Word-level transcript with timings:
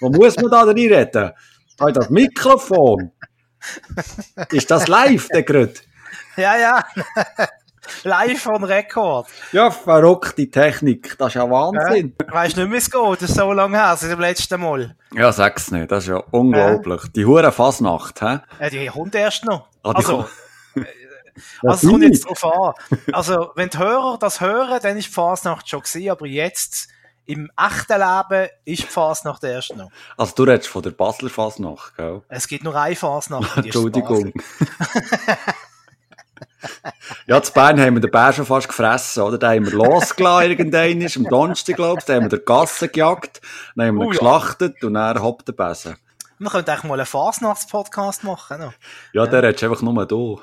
Wo 0.00 0.08
muss 0.10 0.36
man 0.36 0.50
da 0.50 0.62
reinreden? 0.62 1.32
Da 1.78 1.90
das 1.90 2.10
Mikrofon. 2.10 3.12
Ist 4.50 4.70
das 4.70 4.88
live, 4.88 5.28
der 5.28 5.42
gerade? 5.42 5.74
Ja, 6.36 6.56
ja. 6.56 6.84
Live 8.04 8.42
von 8.42 8.64
Rekord. 8.64 9.28
Ja, 9.52 9.70
verrückte 9.70 10.50
Technik. 10.50 11.16
Das 11.18 11.28
ist 11.28 11.34
ja 11.34 11.48
Wahnsinn. 11.48 12.14
Ja, 12.20 12.32
weißt 12.32 12.56
nicht, 12.56 12.70
wie 12.70 12.76
es 12.76 12.90
geht. 12.90 13.22
Das 13.22 13.30
ist 13.30 13.36
so 13.36 13.52
lange 13.52 13.78
her, 13.78 13.96
seit 13.96 14.10
dem 14.10 14.20
letzten 14.20 14.60
Mal. 14.60 14.96
Ja, 15.14 15.32
sag's 15.32 15.70
nicht. 15.70 15.90
Das 15.90 16.04
ist 16.04 16.10
ja 16.10 16.22
unglaublich. 16.30 17.02
Ja. 17.04 17.08
Die 17.14 17.24
hure 17.24 17.52
Fasnacht, 17.52 18.20
hä? 18.22 18.40
Ja, 18.60 18.70
die 18.70 18.86
kommt 18.86 19.14
erst 19.14 19.44
noch. 19.44 19.68
Ah, 19.82 19.92
also, 19.92 20.26
also 21.62 21.86
es 21.86 21.92
kommt 21.92 22.02
jetzt 22.02 22.26
drauf 22.26 22.44
an. 22.44 22.98
Also, 23.12 23.52
wenn 23.54 23.68
die 23.68 23.78
Hörer 23.78 24.18
das 24.18 24.40
hören, 24.40 24.80
dann 24.82 24.96
ist 24.96 25.08
die 25.08 25.12
Fasnacht 25.12 25.68
schon 25.68 25.80
gewesen, 25.80 26.10
aber 26.10 26.26
jetzt 26.26 26.88
im 27.26 27.50
echten 27.56 28.00
Leben 28.00 28.48
ist 28.64 28.84
die 28.84 28.86
Fasnacht 28.86 29.44
erst 29.44 29.76
noch. 29.76 29.90
Also 30.16 30.32
du 30.36 30.44
redest 30.44 30.68
von 30.68 30.82
der 30.82 30.90
Basler 30.90 31.28
Fasnacht, 31.28 31.96
gell? 31.96 32.22
Es 32.28 32.48
gibt 32.48 32.64
nur 32.64 32.74
eine 32.76 32.96
Fasnacht. 32.96 33.56
Entschuldigung. 33.56 34.32
ja, 37.26 37.42
zu 37.42 37.52
Bern 37.52 37.80
haben 37.80 37.94
wir 37.94 38.00
den 38.00 38.10
Bär 38.10 38.32
schon 38.32 38.46
fast 38.46 38.68
gefressen, 38.68 39.22
oder? 39.22 39.38
Den 39.38 39.48
haben 39.48 39.66
wir 39.66 39.72
losgelassen 39.72 40.50
irgendwann, 40.50 41.02
am 41.02 41.24
Donnerstag, 41.24 41.76
glaube 41.76 41.98
ich. 41.98 42.04
Den 42.04 42.16
haben 42.16 42.24
wir 42.24 42.30
der 42.30 42.40
Gasse 42.40 42.88
gejagt, 42.88 43.40
dann 43.74 43.88
haben 43.88 43.96
wir 43.96 44.06
oh, 44.06 44.10
geschlachtet 44.10 44.76
ja. 44.80 44.86
und 44.86 44.94
dann 44.94 45.22
hoppt 45.22 45.48
der 45.48 45.52
Besen. 45.52 45.96
Wir 46.38 46.50
könnten 46.50 46.70
eigentlich 46.70 46.84
mal 46.84 47.00
einen 47.00 47.06
Fasnachts-Podcast 47.06 48.22
machen. 48.24 48.60
No? 48.60 48.72
Ja, 49.14 49.26
der 49.26 49.40
ja. 49.40 49.46
redest 49.46 49.64
einfach 49.64 49.80
nur 49.80 50.06
du. 50.06 50.40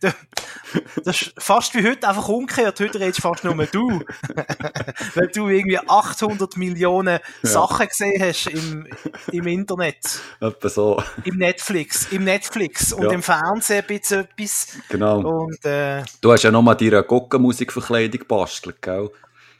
das 0.00 1.22
ist 1.22 1.32
fast 1.38 1.74
wie 1.74 1.88
heute 1.88 2.06
einfach 2.06 2.28
umgekehrt. 2.28 2.78
Heute 2.78 3.00
redest 3.00 3.22
fast 3.22 3.42
nur 3.42 3.54
du. 3.66 3.88
Weil 5.14 5.28
du 5.28 5.48
irgendwie 5.48 5.78
800 5.78 6.58
Millionen 6.58 7.20
ja. 7.42 7.48
Sachen 7.48 7.88
gesehen 7.88 8.22
hast 8.22 8.48
im, 8.48 8.86
im 9.32 9.46
Internet. 9.46 10.20
Etwa 10.40 10.68
so. 10.68 11.02
Im 11.24 11.38
Netflix. 11.38 12.12
Im 12.12 12.24
Netflix 12.24 12.92
und 12.92 13.04
ja. 13.04 13.12
im 13.12 13.22
Fernsehen 13.22 13.84
ein 13.88 13.96
etwas. 13.96 14.76
Genau. 14.90 15.20
Und, 15.20 15.64
äh, 15.64 16.02
du 16.20 16.32
hast 16.32 16.42
ja 16.42 16.50
nochmal 16.50 16.76
deine 16.76 17.02
Gockenmusikverkleidung 17.02 18.20
gebastelt, 18.20 18.82
gell? 18.82 19.10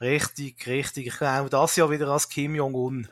Richtig, 0.01 0.67
richtig. 0.67 1.07
Ich 1.09 1.19
glaube, 1.19 1.51
das 1.51 1.77
Jahr 1.77 1.91
wieder 1.91 2.09
als 2.09 2.29
Kim 2.29 2.55
Jong-un. 2.55 3.09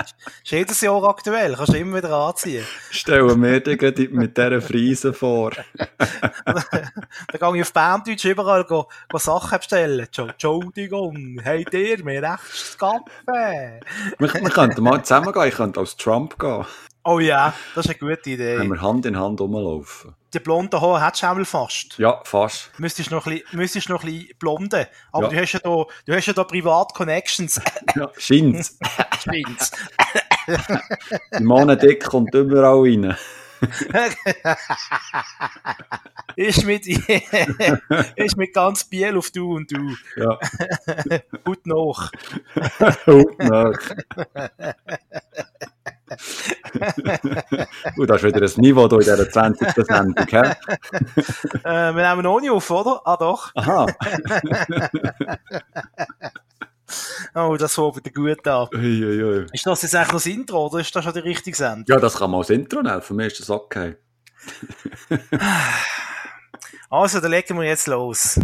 Ist 0.00 0.52
jedes 0.52 0.80
Jahr 0.80 1.02
aktuell, 1.04 1.54
kannst 1.54 1.72
du 1.72 1.78
immer 1.78 1.96
wieder 1.98 2.12
anziehen. 2.12 2.64
Stellen 2.90 3.42
wir 3.42 3.60
dir 3.60 4.10
mit 4.10 4.36
dieser 4.36 4.60
Friese 4.60 5.12
vor. 5.12 5.50
da 6.44 6.62
gehe 7.32 7.56
ich 7.56 7.62
auf 7.62 7.72
Berndeutsch 7.72 8.24
überall 8.24 8.64
go, 8.64 8.88
go 9.08 9.18
Sachen 9.18 9.58
bestellen. 9.58 10.06
Entschuldigung, 10.16 11.40
habt 11.44 11.74
ihr 11.74 12.04
mir 12.04 12.22
rechts 12.22 12.78
Kaffee? 12.78 13.80
wir, 14.18 14.34
wir 14.34 14.50
könnten 14.50 14.82
mal 14.82 15.02
zusammen 15.02 15.32
gehen, 15.32 15.48
ich 15.48 15.54
könnte 15.54 15.80
als 15.80 15.96
Trump 15.96 16.38
gehen. 16.38 16.64
Oh 17.10 17.20
ja, 17.20 17.54
das 17.74 17.86
ist 17.86 17.98
eine 17.98 18.14
gute 18.14 18.28
Idee. 18.28 18.58
Wenn 18.58 18.68
wir 18.68 18.82
Hand 18.82 19.06
in 19.06 19.18
Hand 19.18 19.40
rumlaufen. 19.40 20.14
Die 20.34 20.40
blonden 20.40 20.78
Haare 20.78 21.02
hättest 21.02 21.22
du 21.22 21.26
auch 21.28 21.36
mal 21.36 21.44
fast. 21.46 21.96
Ja, 21.96 22.20
fast. 22.22 22.70
Müsstest 22.78 23.10
noch 23.10 23.26
ein 23.26 23.32
bisschen, 23.32 23.58
müsstest 23.58 23.88
noch 23.88 24.04
ein 24.04 24.12
bisschen 24.12 24.36
blonden. 24.38 24.84
Aber 25.10 25.24
ja. 25.24 25.30
du 25.30 25.40
hast 25.40 25.52
ja 25.52 25.60
da, 25.60 25.86
du 26.04 26.14
hast 26.14 26.26
ja 26.26 26.34
da 26.34 26.44
Privat-Connections. 26.44 27.62
Ja, 27.96 28.10
scheint's. 28.18 28.78
scheint's. 29.24 29.72
Die 31.38 31.42
Monendick 31.42 32.04
kommt 32.04 32.34
überall 32.34 32.82
rein. 32.82 33.16
ist 36.36 36.66
mit, 36.66 36.86
ist 38.16 38.36
mit 38.36 38.52
ganz 38.52 38.84
Biel 38.84 39.16
auf 39.16 39.30
du 39.30 39.56
und 39.56 39.72
du. 39.72 39.96
Ja. 40.16 40.38
Gut 41.42 41.66
noch. 41.66 42.10
Gut 43.06 43.38
noch. 43.38 43.78
Gut, 47.96 48.10
das 48.10 48.22
ist 48.22 48.34
wieder 48.34 48.40
ein 48.40 48.60
Niveau 48.60 48.88
hier 48.88 48.98
in 48.98 49.04
dieser 49.04 49.30
20. 49.30 49.68
Sendung. 49.86 50.26
Äh, 50.28 51.94
wir 51.94 52.08
nehmen 52.08 52.22
noch 52.22 52.40
nicht 52.40 52.50
auf, 52.50 52.70
oder? 52.70 53.02
Ah, 53.04 53.16
doch. 53.16 53.50
Aha. 53.54 53.86
oh, 57.34 57.56
das 57.58 57.76
holt 57.76 57.96
wieder 57.96 58.10
gut 58.10 58.46
an. 58.46 58.68
Ui, 58.74 59.04
ui, 59.04 59.22
ui. 59.22 59.46
Ist 59.52 59.66
das 59.66 59.82
jetzt 59.82 59.94
eigentlich 59.94 60.08
noch 60.08 60.14
das 60.14 60.26
Intro 60.26 60.66
oder 60.66 60.78
ist 60.80 60.94
das 60.94 61.04
schon 61.04 61.12
die 61.12 61.20
richtige 61.20 61.56
Sendung? 61.56 61.84
Ja, 61.88 61.98
das 61.98 62.16
kann 62.16 62.30
man 62.30 62.38
als 62.40 62.50
Intro 62.50 62.82
nehmen. 62.82 63.02
Für 63.02 63.14
mich 63.14 63.32
ist 63.32 63.40
das 63.40 63.50
okay. 63.50 63.96
also, 66.90 67.20
dann 67.20 67.30
legen 67.30 67.56
wir 67.58 67.64
jetzt 67.64 67.86
los. 67.86 68.38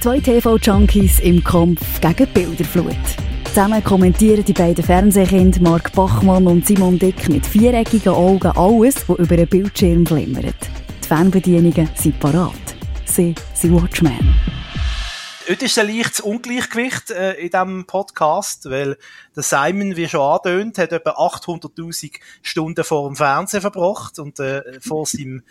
Zwei 0.00 0.20
TV-Junkies 0.20 1.20
im 1.20 1.44
Kampf 1.44 2.00
gegen 2.00 2.32
Bilderflut. 2.32 2.96
Zusammen 3.50 3.82
kommentieren 3.82 4.44
die 4.44 4.52
beiden 4.52 4.84
Fernsehkinder 4.84 5.60
Mark 5.60 5.90
Bachmann 5.90 6.46
und 6.46 6.64
Simon 6.64 7.00
Dick 7.00 7.28
mit 7.28 7.44
viereckigen 7.44 8.12
Augen 8.12 8.46
alles, 8.46 9.08
was 9.08 9.18
über 9.18 9.34
einen 9.34 9.48
Bildschirm 9.48 10.04
glimmert. 10.04 10.54
Die 11.02 11.08
Fernbedienungen 11.08 11.90
sind 11.96 12.20
parat. 12.20 12.52
Sie 13.06 13.34
sind 13.54 13.74
Watchmen. 13.74 14.36
Heute 15.48 15.64
ist 15.64 15.76
ein 15.80 15.88
leichtes 15.88 16.20
Ungleichgewicht 16.20 17.10
äh, 17.10 17.32
in 17.40 17.50
diesem 17.50 17.86
Podcast, 17.86 18.70
weil 18.70 18.96
der 19.34 19.42
Simon, 19.42 19.96
wie 19.96 20.08
schon 20.08 20.20
angetönt, 20.20 20.78
hat 20.78 20.92
etwa 20.92 21.10
800'000 21.10 22.20
Stunden 22.42 22.84
vor 22.84 23.08
dem 23.08 23.16
Fernsehen 23.16 23.62
verbracht 23.62 24.20
und 24.20 24.38
äh, 24.38 24.78
vor 24.80 25.06
seinem 25.06 25.42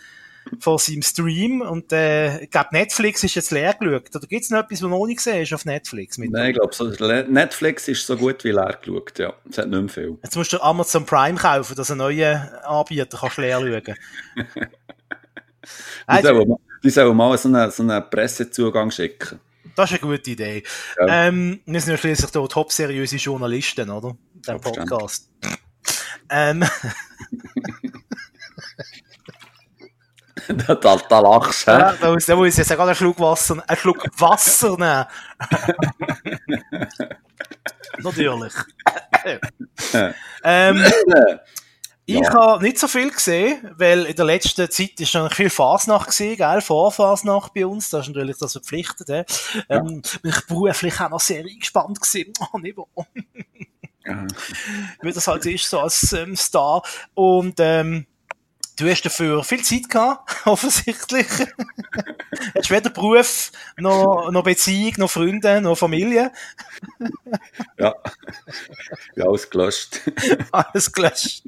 von 0.58 0.78
seinem 0.78 1.02
Stream 1.02 1.60
und 1.60 1.92
äh, 1.92 2.40
ich 2.44 2.50
glaube 2.50 2.68
Netflix 2.72 3.22
ist 3.24 3.34
jetzt 3.34 3.50
leer 3.50 3.74
geschaut. 3.74 4.14
Oder 4.14 4.26
gibt 4.26 4.42
es 4.42 4.50
noch 4.50 4.60
etwas, 4.60 4.82
was 4.82 4.90
noch 4.90 5.06
nicht 5.06 5.18
gesehen 5.18 5.42
ist 5.42 5.52
auf 5.52 5.64
Netflix? 5.64 6.18
Mit 6.18 6.30
Nein, 6.32 6.50
ich 6.50 6.56
glaube, 6.56 6.74
so, 6.74 6.86
Netflix 6.86 7.88
ist 7.88 8.06
so 8.06 8.16
gut 8.16 8.42
wie 8.44 8.50
leer 8.50 8.78
geschaut, 8.82 9.18
ja. 9.18 9.32
Es 9.48 9.58
hat 9.58 9.68
nicht 9.68 9.80
mehr 9.80 9.88
viel. 9.88 10.18
Jetzt 10.22 10.36
musst 10.36 10.52
du 10.52 10.60
Amazon 10.60 11.06
Prime 11.06 11.38
kaufen, 11.38 11.76
dass 11.76 11.90
ein 11.90 11.98
neuer 11.98 12.60
Anbieter 12.64 13.18
kannst 13.18 13.38
leer 13.38 13.60
schauen 13.60 13.96
die, 16.16 16.22
sollen, 16.22 16.56
die 16.82 16.90
sollen 16.90 17.16
mal 17.16 17.38
so 17.38 17.48
einen, 17.48 17.70
so 17.70 17.82
einen 17.82 18.10
Pressezugang 18.10 18.90
schicken. 18.90 19.38
Das 19.76 19.92
ist 19.92 20.02
eine 20.02 20.12
gute 20.12 20.30
Idee. 20.30 20.62
Ja. 20.98 21.26
Ähm, 21.28 21.60
wir 21.64 21.80
sind 21.80 21.92
ja 21.92 21.96
schließlich 21.96 22.30
hier 22.32 22.48
top 22.48 22.72
seriöse 22.72 23.16
Journalisten, 23.16 23.88
oder? 23.88 24.16
Der 24.46 24.58
Podcast. 24.58 25.30
ähm, 26.28 26.64
da, 30.66 30.74
da, 30.74 30.96
da 30.96 31.20
lachst 31.20 31.66
du, 31.66 31.70
ja, 31.70 31.92
da, 32.00 32.12
muss, 32.12 32.26
da 32.26 32.36
muss 32.36 32.48
ich 32.48 32.56
jetzt 32.56 32.68
gerade 32.68 32.82
einen 32.82 32.94
Schluck 32.94 33.18
Wasser, 33.18 33.62
einen 33.66 33.78
Schluck 33.78 34.06
Wasser 34.18 34.76
nehmen. 34.76 35.06
Natürlich. 38.02 38.54
ähm, 40.44 40.84
ich 42.06 42.16
ja. 42.16 42.32
habe 42.32 42.64
nicht 42.64 42.78
so 42.78 42.88
viel 42.88 43.10
gesehen, 43.10 43.70
weil 43.76 44.06
in 44.06 44.16
der 44.16 44.24
letzten 44.24 44.68
Zeit 44.68 44.98
ist 44.98 45.10
schon 45.10 45.30
viel 45.30 45.50
Fasnacht 45.50 46.08
gesehen, 46.08 46.36
gell? 46.36 46.60
Vorfasnacht 46.60 47.54
bei 47.54 47.64
uns, 47.64 47.90
das 47.90 48.02
ist 48.02 48.14
natürlich 48.14 48.38
das 48.38 48.52
verpflichtet. 48.52 49.08
Ja. 49.08 49.24
Ähm, 49.68 50.02
bin 50.22 50.32
ich 50.32 50.46
beruflich 50.46 51.00
auch 51.00 51.10
noch 51.10 51.20
sehr 51.20 51.44
eingespannt 51.44 52.00
gewesen. 52.00 52.32
Oh, 52.52 52.58
nicht 52.58 52.76
ja. 54.04 54.26
Wie 55.02 55.12
das 55.12 55.28
halt 55.28 55.46
ist, 55.46 55.68
so 55.68 55.80
als 55.80 56.12
ähm, 56.12 56.34
Star. 56.34 56.82
Und 57.14 57.54
ähm, 57.58 58.06
Du 58.80 58.88
hast 58.88 59.02
dafür 59.02 59.44
viel 59.44 59.62
Zeit 59.62 59.90
gehabt, 59.90 60.34
offensichtlich. 60.46 61.26
hast 62.54 62.70
weder 62.70 62.88
Beruf, 62.88 63.52
noch, 63.76 64.30
noch 64.30 64.42
Beziehung, 64.42 64.94
noch 64.96 65.10
Freunde, 65.10 65.60
noch 65.60 65.76
Familie. 65.76 66.32
ja. 67.76 67.94
ja, 69.16 69.24
alles 69.26 69.50
gelöscht. 69.50 70.00
alles 70.50 70.90
gelöscht. 70.90 71.42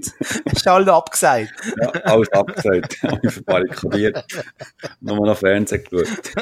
Hast 0.46 0.66
du 0.66 0.70
alles 0.70 0.88
abgesagt? 0.88 1.54
ja, 1.80 1.88
alles 2.02 2.30
abgesagt. 2.32 2.98
Alles 3.02 3.32
verbarrikadiert. 3.32 4.26
Nur 5.00 5.26
noch 5.26 5.38
Fernsehen 5.38 5.84
geschaut. 5.84 6.32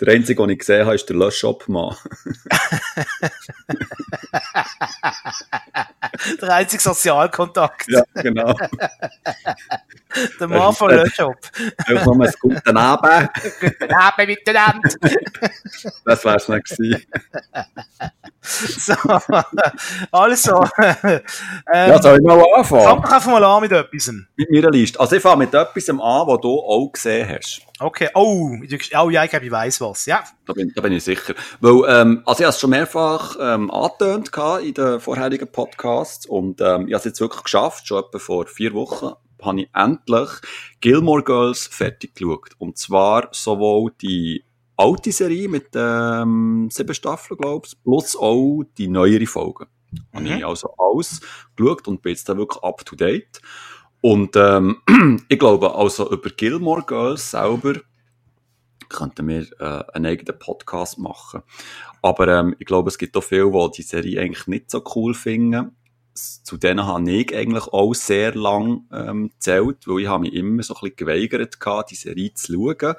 Der 0.00 0.14
einzige, 0.14 0.42
den 0.42 0.50
ich 0.50 0.60
gesehen 0.60 0.84
habe, 0.84 0.94
ist 0.94 1.08
der 1.08 1.16
Löschshop-Mann. 1.16 1.96
der 6.40 6.54
einzige 6.54 6.82
Sozialkontakt. 6.82 7.88
Ja, 7.88 8.04
genau. 8.14 8.54
der 10.40 10.48
Mann 10.48 10.74
von 10.74 10.90
Löschshop. 10.90 11.36
Einfach 11.86 12.06
noch 12.06 12.20
ein 12.20 12.32
guten 12.40 12.76
Abend. 12.76 13.30
Guten 13.60 13.94
Abend 13.94 14.28
miteinander. 14.28 14.90
das 16.04 16.24
wär's 16.24 16.48
nicht 16.48 16.68
gewesen. 16.68 17.06
so, 18.42 18.94
also. 20.10 20.66
Ähm, 20.78 21.20
ja, 21.72 22.02
soll 22.02 22.18
ich 22.18 22.24
mal 22.24 22.44
anfangen? 22.56 22.82
Fang 22.82 23.02
doch 23.02 23.12
einfach 23.12 23.30
mal 23.30 23.44
an 23.44 23.62
mit 23.62 23.72
etwas. 23.72 24.12
Mit 24.36 24.50
meiner 24.50 24.70
Liste. 24.70 24.98
Also 24.98 25.16
ich 25.16 25.22
fange 25.22 25.38
mit 25.38 25.54
etwas 25.54 25.88
an, 25.88 25.98
was 25.98 26.40
du 26.40 26.58
auch 26.58 26.90
gesehen 26.92 27.28
hast. 27.28 27.62
Okay, 27.78 28.08
oh, 28.14 28.50
oh 28.98 29.10
ja, 29.10 29.24
ich 29.24 29.30
glaube, 29.30 29.46
ich 29.46 29.50
weiß 29.50 29.80
was, 29.80 30.06
ja. 30.06 30.22
Da 30.46 30.52
bin, 30.52 30.72
da 30.74 30.82
bin 30.82 30.92
ich 30.92 31.02
sicher. 31.02 31.34
Weil, 31.60 31.82
ähm, 31.88 32.22
also 32.26 32.40
ich 32.40 32.44
habe 32.44 32.54
es 32.54 32.60
schon 32.60 32.70
mehrfach 32.70 33.36
ähm, 33.40 33.70
angetönt 33.70 34.30
in 34.62 34.74
den 34.74 35.00
vorherigen 35.00 35.50
Podcasts 35.50 36.26
und 36.26 36.60
ähm, 36.60 36.86
ich 36.86 36.94
habe 36.94 36.98
es 36.98 37.04
jetzt 37.04 37.20
wirklich 37.20 37.42
geschafft, 37.42 37.88
schon 37.88 38.04
etwa 38.04 38.18
vor 38.18 38.46
vier 38.46 38.72
Wochen 38.74 39.14
habe 39.44 39.62
ich 39.62 39.70
endlich 39.74 40.30
Gilmore 40.80 41.22
Girls 41.22 41.66
fertig 41.66 42.14
geschaut. 42.14 42.50
Und 42.58 42.78
zwar 42.78 43.28
sowohl 43.32 43.92
die 44.00 44.44
alte 44.76 45.12
Serie 45.12 45.48
mit 45.48 45.68
ähm, 45.74 46.68
sieben 46.70 46.94
Staffeln, 46.94 47.38
glaube 47.38 47.66
ich, 47.66 47.82
plus 47.82 48.16
auch 48.16 48.62
die 48.78 48.88
neuere 48.88 49.26
Folge. 49.26 49.66
Mhm. 49.90 50.16
Habe 50.16 50.28
ich 50.28 50.46
also 50.46 50.74
alles 50.78 51.20
geschaut 51.56 51.86
und 51.88 52.02
bin 52.02 52.12
jetzt 52.12 52.28
da 52.28 52.36
wirklich 52.36 52.62
up 52.62 52.84
to 52.84 52.96
date. 52.96 53.40
Und 54.00 54.34
ähm, 54.36 54.78
ich 55.28 55.38
glaube, 55.38 55.74
also 55.74 56.10
über 56.10 56.30
Gilmore 56.30 56.82
Girls 56.82 57.30
selber 57.30 57.74
könnten 58.88 59.28
wir 59.28 59.46
äh, 59.58 59.84
einen 59.94 60.06
eigenen 60.06 60.38
Podcast 60.38 60.98
machen. 60.98 61.42
Aber 62.02 62.28
ähm, 62.28 62.54
ich 62.58 62.66
glaube, 62.66 62.88
es 62.88 62.98
gibt 62.98 63.16
auch 63.16 63.22
viele, 63.22 63.50
die 63.50 63.76
die 63.76 63.82
Serie 63.82 64.20
eigentlich 64.20 64.46
nicht 64.46 64.70
so 64.70 64.82
cool 64.94 65.14
finden. 65.14 65.76
Zu 66.14 66.56
denen 66.56 66.86
habe 66.86 67.10
ich 67.10 67.34
eigentlich 67.34 67.66
auch 67.68 67.94
sehr 67.94 68.34
lang 68.34 68.86
ähm, 68.92 69.30
zählt, 69.38 69.86
weil 69.86 70.00
ich 70.00 70.08
habe 70.08 70.22
mich 70.22 70.34
immer 70.34 70.62
so 70.62 70.74
ein 70.74 70.80
bisschen 70.80 70.96
geweigert 70.96 71.60
gehabt, 71.60 71.90
die 71.90 71.96
Serie 71.96 72.34
zu 72.34 72.52
schauen, 72.52 72.96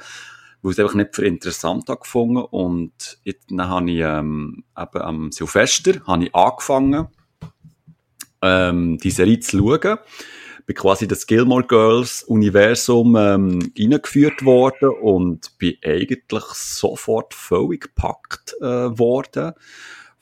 weil 0.61 0.71
ich 0.71 0.77
es 0.77 0.79
einfach 0.79 0.95
nicht 0.95 1.15
für 1.15 1.25
interessant 1.25 1.89
habe 1.89 1.99
gefunden. 1.99 2.43
Und 2.43 3.19
jetzt, 3.23 3.45
dann 3.49 3.69
habe 3.69 3.91
ich 3.91 3.99
ähm, 3.99 4.63
eben 4.77 5.01
am 5.01 5.31
Silvester 5.31 6.01
habe 6.07 6.25
ich 6.25 6.35
angefangen, 6.35 7.07
ähm, 8.41 8.97
die 8.97 9.11
Serie 9.11 9.39
zu 9.39 9.57
schauen 9.57 9.97
bin 10.65 10.75
quasi 10.75 11.07
das 11.07 11.27
Gilmore 11.27 11.63
Girls 11.63 12.23
Universum 12.23 13.15
ähm, 13.17 13.73
eingeführt 13.77 14.45
worden 14.45 14.89
und 15.01 15.57
bin 15.57 15.75
eigentlich 15.83 16.43
sofort 16.43 17.33
völlig 17.33 17.81
gepackt 17.81 18.55
äh, 18.61 18.97
worden 18.97 19.53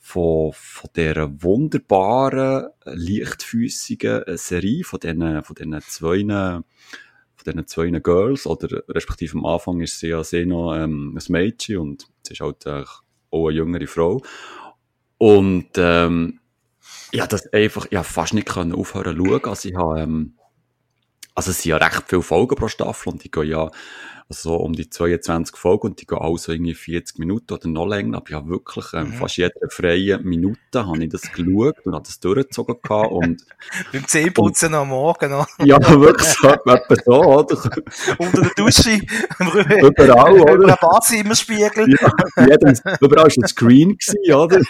von, 0.04 0.52
von 0.52 0.90
dieser 0.96 1.42
wunderbaren, 1.42 2.70
leichtfüßigen 2.84 4.24
äh, 4.24 4.36
Serie, 4.36 4.82
von 4.82 4.98
diesen, 4.98 5.44
von 5.44 5.54
diesen 5.54 5.80
zwei, 5.82 6.18
von 7.36 7.44
diesen 7.46 7.66
zwei 7.68 7.90
Girls, 8.00 8.46
oder 8.46 8.82
respektive 8.88 9.38
am 9.38 9.46
Anfang 9.46 9.80
ist 9.80 10.00
sie 10.00 10.08
ja 10.08 10.24
sehr 10.24 10.44
noch 10.44 10.74
ähm, 10.74 11.16
ein 11.16 11.32
Mädchen 11.32 11.78
und 11.78 12.08
sie 12.26 12.32
ist 12.32 12.40
halt 12.40 12.66
äh, 12.66 12.84
auch 13.30 13.46
eine 13.46 13.56
jüngere 13.56 13.86
Frau. 13.86 14.20
Und 15.18 15.70
ähm, 15.76 16.40
ja, 17.12 17.28
das 17.28 17.52
einfach, 17.52 17.86
ja, 17.92 18.02
fast 18.02 18.34
nicht 18.34 18.50
aufhören 18.56 19.16
zu 19.16 19.24
schauen. 19.24 19.44
Also 19.44 19.68
ich 19.68 19.76
habe, 19.76 20.00
ähm, 20.00 20.34
also 21.32 21.52
es 21.52 21.62
sind 21.62 21.70
ja 21.70 21.76
recht 21.76 22.02
viele 22.08 22.22
Folgen 22.22 22.56
pro 22.56 22.66
Staffel 22.66 23.12
und 23.12 23.22
die 23.22 23.30
gehen 23.30 23.46
ja 23.46 23.70
so 24.32 24.56
um 24.56 24.72
die 24.72 24.88
22 24.88 25.56
Folgen 25.56 25.88
und 25.88 26.00
die 26.00 26.06
gehen 26.06 26.18
auch 26.18 26.36
so 26.36 26.52
irgendwie 26.52 26.74
40 26.74 27.18
Minuten 27.18 27.52
oder 27.52 27.68
noch 27.68 27.86
länger. 27.86 28.18
Aber 28.18 28.30
ja, 28.30 28.46
wirklich, 28.46 28.86
ähm, 28.94 29.08
mhm. 29.08 29.12
fast 29.14 29.36
jede 29.36 29.54
freie 29.68 30.18
Minute 30.18 30.58
habe 30.86 31.02
ich 31.02 31.10
das 31.10 31.22
geschaut 31.22 31.76
und 31.84 31.94
habe 31.94 32.04
das 32.04 32.20
durchgezogen 32.20 32.76
gehabt 32.82 33.12
und. 33.12 33.44
Beim 33.92 34.06
Zähneputzen 34.06 34.74
am 34.74 34.88
Morgen 34.88 35.30
noch. 35.30 35.46
ja, 35.64 35.78
wirklich 35.78 36.28
so, 36.28 36.48
etwa 36.66 36.96
so, 37.04 37.22
oder? 37.22 37.70
Unter 38.18 38.42
der 38.42 38.50
Dusche. 38.56 39.00
überall, 39.38 40.40
oder? 40.40 40.54
Über 40.54 40.68
ein 40.68 40.76
Badzimmerspiegel. 40.80 41.96
ja, 42.00 42.46
jedem, 42.46 42.74
überall 43.00 43.26
war 43.26 43.32
ein 43.42 43.48
Screen 43.48 43.96
gewesen, 43.96 44.34
oder? 44.34 44.60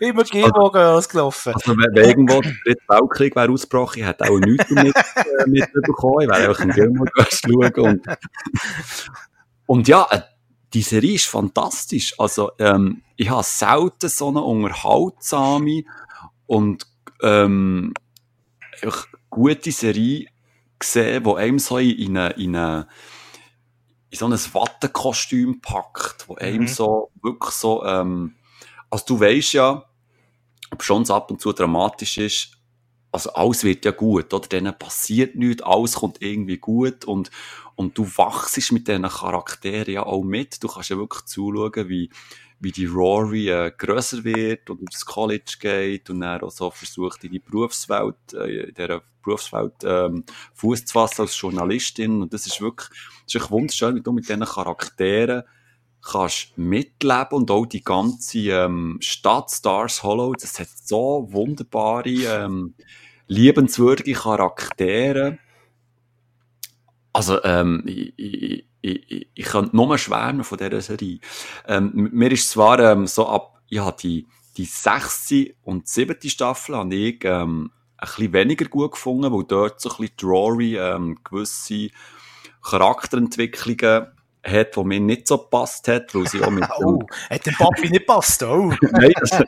Immer 0.00 0.24
Gilmore 0.24 0.72
Girls 0.72 1.08
gelaufen. 1.08 1.54
Also, 1.54 1.72
wenn 1.76 2.04
irgendwo 2.04 2.40
der 2.40 2.52
dritte 2.64 2.82
Weltkrieg 2.88 3.36
wäre 3.36 3.50
ausgebrochen, 3.52 4.00
ich 4.00 4.06
hätte 4.06 4.24
auch 4.24 4.38
nichts 4.38 4.70
mit, 4.70 4.96
äh, 4.96 5.46
mitbekommen. 5.46 6.22
Ich 6.22 6.28
wäre 6.28 6.48
einfach 6.48 6.60
ein 6.60 6.70
Gilmore 6.70 7.10
Girls 7.14 7.40
schauen. 7.40 7.72
Und, 7.74 8.06
und 9.66 9.88
ja, 9.88 10.06
äh, 10.10 10.22
die 10.72 10.82
Serie 10.82 11.14
ist 11.14 11.26
fantastisch. 11.26 12.14
Also, 12.18 12.52
ähm, 12.58 13.02
ich 13.16 13.30
habe 13.30 13.42
selten 13.42 14.08
so 14.08 14.28
eine 14.28 14.42
unterhaltsame 14.42 15.84
und 16.46 16.86
ähm, 17.22 17.94
gute 19.30 19.72
Serie 19.72 20.26
gesehen, 20.78 21.24
die 21.24 21.34
einem 21.34 21.58
so 21.58 21.78
in 21.78 22.16
eine, 22.16 22.30
in 22.34 22.56
eine 22.56 22.88
in 24.10 24.18
so 24.18 24.26
ein 24.26 24.32
Wattenkostüm 24.32 25.60
packt, 25.60 26.28
wo 26.28 26.36
einem 26.36 26.62
mhm. 26.62 26.68
so 26.68 27.10
wirklich 27.22 27.52
so 27.52 27.84
ähm, 27.84 28.34
also 28.96 29.04
du 29.08 29.20
weißt 29.20 29.52
ja, 29.52 29.84
ob 30.70 30.82
schon 30.82 31.02
es 31.02 31.10
ab 31.10 31.30
und 31.30 31.38
zu 31.38 31.52
dramatisch 31.52 32.16
ist, 32.16 32.52
also 33.12 33.30
alles 33.34 33.62
wird 33.62 33.84
ja 33.84 33.90
gut, 33.90 34.32
oder? 34.32 34.48
Denen 34.48 34.76
passiert 34.78 35.36
nichts, 35.36 35.62
alles 35.62 35.96
kommt 35.96 36.22
irgendwie 36.22 36.56
gut 36.56 37.04
und, 37.04 37.30
und 37.74 37.96
du 37.98 38.04
wachst 38.16 38.72
mit 38.72 38.88
diesen 38.88 39.02
Charakteren 39.02 39.92
ja 39.92 40.02
auch 40.04 40.22
mit. 40.22 40.62
Du 40.62 40.68
kannst 40.68 40.88
ja 40.88 40.96
wirklich 40.96 41.26
zuschauen, 41.26 41.90
wie, 41.90 42.08
wie 42.58 42.72
die 42.72 42.86
Rory 42.86 43.50
äh, 43.50 43.70
grösser 43.76 44.24
wird 44.24 44.70
und 44.70 44.80
ins 44.80 45.04
College 45.04 45.56
geht 45.60 46.08
und 46.08 46.20
dann 46.20 46.40
auch 46.40 46.50
so 46.50 46.70
versucht, 46.70 47.22
in 47.24 47.32
die 47.32 47.38
Berufswelt, 47.38 48.32
äh, 48.32 48.68
in 48.68 48.74
dieser 48.74 49.02
Berufswelt 49.22 49.74
ähm, 49.84 50.24
Fuß 50.54 50.86
zu 50.86 50.94
fassen 50.94 51.22
als 51.22 51.38
Journalistin. 51.38 52.22
Und 52.22 52.32
das 52.32 52.46
ist 52.46 52.62
wirklich, 52.62 52.88
das 52.88 53.34
ist 53.34 53.42
echt 53.42 53.50
wunderschön, 53.50 53.96
wie 53.96 54.02
du 54.02 54.12
mit 54.12 54.26
diesen 54.26 54.44
Charakteren 54.44 55.42
kannst 56.10 56.56
mitleben 56.56 57.38
und 57.38 57.50
auch 57.50 57.66
die 57.66 57.82
ganze 57.82 58.38
ähm, 58.38 58.98
Stadt 59.00 59.50
Stars 59.50 60.02
Hollow, 60.02 60.34
das 60.34 60.58
hat 60.58 60.68
so 60.68 61.26
wunderbare, 61.30 62.08
ähm, 62.08 62.74
liebenswürdige 63.26 64.14
Charaktere. 64.14 65.38
Also, 67.12 67.42
ähm, 67.44 67.82
ich, 67.86 68.12
ich, 68.16 68.66
ich, 68.82 69.28
ich 69.34 69.44
könnte 69.44 69.74
nur 69.74 69.96
schwärmen 69.98 70.44
von 70.44 70.58
dieser 70.58 70.80
Serie. 70.80 71.18
Ähm, 71.66 72.10
mir 72.12 72.30
ist 72.30 72.50
zwar 72.50 72.78
ähm, 72.78 73.06
so 73.06 73.26
ab, 73.28 73.60
ja, 73.68 73.90
die, 73.90 74.26
die 74.56 74.66
sechste 74.66 75.54
und 75.62 75.88
siebte 75.88 76.30
Staffel 76.30 76.76
habe 76.76 76.94
ich 76.94 77.24
ähm, 77.24 77.72
ein 77.98 78.06
bisschen 78.06 78.32
weniger 78.32 78.66
gut 78.66 78.92
gefunden, 78.92 79.32
weil 79.32 79.44
dort 79.44 79.80
so 79.80 79.90
ein 79.90 79.96
bisschen 79.96 80.16
Drory 80.18 80.76
ähm, 80.76 81.18
gewisse 81.24 81.88
Charakterentwicklungen 82.62 84.08
hat, 84.46 84.76
wo 84.76 84.84
mir 84.84 85.00
nicht 85.00 85.26
so 85.26 85.38
gepasst 85.38 85.88
hat, 85.88 86.14
weil 86.14 86.26
sie 86.28 86.42
auch 86.42 86.50
mit 86.50 86.64
Oh, 86.78 87.00
hat 87.30 87.46
dem 87.46 87.54
Papi 87.54 87.90
nicht 87.90 88.06
gepasst, 88.06 88.42
oh. 88.42 88.72
Nein, 88.80 89.12
das, 89.20 89.42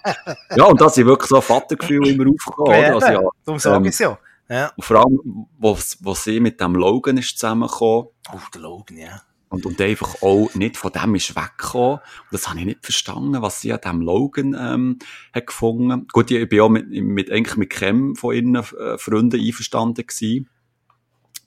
ja, 0.56 0.64
und 0.64 0.80
da 0.80 0.88
sind 0.88 1.06
wirklich 1.06 1.28
so 1.28 1.36
ein 1.36 1.42
Vatergefühl 1.42 2.06
immer 2.08 2.30
aufgekommen, 2.30 2.84
Also, 2.94 3.06
ja, 3.06 3.20
darum 3.44 3.58
sage 3.58 3.76
ähm, 3.76 3.84
ich 3.84 3.90
es 3.90 3.98
ja. 3.98 4.18
ja. 4.48 4.72
Und 4.76 4.84
vor 4.84 4.96
allem, 4.98 5.46
wo, 5.58 5.78
wo 6.00 6.14
sie 6.14 6.40
mit 6.40 6.60
dem 6.60 6.74
Logan 6.74 7.16
ist 7.16 7.38
zusammengekommen. 7.38 8.08
Oh, 8.32 8.38
der 8.52 8.60
Logan, 8.60 8.96
ja. 8.98 9.22
Und, 9.50 9.64
und 9.64 9.80
einfach 9.80 10.20
auch 10.20 10.52
nicht 10.54 10.76
von 10.76 10.92
dem 10.92 11.14
ist 11.14 11.34
weggekommen. 11.34 11.98
Und 11.98 12.32
das 12.32 12.48
habe 12.48 12.58
ich 12.58 12.66
nicht 12.66 12.84
verstanden, 12.84 13.40
was 13.40 13.60
sie 13.60 13.72
an 13.72 13.80
dem 13.82 14.02
Logan 14.02 14.54
ähm, 14.58 14.98
hat 15.32 15.46
gefunden. 15.46 16.06
Gut, 16.12 16.30
ich 16.30 16.48
bin 16.48 16.60
auch 16.60 16.68
mit, 16.68 16.90
mit, 16.90 17.30
eigentlich 17.30 17.56
mit 17.56 17.70
Cam 17.70 18.14
von 18.14 18.34
ihren 18.34 18.54
äh, 18.56 18.98
Freunden 18.98 19.40
einverstanden 19.40 20.06
gewesen 20.06 20.48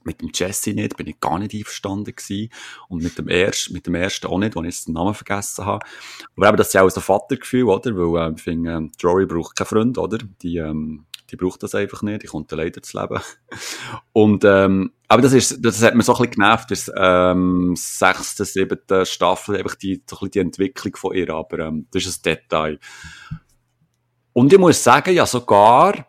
mit 0.03 0.21
dem 0.21 0.31
Jesse 0.33 0.71
nicht, 0.71 0.97
bin 0.97 1.07
ich 1.07 1.19
gar 1.19 1.39
nicht 1.39 1.53
einverstanden 1.53 2.15
gewesen. 2.15 2.49
Und 2.89 3.03
mit 3.03 3.17
dem 3.17 3.27
ersten, 3.27 3.73
mit 3.73 3.87
dem 3.87 3.95
ersten 3.95 4.27
auch 4.27 4.37
nicht, 4.37 4.55
wo 4.55 4.61
ich 4.61 4.67
jetzt 4.67 4.87
den 4.87 4.93
Namen 4.93 5.13
vergessen 5.13 5.65
habe. 5.65 5.85
Aber 6.35 6.47
eben, 6.47 6.57
das 6.57 6.67
ist 6.67 6.73
ja 6.73 6.83
auch 6.83 6.89
so 6.89 6.99
ein 6.99 7.03
Vatergefühl, 7.03 7.63
oder? 7.63 7.95
Weil, 7.95 8.29
äh, 8.29 8.33
ich 8.35 8.41
finde, 8.41 8.71
ähm, 8.71 8.91
Jory 8.99 9.25
braucht 9.25 9.55
keinen 9.55 9.67
Freund, 9.67 9.97
oder? 9.97 10.17
Die, 10.41 10.57
ähm, 10.57 11.05
die 11.29 11.37
braucht 11.37 11.63
das 11.63 11.75
einfach 11.75 12.01
nicht, 12.01 12.23
die 12.23 12.27
kommt 12.27 12.51
leider 12.51 12.81
zu 12.81 12.99
leben. 12.99 13.21
Und, 14.13 14.43
ähm, 14.43 14.91
aber 15.07 15.21
das 15.21 15.33
ist, 15.33 15.63
das 15.63 15.81
hat 15.81 15.95
mir 15.95 16.03
so 16.03 16.13
ein 16.13 16.17
bisschen 16.17 16.31
genervt, 16.33 16.71
das, 16.71 16.91
ähm, 16.95 17.73
sechste, 17.77 18.45
siebte 18.45 19.05
Staffel, 19.05 19.57
einfach 19.57 19.75
die, 19.75 20.03
so 20.09 20.17
ein 20.17 20.19
bisschen 20.19 20.31
die 20.31 20.39
Entwicklung 20.39 20.95
von 20.95 21.15
ihr, 21.15 21.29
aber, 21.29 21.59
ähm, 21.59 21.87
das 21.91 22.05
ist 22.05 22.25
ein 22.25 22.33
Detail. 22.33 22.79
Und 24.33 24.53
ich 24.53 24.59
muss 24.59 24.83
sagen, 24.83 25.13
ja, 25.13 25.25
sogar 25.25 26.05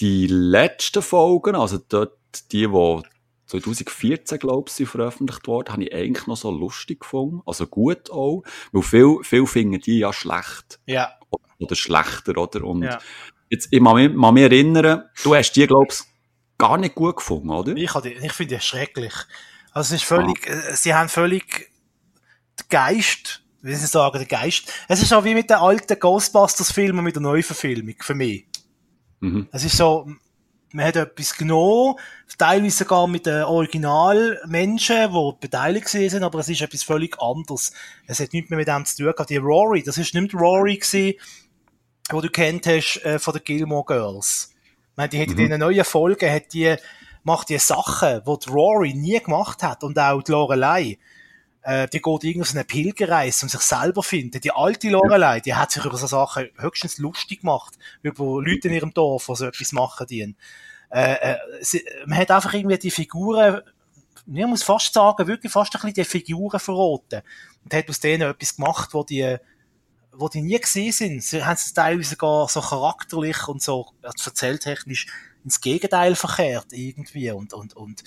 die 0.00 0.26
letzten 0.26 1.02
Folgen, 1.02 1.54
also 1.54 1.78
dort 1.78 2.18
die, 2.52 2.66
die 2.66 3.02
2014, 3.46 4.38
glaube 4.38 4.70
ich, 4.76 4.88
veröffentlicht 4.88 5.46
worden, 5.46 5.72
habe 5.72 5.84
ich 5.84 5.94
eigentlich 5.94 6.26
noch 6.26 6.36
so 6.36 6.50
lustig 6.50 7.00
gefunden. 7.00 7.40
Also 7.46 7.66
gut 7.66 8.10
auch. 8.10 8.42
Weil 8.72 8.82
viel, 8.82 9.18
viel 9.22 9.46
finden 9.46 9.80
die 9.80 9.98
ja 9.98 10.12
schlecht. 10.12 10.78
Ja. 10.86 11.18
Oder 11.58 11.74
schlechter, 11.74 12.36
oder? 12.36 12.62
Und 12.64 12.82
ja. 12.82 12.98
jetzt, 13.48 13.68
ich 13.70 13.82
kann 13.82 14.34
mich, 14.34 14.42
erinnern, 14.42 15.04
du 15.22 15.34
hast 15.34 15.52
die, 15.52 15.66
glaube 15.66 15.86
ich, 15.90 16.00
gar 16.58 16.76
nicht 16.76 16.94
gut 16.94 17.16
gefunden, 17.16 17.50
oder? 17.50 17.74
Ich, 17.74 17.94
ich 17.94 18.32
finde 18.32 18.56
die 18.56 18.60
schrecklich. 18.60 19.14
Also 19.72 19.94
es 19.94 20.02
ist 20.02 20.08
völlig, 20.08 20.48
ah. 20.50 20.74
sie 20.74 20.94
haben 20.94 21.08
völlig 21.08 21.70
den 22.58 22.66
Geist, 22.68 23.42
wie 23.62 23.74
sie 23.74 23.86
sagen, 23.86 24.18
den 24.18 24.28
Geist. 24.28 24.72
Es 24.88 25.02
ist 25.02 25.12
auch 25.12 25.24
wie 25.24 25.34
mit 25.34 25.50
den 25.50 25.56
alten 25.56 25.98
Ghostbusters-Filmen 25.98 27.02
mit 27.02 27.14
der 27.14 27.22
Neuverfilmung, 27.22 27.94
für 28.00 28.14
mich. 28.14 28.46
Mhm. 29.20 29.48
Es 29.52 29.64
ist 29.64 29.76
so, 29.76 30.06
man 30.72 30.86
hat 30.86 30.96
etwas 30.96 31.36
genommen, 31.36 31.94
teilweise 32.36 32.78
sogar 32.78 33.06
mit 33.06 33.26
den 33.26 33.44
Originalmenschen, 33.44 35.12
die 35.12 35.32
beteiligt 35.40 35.88
sind, 35.88 36.22
aber 36.22 36.40
es 36.40 36.48
ist 36.48 36.60
etwas 36.60 36.82
völlig 36.82 37.20
anderes. 37.20 37.72
Es 38.06 38.20
hat 38.20 38.32
nichts 38.32 38.50
mehr 38.50 38.58
mit 38.58 38.68
dem 38.68 38.84
zu 38.84 38.96
tun 38.96 39.12
gehabt. 39.12 39.30
Die 39.30 39.36
Rory, 39.36 39.82
das 39.82 39.98
ist 39.98 40.14
nicht 40.14 40.32
die 40.32 40.36
Rory 40.36 40.76
gewesen, 40.76 41.18
wo 42.10 42.20
du 42.20 42.28
kennt 42.28 42.66
hast 42.66 42.98
äh, 43.04 43.18
von 43.18 43.34
den 43.34 43.44
Gilmore 43.44 43.84
Girls. 43.86 44.54
Ich 44.90 44.96
meine, 44.96 45.08
die 45.08 45.20
hat 45.20 45.28
mhm. 45.28 45.38
in 45.38 45.44
einer 45.46 45.58
neuen 45.58 45.84
Folge, 45.84 46.30
hat 46.30 46.52
die, 46.52 46.76
macht 47.22 47.48
die 47.48 47.58
Sachen, 47.58 48.22
die, 48.26 48.38
die 48.44 48.50
Rory 48.50 48.94
nie 48.94 49.20
gemacht 49.20 49.62
hat 49.62 49.84
und 49.84 49.98
auch 49.98 50.22
die 50.22 50.32
Lorelei. 50.32 50.98
Äh, 51.68 51.86
die 51.88 52.00
geht 52.00 52.24
irgendwie 52.24 52.40
auf 52.48 52.54
eine 52.54 52.64
Pilgerreise 52.64 53.44
und 53.44 53.50
sich 53.50 53.60
selber 53.60 54.02
findet. 54.02 54.42
Die 54.42 54.52
alte 54.52 54.88
Lorelei, 54.88 55.40
die 55.40 55.54
hat 55.54 55.70
sich 55.70 55.84
über 55.84 55.98
so 55.98 56.06
Sachen 56.06 56.48
höchstens 56.56 56.96
lustig 56.96 57.42
gemacht, 57.42 57.78
über 58.00 58.24
Leute 58.42 58.68
in 58.68 58.74
ihrem 58.74 58.94
Dorf, 58.94 59.26
die 59.26 59.36
so 59.36 59.44
etwas 59.44 59.72
machen, 59.72 60.06
die. 60.06 60.34
Äh, 60.90 61.32
äh, 61.32 61.36
sie, 61.60 61.84
man 62.06 62.18
hat 62.18 62.30
einfach 62.30 62.54
irgendwie 62.54 62.78
die 62.78 62.90
Figuren 62.90 63.60
ich 64.30 64.46
muss 64.46 64.62
fast 64.62 64.92
sagen, 64.92 65.26
wirklich 65.26 65.52
fast 65.52 65.74
ein 65.74 65.80
bisschen 65.80 65.94
die 65.94 66.04
Figuren 66.04 66.60
verraten. 66.60 67.22
Und 67.64 67.74
hat 67.74 67.88
aus 67.88 68.00
denen 68.00 68.30
etwas 68.30 68.56
gemacht, 68.56 68.90
wo 68.92 69.02
die, 69.02 69.36
wo 70.12 70.28
die 70.28 70.42
nie 70.42 70.58
gesehen 70.58 70.92
sind. 70.92 71.22
Sie 71.22 71.44
haben 71.44 71.54
es 71.54 71.72
teilweise 71.72 72.16
gar 72.16 72.48
so 72.48 72.60
charakterlich 72.60 73.46
und 73.46 73.62
so 73.62 73.86
erzähltechnisch 74.02 75.06
ins 75.44 75.60
Gegenteil 75.60 76.14
verkehrt 76.14 76.72
irgendwie 76.72 77.30
und, 77.30 77.52
und, 77.52 77.74
und, 77.74 78.04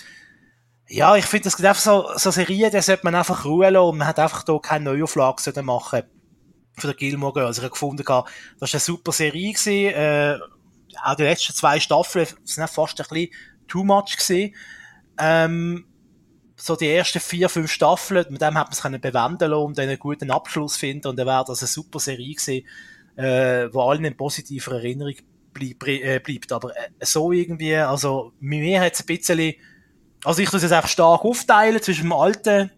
ja, 0.92 1.16
ich 1.16 1.24
finde, 1.24 1.44
das 1.44 1.56
gibt 1.56 1.66
einfach 1.66 1.80
so, 1.80 2.10
so 2.16 2.30
Serien, 2.30 2.70
da 2.70 2.82
sollte 2.82 3.04
man 3.04 3.14
einfach 3.14 3.46
Ruhe 3.46 3.70
lassen 3.70 3.88
und 3.88 3.98
man 3.98 4.08
hat 4.08 4.18
einfach 4.18 4.42
da 4.42 4.58
keine 4.58 4.84
Neuauflage 4.84 5.62
machen 5.62 6.02
für 6.76 6.88
den 6.88 6.96
Gilmore 6.96 7.32
Girls. 7.32 7.56
Ich 7.56 7.62
habe 7.62 7.72
gefunden, 7.72 8.04
das 8.04 8.08
war 8.08 8.26
eine 8.60 8.80
super 8.80 9.10
Serie 9.10 9.54
gewesen, 9.54 9.94
äh, 9.94 10.38
auch 11.02 11.14
die 11.14 11.22
letzten 11.22 11.54
zwei 11.54 11.80
Staffeln 11.80 12.26
sind 12.44 12.68
fast 12.68 13.00
ein 13.00 13.06
bisschen 13.08 13.30
too 13.68 13.84
much 13.84 14.18
gewesen. 14.18 14.54
Ähm, 15.18 15.86
so 16.56 16.76
die 16.76 16.90
ersten 16.90 17.20
vier, 17.20 17.48
fünf 17.48 17.72
Staffeln, 17.72 18.26
mit 18.28 18.42
dem 18.42 18.58
hat 18.58 18.66
man 18.66 18.72
es 18.72 18.82
können 18.82 19.00
bewenden 19.00 19.50
lassen, 19.50 19.64
um 19.64 19.72
dann 19.72 19.88
einen 19.88 19.98
guten 19.98 20.30
Abschluss 20.30 20.76
finden 20.76 21.08
und 21.08 21.16
dann 21.16 21.26
wäre 21.26 21.44
das 21.46 21.62
eine 21.62 21.68
super 21.68 22.00
Serie 22.00 22.34
gewesen, 22.34 22.66
äh, 23.16 23.72
wo 23.72 23.80
allen 23.80 24.04
in 24.04 24.16
positiver 24.16 24.72
Erinnerung 24.72 25.14
bleib, 25.54 25.88
äh, 25.88 26.20
bleibt. 26.20 26.52
Aber 26.52 26.76
äh, 26.76 26.90
so 27.00 27.32
irgendwie, 27.32 27.76
also 27.76 28.34
mir 28.40 28.82
hat 28.82 28.92
es 28.92 29.00
ein 29.00 29.06
bisschen, 29.06 29.54
also 30.24 30.42
ich 30.42 30.50
tue 30.50 30.58
es 30.58 30.72
einfach 30.72 30.88
stark 30.88 31.24
aufteilen 31.24 31.82
zwischen 31.82 32.02
dem 32.02 32.12
alten, 32.12 32.70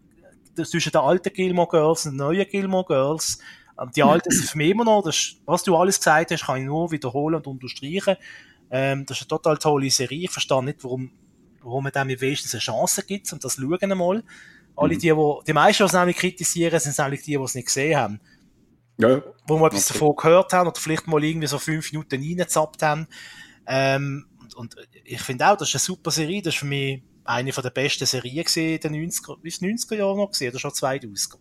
zwischen 0.65 0.93
den 0.93 1.01
alten 1.01 1.33
Gilmore 1.33 1.69
Girls 1.69 2.07
und 2.07 2.13
den 2.13 2.19
neuen 2.19 2.49
Gilmore 2.49 2.87
Girls. 2.87 3.39
Ähm, 3.81 3.91
die 3.95 4.03
alten 4.03 4.31
sind 4.31 4.49
für 4.49 4.59
mich 4.59 4.71
immer 4.71 4.85
noch, 4.85 5.03
das, 5.03 5.37
was 5.45 5.63
du 5.63 5.77
alles 5.77 5.99
gesagt 5.99 6.31
hast, 6.31 6.47
kann 6.47 6.59
ich 6.59 6.65
nur 6.65 6.91
wiederholen 6.91 7.37
und 7.37 7.47
unterstreichen. 7.47 8.17
Ähm, 8.71 9.05
das 9.07 9.19
ist 9.19 9.23
eine 9.25 9.29
total 9.29 9.59
tolle 9.59 9.91
Serie. 9.91 10.25
Ich 10.25 10.31
verstehe 10.31 10.65
nicht, 10.65 10.83
warum 10.83 11.11
wo 11.65 11.81
man 11.81 11.93
dem 11.93 12.09
wenigstens 12.09 12.55
eine 12.55 12.61
Chance 12.61 13.03
gibt, 13.05 13.33
um 13.33 13.39
das 13.39 13.57
schauen 13.57 13.79
einmal. 13.81 14.23
Alle 14.77 14.95
mhm. 14.95 14.99
die, 14.99 15.17
wo, 15.17 15.43
die 15.47 15.53
meisten, 15.53 15.83
die 15.83 15.87
es 15.87 15.93
nämlich 15.93 16.17
kritisieren, 16.17 16.79
sind 16.79 16.99
eigentlich 17.01 17.23
die, 17.23 17.37
die 17.37 17.43
es 17.43 17.55
nicht 17.55 17.67
gesehen 17.67 17.97
haben. 17.97 18.21
Ja. 18.99 19.23
Wo 19.47 19.59
wir 19.59 19.67
etwas 19.67 19.91
okay. 19.91 19.99
davon 19.99 20.17
gehört 20.17 20.53
haben 20.53 20.69
oder 20.69 20.81
vielleicht 20.81 21.07
mal 21.07 21.23
irgendwie 21.23 21.47
so 21.47 21.59
fünf 21.59 21.91
Minuten 21.93 22.21
reingezappt 22.21 22.83
haben. 22.83 23.09
Ähm, 23.67 24.27
und, 24.41 24.55
und 24.55 24.77
ich 25.05 25.23
finde 25.23 25.49
auch, 25.49 25.57
das 25.57 25.69
ist 25.69 25.75
eine 25.75 25.81
super 25.81 26.11
Serie. 26.11 26.43
Das 26.43 26.55
ist 26.55 26.61
für 26.61 26.67
mich 26.67 27.03
eine 27.25 27.53
von 27.53 27.63
der 27.63 27.71
besten 27.71 28.07
Serien 28.07 28.45
gesehen, 28.45 28.81
der 28.81 28.91
90er, 28.91 29.39
ist 29.43 29.63
90er 29.63 29.97
Jahre 29.97 30.17
noch 30.17 30.31
gesehen 30.31 30.51
oder 30.51 30.59
schon 30.59 30.71
2000er? 30.71 31.37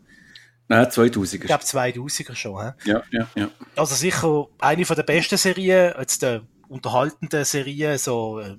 Nein, 0.68 0.86
2000er. 0.86 1.34
Ich 1.36 1.42
glaube 1.42 1.64
2000er 1.64 2.36
schon, 2.36 2.64
he? 2.64 2.92
Ja, 2.92 3.04
ja, 3.12 3.28
ja. 3.36 3.50
Also 3.76 3.96
sicher 3.96 4.48
eine 4.60 4.86
von 4.86 4.96
der 4.96 5.04
besten 5.04 5.38
Serien, 5.38 5.94
jetzt 6.00 6.22
der 6.22 6.44
unterhaltenden 6.70 7.44
Serien, 7.46 7.98
so, 7.98 8.40
äh, 8.40 8.50
ja, 8.50 8.56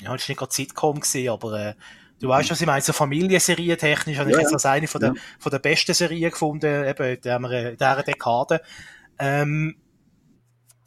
das 0.00 0.08
war 0.08 0.14
nicht 0.14 0.36
gerade 0.36 0.54
Sitcom 0.54 1.00
gewesen, 1.00 1.28
aber 1.28 1.60
äh, 1.60 1.74
du 2.20 2.28
weißt, 2.28 2.50
was 2.50 2.60
ich 2.60 2.66
meine, 2.66 2.82
so 2.82 2.92
Familienserien 2.92 3.76
technisch 3.76 4.18
habe 4.18 4.30
ich 4.30 4.36
ja, 4.36 4.42
jetzt 4.42 4.52
als 4.52 4.66
eine 4.66 4.86
von 4.86 5.00
der, 5.00 5.10
ja. 5.10 5.20
von 5.38 5.50
der 5.50 5.58
besten 5.58 5.94
Serien 5.94 6.30
gefunden, 6.30 6.84
eben 6.84 7.18
in 7.22 7.44
in 7.44 7.76
dieser 7.76 8.02
Dekade. 8.02 8.60
Ähm, 9.18 9.76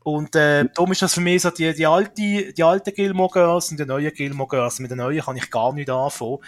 und 0.03 0.35
äh, 0.35 0.65
darum 0.73 0.91
ist 0.91 1.01
das 1.01 1.13
für 1.13 1.21
mich 1.21 1.41
so 1.41 1.49
die, 1.49 1.73
die 1.73 1.85
alte, 1.85 2.53
die 2.53 2.63
alte 2.63 2.91
Gilmore 2.91 3.31
Girls 3.31 3.71
und 3.71 3.79
die 3.79 3.85
neue 3.85 4.11
Gilmore 4.11 4.49
Girls. 4.49 4.79
Mit 4.79 4.91
den 4.91 4.99
neuen 4.99 5.21
kann 5.21 5.35
ich 5.35 5.51
gar 5.51 5.73
nicht 5.73 5.89
anfangen. 5.89 6.39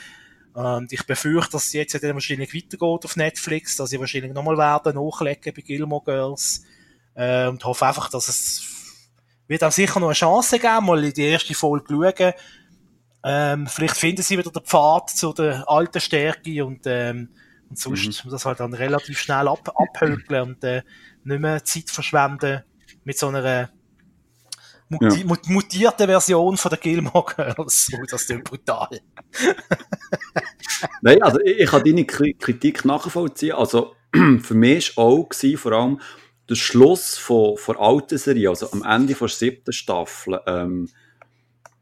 Und 0.53 0.91
ich 0.91 1.05
befürchte, 1.05 1.51
dass 1.53 1.65
es 1.65 1.73
jetzt 1.73 2.01
dann 2.01 2.13
wahrscheinlich 2.13 2.53
weitergeht 2.53 3.05
auf 3.05 3.15
Netflix, 3.15 3.77
dass 3.77 3.91
ich 3.91 3.99
wahrscheinlich 3.99 4.33
nochmal 4.33 4.57
werden 4.57 4.95
nachlegen 4.95 5.53
bei 5.53 5.61
Gilmore 5.61 6.03
Girls. 6.03 6.63
Äh, 7.13 7.47
und 7.47 7.63
hoffe 7.65 7.85
einfach, 7.85 8.09
dass 8.09 8.29
es 8.29 8.63
wird 9.47 9.65
auch 9.65 9.71
sicher 9.71 9.99
noch 9.99 10.07
eine 10.07 10.13
Chance 10.13 10.59
geben, 10.59 10.85
mal 10.85 11.03
in 11.03 11.13
die 11.13 11.25
erste 11.25 11.53
Folge 11.53 11.93
schauen. 11.93 12.33
Ähm, 13.23 13.67
vielleicht 13.67 13.97
finden 13.97 14.21
sie 14.21 14.37
wieder 14.37 14.49
den 14.49 14.63
Pfad 14.63 15.09
zu 15.09 15.33
der 15.33 15.69
alten 15.69 15.99
Stärke 15.99 16.65
und, 16.65 16.81
ähm, 16.85 17.29
und 17.69 17.77
sonst 17.77 18.25
mhm. 18.25 18.29
das 18.31 18.45
halt 18.45 18.61
dann 18.61 18.73
relativ 18.73 19.19
schnell 19.19 19.49
ab, 19.49 19.69
abhökeln 19.75 20.41
und 20.41 20.63
äh, 20.63 20.83
nicht 21.25 21.41
mehr 21.41 21.63
Zeit 21.65 21.89
verschwenden 21.89 22.63
mit 23.03 23.17
so 23.17 23.27
einer 23.27 23.69
muti 24.89 25.21
ja. 25.21 25.37
mutierten 25.47 26.07
Version 26.07 26.57
von 26.57 26.69
der 26.69 26.79
Gilmore 26.79 27.33
Girls. 27.35 27.91
Oh, 27.97 28.05
das 28.09 28.23
ist 28.23 28.43
brutal. 28.43 29.01
Nein, 31.01 31.21
also 31.21 31.39
ich, 31.41 31.59
ich 31.59 31.69
kann 31.69 31.83
deine 31.83 32.05
Kritik 32.05 32.85
nachvollziehen. 32.85 33.53
Also 33.53 33.95
für 34.41 34.53
mich 34.53 34.97
war 34.97 35.05
auch 35.05 35.29
gewesen, 35.29 35.57
vor 35.57 35.71
allem 35.71 36.01
der 36.49 36.55
Schluss 36.55 37.17
von, 37.17 37.57
von 37.57 37.77
alten 37.77 38.17
Serie, 38.17 38.49
also 38.49 38.71
am 38.71 38.83
Ende 38.83 39.13
der 39.13 39.27
siebten 39.29 39.71
Staffel, 39.71 40.39
ähm, 40.45 40.89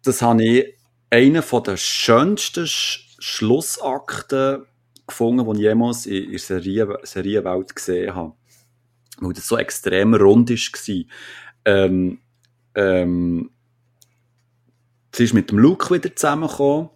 das 0.04 0.22
habe 0.22 0.44
ich 0.44 0.78
einen 1.10 1.44
der 1.66 1.78
schönsten 1.78 2.68
Sch 2.68 3.06
Schlussakten 3.22 4.66
gefunden, 5.06 5.46
die 5.46 5.58
ich 5.58 5.64
jemals 5.64 6.06
in 6.06 6.32
der 6.32 6.40
Serie 6.40 7.00
Serienwelt 7.04 7.76
gesehen 7.76 8.16
habe. 8.16 8.34
Weil 9.20 9.34
das 9.34 9.48
so 9.48 9.58
extrem 9.58 10.14
rund 10.14 10.50
war. 10.50 11.04
Ähm, 11.66 12.20
ähm, 12.76 13.52
sie 15.14 15.24
ist 15.26 15.34
mit 15.34 15.52
dem 15.52 15.60
Luke 15.60 15.94
wieder 15.94 16.16
zusammengekommen. 16.16 16.90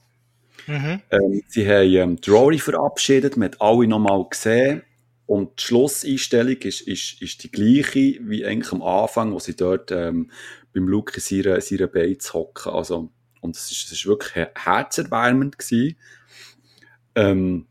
Mhm. 0.67 1.01
Ähm, 1.11 1.41
sie 1.47 1.67
haben 1.67 1.93
ähm, 1.93 2.19
Rory 2.27 2.59
verabschiedet, 2.59 3.35
man 3.35 3.51
hat 3.51 3.61
alle 3.61 3.87
nochmal 3.87 4.25
gesehen. 4.29 4.83
Und 5.25 5.59
die 5.59 5.63
Schlusseinstellung 5.63 6.57
ist, 6.57 6.81
ist, 6.81 7.21
ist 7.21 7.43
die 7.43 7.51
gleiche 7.51 8.19
wie 8.21 8.45
eigentlich 8.45 8.71
am 8.71 8.81
Anfang, 8.81 9.31
wo 9.31 9.39
sie 9.39 9.55
dort 9.55 9.91
ähm, 9.91 10.31
beim 10.73 10.87
Luke 10.87 11.13
in 11.15 11.21
seiner, 11.21 11.61
seiner 11.61 11.87
Beiz 11.87 12.33
hocken. 12.33 12.71
Also, 12.71 13.11
und 13.41 13.55
es 13.55 13.71
ist, 13.71 13.91
ist 13.91 14.05
wirklich 14.05 14.47
herzerwärmend 14.55 15.57
gewesen. 15.57 15.95
Ähm, 17.15 17.67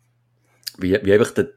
wie, 0.78 0.99
wie 1.02 1.12
einfach 1.12 1.32
der, 1.32 1.52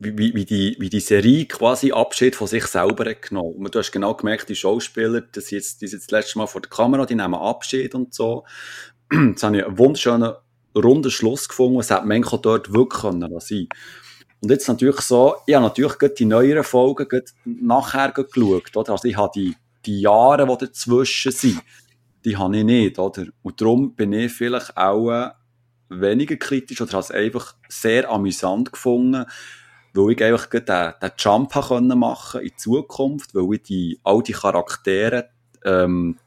wie, 0.00 0.34
wie, 0.34 0.44
die, 0.44 0.76
wie 0.78 0.90
die 0.90 1.00
Serie 1.00 1.46
quasi 1.46 1.92
Abschied 1.92 2.36
von 2.36 2.46
sich 2.46 2.64
selber 2.66 3.10
hat 3.10 3.22
genommen. 3.22 3.54
Und 3.56 3.74
du 3.74 3.78
hast 3.78 3.90
genau 3.90 4.14
gemerkt, 4.14 4.48
die 4.48 4.54
Schauspieler, 4.54 5.22
das 5.32 5.50
jetzt, 5.50 5.80
die 5.82 5.88
sind 5.88 6.02
das 6.02 6.10
letzte 6.10 6.38
Mal 6.38 6.46
vor 6.46 6.60
der 6.60 6.70
Kamera, 6.70 7.04
die 7.04 7.16
nehmen 7.16 7.34
Abschied 7.34 7.94
und 7.94 8.14
so. 8.14 8.44
Jetzt 9.12 9.42
habe 9.42 9.56
ich 9.56 9.64
einen 9.64 9.78
wunderschönen, 9.78 10.34
runden 10.76 11.10
Schluss 11.10 11.48
gefunden. 11.48 11.80
Es 11.80 11.90
hätte 11.90 12.06
manchmal 12.06 12.40
dort 12.42 12.72
wirklich 12.72 13.02
sein 13.02 13.20
können 13.20 13.68
und 14.40 14.50
jetzt 14.50 14.68
natürlich 14.68 15.00
so, 15.00 15.36
ich 15.46 15.54
habe 15.54 15.64
natürlich 15.64 15.96
die 16.16 16.24
neueren 16.24 16.62
Folgen 16.62 17.22
nachher 17.44 18.12
geschaut, 18.12 18.76
oder? 18.76 18.92
Also 18.92 19.08
ich 19.08 19.16
habe 19.16 19.32
die, 19.34 19.56
die 19.84 20.00
Jahre, 20.00 20.46
die 20.46 20.66
dazwischen 20.66 21.32
sind, 21.32 21.60
die 22.24 22.36
habe 22.36 22.56
ich 22.56 22.64
nicht, 22.64 22.98
oder? 22.98 23.26
Und 23.42 23.60
darum 23.60 23.94
bin 23.94 24.12
ich 24.12 24.32
vielleicht 24.32 24.76
auch 24.76 25.32
weniger 25.88 26.36
kritisch 26.36 26.80
oder 26.80 26.92
habe 26.92 27.02
es 27.02 27.10
einfach 27.10 27.56
sehr 27.68 28.08
amüsant 28.10 28.72
gefunden, 28.72 29.24
weil 29.94 30.12
ich 30.12 30.22
einfach 30.22 30.46
den, 30.46 30.64
den 30.66 31.10
Jump 31.18 31.54
machen 31.96 32.40
in 32.40 32.56
Zukunft, 32.56 33.34
weil 33.34 33.54
ich 33.54 33.62
die, 33.62 34.00
all 34.04 34.22
die 34.22 34.32
Charaktere 34.32 35.30
ähm, 35.64 36.18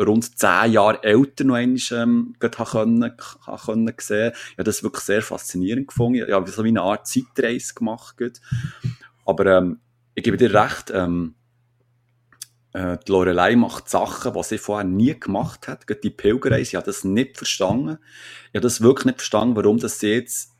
rund 0.00 0.38
zehn 0.38 0.72
Jahre 0.72 1.02
älter 1.02 1.44
noch 1.44 1.56
einmal 1.56 1.78
ähm, 1.90 2.34
können, 2.38 3.16
können 3.64 3.94
sehen. 3.98 4.32
Ich 4.34 4.52
habe 4.52 4.64
das 4.64 4.82
wirklich 4.82 5.04
sehr 5.04 5.22
faszinierend 5.22 5.88
gefunden. 5.88 6.24
Ich 6.26 6.32
habe 6.32 6.50
so 6.50 6.64
wie 6.64 6.68
eine 6.68 6.82
Art 6.82 7.06
Zeitreise 7.06 7.74
gemacht. 7.74 8.16
Aber 9.24 9.46
ähm, 9.46 9.80
ich 10.14 10.22
gebe 10.22 10.36
dir 10.36 10.54
recht, 10.54 10.90
ähm, 10.94 11.34
äh, 12.72 12.96
die 13.06 13.12
Lorelei 13.12 13.56
macht 13.56 13.88
Sachen, 13.88 14.32
die 14.32 14.42
sie 14.42 14.58
vorher 14.58 14.86
nie 14.86 15.18
gemacht 15.18 15.68
hat. 15.68 15.86
Gerade 15.86 16.00
die 16.00 16.10
Pilgerreise, 16.10 16.62
ich 16.62 16.74
habe 16.76 16.86
das 16.86 17.04
nicht 17.04 17.36
verstanden. 17.36 17.98
Ich 18.52 18.54
habe 18.54 18.60
das 18.60 18.80
wirklich 18.80 19.06
nicht 19.06 19.18
verstanden, 19.18 19.56
warum 19.56 19.78
das 19.78 20.00
jetzt 20.02 20.52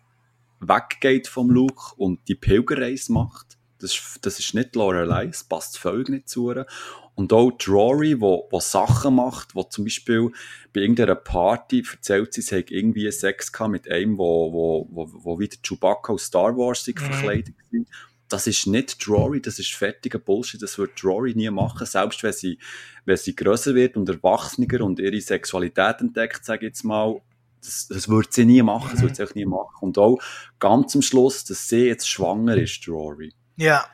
weggeht 0.61 1.29
vom 1.29 1.51
Luke 1.51 1.95
und 1.97 2.27
die 2.29 2.35
Pilgerreise 2.35 3.13
macht. 3.13 3.59
Das, 3.81 4.19
das 4.23 4.41
ist 4.41 4.55
nicht 4.55 4.75
Lorelei, 4.75 5.27
es 5.27 5.45
passt 5.45 5.79
völlig 5.79 6.09
nicht 6.09 6.29
zu 6.29 6.51
ihr. 6.51 6.67
Und 7.15 7.33
auch 7.33 7.53
Rory, 7.67 8.21
wo, 8.21 8.47
wo 8.51 8.61
Sachen 8.61 9.17
macht, 9.17 9.55
wo 9.55 9.65
zum 9.65 9.85
Beispiel 9.85 10.31
bei 10.73 10.83
irgendeiner 10.83 11.17
Party 11.17 11.85
erzählt 11.91 12.33
sie, 12.33 12.43
sie 12.43 12.59
hat 12.59 12.71
irgendwie 12.71 13.11
Sex 13.11 13.53
gehabt 13.53 13.73
mit 13.73 13.91
einem, 13.91 14.19
wo, 14.19 14.53
wo, 14.53 14.89
wo, 14.91 15.11
wo 15.13 15.39
wieder 15.41 15.57
Chewbacca 15.61 16.13
aus 16.13 16.27
Star 16.27 16.57
Wars 16.57 16.87
mhm. 16.87 16.97
verkleidet 16.97 17.57
war. 17.73 17.81
Das 18.29 18.47
ist 18.47 18.67
nicht 18.67 19.09
Rory, 19.09 19.41
das 19.41 19.59
ist 19.59 19.75
fertiger 19.75 20.19
Bullshit, 20.19 20.63
das 20.63 20.79
wird 20.79 21.03
Rory 21.03 21.35
nie 21.35 21.51
machen, 21.51 21.87
selbst 21.87 22.23
wenn 22.23 22.33
sie, 22.33 22.59
wenn 23.05 23.17
sie 23.17 23.35
grösser 23.35 23.75
wird 23.75 23.97
und 23.97 24.09
erwachsener 24.09 24.83
und 24.83 25.01
ihre 25.01 25.21
Sexualität 25.21 26.01
entdeckt, 26.01 26.45
sage 26.45 26.67
ich 26.67 26.71
jetzt 26.71 26.85
mal, 26.85 27.21
das, 27.63 27.89
das 27.89 28.09
wird 28.09 28.33
sie 28.33 28.45
nie 28.45 28.63
machen, 28.63 28.91
das 28.93 29.03
wird 29.03 29.17
sie 29.17 29.25
auch 29.25 29.35
nie 29.35 29.47
machen. 29.47 29.77
Und 29.81 29.99
auch 29.99 30.19
ganz 30.59 30.95
am 30.95 31.03
Schluss, 31.03 31.45
dass 31.45 31.69
sie 31.69 31.87
jetzt 31.87 32.09
schwanger 32.09 32.57
ist, 32.57 32.87
Rory. 32.89 33.33
Ja. 33.57 33.85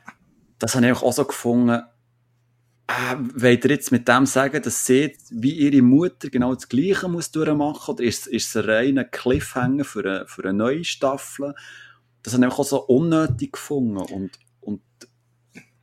Das 0.59 0.75
habe 0.75 0.87
ich 0.89 1.03
auch 1.03 1.13
so 1.13 1.25
gefunden, 1.25 1.83
äh, 2.87 3.17
wollt 3.35 3.65
ihr 3.65 3.71
jetzt 3.71 3.93
mit 3.93 4.09
dem 4.09 4.27
sagen, 4.27 4.63
dass 4.63 4.85
sie 4.85 5.17
wie 5.31 5.53
ihre 5.53 5.83
Mutter 5.83 6.29
genau 6.29 6.55
das 6.55 6.69
Gleiche 6.69 7.09
muss 7.09 7.31
durchmachen 7.31 7.95
oder 7.95 8.05
ist, 8.05 8.27
ist 8.27 8.49
es 8.49 8.57
ein 8.57 8.71
reiner 8.71 9.05
Cliffhanger 9.05 9.85
für 9.85 10.01
eine, 10.01 10.27
für 10.27 10.45
eine 10.45 10.53
neue 10.53 10.85
Staffel? 10.85 11.55
Das 12.23 12.35
habe 12.35 12.47
ich 12.47 12.53
auch 12.53 12.65
so 12.65 12.81
unnötig 12.83 13.53
gefunden 13.53 13.99
und, 13.99 14.39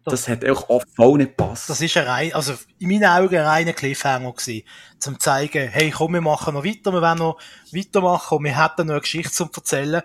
und 0.03 0.13
das 0.13 0.27
hat 0.27 0.43
auch 0.49 0.67
oft 0.69 0.87
voll 0.95 1.17
nicht 1.17 1.37
gepasst. 1.37 1.69
Das 1.69 1.79
ist 1.79 1.95
ein 1.95 2.07
rein, 2.07 2.33
also 2.33 2.53
in 2.79 2.87
meinen 2.89 3.05
Augen 3.05 3.35
ein 3.35 3.45
reiner 3.45 3.73
Cliffhanger 3.73 4.31
gewesen, 4.31 4.63
zum 4.97 5.19
zeigen, 5.19 5.69
hey, 5.69 5.91
komm, 5.91 6.13
wir 6.13 6.21
machen 6.21 6.55
noch 6.55 6.65
weiter, 6.65 6.91
wir 6.91 7.01
wollen 7.01 7.19
noch 7.19 7.39
weitermachen 7.71 8.39
und 8.39 8.43
wir 8.45 8.63
hätten 8.63 8.87
noch 8.87 8.93
eine 8.93 9.01
Geschichte 9.01 9.31
zu 9.31 9.47
erzählen. 9.53 10.01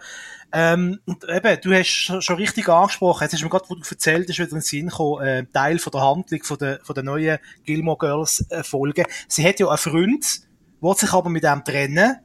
Ähm, 0.53 1.01
und 1.07 1.25
eben, 1.29 1.61
du 1.63 1.73
hast 1.73 2.23
schon 2.23 2.37
richtig 2.37 2.69
angesprochen, 2.69 3.25
jetzt 3.25 3.33
ist 3.33 3.43
mir 3.43 3.49
gerade, 3.49 3.65
wo 3.69 3.75
du 3.75 3.83
erzählt 3.89 4.29
hast, 4.29 4.39
wieder 4.39 4.49
in 4.49 4.57
den 4.57 4.61
Sinn 4.61 4.89
gekommen, 4.89 5.27
äh, 5.27 5.47
Teil 5.53 5.79
von 5.79 5.91
der 5.91 6.03
Handlung 6.03 6.43
von 6.43 6.59
der, 6.59 6.81
von 6.83 6.95
der 6.95 7.05
neuen 7.05 7.39
Gilmore 7.65 7.99
Girls 7.99 8.45
äh, 8.51 8.63
Folge. 8.63 9.05
Sie 9.29 9.47
hat 9.49 9.59
ja 9.59 9.69
einen 9.69 9.79
Freund, 9.79 10.41
will 10.81 10.95
sich 10.95 11.13
aber 11.13 11.31
mit 11.31 11.45
dem 11.45 11.65
trennen, 11.65 12.17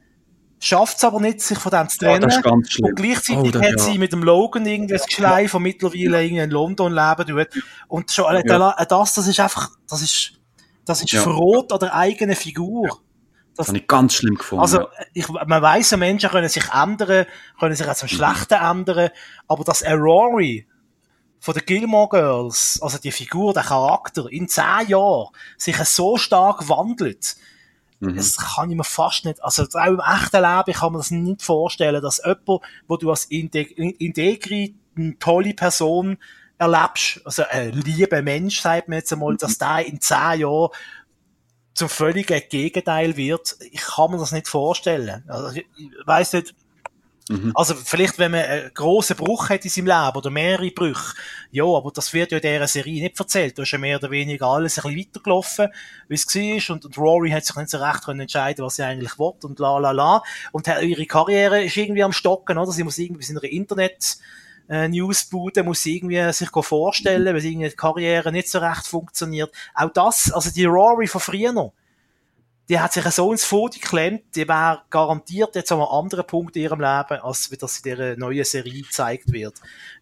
schafft 0.62 0.98
es 0.98 1.04
aber 1.04 1.20
nicht, 1.20 1.40
sich 1.40 1.58
von 1.58 1.70
dem 1.70 1.88
zu 1.88 1.98
trennen. 1.98 2.22
Ja, 2.22 2.28
das 2.28 2.36
ist 2.36 2.44
ganz 2.44 2.72
schlimm. 2.72 2.86
Und 2.86 2.96
gleichzeitig 2.96 3.56
oh, 3.56 3.62
hat 3.62 3.80
sie 3.80 3.98
mit 3.98 4.12
dem 4.12 4.22
Logan 4.22 4.64
irgendwie 4.64 4.94
das 4.94 5.06
Geschlei 5.06 5.48
von 5.48 5.62
mittlerweile 5.62 6.24
in 6.24 6.50
London 6.50 6.92
leben 6.92 7.26
tut. 7.26 7.62
Und 7.88 8.10
schon, 8.10 8.34
äh, 8.34 8.42
ja. 8.46 8.84
das, 8.84 9.14
das 9.14 9.26
ist 9.26 9.40
einfach, 9.40 9.70
das 9.88 10.02
ist, 10.02 10.32
das 10.84 11.02
ist 11.02 11.12
ja. 11.12 11.20
Verrot 11.20 11.72
an 11.72 11.80
der 11.80 11.94
eigenen 11.94 12.36
Figur. 12.36 13.00
Das 13.56 13.68
habe 13.68 13.78
ich 13.78 13.86
ganz 13.86 14.14
schlimm 14.14 14.36
gefunden. 14.36 14.62
Also, 14.62 14.88
ich, 15.12 15.28
man 15.28 15.60
weiss, 15.60 15.94
Menschen 15.96 16.30
können 16.30 16.48
sich 16.48 16.64
ändern, 16.72 17.26
können 17.58 17.74
sich 17.74 17.86
auch 17.86 17.94
zum 17.94 18.08
Schlechten 18.08 18.54
ändern, 18.54 19.10
aber 19.46 19.64
dass 19.64 19.84
Rory 19.84 20.66
von 21.38 21.54
den 21.54 21.66
Gilmore 21.66 22.08
Girls, 22.08 22.78
also 22.80 22.98
die 22.98 23.10
Figur, 23.10 23.52
der 23.52 23.64
Charakter, 23.64 24.30
in 24.30 24.48
zehn 24.48 24.86
Jahren 24.88 25.28
sich 25.58 25.76
so 25.76 26.16
stark 26.16 26.68
wandelt, 26.68 27.36
mhm. 28.02 28.16
das 28.16 28.36
kann 28.36 28.70
ich 28.70 28.76
mir 28.76 28.84
fast 28.84 29.24
nicht, 29.24 29.42
also 29.42 29.64
auch 29.64 29.86
im 29.86 30.00
echten 30.00 30.42
Leben 30.42 30.78
kann 30.78 30.92
man 30.92 31.00
das 31.00 31.10
nicht 31.10 31.42
vorstellen, 31.42 32.02
dass 32.02 32.22
jemand, 32.24 32.62
wo 32.88 32.96
du 32.96 33.10
als 33.10 33.26
integri, 33.26 34.74
eine 34.94 35.18
tolle 35.18 35.54
Person 35.54 36.18
erlebst, 36.58 37.20
also 37.24 37.44
ein 37.48 37.72
lieber 37.72 38.20
Mensch, 38.22 38.60
sagt 38.60 38.88
man 38.88 38.98
jetzt 38.98 39.12
einmal, 39.12 39.36
dass 39.36 39.58
der 39.58 39.86
in 39.86 40.00
zehn 40.00 40.40
Jahren 40.40 40.70
zum 41.74 41.88
völligen 41.88 42.42
Gegenteil 42.50 43.16
wird, 43.16 43.56
ich 43.70 43.80
kann 43.80 44.10
mir 44.10 44.18
das 44.18 44.32
nicht 44.32 44.48
vorstellen. 44.48 45.24
Also, 45.28 45.58
ich 45.58 45.66
weiß 46.04 46.34
nicht, 46.34 46.54
mhm. 47.28 47.52
also 47.54 47.74
vielleicht 47.74 48.18
wenn 48.18 48.32
man 48.32 48.42
einen 48.42 48.74
grossen 48.74 49.16
Bruch 49.16 49.48
hat 49.48 49.64
in 49.64 49.70
seinem 49.70 49.86
Leben 49.86 50.16
oder 50.16 50.30
mehrere 50.30 50.70
Brüche, 50.70 51.14
ja, 51.50 51.64
aber 51.64 51.90
das 51.92 52.12
wird 52.12 52.32
ja 52.32 52.38
in 52.38 52.42
dieser 52.42 52.66
Serie 52.66 53.02
nicht 53.02 53.18
erzählt. 53.18 53.58
Da 53.58 53.62
ist 53.62 53.70
ja 53.70 53.78
mehr 53.78 53.98
oder 53.98 54.10
weniger 54.10 54.46
alles 54.46 54.78
ein 54.78 54.82
bisschen 54.82 55.06
weitergelaufen, 55.08 55.68
wie 56.08 56.14
es 56.14 56.26
war 56.26 56.74
und, 56.74 56.84
und 56.84 56.98
Rory 56.98 57.30
hat 57.30 57.44
sich 57.44 57.56
nicht 57.56 57.70
so 57.70 57.78
recht 57.78 58.04
können 58.04 58.20
entscheiden, 58.20 58.64
was 58.64 58.76
sie 58.76 58.84
eigentlich 58.84 59.18
will 59.18 59.32
und 59.42 59.58
la 59.58 59.78
la 59.78 59.90
la. 59.90 60.22
Und 60.52 60.66
ihre 60.66 61.06
Karriere 61.06 61.64
ist 61.64 61.76
irgendwie 61.76 62.02
am 62.02 62.12
Stocken, 62.12 62.58
oder? 62.58 62.72
Sie 62.72 62.84
muss 62.84 62.98
irgendwie 62.98 63.30
in 63.30 63.38
einer 63.38 63.50
Internet 63.50 64.18
äh, 64.68 64.88
Newsbude 64.88 65.62
muss 65.62 65.84
irgendwie 65.86 66.32
sich 66.32 66.48
vorstellen, 66.50 67.34
weil 67.34 67.44
irgendwie 67.44 67.68
die 67.68 67.76
Karriere 67.76 68.32
nicht 68.32 68.48
so 68.48 68.58
recht 68.58 68.86
funktioniert. 68.86 69.52
Auch 69.74 69.90
das, 69.92 70.32
also 70.32 70.50
die 70.50 70.64
Rory 70.64 71.06
von 71.06 71.20
früher 71.20 71.52
noch, 71.52 71.72
die 72.68 72.78
hat 72.78 72.92
sich 72.92 73.04
so 73.06 73.32
ins 73.32 73.44
Foto 73.44 73.78
geklemmt, 73.78 74.22
die 74.34 74.46
wäre 74.48 74.82
garantiert 74.88 75.54
jetzt 75.56 75.72
an 75.72 75.80
einem 75.80 75.88
anderen 75.88 76.26
Punkt 76.26 76.56
in 76.56 76.62
ihrem 76.62 76.80
Leben, 76.80 77.20
als 77.22 77.50
wie 77.50 77.56
das 77.56 77.78
in 77.78 77.82
dieser 77.82 78.16
neuen 78.16 78.44
Serie 78.44 78.82
gezeigt 78.82 79.32
wird. 79.32 79.54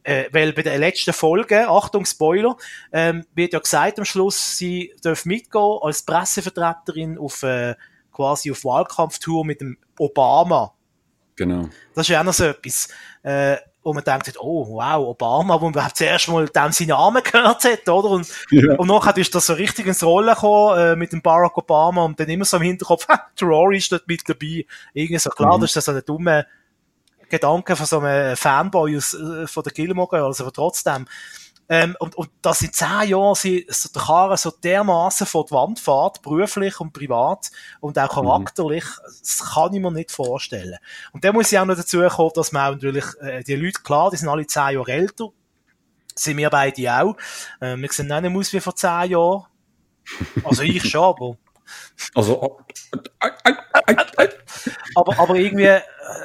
Äh, 0.02 0.26
weil 0.32 0.52
bei 0.52 0.62
der 0.62 0.78
letzten 0.78 1.12
Folge, 1.12 1.68
Achtung 1.68 2.04
Spoiler, 2.04 2.56
ähm, 2.92 3.24
wird 3.34 3.54
ja 3.54 3.58
gesagt 3.58 3.98
am 3.98 4.04
Schluss, 4.04 4.58
sie 4.58 4.94
darf 5.02 5.24
mitgehen 5.24 5.78
als 5.80 6.02
Pressevertreterin 6.02 7.18
auf 7.18 7.42
äh, 7.42 7.74
quasi 8.12 8.50
auf 8.50 8.64
Wahlkampftour 8.64 9.44
mit 9.44 9.60
dem 9.60 9.78
Obama. 9.98 10.74
Genau. 11.36 11.68
Das 11.94 12.04
ist 12.06 12.10
ja 12.10 12.20
auch 12.20 12.24
noch 12.24 12.34
so 12.34 12.44
etwas. 12.44 12.88
Äh, 13.22 13.56
wo 13.82 13.94
man 13.94 14.04
denkt, 14.04 14.34
oh, 14.38 14.66
wow, 14.68 15.06
Obama, 15.08 15.54
wo 15.60 15.66
man 15.66 15.72
überhaupt 15.72 15.96
zuerst 15.96 16.28
mal 16.28 16.46
dem 16.46 16.72
seinen 16.72 16.88
Namen 16.88 17.22
gehört 17.22 17.64
hat, 17.64 17.88
oder? 17.88 18.10
Und, 18.10 18.28
ja. 18.50 18.74
und 18.74 18.88
nachher 18.88 19.16
ist 19.16 19.34
das 19.34 19.46
so 19.46 19.54
richtig 19.54 19.86
ins 19.86 20.02
Rollen 20.02 20.34
gekommen, 20.34 20.78
äh, 20.78 20.96
mit 20.96 21.12
dem 21.12 21.22
Barack 21.22 21.56
Obama 21.56 22.04
und 22.04 22.20
dann 22.20 22.28
immer 22.28 22.44
so 22.44 22.58
im 22.58 22.64
Hinterkopf, 22.64 23.08
ha, 23.08 23.28
Rory 23.40 23.78
ist 23.78 23.90
dort 23.90 24.06
mit 24.06 24.28
dabei. 24.28 24.66
Irgendwie 24.92 25.18
so, 25.18 25.30
klar, 25.30 25.56
mhm. 25.56 25.62
das 25.62 25.74
ist 25.74 25.84
so 25.84 25.92
eine 25.92 26.02
dumme 26.02 26.46
Gedanke 27.30 27.76
von 27.76 27.86
so 27.86 28.00
einem 28.00 28.36
Fanboy 28.36 28.96
aus, 28.96 29.14
äh, 29.14 29.46
von 29.46 29.62
der 29.62 29.72
Gilmore 29.72 30.08
Girls, 30.08 30.40
aber 30.40 30.52
trotzdem, 30.52 31.06
ähm, 31.72 31.96
und, 32.00 32.16
und 32.16 32.28
dass 32.42 32.62
in 32.62 32.72
zehn 32.72 33.10
Jahren 33.10 33.36
sie 33.36 33.64
so 33.68 33.88
der 33.94 34.02
Karren 34.02 34.36
so 34.36 34.50
dermaßen 34.50 35.24
vor 35.24 35.46
die 35.46 35.52
Wand 35.52 35.78
fährt, 35.78 36.20
beruflich 36.20 36.80
und 36.80 36.92
privat 36.92 37.48
und 37.78 37.96
auch 37.96 38.12
charakterlich, 38.12 38.84
mhm. 38.84 39.14
das 39.20 39.52
kann 39.54 39.72
ich 39.72 39.80
mir 39.80 39.92
nicht 39.92 40.10
vorstellen. 40.10 40.78
Und 41.12 41.24
dann 41.24 41.32
muss 41.32 41.52
ich 41.52 41.58
auch 41.60 41.64
noch 41.64 41.76
dazu 41.76 42.00
kommen, 42.00 42.32
dass 42.34 42.50
man 42.50 42.62
auch 42.62 42.72
natürlich, 42.72 43.04
äh, 43.20 43.44
die 43.44 43.54
Leute, 43.54 43.80
klar, 43.84 44.10
die 44.10 44.16
sind 44.16 44.28
alle 44.28 44.48
zehn 44.48 44.74
Jahre 44.74 44.90
älter, 44.90 45.28
sind 46.16 46.38
wir 46.38 46.50
beide 46.50 46.92
auch. 46.92 47.16
Äh, 47.60 47.76
wir 47.76 47.88
sehen 47.92 48.08
nicht 48.08 48.36
aus 48.36 48.52
wie 48.52 48.60
vor 48.60 48.74
zehn 48.74 49.10
Jahren. 49.12 49.46
Also 50.42 50.64
ich 50.64 50.90
schon, 50.90 51.04
aber... 51.04 51.36
Also, 52.16 52.58
aber, 54.96 55.18
aber 55.20 55.36
irgendwie, 55.36 55.66
äh, 55.66 55.80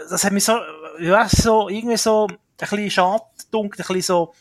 das 0.10 0.24
hat 0.24 0.32
mich 0.32 0.44
so, 0.44 0.58
ja, 1.00 1.30
so, 1.30 1.70
irgendwie 1.70 1.98
so, 1.98 2.26
ein 2.28 2.38
bisschen 2.58 2.90
schade, 2.90 3.24
ein 3.54 3.70
bisschen 3.70 4.02
so, 4.02 4.34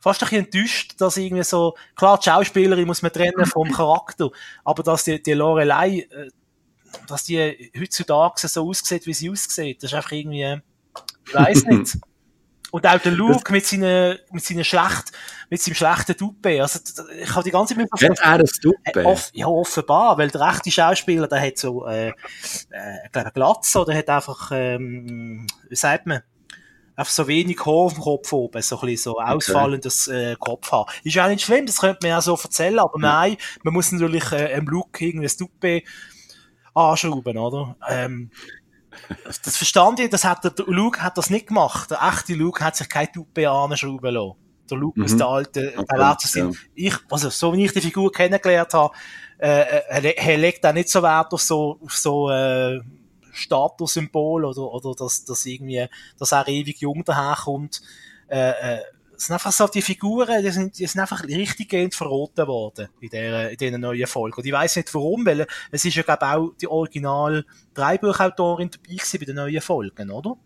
fast 0.00 0.22
ein 0.22 0.28
bisschen 0.28 0.44
enttäuscht, 0.46 0.94
dass 0.98 1.16
irgendwie 1.16 1.44
so, 1.44 1.76
klar, 1.94 2.18
die 2.18 2.24
Schauspielerin 2.24 2.86
muss 2.86 3.02
man 3.02 3.12
trennen 3.12 3.46
vom 3.46 3.70
Charakter, 3.72 4.30
aber 4.64 4.82
dass 4.82 5.04
die, 5.04 5.22
die 5.22 5.34
Lorelei, 5.34 6.08
äh, 6.10 6.30
dass 7.06 7.24
die 7.24 7.70
heutzutage 7.78 8.48
so 8.48 8.68
aussieht, 8.68 9.06
wie 9.06 9.14
sie 9.14 9.30
aussieht, 9.30 9.82
das 9.82 9.92
ist 9.92 9.96
einfach 9.96 10.12
irgendwie, 10.12 10.60
ich 11.26 11.34
weiss 11.34 11.64
nicht. 11.64 11.98
Und 12.72 12.86
auch 12.86 13.00
der 13.00 13.12
Luke 13.12 13.52
mit 13.52 13.66
seinen, 13.66 14.18
mit 14.30 14.44
seinen 14.44 14.64
schlecht, 14.64 15.10
mit 15.48 15.60
seinem 15.60 15.74
schlechten 15.74 16.16
Dupe. 16.16 16.62
Also, 16.62 16.78
ich 17.20 17.34
habe 17.34 17.42
die 17.42 17.50
ganze 17.50 17.74
Zeit 17.74 17.90
Hat 17.90 18.18
er 18.20 18.26
ein 18.26 18.44
Dupe? 18.62 19.06
Off, 19.06 19.30
ja, 19.32 19.46
offenbar, 19.46 20.16
weil 20.18 20.30
der 20.30 20.40
echte 20.42 20.70
Schauspieler, 20.70 21.26
der 21.26 21.40
hat 21.40 21.58
so, 21.58 21.86
äh, 21.86 22.10
äh, 22.10 22.12
ich 23.04 23.12
glaube, 23.12 23.32
Glatz 23.32 23.74
oder 23.74 23.94
hat 23.94 24.08
einfach, 24.08 24.52
ähm, 24.54 25.48
wie 25.68 25.76
sagt 25.76 26.06
man, 26.06 26.22
einfach 27.00 27.12
so 27.12 27.26
wenig 27.26 27.58
Haar 27.64 27.72
auf 27.72 27.94
dem 27.94 28.02
Kopf 28.02 28.32
oben, 28.32 28.62
so 28.62 28.76
ein 28.76 28.86
bisschen 28.86 29.12
so 29.12 29.18
okay. 29.18 29.32
ausfallendes 29.32 30.08
äh, 30.08 30.36
Kopfhaar. 30.38 30.86
Ist 31.02 31.14
ja 31.14 31.28
nicht 31.28 31.42
schlimm, 31.42 31.66
das 31.66 31.78
könnte 31.78 31.98
man 32.02 32.10
ja 32.10 32.20
so 32.20 32.38
erzählen, 32.40 32.78
aber 32.78 33.00
ja. 33.00 33.12
nein, 33.12 33.36
man 33.62 33.74
muss 33.74 33.90
natürlich 33.90 34.30
äh, 34.32 34.52
im 34.56 34.66
Look 34.66 35.00
irgendwie 35.00 35.26
ein 35.26 35.36
Dupe 35.38 35.82
anschrauben, 36.74 37.38
oder? 37.38 37.76
Ähm, 37.88 38.30
das 39.24 39.56
verstand 39.56 40.00
ich, 40.00 40.10
das 40.10 40.24
hat 40.24 40.44
der, 40.44 40.50
der 40.50 40.66
Luke 40.66 41.02
hat 41.02 41.16
das 41.16 41.30
nicht 41.30 41.46
gemacht. 41.46 41.90
Der 41.90 42.02
echte 42.02 42.34
Luke 42.34 42.62
hat 42.62 42.76
sich 42.76 42.88
kein 42.88 43.08
Dupe 43.12 43.48
anschrauben 43.48 44.14
lassen. 44.14 44.34
Der 44.70 44.78
Luke 44.78 45.00
mhm. 45.00 45.06
ist 45.06 45.18
der 45.18 45.26
alte, 45.26 45.72
okay, 45.76 45.86
der 45.90 46.10
letzte 46.10 46.38
ja. 46.38 46.50
Ich, 46.74 46.94
also, 47.10 47.30
so 47.30 47.52
wie 47.54 47.64
ich 47.64 47.72
die 47.72 47.80
Figur 47.80 48.12
kennengelernt 48.12 48.74
habe, 48.74 48.94
äh, 49.38 49.62
äh 50.00 50.14
er 50.16 50.36
legt 50.36 50.64
auch 50.66 50.72
nicht 50.72 50.90
so 50.90 51.02
Wert 51.02 51.32
auf 51.32 51.40
so, 51.40 51.78
auf 51.82 51.96
so, 51.96 52.30
äh, 52.30 52.80
Statussymbol 53.40 54.44
oder, 54.44 54.72
oder 54.72 54.94
dass, 54.94 55.24
dass 55.24 55.46
irgendwie, 55.46 55.86
dass 56.18 56.32
er 56.32 56.48
ewig 56.48 56.80
jung 56.80 57.04
daherkommt. 57.04 57.82
Äh, 58.28 58.50
äh, 58.50 58.80
es 59.16 59.26
sind 59.26 59.34
einfach 59.34 59.52
so 59.52 59.66
die 59.66 59.82
Figuren, 59.82 60.42
die 60.42 60.50
sind, 60.50 60.78
die 60.78 60.86
sind 60.86 61.00
einfach 61.00 61.22
richtiggehend 61.24 61.94
verroten 61.94 62.46
worden 62.46 62.88
in 63.00 63.10
der, 63.10 63.50
in 63.50 63.56
dieser 63.58 63.76
neuen 63.76 64.06
Folge. 64.06 64.38
Und 64.38 64.46
ich 64.46 64.52
weiss 64.52 64.76
nicht 64.76 64.94
warum, 64.94 65.26
weil 65.26 65.46
es 65.70 65.84
ist 65.84 65.94
ja, 65.94 66.02
glaube 66.02 66.26
auch 66.26 66.54
die 66.58 66.66
original 66.66 67.44
Dreibuchautorin 67.74 68.70
dabei 68.70 68.94
gewesen 68.94 69.20
bei 69.20 69.26
den 69.26 69.36
neuen 69.36 69.60
Folgen, 69.60 70.10
oder? 70.10 70.36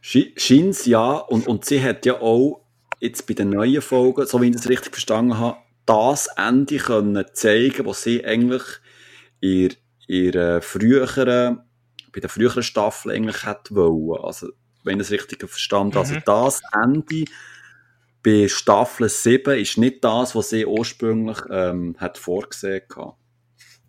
Scheint's 0.00 0.86
ja, 0.86 1.14
und, 1.16 1.48
und 1.48 1.64
sie 1.64 1.82
hat 1.82 2.06
ja 2.06 2.20
auch 2.20 2.64
jetzt 3.00 3.26
bei 3.26 3.34
den 3.34 3.50
neuen 3.50 3.82
Folgen, 3.82 4.24
so 4.26 4.40
wie 4.40 4.48
ich 4.48 4.56
das 4.56 4.68
richtig 4.68 4.92
verstanden 4.92 5.38
habe, 5.38 5.58
das 5.84 6.28
Ende 6.36 6.76
können 6.76 7.24
zeigen, 7.32 7.86
was 7.86 8.04
sie 8.04 8.24
eigentlich 8.24 8.62
in 9.40 9.74
ihrer 10.06 10.62
früheren 10.62 11.60
bei 12.12 12.20
der 12.20 12.30
früheren 12.30 12.62
Staffel 12.62 13.12
eigentlich 13.12 13.44
hätte 13.44 13.74
wollen. 13.74 14.22
Also, 14.24 14.48
wenn 14.84 14.98
ich 14.98 15.06
es 15.06 15.10
richtig 15.12 15.48
verstanden 15.48 15.94
habe. 15.94 16.00
Also, 16.00 16.14
mhm. 16.14 16.22
Also 16.26 16.44
das 16.44 16.84
Ende 16.84 17.24
bei 18.22 18.48
Staffel 18.48 19.08
7 19.08 19.58
ist 19.58 19.78
nicht 19.78 20.04
das, 20.04 20.34
was 20.34 20.50
sie 20.50 20.66
ursprünglich 20.66 21.38
ähm, 21.50 21.96
hat 21.98 22.18
vorgesehen 22.18 22.82
hatte. 22.94 23.14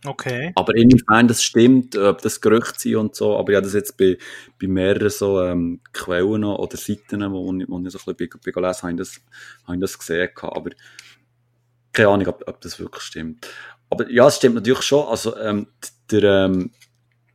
Okay. 0.04 0.52
Aber 0.56 0.76
inwiefern 0.76 1.28
das 1.28 1.44
stimmt, 1.44 1.96
ob 1.96 2.22
das 2.22 2.42
Gerücht 2.42 2.80
sind 2.80 2.96
und 2.96 3.16
so, 3.16 3.38
aber 3.38 3.52
ich 3.52 3.56
habe 3.58 3.66
das 3.66 3.76
jetzt 3.76 3.98
bei, 3.98 4.18
bei 4.60 4.68
mehreren 4.68 5.12
so 5.12 5.42
ähm, 5.42 5.80
Quellen 5.94 6.44
oder 6.44 6.78
Seiten, 6.78 7.32
wo, 7.32 7.54
ich, 7.54 7.70
wo 7.70 7.80
ich 7.80 7.92
so 7.92 8.00
ein 8.00 8.16
bisschen 8.16 8.16
bei, 8.18 8.40
bei 8.46 8.52
gelesen 8.52 8.82
habe, 8.84 8.96
das, 8.96 9.22
habe 9.66 9.76
ich 9.76 9.82
das 9.82 10.00
gesehen. 10.00 10.30
Aber 10.42 10.72
keine 11.94 12.10
Ahnung, 12.10 12.28
ob, 12.28 12.44
ob 12.48 12.62
das 12.62 12.80
wirklich 12.80 13.04
stimmt. 13.04 13.48
Aber 13.92 14.10
ja, 14.10 14.28
es 14.28 14.38
stimmt 14.38 14.56
natürlich 14.56 14.82
schon. 14.82 15.08
Also 15.08 15.38
ähm, 15.38 15.68
der, 16.10 16.46
ähm, 16.46 16.72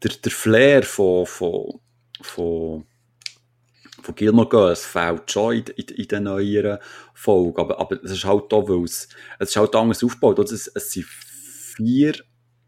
der, 0.07 0.16
der 0.16 0.33
Flair 0.33 0.83
von, 0.83 1.27
von, 1.27 1.81
von, 2.21 2.87
von 4.03 4.14
Gilmore 4.14 4.49
Girls 4.49 4.85
fehlt 4.85 5.31
schon 5.31 5.57
in, 5.57 5.64
in, 5.77 5.88
in 5.88 6.09
den 6.09 6.23
neueren 6.25 6.79
Folgen. 7.14 7.61
Aber, 7.61 7.81
aber 7.81 8.03
es 8.05 8.12
ist 8.12 8.25
halt 8.25 8.53
da, 8.53 8.57
weil 8.57 8.85
es, 8.85 9.09
es 9.38 9.51
ist 9.51 9.57
halt 9.57 9.75
anders 9.75 10.05
aufgebaut. 10.05 10.38
Es, 10.38 10.69
es 10.69 10.92
sind 10.92 11.07
vier, 11.07 12.14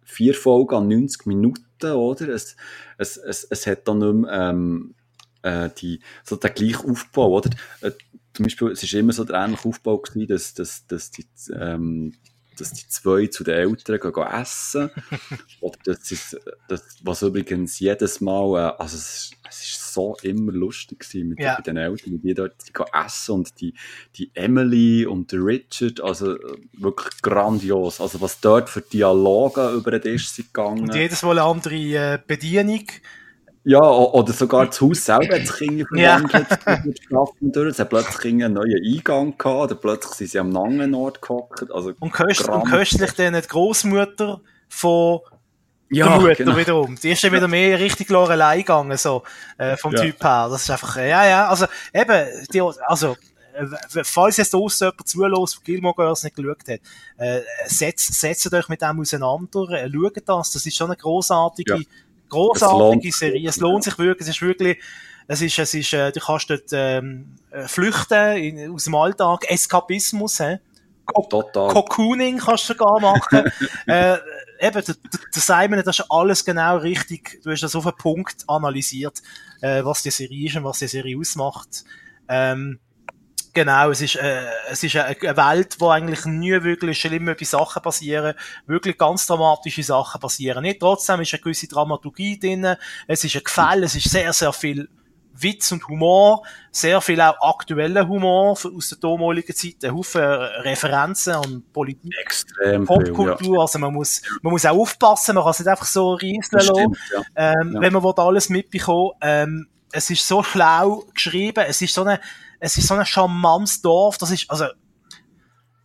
vier 0.03 0.35
Folgen 0.35 0.75
an 0.75 0.89
90 0.89 1.27
Minuten, 1.27 1.93
oder? 1.93 2.29
Es, 2.29 2.57
es, 2.97 3.17
es, 3.17 3.45
es 3.45 3.67
hat 3.67 3.87
dann 3.87 3.99
nicht 3.99 4.15
mehr, 4.15 4.33
ähm, 4.33 4.95
äh, 5.43 5.71
die, 5.79 6.01
so 6.25 6.37
den 6.37 6.53
gleichen 6.55 6.91
Aufbau, 6.91 7.37
oder? 7.37 7.51
Äh, 7.81 7.93
zum 8.35 8.45
Beispiel, 8.45 8.69
es 8.73 8.83
ist 8.83 8.95
immer 8.95 9.13
so 9.13 9.25
der 9.25 9.37
ähnliche 9.37 9.69
Aufbau 9.69 9.99
gewesen, 9.99 10.29
dass, 10.29 10.55
dass, 10.55 10.87
dass 10.87 11.11
die, 11.11 11.27
ähm, 11.53 12.15
dass 12.61 12.73
die 12.73 12.87
zwei 12.89 13.27
zu 13.27 13.45
den 13.45 13.55
Eltern 13.55 13.99
gehen, 14.01 14.13
gehen 14.13 14.27
essen. 14.27 14.91
Oder 15.61 15.79
das 15.85 16.11
ist, 16.11 16.37
das, 16.69 16.83
was 17.03 17.23
übrigens 17.23 17.79
jedes 17.79 18.21
Mal, 18.21 18.59
äh, 18.59 18.83
also 18.83 18.97
es, 18.97 19.31
es 19.49 19.63
ist 19.63 19.93
so 19.95 20.17
immer 20.23 20.53
lustig 20.53 21.01
gewesen 21.01 21.29
mit, 21.31 21.41
Ja. 21.41 21.57
mit 21.57 21.67
den 21.67 21.77
Eltern, 21.77 22.21
die 22.21 22.35
dort 22.35 22.55
die 22.67 22.73
gehen 22.73 22.87
essen 22.93 23.35
und 23.35 23.61
die, 23.61 23.75
die 24.17 24.31
Emily 24.35 25.07
und 25.07 25.33
der 25.33 25.41
Richard, 25.45 26.01
also 26.01 26.37
äh, 26.37 26.57
wirklich 26.73 27.23
grandios. 27.23 28.01
Also 28.01 28.21
was 28.21 28.41
dort 28.41 28.69
für 28.69 28.81
Dialoge 28.81 29.71
über 29.71 29.91
den 29.93 30.03
Tisch 30.03 30.29
sind 30.29 30.53
gegangen. 30.53 30.83
Und 30.83 30.95
jedes 30.95 31.23
Mal 31.23 31.39
eine 31.39 31.43
andere 31.43 31.75
äh, 31.75 32.19
Bedienung. 32.27 32.85
Ja, 33.69 33.81
oder 33.83 34.33
sogar 34.33 34.67
das 34.67 34.81
Haus 34.81 35.05
selber 35.05 35.35
hat 35.39 35.47
sich 35.47 35.87
Ja. 35.95 36.19
verwandelt 36.19 36.51
durch 36.65 36.83
die 36.97 37.03
Strafen 37.03 37.53
durch. 37.53 37.69
Es 37.71 37.79
hat 37.79 37.91
plötzlich 37.91 38.33
einen 38.33 38.55
neuen 38.55 38.83
Eingang 38.85 39.37
gehabt, 39.37 39.61
oder 39.73 39.75
plötzlich 39.75 40.15
sind 40.15 40.31
sie 40.31 40.39
am 40.39 40.57
anderen 40.57 40.95
Ort 40.95 41.21
gehockt. 41.21 41.71
Also, 41.71 41.93
Und, 42.01 42.13
köst, 42.13 42.49
und 42.49 42.65
köstlich 42.65 43.13
dann 43.13 43.35
die 43.35 43.47
Großmutter 43.47 44.41
von 44.69 45.21
ja, 45.91 46.09
der 46.09 46.21
Mutter 46.21 46.35
genau. 46.35 46.57
wiederum. 46.57 46.97
Die 47.03 47.11
ist 47.11 47.23
dann 47.25 47.33
wieder 47.33 47.49
mehr 47.49 47.79
richtig 47.79 48.09
Lorelei 48.09 48.59
gegangen, 48.59 48.97
so, 48.97 49.23
äh, 49.59 49.77
vom 49.77 49.93
Ja. 49.95 50.03
Typ 50.03 50.23
her. 50.25 50.49
Das 50.51 50.63
ist 50.63 50.71
einfach, 50.71 50.97
äh, 50.97 51.11
ja, 51.11 51.27
ja, 51.27 51.49
also, 51.49 51.67
eben, 51.93 52.27
die, 52.53 52.61
also, 52.87 53.17
äh, 53.55 54.05
falls 54.05 54.37
jetzt 54.39 54.55
draussen 54.55 54.85
jemand 54.89 55.09
zulässt, 55.09 55.57
der 55.57 55.65
Gilmore 55.65 55.95
Girls 55.95 56.25
nicht 56.25 56.37
geschaut 56.37 56.59
hat, 56.69 56.81
äh, 57.19 57.41
setzt, 57.67 58.15
setzt 58.21 58.53
euch 58.53 58.69
mit 58.69 58.81
dem 58.83 59.01
auseinander, 59.01 59.69
äh, 59.71 59.91
schaut 59.91 60.23
das, 60.27 60.53
das 60.53 60.65
ist 60.67 60.77
schon 60.77 60.87
eine 60.89 60.97
grossartige, 60.97 61.75
Ja. 61.75 61.81
Sich 63.03 63.17
Serie. 63.17 63.49
Es 63.49 63.57
lohnt 63.59 63.85
sich 63.85 63.99
wirklich, 63.99 64.29
es 64.29 64.37
ist 64.37 64.43
wirklich, 64.43 64.79
es 65.27 65.43
ist, 65.43 65.59
es 65.59 65.75
ist, 65.75 65.93
äh, 65.93 66.13
du 66.13 66.21
kannst 66.21 66.51
dort, 66.51 66.69
ähm, 66.73 67.37
äh, 67.51 67.69
flüchten 67.69 68.37
in, 68.37 68.73
aus 68.73 68.85
dem 68.85 68.95
Alltag, 68.95 69.45
Eskapismus, 69.51 70.41
hä? 70.41 70.59
Total. 71.31 71.69
Cocooning 71.69 72.39
kannst 72.39 72.69
du 72.69 72.75
sogar 72.75 73.01
machen. 73.01 73.51
äh, 73.87 74.19
eben, 74.61 74.85
der, 74.85 74.95
Simon, 75.33 75.83
das 75.85 75.99
ist 75.99 76.07
alles 76.11 76.45
genau 76.45 76.77
richtig. 76.79 77.41
Du 77.43 77.51
hast 77.51 77.63
das 77.63 77.75
auf 77.75 77.87
einen 77.87 77.97
Punkt 77.97 78.45
analysiert, 78.47 79.23
äh, 79.61 79.85
was 79.85 80.03
die 80.03 80.11
Serie 80.11 80.49
ist 80.49 80.57
und 80.57 80.65
was 80.65 80.79
die 80.79 80.89
Serie 80.89 81.19
ausmacht. 81.19 81.85
Ähm, 82.29 82.79
genau, 83.53 83.91
es 83.91 84.01
ist, 84.01 84.17
äh, 84.17 84.43
es 84.71 84.83
ist 84.83 84.97
eine, 84.97 85.15
Welt, 85.37 85.77
wo 85.79 85.91
eigentlich 85.91 86.25
nie 86.25 86.63
wirklich 86.63 87.01
schlimme 87.01 87.37
Sachen 87.41 87.83
passieren, 87.83 88.35
wirklich 88.67 88.99
ganz 88.99 89.27
dramatische 89.27 89.83
Sachen 89.83 90.21
passieren. 90.21 90.63
Nicht 90.63 90.81
trotzdem 90.81 91.21
ist 91.21 91.33
eine 91.35 91.43
gewisse 91.43 91.69
Dramaturgie 91.69 92.39
drin, 92.39 92.77
es 93.07 93.25
ist 93.25 93.37
ein 93.37 93.43
Gefälle, 93.45 93.87
es 93.87 93.95
ist 93.95 94.11
sehr, 94.11 94.33
sehr 94.33 94.53
viel 94.53 94.89
Witz 95.41 95.71
und 95.71 95.87
Humor, 95.87 96.43
sehr 96.73 97.01
viel 97.01 97.21
auch 97.21 97.37
aktueller 97.41 98.09
Humor 98.09 98.53
aus 98.53 98.89
der 98.89 98.99
damaligen 98.99 99.55
Zeit, 99.55 99.85
ein 99.85 99.95
Haufen 99.95 100.21
Referenzen 100.21 101.35
an 101.35 101.63
Politik, 101.73 102.13
Extrem 102.21 102.87
viel, 102.87 102.97
ja. 102.97 103.05
Popkultur, 103.05 103.61
also 103.61 103.79
man 103.79 103.95
muss, 103.95 104.23
man 104.43 104.53
muss 104.53 104.67
auch 104.67 104.77
aufpassen, 104.77 105.37
man 105.37 105.45
kann 105.45 105.53
es 105.53 105.59
nicht 105.61 105.69
einfach 105.69 105.87
so 105.87 106.15
rieseln 106.15 106.67
lassen, 106.67 106.97
ja. 107.13 107.23
ähm, 107.37 107.73
Ja. 107.75 107.81
wenn 107.81 107.93
man 107.93 108.03
will 108.03 108.15
alles 108.17 108.49
mitbekommen 108.49 109.13
ähm, 109.21 109.69
es 109.93 110.11
ist 110.11 110.27
so 110.27 110.43
schlau 110.43 111.05
geschrieben, 111.15 111.65
es 111.67 111.81
ist 111.81 111.95
so 111.95 112.03
eine, 112.03 112.21
es 112.61 112.77
ist 112.77 112.89
so 112.89 112.95
ein 112.95 113.07
charmantes 113.07 113.81
Dorf, 113.81 114.19
das 114.19 114.31
ist, 114.31 114.51
also, 114.51 114.67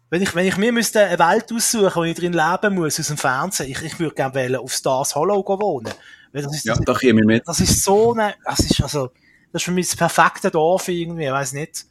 wenn 0.09 0.21
ich, 0.21 0.35
wenn 0.35 0.45
ich 0.45 0.57
mir 0.57 0.71
müsste 0.71 1.03
eine 1.03 1.17
Welt 1.17 1.51
aussuchen, 1.51 1.91
wo 1.95 2.03
ich 2.03 2.15
drin 2.15 2.33
leben 2.33 2.75
muss, 2.75 2.99
aus 2.99 3.07
dem 3.07 3.17
Fernsehen, 3.17 3.69
ich, 3.71 3.81
ich 3.81 3.99
würde 3.99 4.13
gerne 4.15 4.35
wollen 4.35 4.55
auf 4.57 4.71
Stars 4.71 5.15
Hollow 5.15 5.43
wohnen. 5.43 5.91
Weil 6.31 6.43
das 6.43 6.55
ist, 6.55 6.65
Ja, 6.65 6.75
da 6.75 6.93
käme 6.93 7.21
ich 7.21 7.25
mit. 7.25 7.47
das 7.47 7.59
ist 7.59 7.83
so 7.83 8.13
eine, 8.13 8.35
das 8.45 8.59
ist 8.59 8.81
also, 8.81 9.07
das 9.51 9.61
ist 9.61 9.65
für 9.65 9.71
mich 9.71 9.87
das 9.87 9.95
perfekte 9.95 10.51
Dorf 10.51 10.87
irgendwie, 10.87 11.25
ich 11.25 11.31
weiß 11.31 11.53
nicht. 11.53 11.85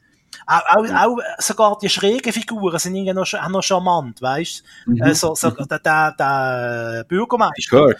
Auch, 0.46 0.62
auch, 0.76 0.90
auch 0.94 1.18
sogar 1.38 1.78
die 1.80 1.88
schrägen 1.88 2.32
Figuren 2.32 2.78
sind 2.78 2.94
irgendwie 2.94 3.12
noch, 3.12 3.48
noch 3.50 3.62
charmant, 3.62 4.22
weißt 4.22 4.62
Mhm. 4.86 5.02
äh, 5.02 5.14
so, 5.14 5.34
so, 5.34 5.50
der, 5.50 5.78
der, 5.78 6.12
der 6.18 7.04
Bürgermeister. 7.08 7.94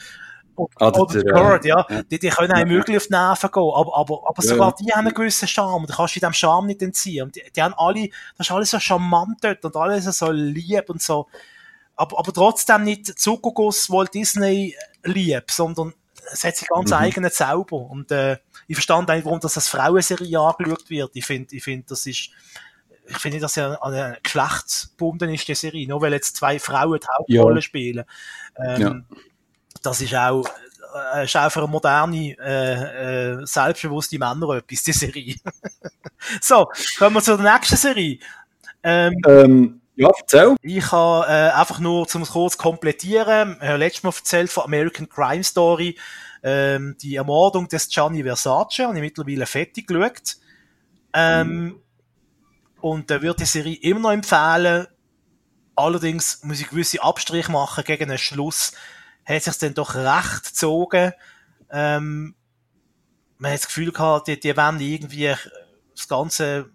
Oder, 0.57 0.71
Ah, 0.77 0.91
der- 0.91 1.01
oder 1.03 1.23
der, 1.23 1.33
Kurt, 1.33 1.65
ja. 1.65 1.87
ja. 1.89 2.03
Die, 2.03 2.19
die 2.19 2.29
können 2.29 2.53
einem 2.53 2.71
Ja. 2.71 2.77
möglich 2.77 2.97
auf 2.97 3.07
die 3.07 3.13
Nerven 3.13 3.51
gehen. 3.51 3.63
Aber, 3.75 3.97
aber, 3.97 4.23
aber 4.29 4.43
Ja, 4.45 4.49
sogar 4.51 4.69
ja. 4.69 4.75
die 4.81 4.93
haben 4.93 5.07
einen 5.07 5.15
gewissen 5.15 5.49
Charme. 5.49 5.87
Du 5.87 5.95
kannst 5.95 6.15
dich 6.15 6.21
dem 6.21 6.33
Charme 6.33 6.67
nicht 6.67 6.83
entziehen. 6.83 7.25
Und 7.25 7.37
die, 7.37 7.43
die 7.55 7.63
haben 7.63 7.75
alle, 7.77 8.09
das 8.37 8.47
ist 8.47 8.51
alles 8.53 8.71
so 8.71 8.79
charmant 8.79 9.39
dort 9.43 9.65
und 9.65 9.77
alles 9.77 10.05
so 10.05 10.31
lieb 10.31 10.89
und 10.91 11.01
so. 11.03 11.27
Aber, 11.97 12.19
aber 12.19 12.33
trotzdem 12.33 12.85
nicht 12.85 13.19
Zuckerguss 13.19 13.91
Walt 13.91 14.13
Disney 14.15 14.77
lieb, 15.05 15.51
sondern 15.51 15.95
es 16.33 16.45
hat 16.45 16.57
sich 16.57 16.69
ganz 16.69 16.91
Mhm. 16.91 16.97
eigenen 16.97 17.31
Zauber. 17.31 17.77
Und, 17.91 18.11
äh, 18.11 18.39
ich 18.69 18.77
verstand 18.77 19.11
eigentlich, 19.11 19.25
warum 19.25 19.41
das 19.41 19.57
als 19.57 19.69
Frauenserie 19.69 20.39
angeschaut 20.39 20.89
wird. 20.89 21.11
Ich 21.15 21.27
finde, 21.27 21.55
ich 21.55 21.63
finde, 21.65 21.87
das 21.89 22.07
ist, 22.07 22.31
ich 23.09 23.19
finde, 23.19 23.41
dass 23.41 23.57
ja 23.57 23.75
an 23.75 23.93
eine 23.93 24.19
geschlechtsgebunden 24.23 25.31
ist, 25.35 25.47
die 25.49 25.55
Serie. 25.55 25.89
Nur 25.89 26.01
weil 26.01 26.13
jetzt 26.13 26.37
zwei 26.37 26.59
Frauen 26.59 27.01
die 27.01 27.07
Hauptrolle 27.39 27.57
Ja. 27.57 27.63
spielen. 27.63 28.05
Ähm, 28.57 29.05
Das 29.83 30.01
ist 30.01 30.15
auch, 30.15 30.45
äh, 31.15 31.25
ist 31.25 31.37
auch 31.37 31.51
für 31.51 31.61
eine 31.61 31.69
moderne, 31.69 32.37
äh, 32.39 33.41
äh, 33.43 33.47
selbstbewusste 33.47 34.19
Männer 34.19 34.57
etwas, 34.57 34.83
die 34.85 34.93
Serie. 34.93 35.37
so, 36.41 36.69
kommen 36.99 37.17
wir 37.17 37.23
zur 37.23 37.39
nächsten 37.39 37.77
Serie. 37.77 38.19
Ähm, 38.83 39.15
Ähm, 39.27 39.81
ja, 39.95 40.09
erzähl. 40.19 40.57
ich 40.63 40.91
habe 40.93 41.27
äh, 41.27 41.51
einfach 41.51 41.79
nur 41.79 42.09
zum 42.09 42.25
kurz 42.25 42.57
komplettieren, 42.57 43.61
äh, 43.61 43.77
letztes 43.77 44.03
Mal 44.03 44.11
erzählt 44.17 44.51
von 44.51 44.65
American 44.65 45.09
Crime 45.09 45.45
Story, 45.45 45.99
ähm, 46.43 46.97
die 47.01 47.17
Ermordung 47.17 47.69
des 47.69 47.89
Gianni 47.89 48.23
Versace, 48.25 48.81
habe 48.81 48.97
ich 48.97 49.03
mittlerweile 49.03 49.47
fertig 49.47 49.87
geschaut. 49.87 50.37
Ähm, 51.15 51.79
Und 52.81 53.11
da 53.11 53.23
würde 53.23 53.41
die 53.41 53.45
Serie 53.45 53.77
immer 53.77 54.01
noch 54.01 54.13
empfehlen. 54.13 54.87
Allerdings 55.77 56.43
muss 56.43 56.61
ich 56.61 56.69
gewisse 56.69 57.03
Abstriche 57.03 57.53
machen 57.53 57.85
gegen 57.85 58.09
den 58.09 58.19
Schluss. 58.19 58.73
Hat 59.25 59.43
sich 59.43 59.59
dann 59.59 59.75
doch 59.75 59.95
recht 59.95 60.45
gezogen. 60.45 61.13
Ähm, 61.71 62.35
man 63.39 63.53
hat 63.53 63.61
das 63.61 63.67
Gefühl 63.67 63.93
gehabt, 63.93 64.29
die, 64.29 64.39
die 64.39 64.57
wollen 64.57 64.81
irgendwie 64.81 65.35
das 65.95 66.09
Ganze 66.09 66.71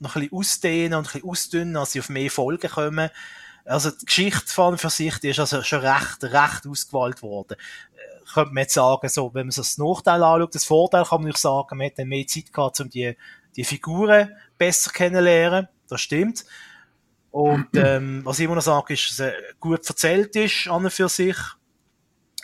noch 0.00 0.16
ein 0.16 0.22
bisschen 0.22 0.38
ausdehnen 0.38 0.98
und 0.98 1.06
ein 1.06 1.12
bisschen 1.12 1.28
ausdünnen, 1.28 1.76
als 1.76 1.92
sie 1.92 2.00
auf 2.00 2.08
mehr 2.08 2.30
Folgen 2.30 2.70
kommen. 2.70 3.10
Also 3.64 3.90
die 3.90 4.06
Geschichte 4.06 4.52
von 4.52 4.78
für 4.78 4.90
sich, 4.90 5.18
die 5.18 5.28
ist 5.28 5.40
also 5.40 5.62
schon 5.62 5.80
recht, 5.80 6.22
recht 6.24 6.66
ausgewählt 6.66 7.22
worden. 7.22 7.56
Äh, 7.94 8.32
Könnte 8.32 8.54
man 8.54 8.62
jetzt 8.62 8.74
sagen, 8.74 9.08
so, 9.08 9.32
wenn 9.34 9.46
man 9.46 9.50
sich 9.50 9.64
das 9.64 9.78
Nachteil 9.78 10.22
anschaut, 10.22 10.54
das 10.54 10.64
Vorteil 10.64 11.04
kann 11.04 11.20
man 11.20 11.28
nicht 11.28 11.38
sagen, 11.38 11.76
man 11.76 11.86
hat 11.86 11.98
dann 11.98 12.08
mehr 12.08 12.26
Zeit 12.26 12.52
gehabt, 12.52 12.80
um 12.80 12.88
die, 12.88 13.16
die 13.56 13.64
Figuren 13.64 14.34
besser 14.56 14.90
kennenzulernen. 14.90 15.68
Das 15.88 16.00
stimmt. 16.00 16.44
Und 17.30 17.68
ähm, 17.74 18.22
was 18.24 18.38
ich 18.38 18.46
immer 18.46 18.54
noch 18.54 18.62
sage, 18.62 18.94
ist, 18.94 19.10
dass 19.10 19.20
es 19.20 19.34
gut 19.60 19.86
erzählt 19.86 20.34
ist 20.36 20.68
an 20.68 20.84
und 20.84 20.90
für 20.90 21.08
sich. 21.08 21.36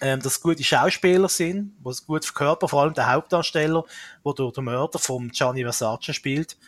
Ähm, 0.05 0.21
dass 0.21 0.43
gute 0.43 0.63
Schauspieler 0.63 1.31
sind, 1.31 1.73
die 1.83 1.89
es 1.89 2.07
gut 2.07 2.27
verkörpern, 2.27 2.69
vor 2.69 2.83
allem 2.83 2.93
der 2.93 3.11
Hauptdarsteller, 3.11 3.85
der 4.23 4.35
der, 4.35 4.51
der 4.51 4.63
Mörder 4.63 4.99
von 4.99 5.31
Gianni 5.31 5.63
Versace 5.63 6.13
spielt. 6.15 6.59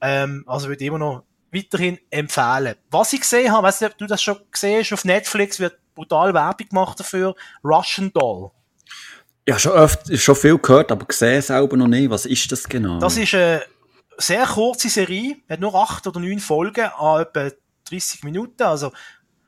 Ähm, 0.00 0.42
also 0.48 0.66
würde 0.66 0.82
ich 0.82 0.88
immer 0.88 0.98
noch 0.98 1.22
weiterhin 1.52 2.00
empfehlen. 2.10 2.74
Was 2.90 3.12
ich 3.12 3.20
gesehen 3.20 3.52
habe, 3.52 3.68
weißt 3.68 3.82
du, 3.82 3.86
ob 3.86 3.98
du 3.98 4.06
das 4.06 4.20
schon 4.20 4.36
gesehen 4.50 4.80
hast, 4.80 4.92
auf 4.92 5.04
Netflix 5.04 5.60
wird 5.60 5.78
brutal 5.94 6.34
Werbung 6.34 6.68
gemacht 6.70 6.98
dafür, 6.98 7.36
Russian 7.62 8.12
Doll. 8.12 8.50
Ja, 9.46 9.60
schon 9.60 9.72
oft, 9.72 10.18
schon 10.18 10.34
viel 10.34 10.58
gehört, 10.58 10.90
aber 10.90 11.06
gesehen 11.06 11.40
selber 11.40 11.76
noch 11.76 11.86
nicht. 11.86 12.10
Was 12.10 12.26
ist 12.26 12.50
das 12.50 12.68
genau? 12.68 12.98
Das 12.98 13.16
ist 13.16 13.32
eine 13.32 13.62
sehr 14.18 14.44
kurze 14.44 14.88
Serie, 14.88 15.36
hat 15.48 15.60
nur 15.60 15.72
acht 15.76 16.04
oder 16.04 16.18
neun 16.18 16.40
Folgen 16.40 16.86
an 16.98 17.22
etwa 17.22 17.48
30 17.88 18.24
Minuten, 18.24 18.64
also 18.64 18.90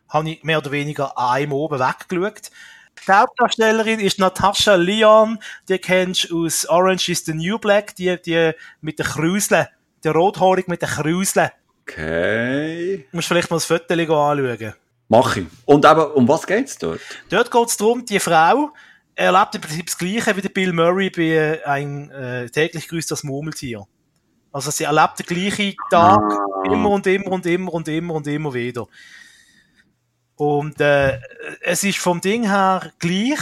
habe 0.08 0.30
ich 0.30 0.44
mehr 0.44 0.58
oder 0.58 0.70
weniger 0.70 1.18
an 1.18 1.34
einem 1.34 1.52
oben 1.52 1.80
weggeschaut. 1.80 2.52
Die 3.06 3.12
Hauptdarstellerin 3.12 4.00
ist 4.00 4.18
Natascha 4.18 4.76
Leon, 4.76 5.38
die 5.68 5.78
kennst 5.78 6.30
du 6.30 6.46
aus 6.46 6.66
Orange 6.68 7.10
is 7.10 7.24
the 7.24 7.34
New 7.34 7.58
Black, 7.58 7.94
die, 7.96 8.16
die 8.20 8.52
mit 8.80 8.98
den 8.98 9.06
Krüseln, 9.06 9.66
der 10.02 10.12
Rothaarig 10.12 10.68
mit 10.68 10.82
den 10.82 10.88
Krüseln. 10.88 11.50
Okay. 11.82 13.06
Du 13.10 13.16
musst 13.16 13.28
vielleicht 13.28 13.50
mal 13.50 13.56
das 13.56 13.66
Foto 13.66 13.92
anschauen. 13.92 14.74
Mach 15.08 15.36
ich. 15.36 15.46
Und 15.66 15.84
eben, 15.84 16.00
um 16.12 16.26
was 16.26 16.46
geht's 16.46 16.78
dort? 16.78 17.00
Dort 17.28 17.50
geht 17.50 17.68
es 17.68 17.76
darum, 17.76 18.04
die 18.04 18.18
Frau 18.18 18.70
erlebt 19.14 19.54
im 19.54 19.60
Prinzip 19.60 19.86
das 19.86 19.98
Gleiche 19.98 20.36
wie 20.36 20.40
der 20.40 20.48
Bill 20.48 20.72
Murray 20.72 21.10
bei 21.10 21.22
äh, 21.22 21.62
ein 21.64 22.10
äh, 22.10 22.48
täglich 22.48 22.88
grüßt 22.88 23.10
das 23.10 23.22
Murmeltier. 23.22 23.86
Also 24.50 24.70
sie 24.70 24.84
erlebt 24.84 25.18
den 25.18 25.26
gleichen 25.26 25.74
Tag 25.90 26.20
immer 26.64 26.90
und 26.90 27.06
immer 27.06 27.32
und 27.32 27.46
immer 27.46 27.74
und 27.74 27.88
immer 27.88 28.14
und 28.14 28.26
immer 28.26 28.54
wieder. 28.54 28.86
Und 30.36 30.80
äh, 30.80 31.20
es 31.60 31.84
ist 31.84 31.98
vom 31.98 32.20
Ding 32.20 32.48
her 32.48 32.92
gleich, 32.98 33.38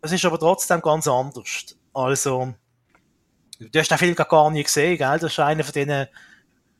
es 0.00 0.12
ist 0.12 0.24
aber 0.24 0.38
trotzdem 0.38 0.80
ganz 0.80 1.06
anders. 1.06 1.76
Also, 1.92 2.54
du 3.58 3.78
hast 3.78 3.90
den 3.90 3.98
Film 3.98 4.14
gar 4.14 4.50
nie 4.50 4.62
gesehen, 4.62 4.96
gell? 4.96 5.18
Das 5.18 5.32
ist 5.32 5.38
einer 5.38 5.64
von 5.64 5.72
diesen 5.72 6.06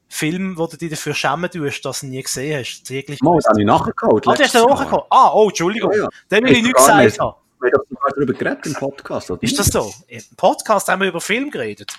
Filmen, 0.08 0.56
wo 0.56 0.66
du 0.66 0.76
dich 0.76 0.90
dafür 0.90 1.14
schämen 1.14 1.50
tust, 1.50 1.84
dass 1.84 2.00
du 2.00 2.06
ihn 2.06 2.10
nie 2.12 2.22
gesehen 2.22 2.58
hast. 2.58 2.84
Täglich 2.84 3.20
Mal, 3.20 3.36
das 3.36 3.46
habe 3.46 3.60
ich 3.60 3.66
nachgeholt. 3.66 4.26
Ah, 4.26 4.32
ist 4.32 4.38
da 4.40 4.42
letztes 4.44 4.62
hochgekommen. 4.62 5.04
Ah, 5.10 5.30
oh, 5.34 5.48
Entschuldigung. 5.48 5.92
Ja, 5.92 5.98
ja. 6.04 6.08
Den 6.30 6.44
will 6.44 6.52
ich 6.56 6.62
nicht 6.62 6.74
gesagt 6.74 7.20
haben. 7.20 7.36
Wir 7.60 7.72
haben 7.72 7.84
sogar 7.90 8.10
darüber 8.16 8.32
geredet 8.32 8.66
im 8.66 8.74
Podcast, 8.74 9.30
oder? 9.30 9.42
Ist 9.42 9.58
das 9.58 9.66
so? 9.66 9.92
Im 10.08 10.22
Podcast 10.36 10.88
haben 10.88 11.02
wir 11.02 11.08
über 11.08 11.20
Film 11.20 11.50
geredet. 11.50 11.92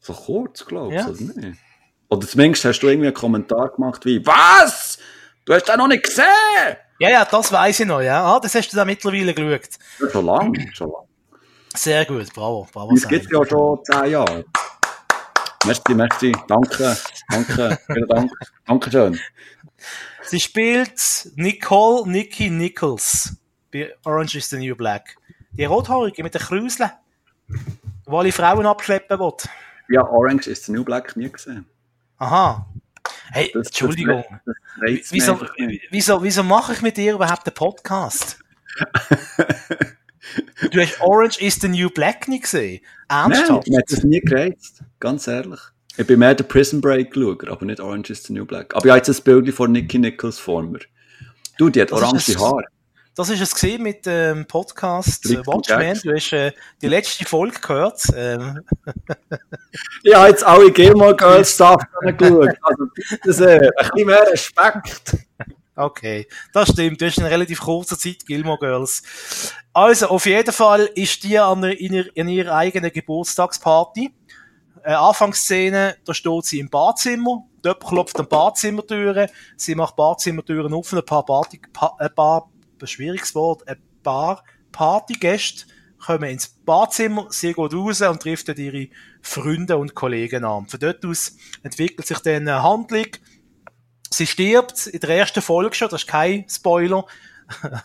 So 0.00 0.12
kurz, 0.12 0.66
glaube 0.66 0.94
ich, 0.94 1.00
Ja. 1.00 1.08
oder 1.08 1.20
nicht? 1.20 1.58
Oder 2.08 2.26
zumindest 2.28 2.64
hast 2.66 2.80
du 2.80 2.88
irgendwie 2.88 3.08
einen 3.08 3.14
Kommentar 3.16 3.70
gemacht 3.70 4.04
wie, 4.04 4.24
was? 4.24 4.98
Du 5.46 5.54
hast 5.54 5.68
den 5.68 5.78
noch 5.78 5.86
nicht 5.86 6.02
gesehen? 6.02 6.76
Ja, 6.98 7.08
ja, 7.08 7.24
das 7.24 7.52
weiß 7.52 7.80
ich 7.80 7.86
noch, 7.86 8.00
ja. 8.00 8.24
Ah, 8.24 8.40
das 8.40 8.52
hast 8.56 8.72
du 8.72 8.76
da 8.76 8.84
mittlerweile 8.84 9.32
geschaut. 9.32 9.68
Ja, 10.00 10.10
schon 10.10 10.26
lange, 10.26 10.74
schon 10.74 10.90
lange. 10.90 11.06
Sehr 11.72 12.04
gut, 12.04 12.34
bravo, 12.34 12.66
bravo. 12.72 12.92
Das 12.92 13.06
gibt 13.06 13.30
ja 13.30 13.46
schon 13.46 13.78
zehn 13.84 14.10
Jahre. 14.10 14.44
Merci, 15.64 15.94
merci, 15.94 16.36
danke, 16.48 16.96
danke, 17.30 17.78
vielen 17.86 18.08
Dank, 18.08 18.32
danke 18.66 18.90
schön. 18.90 19.20
Sie 20.22 20.40
spielt 20.40 21.30
Nicole 21.36 22.10
Nikki 22.10 22.50
Nichols 22.50 23.36
bei 23.72 23.94
Orange 24.04 24.38
is 24.38 24.50
the 24.50 24.58
New 24.58 24.74
Black. 24.74 25.16
Die 25.52 25.64
Rothaarige 25.64 26.24
mit 26.24 26.34
den 26.34 26.42
Kräuseln, 26.42 26.90
wo 28.04 28.18
alle 28.18 28.32
Frauen 28.32 28.66
abschleppen 28.66 29.20
will. 29.20 29.32
Ja, 29.90 30.02
Orange 30.08 30.50
is 30.50 30.64
the 30.64 30.72
New 30.72 30.82
Black 30.82 31.16
nie 31.16 31.30
gesehen. 31.30 31.66
Aha. 32.18 32.66
Hey, 33.32 33.50
Das- 33.52 33.64
das- 33.64 33.66
Entschuldigung. 33.68 34.24
das 34.30 34.86
mich 34.86 35.10
wieso, 35.10 35.40
wieso, 35.90 36.22
wieso 36.22 36.42
mache 36.42 36.72
ich 36.74 36.82
mit 36.82 36.96
dir 36.96 37.14
überhaupt 37.14 37.46
einen 37.46 37.54
Podcast? 37.54 38.38
du 40.70 40.80
hast 40.80 41.00
Orange 41.00 41.40
is 41.40 41.56
the 41.56 41.68
New 41.68 41.88
Black 41.90 42.28
nicht 42.28 42.44
gesehen? 42.44 42.80
Nein, 43.08 43.32
Ernsthaft? 43.32 43.68
mir 43.68 43.78
hat 43.78 43.84
das 43.90 44.04
nie 44.04 44.20
gereizt. 44.20 44.82
Ganz 45.00 45.26
ehrlich. 45.26 45.60
Ich 45.96 46.06
bin 46.06 46.18
mehr 46.18 46.34
der 46.34 46.44
Prison 46.44 46.80
Break 46.80 47.14
Schauer, 47.14 47.48
aber 47.48 47.64
nicht 47.64 47.80
Orange 47.80 48.10
is 48.10 48.24
the 48.24 48.32
New 48.32 48.44
Black. 48.44 48.74
Aber 48.74 48.84
ich 48.84 48.90
habe 48.90 48.98
jetzt 48.98 49.08
ein 49.08 49.22
Bild 49.24 49.54
von 49.54 49.72
Nicky 49.72 49.98
Nichols 49.98 50.38
vor 50.38 50.62
mir. 50.62 50.80
Du, 51.58 51.70
die 51.70 51.80
hat 51.80 51.90
Das 51.90 52.02
orange 52.02 52.36
Haare. 52.38 52.64
Das 53.16 53.30
ist 53.30 53.40
es 53.40 53.54
gesehen 53.54 53.82
mit 53.82 54.04
dem 54.04 54.46
Podcast 54.46 55.24
äh, 55.24 55.28
Liegt 55.30 55.46
Watchmen. 55.46 55.98
Du 56.04 56.12
hast 56.14 56.32
äh, 56.34 56.52
die 56.82 56.88
letzte 56.88 57.24
Folge 57.24 57.58
gehört. 57.58 58.02
Ähm, 58.14 58.60
habe 60.14 60.28
jetzt 60.28 60.44
alle 60.44 60.70
Gilmore 60.70 61.16
Girls 61.16 61.54
Stuff 61.54 61.82
angeschaut. 62.02 62.50
Also 62.60 62.84
bitte 62.94 63.32
sehr, 63.32 63.62
ein 63.62 63.70
bisschen 63.90 64.06
mehr 64.06 64.30
Respekt. 64.30 65.16
okay, 65.76 66.28
das 66.52 66.68
stimmt. 66.68 67.00
Du 67.00 67.06
hast 67.06 67.16
in 67.16 67.24
relativ 67.24 67.58
kurzer 67.60 67.98
Zeit 67.98 68.26
Gilmore 68.26 68.58
Girls. 68.58 69.02
Also, 69.72 70.08
auf 70.08 70.26
jeden 70.26 70.52
Fall 70.52 70.82
ist 70.94 71.22
die 71.24 71.38
an, 71.38 71.62
der- 71.62 71.80
in, 71.80 71.94
in 71.94 72.28
ihrer 72.28 72.54
eigenen 72.54 72.92
Geburtstagsparty. 72.92 74.12
Äh, 74.84 74.92
Anfangsszene, 74.92 75.96
da 76.04 76.12
steht 76.12 76.44
sie 76.44 76.60
im 76.60 76.68
Badzimmer. 76.68 77.46
Dort 77.62 77.82
klopft 77.82 78.20
an 78.20 78.28
Badzimmertüren. 78.28 79.30
Sie 79.56 79.74
macht 79.74 79.96
Badzimmertüren 79.96 80.74
auf. 80.74 80.92
Ein 80.92 81.02
paar, 81.02 81.24
Party, 81.24 81.62
pa, 81.72 81.96
ein 81.98 82.14
paar, 82.14 82.50
ein 82.82 82.86
schwieriges 82.86 83.34
Wort, 83.34 83.66
ein 83.68 83.82
paar 84.02 84.44
Partygäste 84.72 85.66
kommen 85.98 86.30
ins 86.30 86.48
Badzimmer. 86.48 87.26
Sie 87.30 87.52
geht 87.52 87.74
raus 87.74 88.00
und 88.02 88.22
trifft 88.22 88.48
dort 88.48 88.58
ihre 88.58 88.88
Freunde 89.22 89.76
und 89.76 89.94
Kollegen 89.94 90.44
an. 90.44 90.66
Von 90.66 90.80
dort 90.80 91.04
aus 91.04 91.36
entwickelt 91.62 92.06
sich 92.06 92.18
dann 92.18 92.48
eine 92.48 92.62
Handlung. 92.62 93.06
Sie 94.10 94.26
stirbt 94.26 94.86
in 94.86 95.00
der 95.00 95.10
ersten 95.10 95.42
Folge 95.42 95.74
schon, 95.74 95.88
das 95.88 96.02
ist 96.02 96.08
kein 96.08 96.48
Spoiler. 96.48 97.04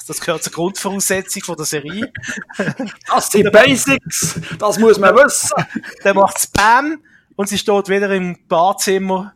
Das 0.08 0.20
gehört 0.20 0.44
zur 0.44 0.54
Grundvoraussetzung 0.54 1.44
von 1.44 1.56
der 1.56 1.66
Serie. 1.66 2.12
Das 3.08 3.28
sind 3.28 3.52
Basics, 3.52 4.40
das 4.58 4.80
muss 4.80 4.98
man 4.98 5.16
wissen. 5.16 5.52
Dann 6.04 6.16
macht's 6.16 6.48
Bam 6.48 7.04
und 7.36 7.48
sie 7.48 7.60
steht 7.60 7.88
wieder 7.88 8.10
im 8.10 8.38
Badzimmer 8.48 9.34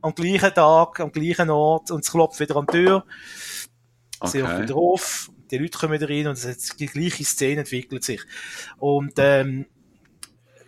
am 0.00 0.14
gleichen 0.14 0.54
Tag, 0.54 1.00
am 1.00 1.12
gleichen 1.12 1.50
Ort 1.50 1.90
und 1.90 2.04
es 2.04 2.10
klopft 2.10 2.40
wieder 2.40 2.56
an 2.56 2.66
die 2.66 2.72
Tür. 2.72 3.04
Okay. 4.20 4.62
wieder 4.62 4.76
auf, 4.76 5.30
die 5.50 5.58
Leute 5.58 5.78
kommen 5.78 5.92
wieder 5.92 6.08
rein 6.08 6.26
und 6.26 6.38
es 6.38 6.76
die 6.76 6.86
gleiche 6.86 7.24
Szene 7.24 7.60
entwickelt 7.60 8.02
sich. 8.04 8.22
Und 8.78 9.12
ähm, 9.18 9.66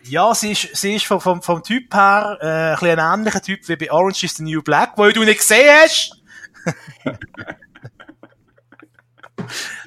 ja, 0.03 0.33
sie 0.33 0.51
ist, 0.51 0.75
sie 0.75 0.95
ist 0.95 1.05
vom, 1.05 1.19
vom, 1.19 1.41
vom 1.41 1.63
Typ 1.63 1.93
her 1.93 2.37
äh, 2.41 2.45
ein 2.45 2.73
bisschen 2.79 2.99
ein 2.99 3.19
ähnlicher 3.19 3.41
Typ 3.41 3.67
wie 3.67 3.75
bei 3.75 3.91
Orange 3.91 4.23
is 4.23 4.35
the 4.37 4.43
New 4.43 4.61
Black, 4.61 4.93
wo 4.97 5.09
du 5.09 5.23
nicht 5.23 5.39
gesehen 5.39 5.69
hast. 5.81 6.21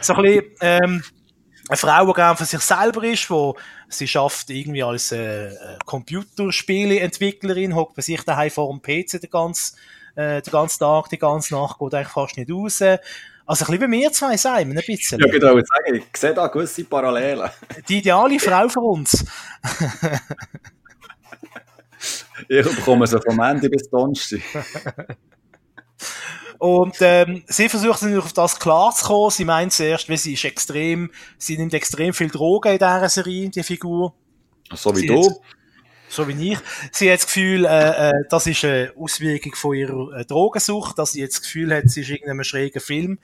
so 0.00 0.14
ein 0.14 0.22
bisschen, 0.22 0.44
ähm, 0.60 1.02
eine 1.68 1.76
Frau, 1.76 2.06
die 2.06 2.12
gerne 2.12 2.36
für 2.36 2.44
sich 2.44 2.60
selber 2.60 3.04
ist, 3.04 3.30
wo 3.30 3.56
sie 3.88 4.08
schafft 4.08 4.50
irgendwie 4.50 4.82
als 4.82 5.12
äh, 5.12 5.54
Computerspieleentwicklerin, 5.86 7.74
hockt 7.74 7.94
bei 7.94 8.02
sich 8.02 8.22
daheim 8.22 8.50
vor 8.50 8.70
dem 8.70 8.82
PC 8.82 9.20
den 9.20 9.30
ganzen, 9.30 9.76
äh, 10.16 10.42
den 10.42 10.50
ganzen 10.50 10.80
Tag, 10.80 11.08
die 11.08 11.18
ganze 11.18 11.54
Nacht, 11.54 11.78
geht 11.78 11.94
eigentlich 11.94 12.08
fast 12.08 12.36
nicht 12.36 12.50
raus. 12.50 12.82
Also 13.52 13.66
ein 13.66 13.78
bisschen 13.78 13.92
wie 13.92 14.00
wir 14.00 14.12
zwei, 14.12 14.34
Simon, 14.38 14.78
ein 14.78 14.82
bisschen. 14.86 15.20
Ja, 15.20 15.26
genau, 15.30 15.58
ich 15.58 15.66
sagen, 15.66 15.94
ich 15.96 16.16
sehe 16.16 16.32
da 16.32 16.46
gewisse 16.46 16.84
Parallelen. 16.84 17.50
Die 17.88 17.98
ideale 17.98 18.38
Frau 18.40 18.66
für 18.68 18.80
uns. 18.80 19.24
Ich 22.48 22.64
bekomme 22.76 23.06
sie 23.06 23.20
vom 23.20 23.38
Ende 23.38 23.68
bis 23.70 23.88
Donnerstag. 23.88 24.40
Und 26.58 26.96
ähm, 27.00 27.44
sie 27.46 27.68
versucht 27.68 28.02
natürlich 28.02 28.24
auf 28.24 28.32
das 28.32 28.58
klarzukommen. 28.58 29.30
Sie 29.30 29.44
meint 29.44 29.72
zuerst, 29.72 30.08
weil 30.08 30.16
sie 30.16 30.32
ist 30.32 30.44
extrem, 30.44 31.12
sie 31.38 31.56
nimmt 31.56 31.74
extrem 31.74 32.12
viel 32.12 32.28
Drogen 32.28 32.72
in 32.72 32.78
dieser 32.78 33.08
Serie, 33.08 33.48
die 33.50 33.62
Figur. 33.62 34.14
So 34.74 34.94
wie 34.96 35.00
Sie 35.00 35.06
du. 35.06 35.16
jetzt- 35.22 35.40
so 36.12 36.28
wie 36.28 36.52
ich. 36.52 36.58
Sie 36.92 37.10
hat 37.10 37.18
das 37.20 37.26
Gefühl, 37.26 37.64
äh, 37.64 38.10
äh, 38.10 38.12
das 38.28 38.46
ist 38.46 38.64
eine 38.64 38.92
Auswirkung 38.96 39.54
von 39.54 39.74
ihrer 39.74 40.18
äh, 40.18 40.24
Drogensucht, 40.24 40.98
dass 40.98 41.12
sie 41.12 41.20
jetzt 41.20 41.36
das 41.38 41.42
Gefühl 41.42 41.74
hat, 41.74 41.88
sie 41.88 42.02
ist 42.02 42.10
irgendein 42.10 42.44
schräger 42.44 42.80
Film. 42.80 43.18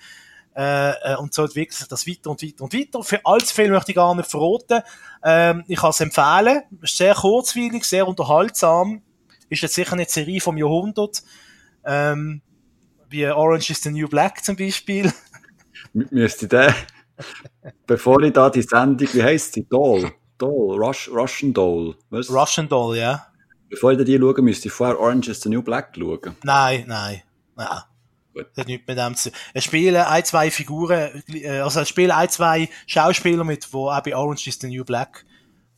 Äh, 0.57 0.91
äh, 1.13 1.17
und 1.17 1.33
so 1.35 1.45
entwickelt 1.45 1.75
sich 1.79 1.87
das 1.87 2.07
weiter 2.07 2.31
und 2.31 2.43
weiter 2.43 2.65
und 2.65 2.75
weiter. 2.75 3.03
Für 3.05 3.25
allzu 3.25 3.55
viel 3.55 3.71
möchte 3.71 3.93
ich 3.93 3.97
gar 3.97 4.15
nicht 4.15 4.29
verraten. 4.29 4.83
Ähm, 5.23 5.65
ich 5.69 5.79
kann 5.79 5.91
es 5.91 6.01
empfehlen. 6.01 6.63
Ist 6.83 6.97
sehr 6.97 7.15
kurzweilig, 7.15 7.85
sehr 7.85 8.09
unterhaltsam. 8.09 9.03
Ist 9.49 9.63
jetzt 9.63 9.75
sicher 9.75 9.97
die 9.97 10.05
Serie 10.05 10.41
vom 10.41 10.57
Jahrhundert. 10.59 11.23
Ähm, 11.85 12.43
wie 13.09 13.27
Orange 13.27 13.71
is 13.71 13.83
the 13.83 13.91
New 13.91 14.09
Black 14.09 14.45
zum 14.45 14.57
Beispiel. 14.57 15.13
M- 15.95 16.09
Müsste 16.11 16.49
der, 16.49 16.75
bevor 17.87 18.21
ich 18.23 18.33
da 18.33 18.51
die 18.51 18.63
Sendung, 18.63 19.09
wie 19.13 19.23
heisst 19.23 19.55
sie? 19.55 19.65
Doll. 19.65 20.11
Doll, 20.39 20.79
Rush, 20.79 21.09
Russian 21.09 21.53
Doll. 21.53 21.97
Was? 22.11 22.31
Russian 22.31 22.69
Doll, 22.69 22.97
ja. 22.97 23.27
Bevor 23.69 23.93
ich 23.93 23.99
da 23.99 24.05
die 24.05 24.19
schaue, 24.19 24.41
müsste 24.41 24.69
ich 24.69 24.75
vorher 24.75 24.99
Orange 24.99 25.29
is 25.29 25.43
the 25.43 25.49
New 25.49 25.63
Black 25.63 25.95
schauen. 25.95 26.37
Nein, 26.43 26.85
nein. 26.87 27.23
nein. 27.57 27.83
Gut. 28.33 28.47
Das 28.53 28.63
hat 28.63 28.69
nichts 28.69 28.87
mit 28.87 28.97
dem 28.97 29.15
zu 29.15 29.31
tun. 29.31 29.39
Es 29.53 29.65
spielen 29.65 29.97
ein, 29.97 30.25
zwei 30.25 30.51
Figuren, 30.51 31.23
äh, 31.29 31.59
also 31.59 31.81
es 31.81 31.89
spielen 31.89 32.13
ein, 32.13 32.29
zwei 32.29 32.69
Schauspieler 32.87 33.45
mit, 33.45 33.65
die 33.65 33.77
auch 33.77 34.03
bei 34.03 34.17
Orange 34.17 34.47
is 34.47 34.59
the 34.61 34.69
New 34.69 34.85
Black 34.85 35.27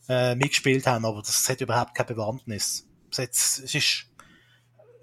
äh, 0.07 0.35
mitgespielt 0.35 0.85
haben, 0.87 1.05
aber 1.05 1.21
das 1.21 1.47
hat 1.49 1.59
überhaupt 1.61 1.95
keine 1.95 2.13
Bewandtnis. 2.15 2.87
Es, 3.11 3.19
hat, 3.19 3.31
es 3.31 3.75
ist, 3.75 4.05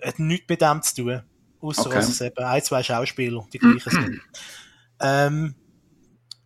hat 0.02 0.18
nichts 0.18 0.48
mit 0.48 0.60
dem 0.62 0.82
zu 0.82 0.94
tun. 0.94 1.22
Außer 1.60 1.86
Okay. 1.86 1.94
dass 1.96 2.08
es 2.08 2.20
eben 2.20 2.44
ein, 2.44 2.62
zwei 2.62 2.82
Schauspieler 2.82 3.44
die 3.52 3.58
gleichen 3.58 3.90
sind. 3.90 4.20
ähm, 5.00 5.54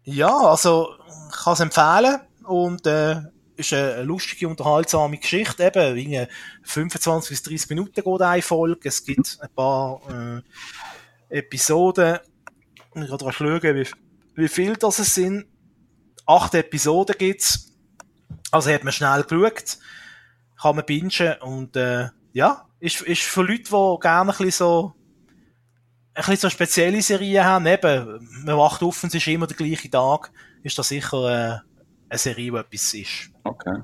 ja, 0.04 0.34
also 0.34 0.94
ich 1.30 1.36
kann 1.36 1.52
es 1.52 1.60
empfehlen 1.60 2.20
und 2.44 2.86
äh, 2.86 3.22
ist 3.56 3.72
eine 3.72 4.02
lustige, 4.02 4.48
unterhaltsame 4.48 5.18
Geschichte. 5.18 5.64
Eben, 5.64 5.96
irgendwie 5.96 6.26
25 6.62 7.30
bis 7.30 7.42
30 7.42 7.70
Minuten 7.70 8.02
geht 8.02 8.20
eine 8.20 8.42
Folge. 8.42 8.88
Es 8.88 9.04
gibt 9.04 9.38
ein 9.40 9.48
paar 9.54 10.00
äh, 10.10 11.38
Episoden. 11.38 12.18
Ich 12.76 12.92
kann 12.92 13.06
gerade 13.06 13.32
schauen, 13.32 13.62
wie, 13.62 13.86
wie 14.34 14.48
viel 14.48 14.76
das 14.76 14.98
es 14.98 15.14
sind. 15.14 15.46
Acht 16.26 16.54
Episoden 16.54 17.16
gibt's. 17.18 17.72
Also 18.50 18.70
hat 18.70 18.84
man 18.84 18.92
schnell 18.92 19.22
geschaut. 19.22 19.78
Kann 20.60 20.76
man 20.76 20.84
bingen 20.86 21.34
und 21.40 21.76
äh, 21.76 22.08
ja, 22.32 22.68
ist, 22.78 23.02
ist 23.02 23.22
für 23.22 23.42
Leute, 23.42 23.64
die 23.64 24.00
gerne 24.00 24.32
ein 24.32 24.36
bisschen 24.36 24.50
so 24.50 24.94
ein 26.14 26.20
bisschen 26.24 26.36
so 26.36 26.50
spezielle 26.50 27.00
Serien 27.00 27.44
haben, 27.44 27.66
eben, 27.66 28.28
man 28.44 28.58
wacht 28.58 28.82
auf 28.82 29.02
und 29.02 29.08
es 29.08 29.14
ist 29.14 29.26
immer 29.28 29.46
der 29.46 29.56
gleiche 29.56 29.88
Tag, 29.90 30.30
ist 30.62 30.78
das 30.78 30.88
sicher 30.88 31.62
äh, 31.64 31.71
eine 32.12 32.18
Serie, 32.18 32.50
die 32.52 32.58
etwas 32.58 32.94
ist. 32.94 33.30
Okay. 33.44 33.80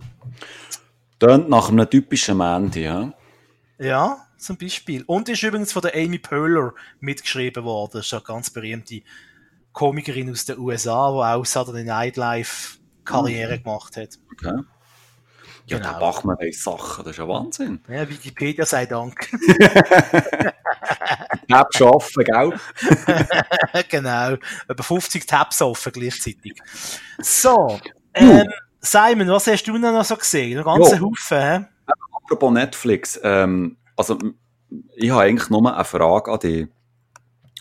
Tönt 1.19 1.49
nach 1.49 1.69
einem 1.71 1.89
typischen 1.89 2.37
Mandy, 2.37 2.85
ja? 2.85 3.13
Ja, 3.79 4.27
zum 4.37 4.57
Beispiel. 4.57 5.03
Und 5.07 5.29
ist 5.29 5.43
übrigens 5.43 5.73
von 5.73 5.83
der 5.83 5.95
Amy 5.95 6.19
Poehler 6.19 6.75
mitgeschrieben 7.01 7.65
worden. 7.65 7.93
Das 7.95 8.07
ist 8.07 8.15
eine 8.15 8.23
ganz 8.23 8.51
berühmte 8.51 9.03
Komikerin 9.73 10.31
aus 10.31 10.45
den 10.45 10.59
USA, 10.59 11.11
die 11.11 11.39
auch 11.39 11.45
Saturday 11.45 11.85
Night 11.85 12.17
Live 12.17 12.79
Karriere 13.05 13.59
gemacht 13.59 13.97
hat. 13.97 14.19
Okay. 14.33 14.61
Ja, 15.67 15.79
Genau. 15.79 15.93
der 15.93 15.99
Bachmann 16.01 16.37
weiss 16.41 16.63
Sachen, 16.63 17.05
das 17.05 17.13
ist 17.13 17.19
ja 17.19 17.29
Wahnsinn. 17.29 17.81
Ja, 17.89 18.09
Wikipedia 18.09 18.65
sei 18.65 18.87
Dank. 18.87 19.29
Schon 21.77 21.89
offen, 21.89 22.25
gell? 22.25 22.59
genau. 23.89 24.37
Über 24.69 24.83
50 24.83 25.27
Tabs 25.27 25.61
offen 25.63 25.93
gleichzeitig. 25.93 26.61
So, 27.19 27.79
ähm, 28.19 28.49
Simon, 28.81 29.29
was 29.29 29.47
hast 29.47 29.65
du 29.65 29.73
denn 29.73 29.81
noch 29.83 30.05
so 30.05 30.17
gesehen? 30.17 30.59
Ein 30.59 30.65
ganzer 30.65 30.97
Ja. 30.97 31.01
Haufen, 31.03 31.39
hä? 31.39 31.65
Apropos 32.13 32.53
Netflix, 32.53 33.19
ähm, 33.23 33.77
also 33.97 34.19
ich 34.95 35.11
habe 35.11 35.23
eigentlich 35.23 35.49
nur 35.51 35.73
eine 35.75 35.85
Frage 35.85 36.31
an 36.31 36.39
dich. 36.41 36.69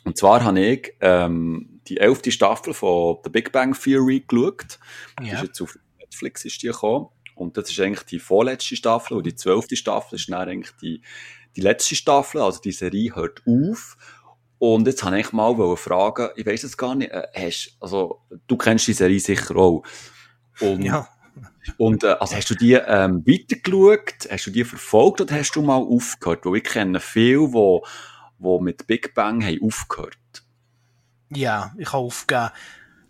Und 0.04 0.17
zwar 0.17 0.43
habe 0.43 0.60
ich 0.60 0.93
ähm, 1.02 1.82
die 1.88 1.98
elfte 1.98 2.32
Staffel 2.32 2.74
von 2.74 3.17
The 3.24 3.30
Big 3.30 3.52
Bang 3.52 3.74
Theory 3.74 4.24
geschaut. 4.28 4.80
Die 5.22 5.28
Ja. 5.28 5.36
ist 5.36 5.43
jetzt 5.43 5.62
auf 5.62 5.78
Netflix 6.00 6.46
ist 6.46 6.62
die 6.63 6.67
gekommen. 6.67 7.08
Und 7.36 7.56
das 7.58 7.70
ist 7.70 7.80
eigentlich 7.80 8.04
die 8.06 8.20
vorletzte 8.20 8.76
Staffel 8.76 9.15
und 9.17 9.26
die 9.26 9.36
zwölfte 9.36 9.76
Staffel 9.76 10.15
ist 10.15 10.30
dann 10.30 10.48
eigentlich 10.50 10.76
die, 10.82 11.02
die 11.56 11.62
letzte 11.62 11.96
Staffel, 11.96 12.41
also 12.41 12.60
die 12.60 12.72
Serie 12.72 13.15
hört 13.15 13.41
auf. 13.46 13.96
Und 14.60 14.88
jetzt 14.88 15.04
habe 15.04 15.20
ich 15.20 15.32
mal 15.34 15.78
fragen, 15.78 16.30
ich 16.36 16.46
weiß 16.46 16.63
es 16.63 16.78
gar 16.78 16.96
nicht, 16.96 17.12
äh, 17.12 17.28
hast, 17.36 17.78
also, 17.80 18.22
du 18.48 18.58
kennst 18.58 18.88
die 18.88 18.93
Serie 18.93 19.20
sicher 19.20 19.56
auch. 19.56 19.84
Und, 20.60 20.84
ja. 20.84 21.08
Und, 21.78 22.04
äh, 22.04 22.15
also 22.20 22.36
hast 22.36 22.50
du 22.50 22.56
die, 22.56 22.74
ähm, 22.74 23.26
weitergeschaut? 23.26 24.30
Hast 24.30 24.48
du 24.48 24.52
die 24.52 24.63
verfolgt 24.63 25.22
oder 25.22 25.36
hast 25.36 25.52
du 25.52 25.62
mal 25.62 25.76
aufgehört? 25.76 26.46
Weil 26.46 26.58
ich 26.58 26.63
kenne 26.63 27.00
viele, 27.00 27.48
die, 27.50 27.80
die 28.39 28.60
mit 28.62 28.88
Big 28.88 29.13
Bang 29.13 29.43
haben 29.43 29.62
aufgehört. 29.62 30.17
Ja, 31.30 31.74
ich 31.78 31.91
habe 31.91 32.04
aufgegeben. 32.04 32.50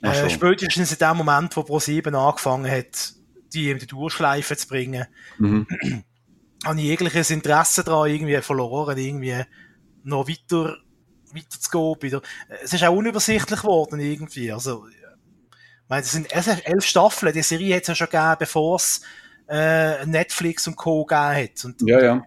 Äh, 0.02 0.30
spätestens 0.30 0.92
in 0.92 1.00
dem 1.00 1.18
Moment, 1.18 1.56
wo 1.56 1.62
Pro7 1.62 2.14
angefangen 2.14 2.70
hat, 2.70 3.14
die 3.54 3.72
in 3.72 3.80
die 3.80 3.88
Durchschleife 3.88 4.56
zu 4.56 4.68
bringen, 4.68 5.06
mhm. 5.38 5.68
habe 6.66 6.80
ich 6.80 6.86
jegliches 6.86 7.30
Interesse 7.30 7.84
daran 7.84 8.10
irgendwie 8.10 8.42
verloren, 8.42 8.98
irgendwie 8.98 9.44
noch 10.04 10.28
weiter, 10.28 10.78
weiter 11.34 11.60
zu 11.60 11.70
gehen. 11.70 11.96
Wieder. 12.02 12.22
Es 12.64 12.74
ist 12.74 12.84
auch 12.84 12.96
unübersichtlich 12.96 13.62
geworden 13.62 14.00
irgendwie. 14.00 14.52
Also, 14.52 14.86
meine, 15.90 16.04
es 16.04 16.12
sind 16.12 16.32
elf 16.32 16.86
Staffeln. 16.86 17.34
Die 17.34 17.42
Serie 17.42 17.76
hat 17.76 17.84
es 17.84 17.88
ja 17.88 17.96
schon 17.96 18.10
gegeben, 18.10 18.36
bevor 18.40 18.76
es 18.76 19.02
äh, 19.50 20.06
Netflix 20.06 20.68
und 20.68 20.76
Co. 20.76 21.06
gegeben 21.06 21.36
hat. 21.36 21.66
Und, 21.66 21.82
ja, 21.82 22.04
ja. 22.04 22.26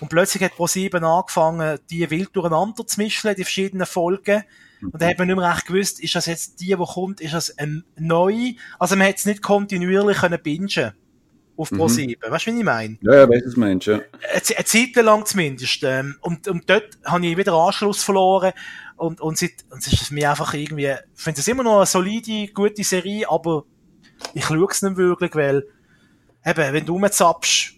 und 0.00 0.08
plötzlich 0.08 0.42
hat 0.42 0.52
Pro7 0.52 1.02
angefangen, 1.02 1.78
die 1.90 2.10
wild 2.10 2.34
durcheinander 2.34 2.86
zu 2.86 3.00
mischen, 3.00 3.34
die 3.34 3.44
verschiedenen 3.44 3.86
Folgen. 3.86 4.44
Und 4.82 5.00
dann 5.00 5.08
hat 5.08 5.18
man 5.18 5.28
nicht 5.28 5.36
mehr 5.36 5.50
recht 5.50 5.66
gewusst, 5.66 6.00
ist 6.00 6.14
das 6.14 6.26
jetzt 6.26 6.60
die, 6.60 6.66
die 6.66 6.76
kommt, 6.76 7.20
ist 7.20 7.32
das 7.32 7.56
ein 7.58 7.84
neu? 7.96 8.52
Also 8.78 8.94
man 8.96 9.08
hat 9.08 9.16
es 9.16 9.26
nicht 9.26 9.42
kontinuierlich 9.42 10.18
können 10.18 10.38
bingen 10.42 10.92
auf 11.56 11.70
Pro 11.70 11.88
7. 11.88 12.14
Mhm. 12.22 12.30
Weißt 12.30 12.46
du, 12.46 12.52
wie 12.52 12.58
ich 12.58 12.64
meine? 12.64 12.98
Ja, 13.00 13.14
ja, 13.14 13.28
weißt 13.28 13.42
du, 13.42 13.48
was 13.48 13.56
meinst, 13.56 13.86
ja. 13.86 13.94
Eine, 13.94 14.56
eine 14.56 14.64
Zeit 14.64 14.96
lang 14.96 15.24
zumindest. 15.24 15.82
Ähm, 15.84 16.16
und, 16.20 16.46
und 16.48 16.68
dort 16.68 16.98
habe 17.04 17.26
ich 17.26 17.36
wieder 17.36 17.54
Anschluss 17.54 18.02
verloren. 18.02 18.52
Und, 18.96 19.20
und, 19.20 19.36
seit, 19.38 19.64
und 19.70 19.86
es 19.86 19.92
ist 19.92 20.10
mir 20.10 20.30
einfach 20.30 20.54
irgendwie, 20.54 20.86
ich 20.86 21.22
finde 21.22 21.40
es 21.40 21.48
immer 21.48 21.62
noch 21.62 21.78
eine 21.78 21.86
solide, 21.86 22.52
gute 22.52 22.82
Serie, 22.82 23.30
aber 23.30 23.64
ich 24.34 24.44
schaue 24.44 24.68
es 24.70 24.82
nicht 24.82 24.96
wirklich, 24.96 25.34
weil, 25.34 25.64
eben, 26.44 26.72
wenn 26.72 26.86
du 26.86 26.94
rumzappst, 26.94 27.74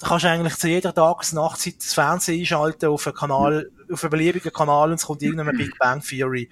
da 0.00 0.08
kannst 0.08 0.24
du 0.24 0.28
eigentlich 0.30 0.56
zu 0.56 0.68
jeder 0.68 0.94
Tages- 0.94 1.32
Nachtzeit 1.32 1.74
das 1.78 1.92
Fernsehen 1.92 2.40
einschalten 2.40 2.86
auf 2.88 3.06
einen 3.06 3.14
Kanal, 3.14 3.70
auf 3.92 4.02
einen 4.02 4.10
beliebigen 4.10 4.52
Kanal 4.52 4.90
und 4.90 4.94
es 4.94 5.06
kommt 5.06 5.22
irgendeine 5.22 5.52
Big 5.52 5.78
Bang 5.78 6.00
Theory, 6.00 6.48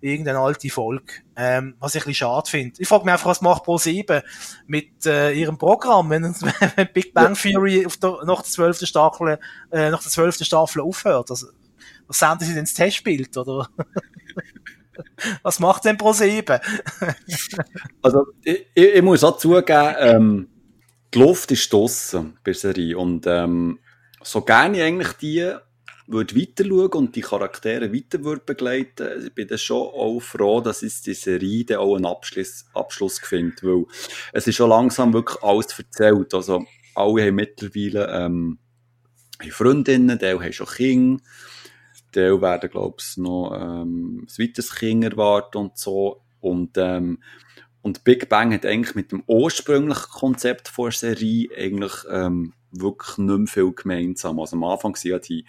irgendeine 0.00 0.38
alte 0.38 0.68
Folge, 0.68 1.14
ähm, 1.34 1.76
was 1.80 1.94
ich 1.94 2.02
ein 2.02 2.08
bisschen 2.08 2.26
schade 2.26 2.50
finde. 2.50 2.74
Ich 2.78 2.88
frage 2.88 3.04
mich 3.04 3.12
einfach, 3.12 3.26
was 3.26 3.40
macht 3.40 3.64
Pro7 3.64 4.22
mit 4.66 5.06
äh, 5.06 5.32
ihrem 5.32 5.56
Programm, 5.56 6.10
wenn, 6.10 6.24
wenn 6.76 6.92
Big 6.92 7.14
Bang 7.14 7.34
Theory 7.34 7.86
auf 7.86 7.96
der, 7.96 8.18
nach 8.24 8.42
der 8.42 8.50
zwölften 8.50 8.86
Staffel, 8.86 9.38
äh, 9.70 9.90
nach 9.90 10.02
der 10.02 10.12
zwölften 10.12 10.44
Staffel 10.44 10.82
aufhört. 10.82 11.30
Also, 11.30 11.48
was 12.10 12.18
senden 12.18 12.40
sie 12.40 12.48
denn 12.48 12.60
ins 12.60 12.74
Testbild, 12.74 13.36
oder? 13.36 13.68
was 15.44 15.60
macht 15.60 15.84
denn 15.84 15.96
Pro7? 15.96 16.60
also, 18.02 18.26
ich, 18.42 18.66
ich, 18.74 19.02
muss 19.02 19.22
auch 19.22 19.38
zugeben, 19.38 19.94
ähm, 19.98 20.48
die 21.14 21.20
Luft 21.20 21.52
ist 21.52 21.72
draussen 21.72 22.36
bei 22.42 22.52
Serie. 22.52 22.98
Und 22.98 23.28
ähm, 23.28 23.78
so 24.22 24.42
gerne 24.42 24.78
ich 24.78 24.82
eigentlich 24.82 25.12
die 25.12 25.54
würde 26.08 26.34
weiter 26.34 26.64
schauen 26.64 26.90
und 26.94 27.14
die 27.14 27.20
Charaktere 27.20 27.92
weiter 27.94 28.24
würde 28.24 28.42
begleiten, 28.44 29.26
ich 29.26 29.32
bin 29.32 29.46
dann 29.46 29.58
schon 29.58 29.86
auch 29.86 30.18
froh, 30.18 30.60
dass 30.60 30.82
es 30.82 31.02
die 31.02 31.14
Serie 31.14 31.64
dann 31.64 31.78
auch 31.78 31.94
einen 31.94 32.06
Abschluss, 32.06 32.66
Abschluss 32.74 33.20
findet, 33.20 33.62
weil 33.62 33.84
es 34.32 34.48
ist 34.48 34.56
schon 34.56 34.70
langsam 34.70 35.12
wirklich 35.12 35.40
alles 35.44 35.78
erzählt. 35.78 36.34
Also 36.34 36.64
alle 36.96 37.26
haben 37.26 37.36
mittlerweile 37.36 38.08
ähm, 38.08 38.58
haben 39.40 39.50
Freundinnen, 39.52 40.18
die 40.18 40.26
haben 40.26 40.52
schon 40.52 40.66
Kinder, 40.66 41.22
die 42.14 42.40
werden, 42.40 42.70
glaube 42.70 42.96
ich, 43.00 43.16
noch 43.16 43.52
ähm, 43.54 44.26
ein 44.26 44.38
weiteres 44.38 44.74
Kind 44.74 45.04
erwarten 45.04 45.58
und 45.58 45.78
so. 45.78 46.22
Und 46.40 46.76
ähm, 46.76 47.18
und 47.82 48.04
Big 48.04 48.28
Bang 48.28 48.52
hat 48.52 48.66
eigentlich 48.66 48.94
mit 48.94 49.10
dem 49.10 49.22
ursprünglichen 49.26 50.10
Konzept 50.10 50.70
der 50.76 50.90
Serie 50.90 51.48
eigentlich 51.56 51.92
ähm, 52.10 52.52
wirklich 52.72 53.18
nicht 53.18 53.38
mehr 53.38 53.46
viel 53.46 53.72
gemeinsam. 53.72 54.38
Also 54.38 54.56
am 54.56 54.64
Anfang 54.64 54.94
waren 54.94 55.10
ja 55.10 55.18
die, 55.18 55.46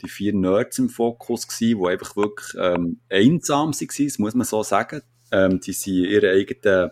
die 0.00 0.08
vier 0.08 0.32
Nerds 0.32 0.78
im 0.78 0.88
Fokus, 0.88 1.48
gewesen, 1.48 1.80
die 1.80 1.88
einfach 1.88 2.16
wirklich 2.16 2.54
ähm, 2.56 3.00
einsam 3.10 3.72
waren, 3.72 4.06
das 4.06 4.18
muss 4.18 4.34
man 4.34 4.46
so 4.46 4.62
sagen. 4.62 5.02
Ähm, 5.32 5.60
die 5.60 5.72
sind 5.72 5.94
ihre 5.94 6.30
eigenen 6.30 6.90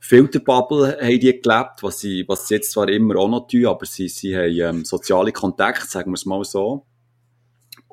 Filterbubble 0.00 0.98
haben 1.00 1.18
die 1.18 1.40
gelebt, 1.40 1.82
was 1.82 2.00
sie, 2.00 2.24
was 2.28 2.46
sie 2.46 2.56
jetzt 2.56 2.72
zwar 2.72 2.90
immer 2.90 3.16
auch 3.16 3.28
noch 3.28 3.46
tun, 3.46 3.64
aber 3.64 3.86
sie, 3.86 4.08
sie 4.08 4.36
haben 4.36 4.76
ähm, 4.76 4.84
soziale 4.84 5.32
Kontakte, 5.32 5.86
sagen 5.86 6.10
wir 6.10 6.16
es 6.16 6.26
mal 6.26 6.44
so. 6.44 6.84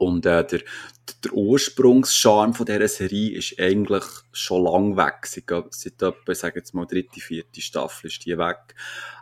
Und 0.01 0.25
äh, 0.25 0.43
der, 0.43 0.61
der 1.23 1.33
Ursprungscharme 1.33 2.55
von 2.55 2.65
dieser 2.65 2.87
Serie 2.87 3.37
ist 3.37 3.59
eigentlich 3.59 4.03
schon 4.31 4.63
lang 4.63 4.97
weg. 4.97 5.27
Seit, 5.27 5.45
seit 5.69 6.01
etwa, 6.01 6.33
sagen 6.33 6.57
jetzt 6.57 6.73
mal, 6.73 6.87
dritte, 6.87 7.19
vierte 7.19 7.61
Staffel 7.61 8.07
ist 8.07 8.25
die 8.25 8.35
weg. 8.35 8.73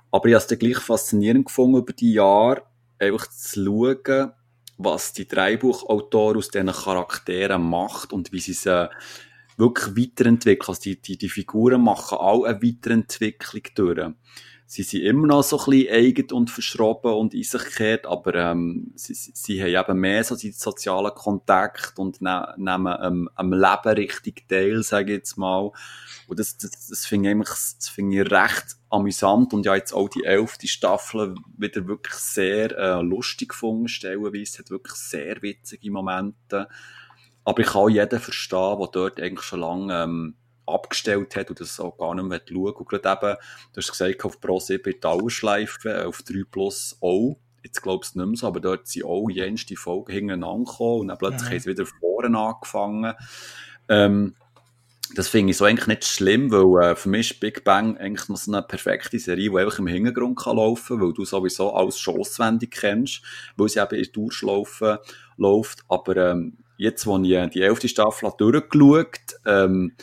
Aber 0.09 0.29
ich 0.29 0.35
habe 0.35 0.41
es 0.41 0.47
dann 0.47 0.57
gleich 0.57 0.77
faszinierend 0.77 1.47
gefunden, 1.47 1.79
über 1.79 1.91
die 1.91 2.13
Jahre 2.13 2.63
einfach 2.97 3.27
zu 3.27 3.65
schauen, 3.65 4.31
was 4.77 5.11
die 5.11 5.27
Dreibuchautor 5.27 6.37
aus 6.37 6.47
diesen 6.47 6.71
Charakteren 6.71 7.61
macht 7.61 8.13
und 8.13 8.31
wie 8.31 8.39
sie 8.39 8.53
sie 8.53 8.89
wirklich 9.57 9.97
weiterentwickeln. 9.97 10.69
Also 10.69 10.81
die, 10.83 11.01
die, 11.01 11.17
die 11.17 11.27
Figuren 11.27 11.83
machen 11.83 12.19
auch 12.19 12.45
eine 12.45 12.61
Weiterentwicklung 12.61 13.63
durch 13.75 14.13
sie 14.69 14.83
sind 14.83 15.01
immer 15.01 15.25
noch 15.25 15.41
so 15.41 15.57
ein 15.57 15.65
bisschen 15.65 15.91
eigen 15.91 16.31
und 16.31 16.51
verschroben 16.51 17.13
und 17.13 17.33
in 17.33 17.41
sich 17.41 17.63
gekehrt, 17.63 18.05
aber 18.05 18.35
ähm, 18.35 18.91
sie, 18.93 19.15
sie 19.15 19.63
haben 19.63 19.89
eben 19.89 19.99
mehr 19.99 20.23
so 20.23 20.35
die 20.35 20.51
sozialen 20.51 21.11
Kontakt 21.15 21.97
und 21.97 22.21
ne, 22.21 22.53
nehmen 22.55 22.95
ähm, 23.01 23.29
am 23.33 23.51
Leben 23.51 23.95
richtig 23.95 24.47
teil, 24.47 24.83
sage 24.83 25.13
ich 25.13 25.17
jetzt 25.17 25.37
mal. 25.37 25.71
Und 26.27 26.39
das, 26.39 26.55
das, 26.57 26.87
das 26.87 27.07
finde 27.07 27.29
ich, 27.29 27.35
eigentlich, 27.35 27.49
das 27.49 27.89
finde 27.89 28.21
ich 28.21 28.31
recht 28.31 28.77
amüsant 28.91 29.53
und 29.53 29.65
ja 29.65 29.73
jetzt 29.73 29.91
auch 29.91 30.07
die 30.07 30.23
elfte 30.23 30.67
Staffel 30.67 31.33
wieder 31.57 31.87
wirklich 31.87 32.13
sehr 32.13 32.77
äh, 32.77 33.01
lustig 33.01 33.49
gefunden, 33.49 33.87
stellenweise, 33.87 34.59
hat 34.59 34.69
wirklich 34.69 34.97
sehr 34.97 35.41
witzige 35.41 35.89
Momente. 35.89 36.67
Aber 37.43 37.59
ich 37.59 37.67
kann 37.67 37.81
auch 37.81 37.89
jeden 37.89 38.19
verstehen, 38.19 38.77
der 38.77 38.87
dort 38.91 39.19
eigentlich 39.19 39.45
schon 39.45 39.61
lange 39.61 40.03
ähm, 40.03 40.35
abgestellt 40.69 41.35
hat 41.35 41.49
und 41.49 41.59
das 41.59 41.79
auch 41.79 41.97
gar 41.97 42.15
nicht 42.15 42.25
mehr 42.25 42.41
schauen 42.47 42.73
Und 42.73 42.89
gerade 42.89 43.09
eben, 43.09 43.37
du 43.73 43.77
hast 43.77 43.91
gesagt, 43.91 44.25
auf 44.25 44.39
Pro 44.39 44.59
7 44.59 44.83
die 44.83 44.99
Dauerschleife, 44.99 46.07
auf 46.07 46.21
3 46.21 46.43
Plus 46.49 46.97
auch. 47.01 47.37
Jetzt 47.63 47.81
glaubst 47.81 48.15
du 48.15 48.19
nicht 48.19 48.27
mehr 48.27 48.37
so, 48.37 48.47
aber 48.47 48.61
dort 48.61 48.87
sind 48.87 49.05
auch 49.05 49.29
jenste 49.29 49.75
Folgen 49.75 50.13
hintereinander 50.13 50.71
gekommen 50.71 51.01
und 51.01 51.07
dann 51.09 51.17
plötzlich 51.17 51.49
mhm. 51.49 51.53
haben 51.53 51.59
sie 51.59 51.69
wieder 51.69 51.85
vorne 51.85 52.37
angefangen. 52.37 53.13
Ähm, 53.89 54.35
das 55.15 55.27
finde 55.27 55.51
ich 55.51 55.57
so 55.57 55.65
eigentlich 55.65 55.87
nicht 55.87 56.05
schlimm, 56.05 56.51
weil 56.51 56.91
äh, 56.91 56.95
für 56.95 57.09
mich 57.09 57.31
ist 57.31 57.39
Big 57.39 57.63
Bang 57.63 57.97
eigentlich 57.97 58.29
noch 58.29 58.37
so 58.37 58.51
eine 58.51 58.61
perfekte 58.61 59.17
Serie, 59.17 59.49
die 59.49 59.57
einfach 59.57 59.79
im 59.79 59.87
Hintergrund 59.87 60.39
kann 60.39 60.57
laufen, 60.57 61.01
weil 61.01 61.13
du 61.13 61.25
sowieso 61.25 61.73
alles 61.73 61.99
schon 61.99 62.19
auswendig 62.19 62.71
kennst, 62.71 63.21
weil 63.57 63.69
sie 63.69 63.79
eben 63.79 63.95
in 63.95 64.11
Durchlaufen 64.11 64.97
läuft. 65.37 65.83
Aber 65.87 66.15
ähm, 66.15 66.57
jetzt, 66.77 67.07
wo 67.07 67.17
ich 67.17 67.49
die 67.49 67.61
elfte 67.61 67.89
Staffel 67.89 68.31
durchgeschaut 68.37 69.19
ähm, 69.45 69.93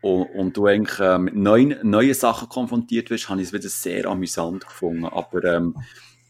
und, 0.00 0.26
und 0.34 0.56
du 0.56 0.66
eigentlich 0.66 0.98
äh, 1.00 1.18
mit 1.18 1.34
neuen, 1.34 1.76
neuen 1.82 2.14
Sachen 2.14 2.48
konfrontiert 2.48 3.10
wirst, 3.10 3.28
habe 3.28 3.40
ich 3.40 3.48
es 3.48 3.52
wieder 3.52 3.68
sehr 3.68 4.06
amüsant 4.06 4.66
gefunden. 4.66 5.06
Aber 5.06 5.44
ähm, 5.44 5.76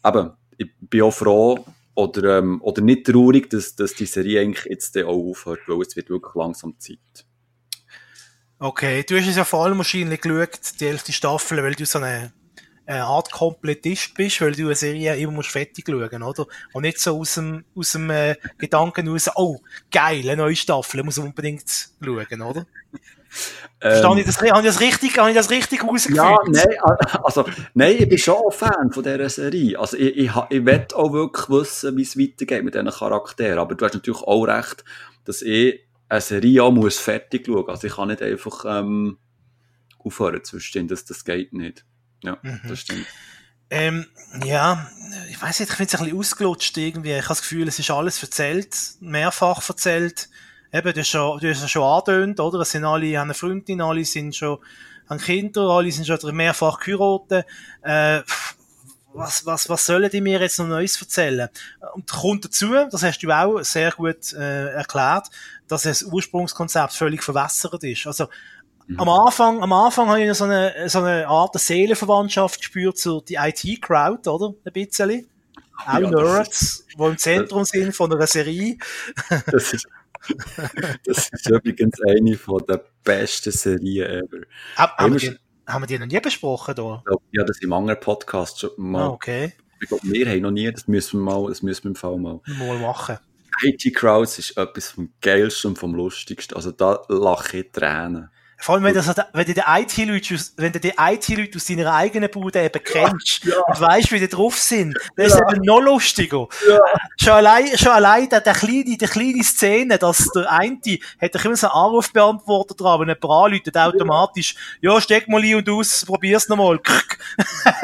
eben, 0.05 0.31
ich 0.57 0.69
bin 0.81 1.03
auch 1.03 1.11
froh 1.11 1.65
oder, 1.95 2.39
ähm, 2.39 2.61
oder 2.61 2.81
nicht 2.81 3.05
traurig, 3.05 3.49
dass, 3.49 3.75
dass 3.75 3.93
die 3.93 4.05
Serie 4.05 4.41
eigentlich 4.41 4.65
jetzt 4.65 4.97
auch 4.97 5.07
aufhört, 5.07 5.61
weil 5.67 5.81
es 5.81 5.95
wird 5.95 6.09
wirklich 6.09 6.35
langsam 6.35 6.79
Zeit. 6.79 7.25
Okay, 8.57 9.03
du 9.03 9.17
hast 9.17 9.27
es 9.27 9.37
ja 9.37 9.45
vor 9.45 9.65
allem 9.65 9.77
wahrscheinlich 9.77 10.19
geschaut, 10.19 10.59
die 10.79 10.87
elfte 10.87 11.13
Staffel, 11.13 11.63
weil 11.63 11.75
du 11.75 11.85
so 11.85 11.99
eine, 11.99 12.33
eine 12.85 13.05
Art 13.05 13.31
Komplettist 13.31 14.13
bist, 14.15 14.41
weil 14.41 14.51
du 14.51 14.65
eine 14.65 14.75
Serie 14.75 15.15
immer 15.15 15.31
musst 15.31 15.51
fertig 15.51 15.85
schauen, 15.87 16.23
oder? 16.23 16.45
Und 16.73 16.81
nicht 16.81 16.99
so 16.99 17.19
aus 17.19 17.35
dem, 17.35 17.63
aus 17.73 17.91
dem 17.93 18.09
äh, 18.09 18.35
Gedanken 18.57 19.07
raus, 19.07 19.29
oh, 19.35 19.59
geil, 19.91 20.29
eine 20.29 20.37
neue 20.37 20.57
Staffel, 20.57 21.03
muss 21.03 21.17
unbedingt 21.17 21.69
schauen, 22.03 22.41
oder? 22.41 22.65
Ähm, 23.81 24.17
ich 24.17 24.25
das, 24.25 24.41
habe 24.41 24.59
ich 24.59 24.65
das 24.65 24.79
richtig, 24.81 25.17
habe 25.17 25.29
ich 25.29 25.35
das 25.35 25.49
richtig 25.49 25.83
rausgeführt? 25.83 26.17
Ja, 26.17 26.37
nein, 26.47 26.67
also, 27.23 27.45
nein, 27.73 27.95
ich 27.97 28.09
bin 28.09 28.17
schon 28.17 28.35
ein 28.45 28.51
Fan 28.51 28.91
von 28.91 29.03
dieser 29.03 29.29
Serie. 29.29 29.79
Also, 29.79 29.97
ich, 29.97 30.17
ich, 30.17 30.31
ich 30.49 30.65
will 30.65 30.85
auch 30.93 31.13
wirklich 31.13 31.49
wissen, 31.49 31.95
wie 31.97 32.01
es 32.01 32.17
weitergeht 32.17 32.63
mit 32.63 32.73
diesen 32.73 32.89
Charakteren. 32.89 33.59
Aber 33.59 33.75
du 33.75 33.85
hast 33.85 33.93
natürlich 33.93 34.21
auch 34.21 34.43
recht, 34.43 34.83
dass 35.23 35.41
ich 35.41 35.79
eine 36.09 36.21
Serie 36.21 36.63
auch 36.63 36.71
muss 36.71 36.97
fertig 36.97 37.45
schauen. 37.45 37.69
Also, 37.69 37.87
ich 37.87 37.95
kann 37.95 38.09
nicht 38.09 38.21
einfach, 38.21 38.65
ähm, 38.67 39.17
aufhören 39.99 40.43
zu 40.43 40.57
verstehen, 40.57 40.87
dass 40.87 41.05
das 41.05 41.23
geht 41.23 41.53
nicht. 41.53 41.85
Ja, 42.23 42.37
mhm. 42.41 42.61
das 42.67 42.79
stimmt. 42.79 43.05
Ähm, 43.69 44.05
ja, 44.43 44.89
ich 45.29 45.41
weiß 45.41 45.59
nicht, 45.59 45.69
ich 45.69 45.75
finde 45.75 45.93
es 45.93 45.99
ein 45.99 46.05
bisschen 46.05 46.19
ausgelutscht 46.19 46.77
irgendwie. 46.77 47.11
Ich 47.11 47.17
habe 47.17 47.27
das 47.29 47.41
Gefühl, 47.41 47.67
es 47.67 47.77
ist 47.77 47.91
alles 47.91 48.21
erzählt, 48.21 48.75
mehrfach 48.99 49.67
erzählt 49.69 50.29
eben, 50.71 50.93
du 50.93 50.99
hast, 50.99 51.07
schon, 51.07 51.39
du 51.39 51.49
hast 51.49 51.69
schon 51.69 51.83
angedeutet, 51.83 52.39
oder? 52.39 52.59
Es 52.59 52.71
sind 52.71 52.85
alle, 52.85 53.17
haben 53.17 53.27
eine 53.27 53.33
Freundin, 53.33 53.81
alle 53.81 54.05
sind 54.05 54.35
schon, 54.35 54.59
haben 55.09 55.19
Kinder, 55.19 55.61
alle 55.69 55.91
sind 55.91 56.05
schon 56.05 56.35
mehrfach 56.35 56.79
geheiratet. 56.79 57.45
Äh, 57.81 58.21
was, 59.13 59.45
was, 59.45 59.67
was 59.69 59.85
sollen 59.85 60.09
die 60.09 60.21
mir 60.21 60.39
jetzt 60.39 60.59
noch 60.59 60.67
Neues 60.67 61.01
erzählen? 61.01 61.49
Und 61.93 62.09
kommt 62.09 62.45
dazu, 62.45 62.73
das 62.89 63.03
hast 63.03 63.19
du 63.19 63.31
auch 63.31 63.59
sehr 63.61 63.91
gut 63.91 64.33
äh, 64.33 64.69
erklärt, 64.73 65.27
dass 65.67 65.83
das 65.83 66.03
Ursprungskonzept 66.03 66.93
völlig 66.93 67.23
verwässert 67.23 67.83
ist. 67.83 68.05
Also, 68.05 68.27
mhm. 68.87 68.99
am 68.99 69.09
Anfang, 69.09 69.63
am 69.63 69.73
Anfang 69.73 70.09
habe 70.09 70.23
ich 70.23 70.37
so 70.37 70.43
eine, 70.43 70.89
so 70.89 70.99
eine 70.99 71.27
Art 71.27 71.59
Seelenverwandtschaft 71.59 72.59
gespürt 72.59 72.97
zu 72.97 73.21
die 73.21 73.35
IT-Crowd, 73.35 74.29
oder? 74.29 74.53
Ein 74.63 74.73
bisschen. 74.73 75.27
Auch 75.85 75.99
ja, 75.99 76.09
Nerds, 76.09 76.85
die 76.97 77.03
im 77.03 77.17
Zentrum 77.17 77.63
sind 77.63 77.95
von 77.95 78.11
einer 78.11 78.27
Serie. 78.27 78.77
Das 79.45 79.73
ist, 79.73 79.87
das 81.05 81.29
ist 81.29 81.49
übrigens 81.49 81.99
eine 82.07 82.35
von 82.37 82.63
der 82.67 82.83
besten 83.03 83.51
Serien 83.51 84.23
ever. 84.23 84.45
Hab, 84.75 84.97
haben, 84.97 85.13
wir 85.13 85.19
die, 85.19 85.37
haben 85.67 85.83
wir 85.83 85.87
die 85.87 85.99
noch 85.99 86.07
nie 86.07 86.19
besprochen? 86.19 86.75
Da? 86.75 87.03
Ja, 87.31 87.43
das 87.43 87.59
im 87.59 87.73
anderen 87.73 87.99
Podcast 87.99 88.59
schon 88.59 88.71
mal. 88.77 89.03
Ah, 89.03 89.09
okay. 89.09 89.53
Ich 89.81 89.87
glaube, 89.87 90.03
wir 90.07 90.29
haben 90.29 90.41
noch 90.41 90.51
nie, 90.51 90.71
das 90.71 90.87
müssen 90.87 91.19
wir 91.19 91.31
mal, 91.31 91.47
das 91.47 91.61
müssen 91.61 91.85
wir 91.85 91.89
im 91.89 91.95
Fall 91.95 92.17
mal. 92.17 92.41
Mal 92.45 92.79
machen. 92.79 93.17
IT-Crowds 93.61 94.39
ist 94.39 94.57
etwas 94.57 94.89
vom 94.89 95.11
geilsten 95.21 95.71
und 95.71 95.77
vom 95.77 95.93
lustigsten. 95.93 96.55
Also 96.55 96.71
da 96.71 97.01
lache 97.07 97.57
ich 97.57 97.71
Tränen. 97.71 98.29
Vor 98.61 98.75
allem, 98.75 98.83
wenn, 98.83 98.93
das, 98.93 99.07
wenn 99.07 99.45
du 99.45 99.53
die 99.53 99.63
IT-Leute 99.65 100.37
wenn 100.57 100.73
du 100.73 100.79
die 100.81 100.93
IT-Leute 100.97 101.55
aus 101.55 101.65
deiner 101.65 101.93
eigenen 101.93 102.29
Bude 102.29 102.61
eben 102.61 102.83
kennst 102.83 103.45
ja, 103.45 103.55
ja. 103.55 103.61
und 103.61 103.79
weißt, 103.79 104.11
wie 104.11 104.19
die 104.19 104.27
drauf 104.27 104.57
sind, 104.57 104.97
dann 105.15 105.25
ist 105.25 105.33
es 105.33 105.39
eben 105.39 105.63
noch 105.63 105.79
lustiger. 105.79 106.47
Ja. 106.67 106.79
Schon 107.17 107.33
allein, 107.33 107.77
schon 107.77 107.93
allein 107.93 108.27
der, 108.27 108.41
der 108.41 108.53
kleine, 108.53 108.83
die 108.83 108.97
kleine 108.97 109.43
Szene, 109.43 109.97
dass 109.97 110.29
der 110.35 110.51
eine, 110.51 110.77
hat 111.21 111.35
doch 111.35 111.45
immer 111.45 111.55
so 111.55 111.67
einen 111.67 111.85
Anrufbeantworter 111.85 112.75
dran, 112.75 112.99
wenn 112.99 113.07
jemand 113.07 113.23
anruft, 113.23 113.77
automatisch, 113.77 114.55
ja, 114.81 114.99
steck 114.99 115.29
mal 115.29 115.41
ein 115.41 115.55
und 115.55 115.69
aus, 115.69 116.03
probier's 116.05 116.49
nochmal. 116.49 116.79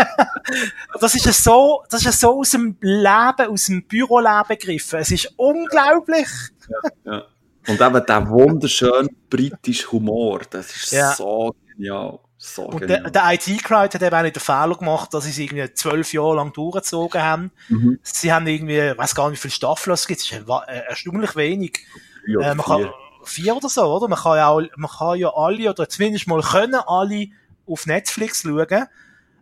das 0.99 1.15
ist 1.15 1.43
so, 1.43 1.83
das 1.89 2.05
ist 2.05 2.19
so 2.19 2.39
aus 2.39 2.51
dem 2.51 2.75
Leben, 2.81 3.49
aus 3.49 3.67
dem 3.67 3.83
Büroleben 3.87 4.43
gegriffen. 4.49 4.99
Es 4.99 5.11
ist 5.11 5.33
unglaublich. 5.37 6.27
Ja, 6.69 7.13
ja. 7.13 7.23
Und 7.67 7.81
eben 7.81 8.05
der 8.05 8.29
wunderschöne 8.29 9.09
britische 9.29 9.91
Humor, 9.91 10.41
das 10.49 10.75
ist 10.75 10.91
ja. 10.91 11.13
so 11.13 11.55
genial. 11.67 12.19
So 12.37 12.63
und 12.63 12.81
genial. 12.81 13.03
der, 13.03 13.11
der 13.11 13.33
IT-Crowd 13.33 13.93
hat 13.93 14.01
eben 14.01 14.15
auch 14.15 14.21
nicht 14.21 14.35
den 14.35 14.41
Fehler 14.41 14.75
gemacht, 14.75 15.13
dass 15.13 15.23
sie 15.23 15.31
es 15.31 15.37
irgendwie 15.37 15.73
zwölf 15.73 16.13
Jahre 16.13 16.35
lang 16.35 16.53
durchgezogen 16.53 17.21
haben. 17.21 17.51
Mhm. 17.69 17.99
Sie 18.03 18.31
haben 18.31 18.45
irgendwie, 18.45 18.79
ich 18.79 18.97
weiß 18.97 19.15
gar 19.15 19.29
nicht, 19.29 19.39
wie 19.39 19.41
viele 19.41 19.53
Staffeln 19.53 19.93
es 19.93 20.07
gibt, 20.07 20.21
es 20.21 20.31
ist 20.31 20.47
äh, 20.47 20.79
erstaunlich 20.87 21.35
wenig. 21.35 21.79
Ja, 22.27 22.51
äh, 22.51 22.55
man 22.55 22.65
kann, 22.65 22.89
vier 23.23 23.55
oder 23.55 23.69
so, 23.69 23.83
oder? 23.83 24.07
Man 24.07 24.19
kann 24.19 24.37
ja, 24.37 24.49
auch, 24.49 24.61
man 24.75 24.91
kann 24.91 25.17
ja 25.17 25.33
alle, 25.35 25.69
oder 25.69 25.89
zumindest 25.89 26.27
mal 26.27 26.41
können 26.41 26.75
alle 26.75 27.27
auf 27.67 27.85
Netflix 27.85 28.43
schauen. 28.43 28.85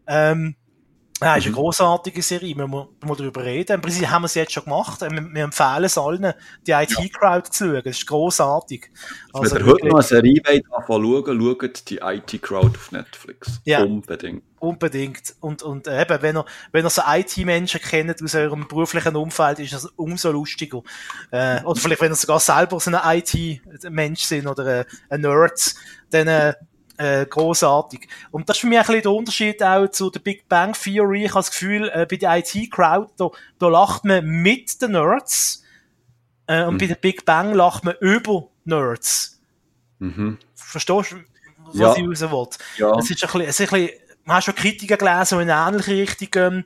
Ähm, 0.08 0.56
ja, 1.24 1.36
ist 1.36 1.44
eine 1.46 1.52
mhm. 1.52 1.56
großartige 1.56 2.22
Serie, 2.22 2.56
wir 2.56 2.68
müssen 2.68 2.88
darüber 3.02 3.44
reden. 3.44 3.74
Im 3.74 3.82
Prinzip 3.82 4.08
haben 4.08 4.24
wir 4.24 4.28
es 4.28 4.36
jetzt 4.36 4.54
schon 4.54 4.64
gemacht. 4.64 5.02
Wir, 5.02 5.44
empfehlen 5.44 5.84
es 5.84 5.98
allen, 5.98 6.34
die 6.66 6.72
IT-Crowd 6.72 7.50
zu 7.50 7.66
schauen. 7.66 7.82
Das 7.84 7.98
ist 7.98 8.08
großartig. 8.08 8.92
Also, 9.34 9.56
Wenn 9.56 9.66
ihr 9.66 9.72
heute 9.72 9.88
noch 9.88 9.96
eine 9.96 10.04
Serie 10.04 10.42
wollt, 10.46 11.26
schauen, 11.26 11.58
schaut 11.62 11.90
die 11.90 11.98
IT-Crowd 11.98 12.78
auf 12.78 12.92
Netflix. 12.92 13.62
Ja. 13.66 13.84
Unbedingt. 13.84 14.44
Unbedingt. 14.60 15.36
Und, 15.42 15.62
und 15.62 15.88
eben, 15.88 16.22
wenn 16.22 16.38
ihr, 16.38 16.46
wenn 16.72 16.86
ihr 16.86 16.90
so 16.90 17.02
IT-Menschen 17.06 17.82
kennt 17.82 18.24
aus 18.24 18.34
eurem 18.34 18.68
beruflichen 18.68 19.16
Umfeld, 19.16 19.60
ist 19.60 19.74
das 19.74 19.86
umso 19.98 20.32
lustiger. 20.32 20.82
Äh, 21.32 21.62
oder 21.64 21.80
vielleicht, 21.80 22.02
wenn 22.02 22.12
ihr 22.12 22.16
sogar 22.16 22.40
selber 22.40 22.80
so 22.80 22.90
ein 22.90 23.18
IT-Mensch 23.18 24.24
sind 24.24 24.48
oder 24.48 24.80
äh, 24.80 24.86
ein 25.10 25.22
Nerd, 25.22 25.76
dann, 26.12 26.28
äh, 26.28 26.54
äh, 26.98 27.26
großartig. 27.26 28.08
Und 28.32 28.50
das 28.50 28.58
ist 28.58 28.62
für 28.62 28.68
mich 28.68 28.78
ein 28.78 28.86
bisschen 28.86 29.02
der 29.02 29.12
Unterschied 29.12 29.64
auch 29.64 29.88
zu 29.88 30.10
der 30.10 30.20
Big 30.20 30.48
Bang 30.48 30.74
Theory. 30.74 31.26
Ich 31.26 31.32
habe 31.32 31.40
das 31.40 31.52
Gefühl, 31.52 31.90
äh, 31.94 32.06
bei 32.10 32.18
der 32.18 32.38
IT-Crowd, 32.38 33.12
da, 33.18 33.30
da 33.60 33.68
lacht 33.68 34.06
man 34.06 34.26
mit 34.26 34.82
den 34.82 34.92
Nerds 34.92 35.64
äh, 36.48 36.64
und 36.64 36.76
mhm. 36.76 36.78
bei 36.78 36.88
der 36.88 36.96
Big 36.96 37.26
Bang 37.26 37.54
lacht 37.54 37.84
man 37.84 37.96
über 38.00 38.48
Nerds. 38.66 39.42
Mhm. 40.00 40.38
Verstehst 40.56 41.12
du, 41.12 41.18
was 41.66 41.76
ja. 41.76 41.96
ich 41.96 42.08
raus 42.08 42.22
will? 42.22 42.48
Ja. 42.78 42.98
Es 42.98 43.10
ist 43.10 43.24
ein 43.24 43.28
bisschen, 43.28 43.42
es 43.42 43.60
ist 43.60 43.74
ein 43.74 43.80
bisschen, 43.80 44.00
man 44.26 44.38
hat 44.38 44.44
schon 44.44 44.56
Kritiken 44.56 44.98
gelesen, 44.98 45.38
die 45.38 45.44
in 45.44 45.50
eine 45.50 45.70
ähnliche 45.70 45.92
Richtung 45.92 46.32
gehen, 46.32 46.64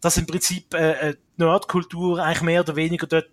dass 0.00 0.16
im 0.16 0.26
Prinzip 0.26 0.72
äh, 0.74 1.10
äh 1.10 1.14
Nerdkultur 1.36 2.22
eigentlich 2.22 2.42
mehr 2.42 2.60
oder 2.60 2.76
weniger 2.76 3.08
dort 3.08 3.30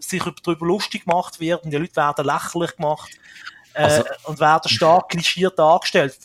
sich 0.00 0.22
darüber 0.42 0.66
lustig 0.66 1.04
gemacht 1.04 1.38
wird 1.38 1.62
und 1.62 1.70
die 1.70 1.76
Leute 1.76 1.94
werden 1.94 2.26
lächerlich 2.26 2.74
gemacht 2.74 3.10
also, 3.74 4.02
äh, 4.02 4.08
und 4.24 4.40
werden 4.40 4.68
stark 4.68 5.10
klischiert 5.10 5.58
dargestellt. 5.58 6.18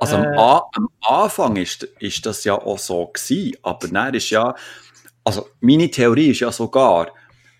Also 0.00 0.16
äh, 0.16 0.26
am, 0.36 0.62
am, 0.72 0.88
Anfang 1.02 1.56
ist, 1.56 1.84
ist 2.00 2.26
das 2.26 2.44
ja 2.44 2.54
auch 2.54 2.78
so 2.78 3.06
gewesen, 3.06 3.56
aber 3.62 3.88
dann 3.88 4.14
ist 4.14 4.30
ja, 4.30 4.54
also 5.24 5.48
meine 5.60 5.90
Theorie 5.90 6.30
ist 6.30 6.40
ja 6.40 6.52
sogar, 6.52 7.08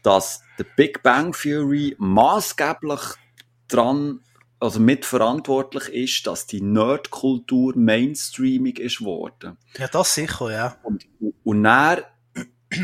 dass 0.03 0.43
der 0.59 0.67
Big 0.77 1.03
Bang 1.03 1.33
Theory 1.33 1.95
maßgeblich 1.99 3.01
dran, 3.69 4.21
also 4.59 4.81
mitverantwortlich 4.81 5.89
ist, 5.89 6.27
dass 6.27 6.47
die 6.47 6.61
Nerdkultur 6.61 7.75
mainstreamig 7.77 8.79
ist 8.79 9.01
worden. 9.03 9.57
Ja, 9.79 9.89
das 9.89 10.15
sicher, 10.15 10.51
ja. 10.53 10.77
Und, 10.83 11.07
und 11.45 11.63
dann, 11.63 12.03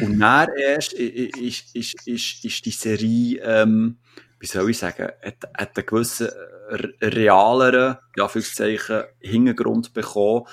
und 0.00 0.18
dann 0.18 0.48
erst 0.56 0.92
ist, 0.92 1.74
ist, 1.74 2.06
ist, 2.06 2.44
ist 2.44 2.66
die 2.66 2.70
Serie, 2.70 3.40
ähm, 3.42 3.98
wie 4.40 4.46
soll 4.46 4.70
ich 4.70 4.78
sagen, 4.78 5.08
hat, 5.22 5.36
hat 5.56 5.76
einen 5.76 5.86
gewissen 5.86 6.28
äh, 6.28 7.06
realeren, 7.06 7.96
ja, 8.16 8.28
Zeichen, 8.28 9.04
Hintergrund 9.20 9.92
bekommen, 9.92 10.46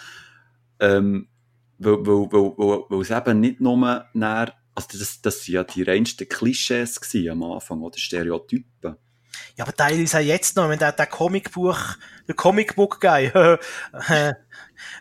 ähm, 0.79 1.27
weil, 1.77 2.05
weil, 2.05 2.31
weil, 2.31 2.53
weil, 2.57 2.83
weil 2.89 3.01
es 3.01 3.11
eben 3.11 3.39
nicht 3.39 3.61
nur 3.61 4.05
näher, 4.13 4.53
also 4.73 4.97
das, 4.97 5.21
das 5.21 5.43
sind 5.43 5.53
ja 5.53 5.63
die 5.63 5.83
reinsten 5.83 6.27
Klischees 6.27 6.99
am 7.29 7.43
Anfang, 7.43 7.81
oder 7.81 7.97
Stereotypen. 7.97 8.97
Ja, 9.57 9.65
aber 9.65 9.73
Teil 9.73 9.99
ist 9.99 10.13
ja 10.13 10.19
jetzt 10.19 10.55
noch, 10.55 10.69
wenn 10.69 10.79
der, 10.79 10.91
der 10.91 11.07
Comicbuch, 11.07 11.77
der 12.27 12.35
Comicbook-Guy, 12.35 13.25
äh, 14.09 14.33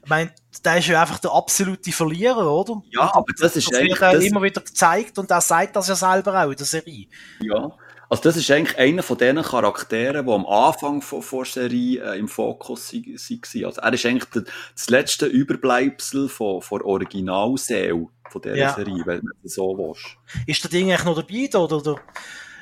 ich 0.02 0.08
meine, 0.08 0.32
der 0.64 0.78
ist 0.78 0.86
ja 0.86 1.00
einfach 1.00 1.18
der 1.18 1.32
absolute 1.32 1.90
Verlierer, 1.92 2.52
oder? 2.52 2.82
Ja, 2.90 3.14
aber 3.14 3.32
das 3.38 3.56
ist 3.56 3.70
das 3.70 3.78
eigentlich... 3.78 3.98
Das 3.98 4.12
wird 4.14 4.24
immer 4.24 4.42
wieder 4.42 4.60
gezeigt 4.60 5.18
und 5.18 5.30
er 5.30 5.40
sagt 5.40 5.74
das 5.76 5.88
ja 5.88 5.96
selber 5.96 6.44
auch 6.44 6.50
in 6.50 6.56
der 6.56 6.66
Serie. 6.66 7.08
Ja, 7.40 7.76
also 8.08 8.22
das 8.22 8.36
ist 8.36 8.50
eigentlich 8.50 8.78
einer 8.78 9.02
von 9.02 9.18
diesen 9.18 9.42
Charakteren, 9.42 10.26
die 10.26 10.32
am 10.32 10.46
Anfang 10.46 11.02
von 11.02 11.22
der 11.22 11.44
Serie 11.44 12.12
äh, 12.12 12.18
im 12.18 12.28
Fokus 12.28 12.92
waren. 12.92 13.64
Also 13.64 13.80
er 13.80 13.92
ist 13.92 14.06
eigentlich 14.06 14.30
der, 14.30 14.44
das 14.74 14.90
letzte 14.90 15.26
Überbleibsel 15.26 16.28
von, 16.28 16.62
von 16.62 16.82
Originalseele 16.82 18.06
von 18.30 18.42
dieser 18.42 18.56
ja. 18.56 18.74
Serie, 18.74 19.02
wenn 19.06 19.20
du 19.20 19.48
so 19.48 19.76
willst. 19.76 20.16
Ist 20.46 20.62
der 20.64 20.70
Ding 20.70 20.90
eigentlich 20.90 21.04
noch 21.04 21.16
dabei, 21.16 21.58
oder? 21.58 21.76
oder? 21.76 22.00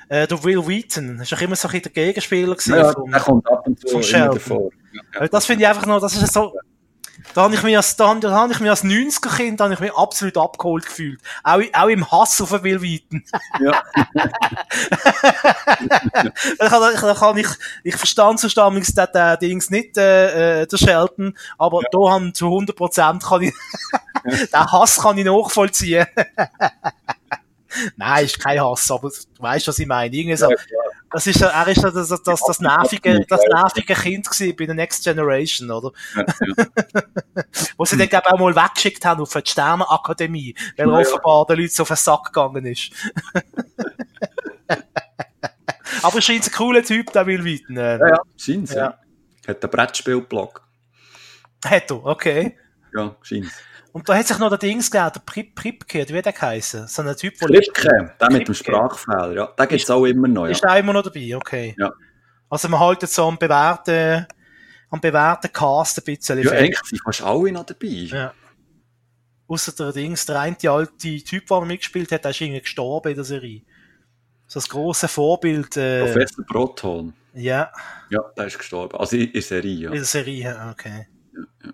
Äh, 0.08 0.26
der 0.26 0.44
Will 0.44 0.66
Wheaton, 0.66 1.20
ist 1.20 1.32
auch 1.32 1.40
immer 1.40 1.56
so 1.56 1.68
ein 1.68 1.80
der 1.80 1.90
Gegenspieler. 1.90 2.56
Ja, 2.66 2.92
vom, 2.92 3.10
der 3.10 3.20
kommt 3.20 3.50
ab 3.50 3.66
und 3.66 3.80
zu 3.80 3.98
immer 3.98 4.28
davor. 4.28 4.70
Ja, 5.14 5.26
das 5.28 5.46
finde 5.46 5.62
ich 5.62 5.68
einfach 5.68 5.86
noch, 5.86 6.00
das 6.00 6.14
ist 6.14 6.32
so, 6.32 6.52
da 7.34 7.42
habe 7.42 7.54
ich 7.54 7.62
mich 7.62 7.76
als, 7.76 7.96
da, 7.96 8.14
da 8.14 8.30
habe 8.32 8.52
ich 8.52 8.60
mich 8.60 8.70
als 8.70 8.84
90er-Kind, 8.84 9.60
habe 9.60 9.74
ich 9.74 9.80
mich 9.80 9.94
absolut 9.94 10.36
abgeholt 10.36 10.86
gefühlt. 10.86 11.20
Auch, 11.42 11.60
auch 11.72 11.88
im 11.88 12.10
Hass 12.10 12.40
auf 12.40 12.50
den 12.50 12.62
Will 12.62 12.82
Wheaton. 12.82 13.24
Ja. 13.60 13.82
da 16.58 16.68
kann, 16.68 17.16
kann 17.16 17.36
ich, 17.38 17.48
ich 17.84 17.96
verstand 17.96 18.40
so 18.40 18.48
stammings 18.48 18.94
den, 18.94 19.06
den 19.14 19.38
Dings 19.38 19.70
nicht, 19.70 19.96
äh, 19.96 20.62
äh, 20.62 20.66
der 20.66 20.76
Shelton, 20.76 21.36
aber 21.58 21.80
ja. 21.82 21.88
da 21.90 22.10
haben 22.10 22.34
zu 22.34 22.46
100 22.46 22.76
Prozent 22.76 23.22
kann 23.22 23.42
ich, 23.42 23.54
den 24.24 24.72
Hass 24.72 25.00
kann 25.00 25.18
ich 25.18 25.24
nachvollziehen. 25.24 26.06
Nein, 27.96 28.24
ist 28.24 28.38
kein 28.38 28.60
Hass, 28.60 28.90
aber 28.90 29.08
du 29.08 29.42
weißt, 29.42 29.68
was 29.68 29.78
ich 29.78 29.86
meine. 29.86 30.14
Irgendwie 30.14 30.36
so, 30.36 30.48
das 31.12 31.26
ist, 31.26 31.42
er 31.42 31.68
ist 31.68 31.82
das, 31.82 32.08
das, 32.08 32.22
das, 32.22 32.40
das 32.40 32.60
nervige, 32.60 33.24
das 33.28 33.40
nervige 33.50 33.94
Kind 33.94 34.28
gewesen 34.28 34.56
bei 34.56 34.66
der 34.66 34.74
Next 34.74 35.04
Generation, 35.04 35.70
oder? 35.70 35.92
Ja, 36.16 36.24
ja. 36.24 36.54
Wo 37.76 37.84
sie 37.84 37.96
dann, 37.96 38.08
glaube 38.08 38.32
auch 38.32 38.38
mal 38.38 38.54
weggeschickt 38.54 39.04
haben 39.04 39.20
auf 39.20 39.32
die 39.32 39.42
Sternenakademie, 39.50 40.54
weil 40.76 40.88
ja, 40.88 40.92
offenbar 40.94 41.46
den 41.46 41.58
Leuten 41.58 41.70
so 41.70 41.82
auf 41.82 41.88
den 41.88 41.96
Sack 41.96 42.26
gegangen 42.26 42.66
ist. 42.66 42.90
Aber 46.02 46.16
er 46.16 46.22
scheint 46.22 46.46
ein 46.46 46.52
cooler 46.52 46.82
Typ, 46.82 47.12
der 47.12 47.26
will 47.26 47.44
weiten. 47.44 47.76
Äh. 47.76 47.98
Ja, 47.98 48.08
ja, 48.08 48.18
scheint 48.36 48.70
ja. 48.70 48.98
Hat 49.46 49.62
einen 49.62 49.70
Brettspielblog. 49.70 50.62
Hat 51.64 51.90
er, 51.90 52.04
okay. 52.04 52.56
Ja, 52.94 53.14
scheint 53.22 53.52
und 53.92 54.08
da 54.08 54.16
hat 54.16 54.26
sich 54.26 54.38
noch 54.38 54.48
der 54.48 54.58
Dings 54.58 54.90
gegeben, 54.90 55.10
der 55.14 55.20
Prip, 55.20 55.54
Pripke, 55.54 56.08
wie 56.08 56.22
der 56.22 56.32
geheißen? 56.32 56.88
So 56.88 57.02
ein 57.02 57.16
Typ, 57.16 57.38
der. 57.38 57.46
Pripke, 57.46 58.14
der 58.18 58.30
mit 58.30 58.48
dem 58.48 58.54
Sprachfehler, 58.54 59.32
ja. 59.32 59.46
Der 59.58 59.66
gibt 59.66 59.82
es 59.82 59.90
auch 59.90 60.04
immer 60.06 60.28
noch, 60.28 60.46
ja. 60.46 60.52
Ist 60.52 60.64
der 60.64 60.76
immer 60.78 60.94
noch 60.94 61.02
dabei, 61.02 61.36
okay. 61.36 61.74
Ja. 61.78 61.92
Also 62.48 62.68
man 62.68 62.80
haltet 62.80 63.10
so 63.10 63.26
am 63.26 63.38
bewährten, 63.38 64.26
am 64.90 65.00
bewährten 65.00 65.52
Cast 65.52 65.98
ein 65.98 66.04
bisschen. 66.04 66.42
Ja, 66.42 66.52
eigentlich 66.52 66.80
sind 66.84 67.02
fast 67.02 67.22
alle 67.22 67.52
noch 67.52 67.64
dabei. 67.64 67.86
Ja. 67.86 68.34
Außer 69.46 69.72
der 69.72 69.92
Dings, 69.92 70.24
der 70.24 70.40
eine 70.40 70.56
alte 70.68 71.22
Typ, 71.24 71.46
der 71.46 71.60
mitgespielt 71.62 72.12
hat, 72.12 72.24
der 72.24 72.30
ist 72.30 72.40
irgendwie 72.40 72.60
gestorben 72.60 73.10
in 73.10 73.16
der 73.16 73.24
Serie. 73.24 73.62
So 74.46 74.60
das 74.60 74.68
grosse 74.68 75.08
Vorbild. 75.08 75.76
Äh, 75.76 76.04
Professor 76.04 76.44
Proton. 76.46 77.14
Ja. 77.34 77.70
Ja, 78.10 78.20
der 78.36 78.46
ist 78.46 78.58
gestorben. 78.58 78.98
Also 78.98 79.16
in 79.16 79.32
der 79.32 79.42
Serie, 79.42 79.74
ja. 79.74 79.90
In 79.90 79.96
der 79.96 80.04
Serie, 80.04 80.68
okay. 80.70 81.06
Ja, 81.34 81.72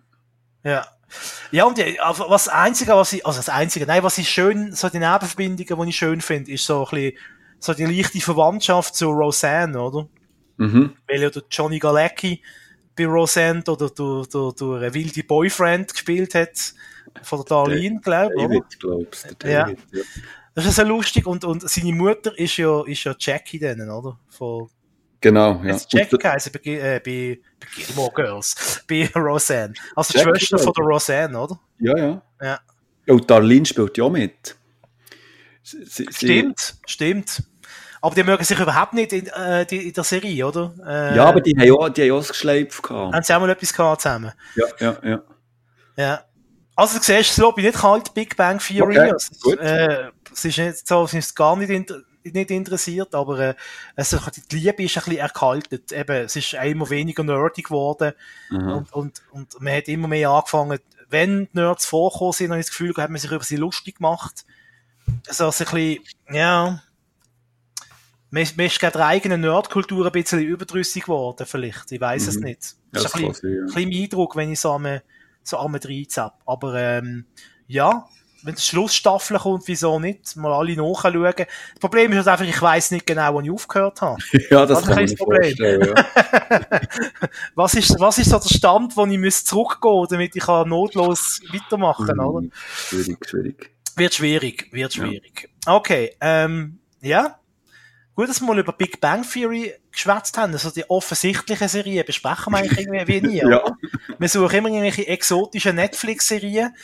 ja. 0.65 0.71
ja. 0.71 0.87
Ja, 1.51 1.65
und 1.65 1.79
die, 1.79 2.01
aber 2.01 2.31
was 2.31 2.45
das 2.45 2.55
Einzige, 2.55 2.93
was 2.93 3.13
ich, 3.13 3.25
also 3.25 3.39
das 3.39 3.49
Einzige, 3.49 3.87
nein, 3.87 4.03
was 4.03 4.19
ich 4.19 4.29
schön, 4.29 4.73
so 4.73 4.89
die 4.89 4.99
Nebenverbindungen, 4.99 5.83
die 5.83 5.91
ich 5.91 5.97
schön 5.97 6.21
finde, 6.21 6.53
ist 6.53 6.65
so 6.65 6.85
ein 6.85 6.91
bisschen, 6.91 7.19
so 7.59 7.75
die 7.75 7.85
leichte 7.85 8.21
Verwandtschaft 8.21 8.95
zu 8.95 9.11
Roseanne, 9.11 9.81
oder? 9.81 10.09
Mhm. 10.59 10.95
Weil 11.07 11.23
ja 11.23 11.31
der 11.31 11.43
Johnny 11.51 11.79
Galecki 11.79 12.43
bei 12.97 13.07
Roseanne 13.07 13.63
oder 13.67 13.91
der, 13.91 14.23
der, 14.33 14.81
der 14.81 14.95
wilde 14.95 15.23
Boyfriend 15.25 15.93
gespielt 15.93 16.35
hat, 16.35 16.75
von 17.23 17.39
der 17.41 17.47
Darlene, 17.47 18.01
glaube 18.01 18.35
ich? 18.37 18.43
David, 18.43 18.81
glaubst 18.81 19.37
du? 19.39 19.49
Ja. 19.49 19.69
Ja. 19.69 19.75
Das 20.55 20.67
ist 20.67 20.79
ja 20.79 20.85
so 20.85 20.91
lustig 20.91 21.27
und, 21.27 21.45
und 21.45 21.69
seine 21.69 21.93
Mutter 21.93 22.37
ist 22.37 22.57
ja, 22.57 22.85
ist 22.85 23.05
ja 23.05 23.15
Jackie 23.17 23.61
dann, 23.61 23.89
oder? 23.89 24.19
Von, 24.29 24.69
Genau, 25.21 25.61
ja. 25.65 25.75
Und 25.75 25.93
der- 25.93 26.07
geheißen 26.07 26.53
bei, 26.53 26.71
äh, 26.71 27.01
bei, 27.05 27.41
bei 27.61 27.67
Gilmore 27.75 28.13
Girls, 28.15 28.85
bei 28.89 29.11
Roseanne. 29.17 29.75
Also 29.97 30.13
die 30.13 30.21
Schwester 30.21 30.59
von 30.59 30.73
der? 30.77 30.85
Roseanne, 30.85 31.39
oder? 31.41 31.59
Ja, 31.81 31.97
ja. 31.97 32.23
Ja. 32.41 32.61
Und 33.09 33.29
Darlene 33.31 33.67
spielt 33.67 33.97
ja 33.99 34.05
auch 34.05 34.11
mit. 34.11 34.57
Sie, 35.63 35.85
sie, 35.85 36.07
Stimmt, 36.13 36.77
stimmt. 36.87 37.43
Aber 38.01 38.15
die 38.15 38.23
mögen 38.23 38.45
sich 38.45 38.59
überhaupt 38.59 38.93
nicht 38.95 39.13
in, 39.13 39.27
äh, 39.27 39.67
die, 39.67 39.89
in 39.89 39.93
der 39.93 40.05
Serie, 40.05 40.47
oder? 40.47 40.73
Äh, 40.87 41.17
Ja, 41.17 41.25
aber 41.25 41.41
die 41.41 41.53
haben 41.59 41.67
ja 41.67 41.73
auch, 41.73 41.89
die 41.89 42.03
haben 42.03 42.09
ja 42.09 42.15
auch 42.15 42.19
das 42.19 42.29
Geschleif 42.29 42.81
gehabt. 42.81 43.13
Haben 43.15 43.23
sie 43.25 43.35
auch 43.35 43.41
mal 43.41 43.51
etwas 43.51 43.73
gehabt 43.75 44.03
zusammen? 44.03 44.33
Ja, 44.55 44.67
ja, 44.79 44.97
ja. 45.03 45.23
Ja. 45.97 46.25
Also 46.77 46.99
du 46.99 47.05
siehst, 47.05 47.31
das 47.31 47.37
Lobby 47.39 47.63
nicht 47.63 47.77
kalt, 47.77 48.15
Big 48.15 48.37
Bang 48.37 48.61
Theory. 48.61 48.97
Okay, 49.01 49.13
es, 49.17 49.41
gut. 49.41 49.59
Äh, 49.59 50.11
es 50.33 50.45
ist 50.45 50.59
nicht 50.59 50.87
so, 50.87 51.03
es 51.05 51.15
ist 51.15 51.35
gar 51.35 51.57
nicht, 51.57 51.71
inter 51.71 51.97
nicht 52.35 52.51
interessiert, 52.51 53.15
aber 53.15 53.39
äh, 53.41 53.55
es, 53.97 54.17
die 54.51 54.57
Liebe 54.59 54.83
ist 54.83 54.97
ein 54.97 55.05
bisschen 55.05 55.19
erkaltet. 55.19 55.93
Eben, 55.93 56.25
es 56.25 56.37
ist 56.37 56.55
immer 56.55 56.89
weniger 56.91 57.23
nerdy 57.25 57.63
geworden 57.63 58.13
Aha. 58.53 58.75
und, 58.75 58.93
und, 58.93 59.23
und 59.31 59.61
man 59.61 59.75
hat 59.77 59.89
immer 59.89 60.09
mehr 60.09 60.31
angefangen, 60.31 60.79
wenn 61.11 61.47
die 61.47 61.59
Nerds 61.59 61.87
vorgekommen 61.87 62.33
sind, 62.33 62.51
habe 62.51 62.61
ich 62.61 62.67
das 62.67 62.71
Gefühl, 62.77 62.95
hat 62.97 63.11
man 63.11 63.19
sich 63.21 63.31
über 63.31 63.45
sie 63.45 63.57
lustig 63.57 63.97
gemacht. 63.97 64.45
Also 65.27 65.49
es 65.49 65.61
ist 65.61 65.69
ein 65.73 65.75
bisschen, 65.75 66.05
ja, 66.31 66.83
man 68.31 68.43
ist, 68.43 68.57
man 68.59 68.67
ist 68.67 68.79
gegen 68.79 68.93
die 68.93 68.99
eigene 68.99 69.39
Nerdkultur 69.39 70.05
ein 70.05 70.13
bisschen 70.13 70.41
überdrüssig 70.41 71.05
geworden, 71.05 71.47
vielleicht. 71.47 71.91
Ich 71.93 72.01
weiß 72.01 72.27
es 72.27 72.37
Mhm. 72.37 72.45
nicht. 72.45 72.63
Ja, 72.63 72.77
Das 72.93 73.03
das 73.05 73.15
ist 73.15 73.15
ein 73.15 73.29
bisschen, 73.29 73.35
sein, 73.35 73.61
ein 73.61 73.67
bisschen 73.67 73.89
mein 73.89 74.03
Eindruck, 74.03 74.37
wenn 74.37 74.53
ich 74.53 74.61
so 74.61 74.73
am, 74.73 75.01
so 75.43 75.57
am 75.59 75.75
reinzapp. 75.75 76.43
Aber 76.45 76.75
ähm, 76.75 77.25
ja, 77.67 78.07
wenn 78.43 78.55
die 78.55 78.63
Schlussstaffel 78.63 79.39
kommt, 79.39 79.65
wieso 79.67 79.99
nicht? 79.99 80.37
Mal 80.37 80.53
alle 80.53 80.77
nachschauen. 80.77 81.35
Das 81.37 81.47
Problem 81.81 82.13
ist 82.13 82.19
halt 82.19 82.29
einfach, 82.29 82.45
ich 82.47 82.63
weiss 82.63 82.91
nicht 82.91 83.07
genau, 83.07 83.35
wo 83.35 83.41
ich 83.41 83.51
aufgehört 83.51 84.01
habe. 84.01 84.21
ja. 84.33 84.41
ja, 84.51 84.67
das 84.67 84.81
Das 84.85 84.89
kann 84.95 85.05
ist 85.05 85.13
das 85.13 85.19
Problem. 85.19 85.55
Ja. 85.59 85.95
Was 87.55 87.75
ist, 87.75 87.99
was 87.99 88.19
ist 88.19 88.31
so 88.31 88.39
der 88.39 88.49
Stand, 88.49 88.97
wo 88.97 89.05
ich 89.07 89.19
muss 89.19 89.45
zurückgehen 89.45 90.07
damit 90.11 90.37
ich 90.37 90.43
kann 90.45 90.69
notlos 90.69 91.41
weitermachen 91.53 92.19
oder? 92.21 92.41
Mhm. 92.43 92.53
Schwierig, 92.89 93.29
schwierig. 93.29 93.71
Wird 93.97 94.15
schwierig, 94.15 94.69
wird 94.73 94.95
Ja. 94.95 95.05
schwierig. 95.07 95.49
Okay, 95.67 96.15
ähm, 96.21 96.79
ja. 97.01 97.39
Gut, 98.15 98.29
dass 98.29 98.41
wir 98.41 98.47
mal 98.49 98.59
über 98.59 98.73
Big 98.73 99.01
Bang 99.01 99.23
Theory 99.29 99.73
geschwätzt 99.93 100.37
haben. 100.39 100.53
Also 100.53 100.71
die 100.71 100.89
offensichtlichen 100.91 101.69
Serien 101.69 102.05
besprechen 102.05 102.53
wir 102.53 102.59
eigentlich 102.59 102.79
irgendwie 102.87 103.07
wie 103.07 103.21
nie. 103.27 103.39
Ja. 103.51 103.63
Wir 104.19 104.29
suchen 104.29 104.57
immer 104.57 104.69
irgendwelche 104.69 105.07
exotischen 105.07 105.77
Netflix-Serien. 105.77 106.75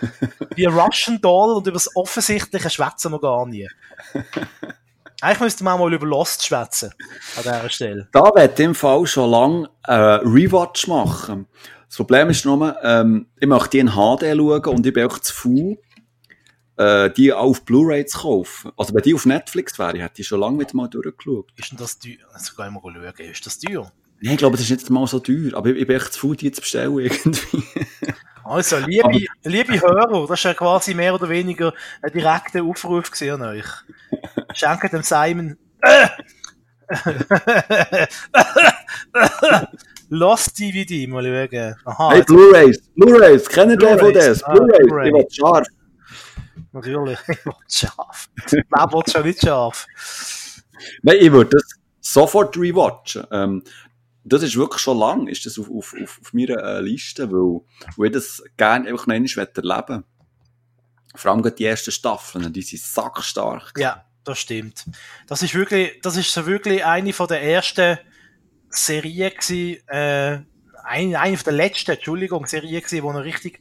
Wie 0.56 0.64
Russian 0.64 1.20
Doll 1.20 1.56
und 1.56 1.66
über 1.66 1.74
das 1.74 1.94
Offensichtliche 1.96 2.70
schwätzen 2.70 3.12
wir 3.12 3.20
gar 3.20 3.46
nie. 3.46 3.68
Eigentlich 5.20 5.40
müssten 5.40 5.64
wir 5.64 5.74
auch 5.74 5.78
mal 5.78 5.92
über 5.92 6.06
Lost 6.06 6.44
schwätzen. 6.44 6.92
An 7.36 7.42
dieser 7.42 7.70
Stelle. 7.70 8.08
Da 8.12 8.24
wird 8.34 8.58
im 8.58 8.74
Fall 8.74 9.06
schon 9.06 9.30
lange 9.30 9.70
äh, 9.86 9.92
Rewatch 9.94 10.88
machen. 10.88 11.46
Das 11.86 11.96
Problem 11.96 12.30
ist 12.30 12.44
nur, 12.44 12.76
ähm, 12.82 13.26
ich 13.38 13.46
möchte 13.46 13.70
die 13.70 13.78
in 13.78 13.90
HD 13.90 14.34
schauen 14.34 14.64
und 14.64 14.86
ich 14.86 14.92
bin 14.92 15.06
auch 15.06 15.18
zu 15.18 15.32
faul, 15.32 15.78
äh, 16.76 17.10
die 17.10 17.32
auf 17.32 17.64
Blu-ray 17.64 18.06
zu 18.06 18.18
kaufen. 18.18 18.72
Also 18.76 18.94
wenn 18.94 19.02
die 19.02 19.14
auf 19.14 19.26
Netflix 19.26 19.78
wäre, 19.78 19.98
hätte 19.98 20.22
ich 20.22 20.26
schon 20.26 20.40
lange 20.40 20.58
wieder 20.58 20.74
mal 20.74 20.88
durchgeschaut. 20.88 21.52
Ist 21.56 21.70
denn 21.70 21.78
das 21.78 21.98
teuer? 21.98 22.16
Also 22.32 22.56
gehen 22.56 22.72
wir 22.72 22.80
mal 22.80 23.14
schauen. 23.16 23.30
Ist 23.30 23.46
das 23.46 23.58
teuer? 23.58 23.92
Nein, 24.20 24.34
ich 24.34 24.38
glaube, 24.38 24.56
das 24.56 24.64
ist 24.64 24.70
nicht 24.70 24.90
mal 24.90 25.06
so 25.06 25.18
teuer, 25.18 25.54
aber 25.54 25.70
ich, 25.70 25.76
ich 25.76 25.86
bin 25.86 25.96
echt 25.96 26.12
zu 26.12 26.20
faul, 26.20 26.36
die 26.36 26.50
zu 26.50 26.60
bestellen 26.62 26.98
irgendwie. 26.98 27.62
Also, 28.52 28.76
liebe, 28.76 29.26
liebe 29.44 29.80
Hörer, 29.80 30.26
das 30.28 30.38
ist 30.38 30.44
ja 30.44 30.52
quasi 30.52 30.92
mehr 30.92 31.14
oder 31.14 31.26
weniger 31.28 31.72
ein 32.02 32.12
direkter 32.12 32.62
Aufruf 32.62 33.10
an 33.22 33.42
euch. 33.42 33.64
Schenkt 34.52 34.92
dem 34.92 35.02
Simon 35.02 35.56
Lost 40.10 40.58
DVD, 40.58 41.06
mal 41.06 41.24
schauen. 41.24 41.76
Aha, 41.86 42.10
hey, 42.10 42.22
Blu-rays, 42.24 42.82
Blu-rays, 42.94 43.48
kennen 43.48 43.78
die 43.78 43.86
von 43.86 44.12
das? 44.12 44.42
ah, 44.44 44.52
Blu-rays, 44.52 44.86
Blu-ray. 44.86 45.08
ich 45.08 45.14
will 45.14 45.26
scharf. 45.30 45.66
natürlich. 46.72 47.18
Ich 47.28 47.46
will 47.46 47.54
scharf. 47.70 48.28
Wer 48.50 48.92
will 48.92 49.02
schon 49.10 49.22
nicht 49.24 49.40
scharf? 49.40 49.86
Nein, 51.02 51.16
ich 51.20 51.32
würde 51.32 51.56
das 51.56 51.62
sofort 52.02 52.54
rewatchen. 52.58 53.26
Ähm, 53.30 53.62
das 54.24 54.42
ist 54.42 54.56
wirklich 54.56 54.80
schon 54.80 54.98
lang, 54.98 55.26
ist 55.26 55.46
das 55.46 55.58
auf, 55.58 55.68
auf, 55.70 55.94
auf, 56.00 56.20
auf 56.20 56.32
meiner 56.32 56.62
äh, 56.62 56.80
Liste, 56.80 57.30
weil, 57.32 57.60
weil 57.96 58.06
ich 58.06 58.12
das 58.12 58.42
gerne 58.56 58.88
einfach 58.88 59.06
noch 59.06 59.14
einmal 59.14 59.30
erleben 59.36 59.64
möchte. 59.66 60.04
Vor 61.14 61.30
allem 61.30 61.42
gerade 61.42 61.56
die 61.56 61.64
ersten 61.64 61.90
Staffeln, 61.92 62.52
die 62.52 62.62
sind 62.62 62.80
sackstark. 62.80 63.74
Ja, 63.76 64.04
das 64.24 64.38
stimmt. 64.38 64.86
Das 65.26 65.42
ist 65.42 65.54
wirklich, 65.54 66.00
das 66.02 66.16
ist 66.16 66.32
so 66.32 66.46
wirklich 66.46 66.84
eine 66.84 67.12
von 67.12 67.26
der 67.26 67.42
ersten 67.42 67.98
Serien 68.70 69.30
gewesen, 69.30 69.86
äh, 69.88 70.40
eine, 70.84 71.20
eine 71.20 71.36
von 71.36 71.44
der 71.44 71.52
letzten, 71.52 71.92
Entschuldigung, 71.92 72.46
Serien 72.46 72.80
gewesen, 72.80 73.02
wo 73.02 73.12
noch 73.12 73.24
richtig, 73.24 73.60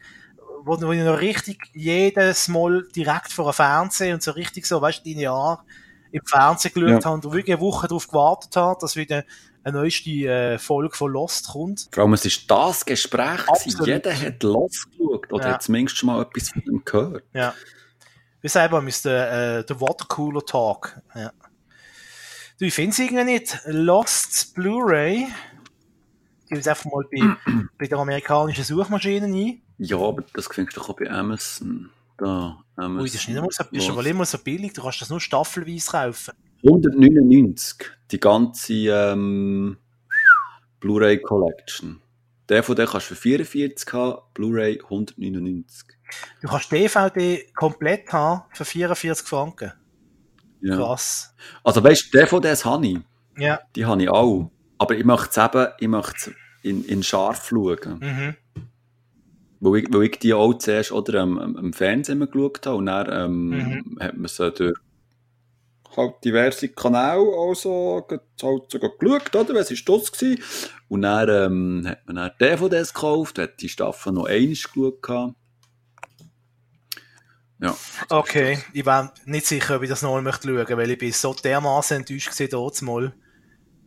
wo, 0.63 0.79
wo 0.81 0.91
ich 0.91 1.01
noch 1.01 1.19
richtig 1.19 1.59
jedes 1.73 2.47
Mal 2.47 2.87
direkt 2.95 3.33
vor 3.33 3.51
dem 3.51 3.55
Fernsehen 3.55 4.13
und 4.13 4.23
so 4.23 4.31
richtig 4.31 4.65
so, 4.65 4.81
weißt 4.81 5.03
du, 5.05 5.09
linear 5.09 5.65
im 6.11 6.21
Fernsehen 6.25 6.73
geschaut 6.73 6.89
Ja. 6.89 7.05
habe 7.05 7.15
und 7.15 7.23
wirklich 7.33 7.55
eine 7.55 7.61
Woche 7.61 7.87
darauf 7.87 8.07
gewartet 8.07 8.55
habe, 8.55 8.79
dass 8.79 8.95
wieder 8.95 9.23
eine 9.63 9.77
neueste 9.77 10.09
äh, 10.09 10.57
Folge 10.57 10.95
von 10.95 11.11
Lost 11.11 11.49
kommt. 11.49 11.87
Vor 11.91 12.03
allem, 12.03 12.13
es 12.13 12.25
ist 12.25 12.49
das 12.49 12.85
Gespräch. 12.85 13.47
Absolut. 13.47 13.87
Jeder 13.87 14.19
hat 14.19 14.41
losgeschaut 14.43 15.31
oder 15.31 15.47
Ja. 15.47 15.53
hat 15.53 15.63
zumindest 15.63 15.97
schon 15.97 16.07
mal 16.07 16.21
etwas 16.21 16.49
von 16.49 16.61
ihm 16.63 16.81
gehört. 16.83 17.23
Ja. 17.33 17.53
Wir, 18.41 18.87
ist 18.87 19.05
der, 19.05 19.59
äh, 19.59 19.63
der 19.65 19.81
Watercooler 19.81 20.43
Talk. 20.43 20.99
Ja. 21.13 21.31
Du, 22.59 22.65
ich 22.65 22.73
finde 22.73 22.91
es 22.91 22.99
irgendwie 22.99 23.23
nicht. 23.23 23.59
Lost 23.65 24.55
Blu-ray. 24.55 25.27
Ich 26.43 26.49
gebe 26.49 26.59
es 26.59 26.67
einfach 26.67 26.85
mal 26.85 27.03
bei, 27.11 27.35
bei 27.77 27.87
der 27.87 27.99
amerikanischen 27.99 28.63
Suchmaschine 28.63 29.27
ein. 29.27 29.61
Ja, 29.77 29.97
aber 29.97 30.23
das 30.33 30.47
findest 30.47 30.77
du 30.77 30.81
doch 30.81 30.89
auch 30.89 30.95
bei 30.95 31.09
Amazon. 31.09 31.89
Da, 32.17 32.63
Amazon. 32.75 32.99
Ui, 32.99 33.05
das 33.05 33.15
ist 33.15 33.27
nicht 33.27 33.37
immer 33.37 33.47
so, 33.49 33.63
ist 33.71 33.89
aber 33.89 34.05
immer 34.05 34.25
so 34.25 34.37
billig. 34.39 34.73
Du 34.73 34.81
kannst 34.81 35.01
das 35.01 35.09
nur 35.09 35.19
staffelweise 35.19 35.91
kaufen. 35.91 36.33
199, 36.63 37.91
die 38.11 38.19
ganze 38.19 38.73
ähm, 38.73 39.77
Blu-ray 40.79 41.19
Collection. 41.21 42.01
Der 42.49 42.63
von 42.63 42.75
der 42.75 42.85
kannst 42.87 43.09
du 43.09 43.15
für 43.15 43.21
44 43.21 43.93
haben, 43.93 44.21
Blu-ray 44.33 44.81
199. 44.83 45.87
Du 46.41 46.47
kannst 46.47 46.71
DVD 46.71 47.45
komplett 47.55 48.11
haben 48.11 48.43
für 48.53 48.65
44 48.65 49.27
Franken. 49.27 49.71
Ja. 50.61 50.75
Krass. 50.75 51.33
Also 51.63 51.83
weißt 51.83 52.13
du, 52.13 52.17
der 52.17 52.27
von 52.27 52.41
das 52.41 52.65
habe 52.65 52.85
ich. 52.85 52.99
Ja. 53.37 53.61
Die 53.75 53.85
habe 53.85 54.03
ich 54.03 54.09
auch. 54.09 54.51
Aber 54.77 54.95
ich 54.95 55.05
möchte 55.05 55.29
es 55.29 55.37
eben, 55.37 55.67
ich 55.79 55.87
möchte 55.87 56.15
es 56.17 56.31
in, 56.63 56.83
in 56.85 57.03
scharf 57.03 57.47
schauen. 57.47 57.99
Mhm. 57.99 58.35
Weil, 59.61 59.79
ich, 59.79 59.93
weil 59.93 60.03
ich 60.03 60.19
die 60.19 60.33
auch 60.33 60.53
zuerst 60.55 60.91
oder 60.91 61.21
am, 61.21 61.37
am 61.39 61.73
Fernsehen 61.73 62.19
geschaut 62.19 62.65
habe 62.65 62.77
und 62.77 62.87
dann 62.87 63.07
ähm, 63.11 63.49
Mhm. 63.49 63.97
hat 63.99 64.17
man 64.17 64.27
sie 64.27 64.51
durch 64.51 64.77
halt 65.97 66.23
diverse 66.23 66.69
Kanäle 66.69 67.33
also 67.37 68.05
halt 68.09 68.71
sogar 68.71 68.91
geschaut, 68.97 69.35
oder? 69.35 69.55
Was 69.55 69.71
ist 69.71 69.87
das 69.87 70.11
gewesen? 70.11 70.43
Und 70.87 71.03
dann 71.03 71.29
ähm, 71.29 71.87
hat 71.87 72.05
man 72.05 72.15
dann 72.17 72.31
DVDs 72.39 72.93
gekauft, 72.93 73.39
hat 73.39 73.61
die 73.61 73.69
Staffel 73.69 74.13
noch 74.13 74.25
einmal 74.25 74.55
geschaut. 74.55 75.35
Ja. 77.61 77.77
Okay, 78.09 78.57
ich 78.73 78.85
war 78.85 79.13
nicht 79.25 79.45
sicher, 79.45 79.75
ob 79.75 79.83
ich 79.83 79.89
das 79.89 80.01
noch 80.01 80.13
mal 80.13 80.23
möchte 80.23 80.47
schauen, 80.47 80.77
weil 80.77 80.91
ich 80.91 80.97
bin 80.97 81.11
so 81.11 81.33
dermaßen 81.33 81.97
enttäuscht 81.97 82.31
dort 82.51 82.81
mal. 82.81 83.13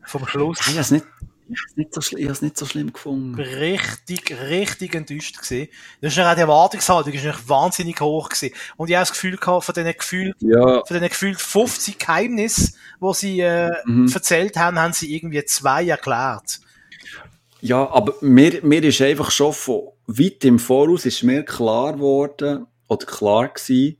Vom 0.07 0.27
Schluss. 0.27 0.61
Ich 0.61 0.69
habe 0.69 0.81
es 0.81 0.91
nicht, 0.91 1.07
ich 1.49 1.59
hab's 1.61 1.77
nicht, 1.77 1.95
so 1.95 2.01
schli- 2.01 2.19
ich 2.19 2.29
hab's 2.29 2.43
nicht 2.43 2.57
so 2.57 2.67
schlimm 2.67 2.93
gefunden. 2.93 3.35
richtig, 3.39 4.35
richtig 4.49 4.95
enttäuscht 4.95 5.37
gewesen. 5.43 5.69
Das 6.01 6.13
ist 6.13 6.17
ja 6.19 6.31
auch 6.31 6.35
die 6.35 6.41
Erwartungshaltung, 6.41 7.13
ist 7.13 7.25
natürlich 7.25 7.49
wahnsinnig 7.49 8.01
hoch 8.01 8.29
gewesen. 8.29 8.55
Und 8.77 8.89
ich 8.91 8.97
habe 8.97 9.03
das 9.03 9.13
Gefühl 9.13 9.37
gehabt, 9.37 9.65
von 9.65 9.75
diesen 9.75 9.93
gefühlt, 9.93 10.37
Ja, 10.41 10.83
von 10.85 10.97
diesen 10.97 11.09
gefühlt 11.09 11.41
50 11.41 11.99
Geheimnissen, 11.99 12.75
die 13.01 13.15
sie, 13.15 13.41
äh, 13.41 13.71
Mhm. 13.85 14.11
erzählt 14.13 14.57
haben, 14.57 14.79
haben 14.79 14.93
sie 14.93 15.15
irgendwie 15.15 15.45
zwei 15.45 15.85
erklärt. 15.87 16.61
Ja, 17.61 17.89
aber 17.91 18.15
mir, 18.21 18.61
mir 18.63 18.83
ist 18.85 19.01
einfach 19.01 19.31
schon 19.31 19.53
von 19.53 19.89
weit 20.07 20.45
im 20.45 20.59
Voraus 20.59 21.07
ist 21.07 21.23
mir 21.23 21.45
klar 21.45 21.95
geworden, 21.95 22.67
oder 22.89 23.07
klar 23.07 23.49
gewesen, 23.49 23.97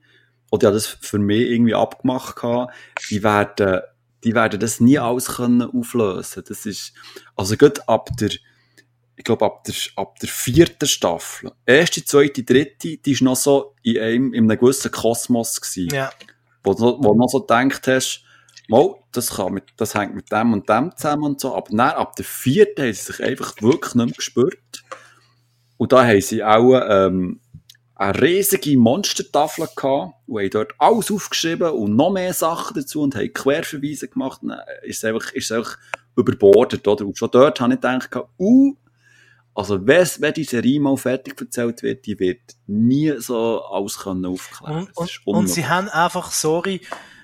oder 0.51 0.69
ja, 0.69 0.75
das 0.75 0.87
für 0.87 1.19
mich 1.19 1.51
irgendwie 1.51 1.75
abgemacht 1.75 2.37
gehabt, 2.37 2.75
die 3.11 3.23
werden, 3.23 3.81
die 4.25 4.35
werden 4.35 4.59
das 4.61 4.81
nie 4.81 4.99
alles 4.99 5.27
können 5.37 5.63
auflösen. 5.63 6.43
Das 6.49 6.67
ist, 6.67 6.93
also 7.37 7.57
gerade 7.57 7.87
ab 7.89 8.09
der, 8.19 8.31
ich 9.17 9.25
glaube, 9.25 9.45
ab 9.45 9.65
der, 9.65 9.75
ab 9.97 10.19
der 10.19 10.29
vierten 10.29 10.87
Staffel. 10.89 11.53
Erste, 11.67 12.05
zweite, 12.05 12.43
dritte, 12.43 12.97
die 12.97 13.13
ist 13.13 13.23
noch 13.23 13.37
so 13.37 13.75
in 13.83 13.99
einem, 13.99 14.33
in 14.35 14.51
einem 14.51 14.59
gewissen 14.59 14.91
Kosmos 14.91 15.61
gewesen. 15.61 15.95
Ja. 15.95 16.11
Wo, 16.63 16.75
du- 16.75 16.99
wo 17.03 17.15
noch 17.15 17.29
so 17.29 17.41
gedacht 17.41 17.87
hast, 17.87 18.25
mal, 18.69 18.95
das 19.13 19.31
kann 19.37 19.53
mit, 19.53 19.65
das 19.77 19.95
hängt 19.95 20.15
mit 20.15 20.33
dem 20.33 20.53
und 20.55 20.69
dem 20.69 20.91
zusammen 20.97 21.25
und 21.25 21.41
so. 21.41 21.55
Aber 21.55 21.69
dann, 21.71 21.81
ab 21.81 22.17
der 22.17 22.25
vierten 22.25 22.83
haben 22.83 22.93
sie 22.93 23.03
sich 23.13 23.23
einfach 23.23 23.55
wirklich 23.61 23.95
nicht 23.95 24.07
mehr 24.07 24.15
gespürt. 24.17 24.85
Und 25.77 25.93
da 25.93 26.05
haben 26.07 26.21
sie 26.21 26.43
auch, 26.43 26.81
ähm, 26.89 27.41
eine 28.05 28.21
riesige 28.21 28.77
Monstertafel 28.77 29.67
gehabt 29.75 30.15
und 30.27 30.39
haben 30.39 30.51
dort 30.51 30.73
alles 30.79 31.11
aufgeschrieben 31.11 31.71
und 31.71 31.97
noch 31.97 32.11
mehr 32.11 32.35
Sachen 32.35 32.75
dazu 32.75 33.01
und 33.01 33.15
haben 33.15 33.33
Querverweise 33.33 34.09
gemacht. 34.09 34.41
Dann 34.43 34.59
ist 34.83 34.99
es 34.99 35.05
einfach, 35.05 35.33
ist 35.33 35.51
es 35.51 35.57
einfach 35.57 35.79
überbordet, 36.17 36.87
oder? 36.87 37.07
Und 37.07 37.17
schon 37.17 37.31
dort 37.31 37.61
habe 37.61 37.75
ich 37.75 37.81
gedacht, 37.81 38.11
uh, 38.39 38.75
also 39.55 39.87
wenn, 39.87 40.07
wenn 40.19 40.35
die 40.35 40.45
Serie 40.45 40.81
mal 40.81 40.97
fertig 40.97 41.41
erzählt 41.41 41.83
wird, 41.83 42.05
die 42.07 42.19
wird 42.19 42.41
nie 42.67 43.15
so 43.19 43.63
alles 43.65 43.99
können 43.99 44.27
aufklären. 44.27 44.89
Und, 44.95 45.21
und, 45.25 45.27
und 45.27 45.47
sie 45.49 45.67
haben 45.67 45.89
einfach, 45.89 46.31
sorry, 46.31 46.81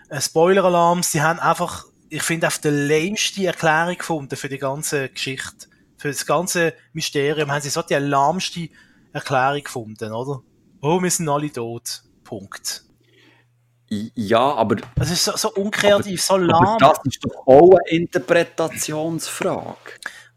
ein 0.09 0.20
Spoiler-Alarm, 0.20 1.03
sie 1.03 1.20
haben 1.20 1.41
einfach, 1.41 1.87
ich 2.09 2.22
finde, 2.22 2.47
auf 2.47 2.59
der 2.59 2.72
lämste 2.72 3.47
Erklärung 3.47 3.99
gefunden 3.99 4.37
für 4.37 4.49
die 4.49 4.59
ganze 4.59 5.09
Geschichte. 5.09 5.68
Für 5.97 6.09
das 6.09 6.24
ganze 6.24 6.72
Mysterium 6.95 7.51
haben 7.51 7.61
sie 7.61 7.68
so 7.68 7.83
die 7.83 7.95
lahmste 7.95 8.68
Erklärung 9.12 9.62
gefunden, 9.62 10.12
oder? 10.12 10.43
Oh, 10.81 11.03
wir 11.03 11.11
sind 11.11 11.28
alle 11.28 11.53
tot. 11.53 12.03
Punkt. 12.24 12.85
Ja, 14.14 14.55
aber, 14.55 14.76
Es 15.01 15.11
ist 15.11 15.24
so, 15.24 15.37
so 15.37 15.53
unkreativ, 15.55 16.22
so 16.22 16.35
aber 16.35 16.45
lahm. 16.45 16.78
das 16.78 16.99
ist 17.05 17.24
doch 17.24 17.47
auch 17.47 17.72
eine 17.72 17.89
Interpretationsfrage. 17.91 19.76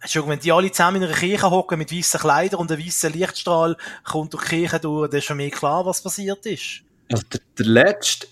Schon, 0.05 0.27
wenn 0.27 0.39
die 0.39 0.51
alle 0.51 0.71
zusammen 0.71 0.97
in 0.97 1.07
einer 1.07 1.13
Kirche 1.17 1.49
hocken 1.49 1.77
mit 1.77 1.91
weißen 1.91 2.19
Kleidern 2.19 2.59
und 2.59 2.71
ein 2.71 2.79
weißer 2.79 3.09
Lichtstrahl 3.11 3.77
kommt 4.03 4.33
durch 4.33 4.43
die 4.45 4.49
Kirche 4.49 4.79
durch, 4.79 5.09
dann 5.09 5.19
ist 5.19 5.25
schon 5.25 5.37
mir 5.37 5.49
klar, 5.51 5.85
was 5.85 6.01
passiert 6.01 6.45
ist. 6.45 6.81
Also 7.11 7.23
der, 7.31 7.39
der 7.59 7.65
letzte, 7.67 8.27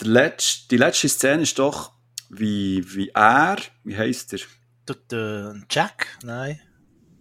der 0.00 0.06
letzte, 0.08 0.68
die 0.68 0.76
letzte 0.76 1.08
Szene 1.08 1.42
ist 1.42 1.58
doch, 1.58 1.92
wie, 2.30 2.82
wie 2.94 3.08
er, 3.10 3.56
wie 3.82 3.98
heisst 3.98 4.32
er? 4.32 4.40
Der, 4.88 4.96
der 5.10 5.56
Jack? 5.68 6.06
Nein. 6.22 6.60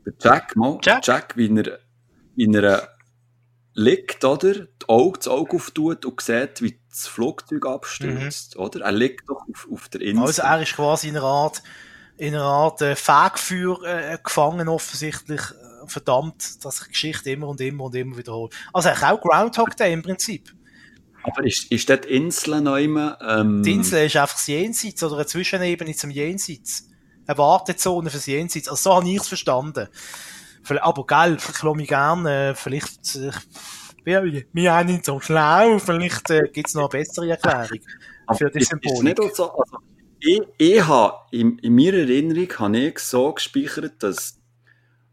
Der 0.06 0.14
Jack, 0.22 0.56
mal, 0.56 0.78
Jack? 0.82 1.06
Jack, 1.06 1.36
wie 1.36 1.50
er, 1.58 1.80
wie 2.36 2.56
er 2.56 2.93
liegt, 3.74 4.24
oder? 4.24 4.54
Die 4.54 4.90
Augen, 4.90 5.16
das 5.18 5.28
Auge 5.28 5.56
auftut 5.56 6.06
und 6.06 6.22
sieht, 6.22 6.62
wie 6.62 6.80
das 6.90 7.08
Flugzeug 7.08 7.66
abstürzt, 7.66 8.56
oder? 8.58 8.82
Er 8.82 8.92
liegt 8.92 9.30
doch 9.30 9.44
auf, 9.52 9.68
auf 9.72 9.90
der 9.90 10.02
Insel. 10.02 10.16
Mhm. 10.16 10.24
Also 10.24 10.42
er 10.42 10.62
ist 10.62 10.76
quasi 10.76 11.10
in 11.10 11.18
einer 11.18 11.26
Art, 11.26 11.64
in 12.18 12.36
einer 12.36 12.44
Art 12.44 12.82
äh, 12.82 12.96
Fegfeuer 12.96 13.84
äh, 13.84 14.18
gefangen 14.24 14.68
offensichtlich. 14.68 15.42
Äh, 15.42 15.74
verdammt, 15.88 16.64
dass 16.64 16.78
sich 16.78 16.90
Geschichte 16.90 17.32
immer 17.32 17.48
und 17.48 17.62
immer 17.62 17.86
und 17.86 17.96
immer 17.96 18.18
wiederholt. 18.18 18.54
Also 18.72 18.90
eigentlich 18.90 19.04
auch 19.04 19.22
Groundhog 19.22 19.76
Day 19.76 19.94
im 19.94 20.02
Prinzip. 20.02 20.54
Aber 21.24 21.46
ist, 21.46 21.72
ist 21.72 21.90
dort 21.90 22.06
Insel 22.06 22.62
noch 22.62 22.78
immer, 22.78 23.18
ähm, 23.22 23.64
Die 23.64 23.74
Insel 23.74 24.06
ist 24.06 24.18
einfach 24.18 24.36
das 24.36 24.48
Jenseits 24.48 25.04
oder 25.04 25.16
eine 25.16 25.26
Zwischenebene 25.26 25.96
zum 25.96 26.10
Jenseits. 26.10 26.90
Eine 27.26 27.38
Wartezone 27.38 28.10
fürs 28.10 28.26
Jenseits. 28.26 28.68
Also 28.68 28.90
so 28.90 28.96
habe 28.96 29.10
ich 29.10 29.18
es 29.18 29.28
verstanden. 29.28 29.88
Vielleicht- 30.64 30.84
Aber 30.86 31.06
geil, 31.06 31.38
ich 31.38 31.64
mich 31.76 31.88
gerne, 31.88 32.50
äh, 32.50 32.56
vielleicht, 32.56 33.20
wir, 34.04 34.44
wir 34.52 34.74
haben 34.74 34.88
nicht 34.88 35.06
so 35.06 35.20
schlau, 35.20 35.78
vielleicht 35.80 36.30
äh, 36.30 36.50
gibt 36.52 36.68
es 36.70 36.74
noch 36.74 36.90
eine 36.90 37.00
bessere 37.00 37.30
Erklärung 37.30 37.80
für 38.38 38.50
die 38.50 38.64
Symbolik. 38.64 39.20
also, 39.20 39.64
ich, 40.20 40.42
ich 40.58 40.88
habe, 40.88 41.18
in, 41.32 41.58
in 41.60 41.76
meiner 41.76 41.98
Erinnerung 41.98 42.50
habe 42.60 42.78
ich 42.78 43.00
so 43.00 43.34
gespeichert, 43.34 44.02
dass, 44.02 44.40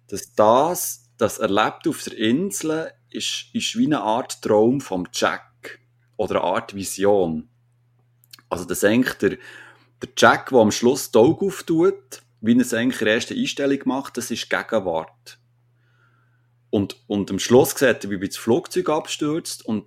dass 0.06 0.32
das, 0.34 1.10
das 1.18 1.38
Erlebte 1.38 1.90
auf 1.90 2.02
der 2.04 2.16
Insel, 2.16 2.92
ist, 3.10 3.46
ist 3.52 3.76
wie 3.76 3.86
eine 3.86 4.00
Art 4.00 4.40
Traum 4.42 4.80
vom 4.80 5.06
Jack. 5.12 5.80
Oder 6.16 6.42
eine 6.42 6.54
Art 6.54 6.74
Vision. 6.74 7.48
Also, 8.48 8.64
dass 8.64 8.84
eigentlich 8.84 9.14
der, 9.14 9.30
der 9.30 10.08
Jack, 10.16 10.50
der 10.50 10.58
am 10.58 10.70
Schluss 10.70 11.10
die 11.10 11.18
Augen 11.18 11.46
auftut, 11.46 12.22
wie 12.40 12.54
er 12.54 12.60
es 12.60 12.72
eigentlich 12.74 13.00
in 13.00 13.06
der 13.06 13.14
ersten 13.14 13.38
Einstellung 13.38 13.78
macht, 13.86 14.16
das 14.16 14.30
ist 14.30 14.48
Gegenwart. 14.48 15.38
Und, 16.70 16.96
und 17.08 17.30
am 17.30 17.38
Schluss 17.38 17.70
sieht 17.70 18.04
er, 18.04 18.10
wie 18.10 18.26
das 18.28 18.36
Flugzeug 18.36 18.88
abstürzt 18.90 19.64
und, 19.66 19.86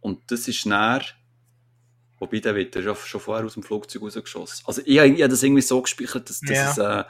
und 0.00 0.30
das 0.30 0.48
ist 0.48 0.64
näher, 0.66 1.02
wobei 2.18 2.38
der 2.40 2.54
wird 2.54 2.74
schon, 2.74 2.96
schon 2.96 3.20
vorher 3.20 3.44
aus 3.44 3.54
dem 3.54 3.62
Flugzeug 3.62 4.02
rausgeschossen. 4.02 4.64
Also 4.66 4.80
ich, 4.82 4.88
ich 4.96 4.98
habe 5.00 5.28
das 5.28 5.42
irgendwie 5.42 5.62
so 5.62 5.82
gespeichert, 5.82 6.28
dass 6.30 6.40
das 6.40 6.50
Ja. 6.50 6.70
es, 6.70 6.78
äh, 6.78 7.04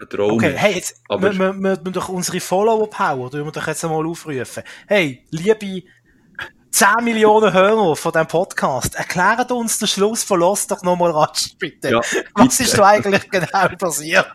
ein 0.00 0.08
Traum 0.08 0.32
Okay, 0.32 0.52
ist. 0.54 0.58
hey, 0.58 0.74
jetzt 0.74 1.00
Aber- 1.08 1.32
wir, 1.32 1.38
wir, 1.38 1.52
wir, 1.60 1.84
wir 1.84 1.92
doch 1.92 2.08
unsere 2.08 2.40
Follower-Power, 2.40 3.30
wir 3.32 3.52
doch 3.52 3.66
jetzt 3.66 3.84
einmal 3.84 4.06
aufrufen. 4.06 4.62
Hey, 4.86 5.24
liebe 5.30 5.82
10 6.72 7.04
Millionen 7.04 7.52
Hörer 7.52 7.94
von 7.96 8.12
diesem 8.12 8.26
Podcast, 8.26 8.94
erklärt 8.94 9.52
uns 9.52 9.78
den 9.78 9.86
Schluss 9.88 10.24
von 10.24 10.40
Lost 10.40 10.70
doch 10.70 10.82
nochmal 10.82 11.10
rasch, 11.10 11.54
bitte. 11.58 11.90
Ja, 11.90 11.98
Was 11.98 12.56
bitte. 12.56 12.62
ist 12.62 12.78
da 12.78 12.86
eigentlich 12.86 13.30
genau 13.30 13.68
passiert? 13.78 14.32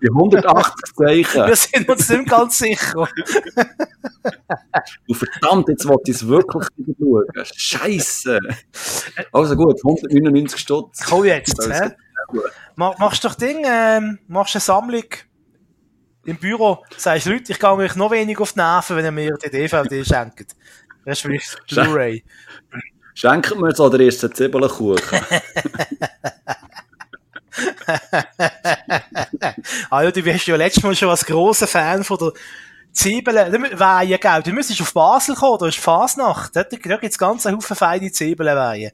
Die 0.00 0.08
180 0.08 0.74
Zeichen. 0.96 1.46
Wir 1.48 1.56
sind 1.56 1.88
uns 1.88 2.08
nicht 2.08 2.28
ganz 2.28 2.56
sicher. 2.58 3.08
Du 5.08 5.14
verdammt, 5.14 5.68
jetzt 5.68 5.88
wollte 5.88 6.12
ich 6.12 6.18
es 6.18 6.26
wirklich 6.28 6.68
wieder 6.76 7.24
schauen. 7.34 7.44
Scheisse. 7.56 8.38
Also 9.32 9.56
gut, 9.56 9.80
199 9.84 10.60
Stutz. 10.60 11.04
Komm 11.04 11.24
jetzt? 11.24 11.58
Mach, 12.76 12.96
machst 12.98 13.24
doch 13.24 13.34
Ding, 13.34 13.64
ähm, 13.68 14.20
machst 14.28 14.54
eine 14.54 14.60
Sammlung 14.60 15.02
im 16.26 16.36
Büro, 16.36 16.84
sagst 16.96 17.26
Leute, 17.26 17.50
ich 17.52 17.58
gehe 17.58 17.72
euch 17.72 17.96
noch 17.96 18.10
weniger 18.10 18.42
auf 18.42 18.52
die 18.52 18.60
Nerven, 18.60 18.96
wenn 18.96 19.04
ihr 19.06 19.10
mir 19.10 19.36
die 19.42 19.50
DVD 19.50 20.04
schenkt. 20.04 20.54
Das 21.04 21.24
ist 21.24 21.66
Blu-ray. 21.68 22.24
Schenkt 23.14 23.56
mir 23.58 23.74
so 23.74 23.88
den 23.88 24.02
ersten 24.02 24.34
Zwiebelkuchen. 24.34 25.20
Ah 29.90 30.02
ja, 30.02 30.10
du 30.10 30.22
bist 30.22 30.46
ja 30.46 30.56
letztes 30.56 30.82
Mal 30.82 30.94
schon 30.94 31.10
als 31.10 31.26
grosser 31.26 31.66
Fan 31.66 32.04
von 32.04 32.18
der 32.18 32.32
Zwiebelweihe, 32.92 34.18
gell? 34.18 34.42
Du 34.42 34.52
müsstest 34.52 34.80
auf 34.80 34.94
Basel 34.94 35.34
kommen, 35.34 35.58
da 35.58 35.66
ist 35.66 35.78
Fasnacht. 35.78 36.54
Dort, 36.56 36.72
dort 36.72 37.00
gibt's 37.00 37.18
ganz 37.18 37.46
einen 37.46 37.56
Haufen 37.56 37.76
feine 37.76 38.10
Zwiebelweihe. 38.10 38.92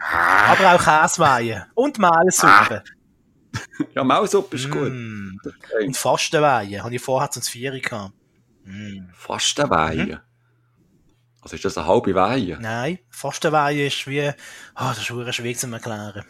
Aber 0.00 0.74
auch 0.74 0.82
Käseweihe. 0.82 1.66
Und 1.74 1.98
Mehlsuppe. 1.98 2.82
Ja, 3.94 4.04
Maulsuppe 4.04 4.56
ist 4.56 4.70
gut. 4.70 4.92
Mm. 4.92 5.38
Okay. 5.44 5.86
Und 5.86 5.96
Fastenweihe. 5.96 6.82
Habe 6.82 6.94
ich 6.94 7.02
vorher 7.02 7.30
zum 7.30 7.42
Vieri 7.42 7.80
gehabt. 7.80 8.12
Mm. 8.64 9.08
Fast 9.14 9.58
eine 9.60 9.70
Weihe. 9.70 10.20
Also 11.46 11.54
ist 11.54 11.64
das 11.64 11.78
eine 11.78 11.86
halbe 11.86 12.12
Weihe? 12.12 12.58
Nein, 12.60 12.98
Fastenweihe 13.08 13.86
ist 13.86 14.04
wie, 14.08 14.20
ah, 14.74 14.88
das 14.88 14.98
ist 14.98 15.06
verdammt 15.06 15.32
schwierig 15.32 15.56
zu 15.56 15.70
erklären. 15.70 16.24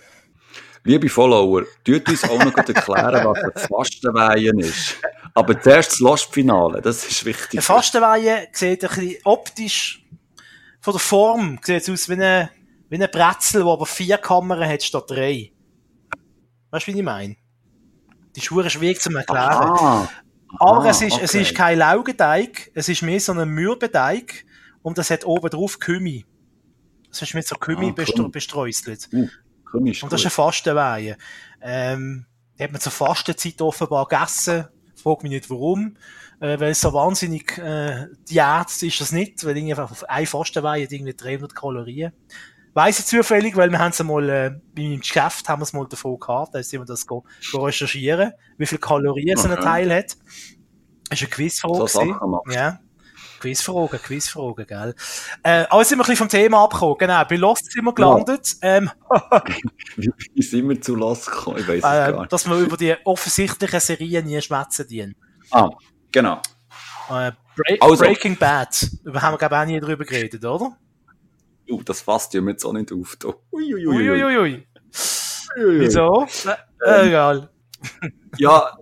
Liebe 0.85 1.09
Follower, 1.09 1.63
tut 1.83 2.07
uns 2.07 2.23
auch 2.25 2.45
noch 2.45 2.55
erklären, 2.55 3.25
was 3.25 3.39
eine 3.39 3.67
Fastenweihe 3.67 4.53
ist. 4.59 4.97
Aber 5.33 5.59
zuerst 5.59 5.93
das 5.93 6.01
Lost-Finale, 6.01 6.83
das 6.83 7.09
ist 7.09 7.25
wichtig. 7.25 7.53
Eine 7.55 7.63
Fastenweihe 7.63 8.49
sieht 8.53 8.85
ein 8.85 8.89
bisschen 8.91 9.17
optisch, 9.25 10.05
von 10.83 10.93
der 10.93 11.01
Form, 11.01 11.59
sieht 11.63 11.89
aus 11.89 12.11
wie 12.11 12.13
eine, 12.13 12.51
wie 12.91 12.97
eine 12.97 13.09
Brezel, 13.09 13.63
die 13.63 13.71
aber 13.71 13.87
vier 13.87 14.19
Kammern 14.19 14.69
hat 14.69 14.83
statt 14.83 15.05
drei. 15.09 15.51
Weißt 16.73 16.89
du, 16.89 16.93
wie 16.93 16.99
ich 16.99 17.03
meine? 17.03 17.37
Die 18.35 18.41
ist 18.41 18.49
verdammt 18.49 18.71
schwierig 18.71 19.01
zu 19.01 19.09
erklären. 19.17 19.49
Ah, 19.49 20.09
Aber 20.59 20.85
ah, 20.85 20.91
es 20.91 21.01
ist, 21.01 21.19
es 21.23 21.31
okay. 21.31 21.41
ist 21.41 21.55
kein 21.55 21.79
Laugenteig, 21.79 22.71
es 22.75 22.91
ist 22.91 23.01
mehr 23.01 23.19
so 23.19 23.33
ein 23.33 23.49
Mürbeteig 23.49 24.45
und 24.87 24.99
es 24.99 25.11
hat 25.11 25.25
oben 25.27 25.51
drauf 25.51 25.81
Kümi. 25.81 26.25
Es 27.11 27.21
ist 27.21 27.35
mit 27.35 27.45
so 27.45 27.57
Kümi 27.57 27.89
Ah, 27.89 27.93
bestre 27.93 28.29
bestreuselt. 28.29 29.01
Ist 29.03 29.13
Und 29.13 29.33
das 29.75 30.01
gut. 30.01 30.13
ist 30.13 30.13
eine 30.23 30.31
Fastenweihe. 30.31 31.17
Ähm, 31.61 32.27
die 32.57 32.63
hat 32.63 32.71
man 32.71 32.81
zur 32.81 32.93
Fastenzeit 32.93 33.61
offenbar 33.61 34.07
gegessen. 34.07 34.67
Frag 34.95 35.25
mich 35.25 35.31
nicht 35.31 35.51
warum. 35.51 35.97
Äh, 36.39 36.61
weil 36.61 36.71
es 36.71 36.81
so 36.81 36.93
wahnsinnig, 36.93 37.59
äh, 37.59 38.07
Diät 38.31 38.81
ist 38.83 39.01
das 39.01 39.11
nicht, 39.11 39.45
weil 39.45 39.57
irgendwie 39.57 39.73
einfach 39.75 39.91
auf 39.91 40.09
eine 40.09 40.27
Fastenweihe 40.27 40.85
hat 40.85 40.93
irgendwie 40.93 41.15
300 41.15 41.53
Kalorien. 41.57 42.13
Weiss 42.73 43.01
ich 43.01 43.07
zufällig, 43.07 43.57
weil 43.57 43.71
wir 43.71 43.81
haben 43.81 43.91
es 43.91 44.01
einmal, 44.01 44.29
äh, 44.31 44.51
bei 44.75 44.83
meinem 44.83 45.01
Geschäft 45.01 45.49
haben 45.49 45.61
wir 45.61 45.65
es 45.65 45.73
mal 45.73 45.87
davon 45.89 46.21
gehabt, 46.21 46.55
da 46.55 46.63
sind 46.63 46.81
wir 46.81 46.85
das 46.87 47.07
go, 47.09 47.25
go 47.51 47.65
recherchieren, 47.65 48.33
wie 48.57 48.67
viel 48.67 48.79
Kalorien 48.79 49.37
so 49.37 49.49
ein 49.49 49.53
Okay. 49.55 49.63
Teil 49.63 49.93
hat. 49.93 50.17
Das 51.09 51.19
ist 51.21 51.23
eine 51.23 51.31
Quizfrage. 51.31 51.75
So 51.89 51.99
gewesen. 51.99 52.13
Sachen 52.13 52.31
machst 52.31 52.47
du. 52.47 52.53
Ja. 52.55 52.79
Quizfragen, 53.41 54.01
Quizfragen, 54.01 54.67
gell. 54.67 54.95
Äh, 55.43 55.65
aber 55.69 55.81
jetzt 55.81 55.89
sind 55.89 55.99
wir 55.99 56.05
ein 56.05 56.09
bisschen 56.11 56.17
vom 56.17 56.29
Thema 56.29 56.65
abgekommen. 56.65 56.97
Genau, 56.99 57.25
bei 57.25 57.37
Lost 57.37 57.71
sind 57.71 57.85
wir 57.85 57.95
gelandet. 57.95 58.57
Ähm, 58.63 58.91
Wie, 59.97 60.43
sind 60.43 60.69
wir 60.69 60.81
zu 60.81 60.95
Lost 60.95 61.27
gekommen? 61.27 61.59
Ich 61.59 61.69
weiß 61.69 61.79
es 61.79 61.85
äh, 61.85 62.13
gar 62.13 62.21
nicht. 62.21 62.33
dass 62.33 62.49
wir 62.49 62.59
über 62.59 62.77
die 62.77 62.95
offensichtlichen 63.05 63.81
Serien 63.81 64.27
nie 64.27 64.41
schwätzen 64.41 64.87
dienen. 64.87 65.17
Ah, 65.51 65.71
genau. 66.11 66.41
Äh, 67.09 67.33
Bra 67.57 67.77
Also. 67.81 68.05
Breaking 68.05 68.37
Bad, 68.37 68.91
über 69.05 69.23
haben 69.23 69.35
wir 69.35 69.39
glaube 69.39 69.55
ich 69.55 69.61
auch 69.61 69.67
nie 69.67 69.81
drüber 69.81 70.05
geredet, 70.05 70.45
oder? 70.45 70.77
Uh, 71.69 71.83
das 71.83 72.01
fasst 72.01 72.35
ja 72.35 72.41
mir 72.41 72.53
jetzt 72.53 72.65
auch 72.65 72.73
nicht 72.73 72.93
auf. 72.93 73.17
Uiuiui. 73.53 74.11
Uiuiui. 74.11 74.67
Wieso? 75.57 76.27
Äh, 76.85 77.09
egal. 77.09 77.51
Ja, 78.39 78.77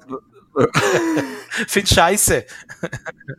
Findest 1.69 1.95
scheiße? 1.95 2.45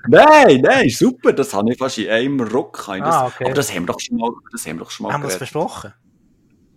nein, 0.07 0.61
nein, 0.61 0.89
super. 0.89 1.34
Das 1.34 1.53
habe 1.53 1.72
ich 1.72 1.78
fast 1.78 1.97
in 1.97 2.09
einem 2.09 2.39
Ruck. 2.39 2.78
Das, 2.88 3.01
ah, 3.01 3.28
okay. 3.28 3.45
Aber 3.45 3.53
das 3.53 3.74
haben 3.74 3.84
wir 3.84 3.93
doch 3.93 3.99
schon 3.99 4.18
mal, 4.18 4.32
das 4.51 4.66
haben 4.66 4.78
wir 4.78 4.84
doch 4.86 4.91
schon 4.91 5.05
mal 5.05 5.13
Haben 5.13 5.24
wir 5.24 5.30
das 5.30 5.39
besprochen? 5.39 5.93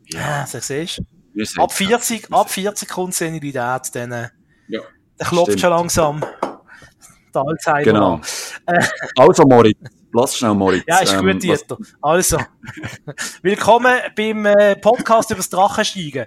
Ja. 0.07 0.21
ja 0.21 0.47
so 0.47 0.59
siehst 0.59 0.99
du. 0.99 1.63
Ab 1.63 1.73
40, 1.73 2.33
ab 2.33 2.51
40 2.51 2.89
kommt 2.89 3.15
Senilität, 3.15 3.95
dann, 3.95 4.13
äh, 4.13 4.29
ja, 4.69 4.81
der 5.19 5.27
klopft 5.27 5.61
schon 5.61 5.71
langsam. 5.71 6.25
Der 7.35 7.43
Alzheimer. 7.43 7.83
Genau. 7.83 8.21
also, 9.17 9.45
Moritz. 9.45 9.79
Lass 10.13 10.37
schnell, 10.37 10.55
Moritz. 10.55 10.85
Ja, 10.89 11.01
ist 11.01 11.17
gut, 11.17 11.43
Dieter. 11.43 11.77
Also, 12.01 12.39
willkommen 13.43 14.01
beim 14.17 14.47
äh, 14.47 14.75
Podcast 14.77 15.31
über 15.31 15.39
das 15.39 15.51
Drachensteigen. 15.51 16.27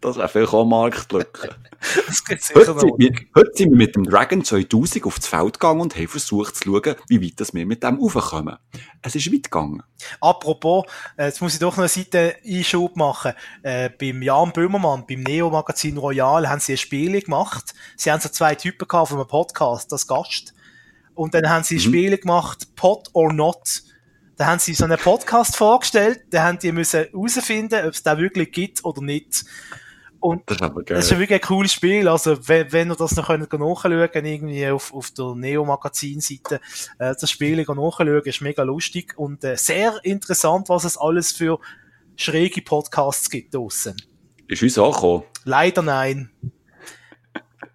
Das 0.00 0.16
wäre 0.16 0.28
vielleicht 0.28 0.52
auch 0.52 0.64
Marktlücke. 0.64 1.56
Heute, 1.80 2.80
sind 2.80 2.98
wir, 2.98 3.12
heute 3.34 3.50
sind 3.54 3.70
wir 3.70 3.76
mit 3.76 3.96
dem 3.96 4.04
Dragon 4.04 4.44
2000 4.44 5.04
aufs 5.04 5.26
Feld 5.26 5.60
gegangen 5.60 5.80
und 5.80 5.96
haben 5.96 6.08
versucht 6.08 6.56
zu 6.56 6.64
schauen, 6.64 6.96
wie 7.08 7.22
weit 7.22 7.54
wir 7.54 7.66
mit 7.66 7.82
dem 7.82 7.96
raufkommen. 7.96 8.56
Es 9.02 9.14
ist 9.14 9.32
weit 9.32 9.44
gegangen. 9.44 9.82
Apropos, 10.20 10.84
äh, 11.16 11.26
jetzt 11.26 11.40
muss 11.40 11.54
ich 11.54 11.60
doch 11.60 11.76
noch 11.76 11.84
eine 11.84 11.88
Seite 11.88 12.36
Einschub 12.44 12.96
machen. 12.96 13.32
Äh, 13.62 13.90
beim 13.90 14.22
Jan 14.22 14.52
Böhmermann, 14.52 15.04
beim 15.08 15.22
Neo-Magazin 15.22 15.98
Royal, 15.98 16.48
haben 16.48 16.60
sie 16.60 16.72
ein 16.72 16.78
Spiel 16.78 17.20
gemacht. 17.20 17.74
Sie 17.96 18.10
haben 18.10 18.20
so 18.20 18.28
zwei 18.28 18.54
Typen 18.54 18.86
gehabt 18.88 19.08
von 19.08 19.18
einem 19.18 19.28
Podcast, 19.28 19.92
das 19.92 20.06
Gast. 20.06 20.54
Und 21.14 21.34
dann 21.34 21.48
haben 21.48 21.64
sie 21.64 21.76
mhm. 21.76 21.80
Spiele 21.80 22.18
gemacht, 22.18 22.74
Pot 22.76 23.08
or 23.12 23.32
Not. 23.32 23.82
Da 24.36 24.46
haben 24.46 24.60
sie 24.60 24.74
so 24.74 24.84
einen 24.84 24.98
Podcast 24.98 25.56
vorgestellt, 25.56 26.20
da 26.30 26.44
haben 26.44 26.60
die 26.60 26.70
müssen 26.70 27.06
herausfinden, 27.10 27.84
ob 27.84 27.92
es 27.92 28.04
da 28.04 28.18
wirklich 28.18 28.52
gibt 28.52 28.84
oder 28.84 29.02
nicht. 29.02 29.44
Und 30.20 30.42
das 30.46 30.56
ist 30.56 30.62
aber 30.62 30.82
geil. 30.82 30.96
Das 30.96 31.10
ist 31.10 31.18
wirklich 31.18 31.42
ein 31.42 31.46
cooles 31.46 31.72
Spiel. 31.72 32.08
Also, 32.08 32.36
wenn, 32.48 32.72
wenn 32.72 32.90
ihr 32.90 32.96
das 32.96 33.14
noch 33.14 33.28
könnt 33.28 33.52
nachschauen 33.52 34.24
irgendwie 34.24 34.68
auf, 34.68 34.92
auf 34.92 35.10
der 35.12 35.34
Neo-Magazin-Seite, 35.36 36.60
äh, 36.98 37.14
das 37.18 37.30
Spiel 37.30 37.56
nachschauen, 37.56 38.22
ist 38.24 38.40
mega 38.40 38.62
lustig 38.62 39.14
und 39.16 39.44
äh, 39.44 39.56
sehr 39.56 39.98
interessant, 40.02 40.68
was 40.68 40.84
es 40.84 40.96
alles 40.96 41.32
für 41.32 41.60
schräge 42.16 42.62
Podcasts 42.62 43.30
gibt 43.30 43.54
draussen. 43.54 43.96
Ist 44.48 44.62
uns 44.62 44.78
angekommen? 44.78 45.24
Leider 45.44 45.82
nein. 45.82 46.30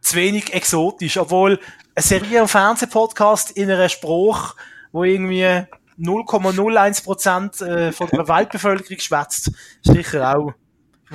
Zu 0.01 0.17
wenig 0.17 0.53
exotisch, 0.53 1.17
obwohl 1.17 1.59
ein 1.95 2.03
Serie- 2.03 2.41
und 2.41 2.49
Fernsehpodcast 2.49 3.51
in 3.51 3.71
einer 3.71 3.87
Spruch, 3.87 4.55
wo 4.91 5.03
irgendwie 5.05 5.63
0,01% 5.97 7.65
äh, 7.65 7.91
von 7.93 8.07
der 8.09 8.27
Weltbevölkerung 8.27 8.99
schwätzt, 8.99 9.51
ist 9.83 9.93
sicher 9.93 10.35
auch 10.35 10.53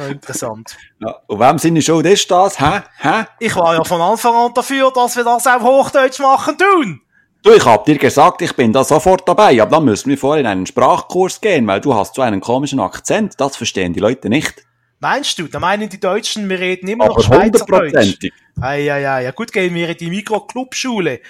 interessant. 0.07 0.77
Ja, 1.01 1.17
und 1.27 1.41
wem 1.41 1.59
seine 1.59 1.83
Schuld 1.83 2.07
ist 2.07 2.31
das? 2.31 2.61
Hä? 2.61 2.83
Hä? 2.99 3.25
Ich 3.41 3.55
war 3.57 3.75
ja 3.75 3.85
von 3.85 4.01
Anfang 4.01 4.35
an 4.35 4.55
dafür, 4.55 4.91
dass 4.93 5.17
wir 5.17 5.25
das 5.25 5.47
auf 5.47 5.63
Hochdeutsch 5.63 6.21
machen 6.21 6.57
tun. 6.57 7.01
Du, 7.43 7.53
ich 7.53 7.65
hab 7.65 7.85
dir 7.85 7.99
gesagt, 7.99 8.43
ich 8.43 8.55
bin 8.55 8.73
da 8.73 8.83
sofort 8.83 9.29
dabei, 9.29 9.61
aber 9.63 9.71
dann 9.71 9.85
müssen 9.85 10.11
wir 10.11 10.19
vorher 10.19 10.41
in 10.41 10.47
einen 10.47 10.67
Sprachkurs 10.67 11.41
gehen, 11.41 11.67
weil 11.67 11.81
du 11.81 11.95
hast 11.95 12.17
so 12.17 12.23
einen 12.23 12.41
komischen 12.41 12.81
Akzent, 12.81 13.35
das 13.39 13.57
verstehen 13.57 13.93
die 13.93 14.01
Leute 14.01 14.29
nicht. 14.29 14.67
Meinst 15.01 15.39
du? 15.39 15.47
Da 15.47 15.61
meinen 15.61 15.89
die 15.89 16.01
Deutschen, 16.01 16.49
wir 16.49 16.59
reden 16.59 16.89
immer 16.89 17.05
aber 17.05 17.15
noch 17.15 17.25
Schweizerdeutsch. 17.25 18.19
Ja, 18.61 18.75
ja, 18.75 18.99
ja, 18.99 19.21
ja. 19.21 19.31
Gut, 19.31 19.53
gehen 19.53 19.73
wir 19.75 19.89
in 19.89 19.97
die 19.97 20.11
Mikroclubschule. 20.11 21.21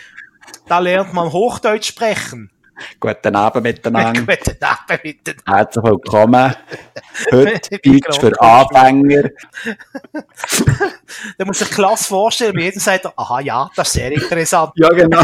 Da 0.66 0.78
lernt 0.78 1.12
man 1.12 1.30
Hochdeutsch 1.30 1.88
sprechen. 1.88 2.50
Guten 3.00 3.36
Abend 3.36 3.64
miteinander. 3.64 4.22
Guten 4.36 4.64
Abend 4.64 5.04
miteinander. 5.04 5.58
Herzlich 5.58 5.84
willkommen. 5.84 6.54
Heute 7.32 7.78
Deutsch 7.84 8.20
für 8.20 8.40
Anfänger. 8.40 9.30
da 11.38 11.44
muss 11.44 11.60
ich 11.60 11.70
klasse 11.70 12.04
vorstellen, 12.04 12.56
wie 12.56 12.64
jeder 12.64 12.80
sagt, 12.80 13.06
aha, 13.16 13.40
ja, 13.40 13.70
das 13.74 13.88
ist 13.88 13.94
sehr 13.94 14.12
interessant. 14.12 14.72
ja, 14.76 14.88
genau. 14.90 15.22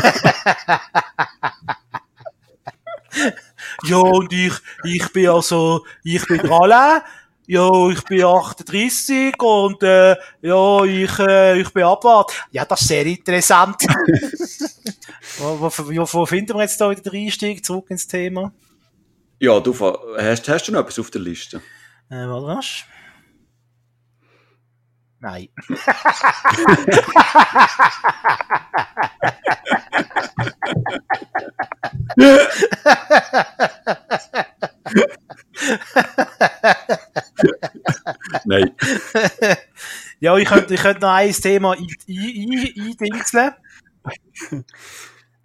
ja, 3.84 3.96
und 3.96 4.32
ich, 4.32 4.52
ich 4.84 5.12
bin 5.12 5.28
also, 5.28 5.84
ich 6.02 6.26
bin 6.26 6.50
Alain. 6.50 7.02
Ja, 7.46 7.90
ich 7.90 8.02
bin 8.04 8.24
38 8.24 9.34
und 9.42 9.82
äh, 9.82 10.16
ja, 10.40 10.84
ich, 10.84 11.18
äh, 11.18 11.60
ich 11.60 11.70
bin 11.74 11.82
abwart. 11.82 12.32
Ja, 12.50 12.64
das 12.64 12.80
ist 12.80 12.88
sehr 12.88 13.04
interessant. 13.04 13.76
wo, 15.38 15.60
wo, 15.60 15.70
wo, 15.70 16.26
finden 16.26 16.56
wir 16.56 16.62
jetzt 16.62 16.80
da 16.80 16.90
wieder 16.90 17.02
den 17.02 17.26
Einstieg 17.26 17.62
zurück 17.62 17.90
ins 17.90 18.06
Thema? 18.06 18.50
Ja, 19.40 19.60
du 19.60 19.78
hast, 20.18 20.48
hast 20.48 20.68
du 20.68 20.72
noch 20.72 20.80
etwas 20.80 20.98
auf 20.98 21.10
der 21.10 21.20
Liste? 21.20 21.58
Äh, 22.08 22.26
was 22.26 22.56
hast 22.56 22.86
Nein. 25.20 25.48
Nein. 38.44 38.70
ja, 40.20 40.36
ich 40.36 40.48
könnte, 40.48 40.74
ich 40.74 40.80
könnte 40.80 41.00
noch 41.00 41.12
ein 41.12 41.32
Thema 41.32 41.72
eindingseln. 41.72 43.52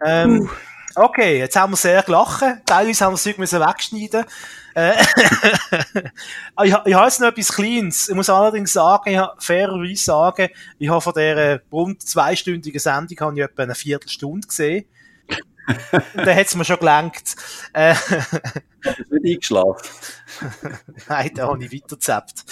ähm, 0.04 0.50
okay, 0.94 1.38
jetzt 1.38 1.56
haben 1.56 1.72
wir 1.72 1.76
sehr 1.76 2.02
gelacht. 2.02 2.44
Teilweise 2.66 3.04
haben 3.04 3.12
wir 3.12 3.30
es 3.30 3.38
müssen 3.38 3.60
wegschneiden. 3.60 4.24
Äh, 4.74 4.92
ich, 6.64 6.74
ich 6.84 6.94
habe 6.94 7.04
jetzt 7.04 7.20
noch 7.20 7.28
etwas 7.28 7.52
Kleines. 7.52 8.08
Ich 8.08 8.14
muss 8.14 8.30
allerdings 8.30 8.72
sagen, 8.72 9.10
ich 9.10 9.16
habe 9.16 9.40
fairerweise 9.40 10.04
sagen, 10.04 10.48
ich 10.78 10.88
habe 10.88 11.00
von 11.00 11.12
dieser 11.14 11.60
rund 11.72 12.02
zweistündigen 12.02 12.80
Sendung 12.80 13.18
habe 13.20 13.36
ich 13.36 13.44
etwa 13.44 13.62
eine 13.62 13.74
Viertelstunde 13.74 14.46
gesehen. 14.46 14.84
Dann 16.14 16.36
hat 16.36 16.46
es 16.46 16.54
mir 16.54 16.64
schon 16.64 16.78
gelenkt. 16.78 17.36
Äh, 17.72 17.94
Hast 17.94 19.10
nicht 19.10 19.34
eingeschlafen? 19.34 19.88
Nein, 21.08 21.30
da 21.34 21.48
habe 21.48 21.64
ich 21.64 21.72
weitergezappt. 21.72 22.44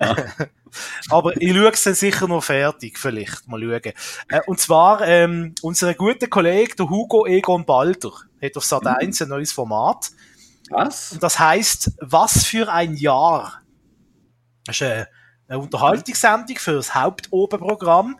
Ja. 0.00 0.16
Aber 1.10 1.40
ich 1.40 1.54
schaue 1.54 1.70
es 1.70 1.84
dann 1.84 1.94
sicher 1.94 2.28
noch 2.28 2.42
fertig, 2.42 2.98
vielleicht. 2.98 3.46
Mal 3.46 3.60
schauen. 3.60 3.92
Äh, 4.28 4.40
und 4.46 4.58
zwar, 4.58 5.06
ähm, 5.06 5.54
unser 5.62 5.94
guter 5.94 6.26
Kollege, 6.26 6.74
der 6.76 6.90
Hugo 6.90 7.26
Egon 7.26 7.64
Balder, 7.64 8.12
hat 8.42 8.56
auf 8.56 8.64
Sat 8.64 8.86
1 8.86 9.22
ein 9.22 9.28
neues 9.28 9.52
Format. 9.52 10.10
Was? 10.70 11.12
Und 11.12 11.22
das 11.22 11.38
heißt, 11.38 11.92
was 12.00 12.44
für 12.44 12.70
ein 12.70 12.96
Jahr? 12.96 13.62
Das 14.64 14.76
ist 14.76 14.82
eine, 14.82 15.08
eine 15.48 15.58
Unterhaltungssendung 15.60 16.56
für 16.56 16.72
das 16.72 16.94
Hauptoberprogramm. 16.94 18.18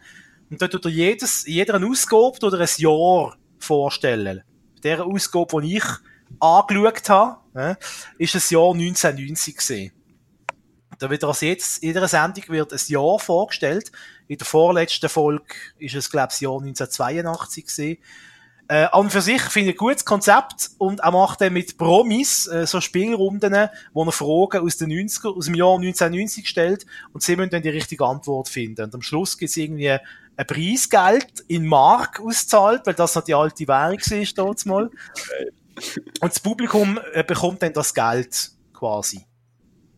Und 0.48 0.62
dort 0.62 0.72
tut 0.72 0.84
er 0.84 0.90
jedes, 0.92 1.44
jeder 1.46 1.82
Ausgabe 1.82 2.38
oder 2.46 2.60
ein 2.60 2.68
Jahr 2.76 3.36
vorstellen. 3.58 4.42
Der 4.82 5.04
Ausgabe, 5.04 5.62
die 5.62 5.76
ich 5.76 5.84
angeschaut 6.40 7.08
habe, 7.08 7.78
ist 8.18 8.34
das 8.34 8.50
Jahr 8.50 8.72
1990 8.72 9.56
gesehen. 9.56 9.92
Da 10.98 11.10
wird 11.10 11.24
als 11.24 11.40
jetzt, 11.42 11.82
in 11.82 11.88
jeder 11.88 12.08
Sendung 12.08 12.44
wird 12.48 12.72
ein 12.72 12.80
Jahr 12.86 13.18
vorgestellt. 13.18 13.92
In 14.28 14.38
der 14.38 14.46
vorletzten 14.46 15.08
Folge 15.08 15.54
ist 15.78 15.94
es, 15.94 16.10
glaube 16.10 16.28
ich, 16.30 16.34
das 16.34 16.40
Jahr 16.40 16.58
1982 16.58 17.64
gesehen. 17.66 17.98
Äh, 18.68 18.88
an 18.90 19.10
für 19.10 19.20
sich 19.20 19.42
finde 19.42 19.70
ich 19.70 19.76
ein 19.76 19.78
gutes 19.78 20.04
Konzept 20.04 20.70
und 20.78 20.98
er 20.98 21.12
macht 21.12 21.40
dann 21.40 21.52
mit 21.52 21.78
Promis 21.78 22.48
äh, 22.48 22.66
so 22.66 22.80
Spielrunden, 22.80 23.68
wo 23.92 24.04
er 24.04 24.12
Fragen 24.12 24.64
aus 24.64 24.76
den 24.76 24.90
90er, 24.90 25.36
aus 25.36 25.44
dem 25.44 25.54
Jahr 25.54 25.76
1990 25.76 26.48
stellt 26.48 26.86
und 27.12 27.22
sie 27.22 27.36
müssen 27.36 27.50
dann 27.50 27.62
die 27.62 27.68
richtige 27.68 28.04
Antwort 28.04 28.48
finden. 28.48 28.86
Und 28.86 28.94
am 28.94 29.02
Schluss 29.02 29.38
gibt 29.38 29.50
es 29.50 29.56
irgendwie 29.56 29.96
ein 30.36 30.46
Preisgeld 30.46 31.40
in 31.48 31.66
Mark 31.66 32.20
auszahlt, 32.20 32.86
weil 32.86 32.94
das 32.94 33.14
noch 33.14 33.24
die 33.24 33.34
alte 33.34 33.66
Währung 33.66 33.98
ist 33.98 34.38
dort 34.38 34.64
mal. 34.66 34.90
Und 36.20 36.32
das 36.32 36.40
Publikum 36.40 36.98
äh, 37.12 37.22
bekommt 37.22 37.62
dann 37.62 37.72
das 37.72 37.92
Geld 37.92 38.50
quasi. 38.72 39.26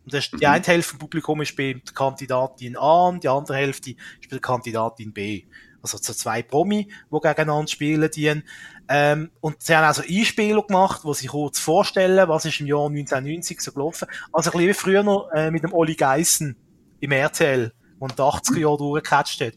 Und 0.05 0.13
das, 0.13 0.29
die 0.29 0.37
mhm. 0.37 0.45
eine 0.45 0.65
Hälfte 0.65 0.91
vom 0.91 0.99
Publikum 0.99 1.41
ist 1.41 1.55
bei 1.55 1.73
der 1.73 1.93
Kandidatin 1.93 2.77
A 2.77 3.07
und 3.07 3.23
die 3.23 3.29
andere 3.29 3.57
Hälfte 3.57 3.91
ist 3.91 4.29
bei 4.29 4.35
der 4.35 4.39
Kandidatin 4.39 5.13
B. 5.13 5.43
Also 5.81 5.97
so 5.97 6.13
zwei 6.13 6.41
Promi, 6.41 6.91
die 7.11 7.19
gegeneinander 7.21 7.67
spielen 7.67 8.09
dienen. 8.11 8.43
Ähm, 8.89 9.31
und 9.39 9.61
sie 9.61 9.75
haben 9.75 9.85
also 9.85 10.01
Einspieler 10.01 10.63
gemacht, 10.63 11.01
wo 11.03 11.13
sie 11.13 11.27
kurz 11.27 11.59
vorstellen, 11.59 12.27
was 12.27 12.45
ist 12.45 12.59
im 12.59 12.67
Jahr 12.67 12.87
1990 12.87 13.61
so 13.61 13.71
gelaufen. 13.71 14.07
Also 14.33 14.49
ein 14.49 14.57
bisschen 14.57 14.69
wie 14.69 14.73
früher 14.73 15.03
noch 15.03 15.29
äh, 15.33 15.51
mit 15.51 15.63
dem 15.63 15.73
Oli 15.73 15.95
Geissen 15.95 16.57
im 16.99 17.11
RTL, 17.11 17.71
wo 17.99 18.07
in 18.07 18.15
den 18.15 18.25
80er 18.25 18.59
Jahren 18.59 18.77
durchgecatcht 18.77 19.41
hat. 19.41 19.53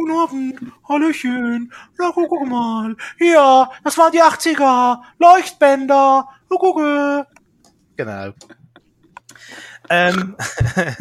Guten 0.00 0.16
Abend, 0.16 0.58
Hallöchen, 0.88 1.70
na 1.98 2.10
guck 2.10 2.46
mal, 2.46 2.96
ja, 3.18 3.70
das 3.84 3.98
waren 3.98 4.10
die 4.10 4.22
80er, 4.22 4.98
Leuchtbänder, 5.18 6.26
na 6.48 6.56
gucke. 6.56 7.26
Genau. 7.96 8.32
ähm, 9.90 10.36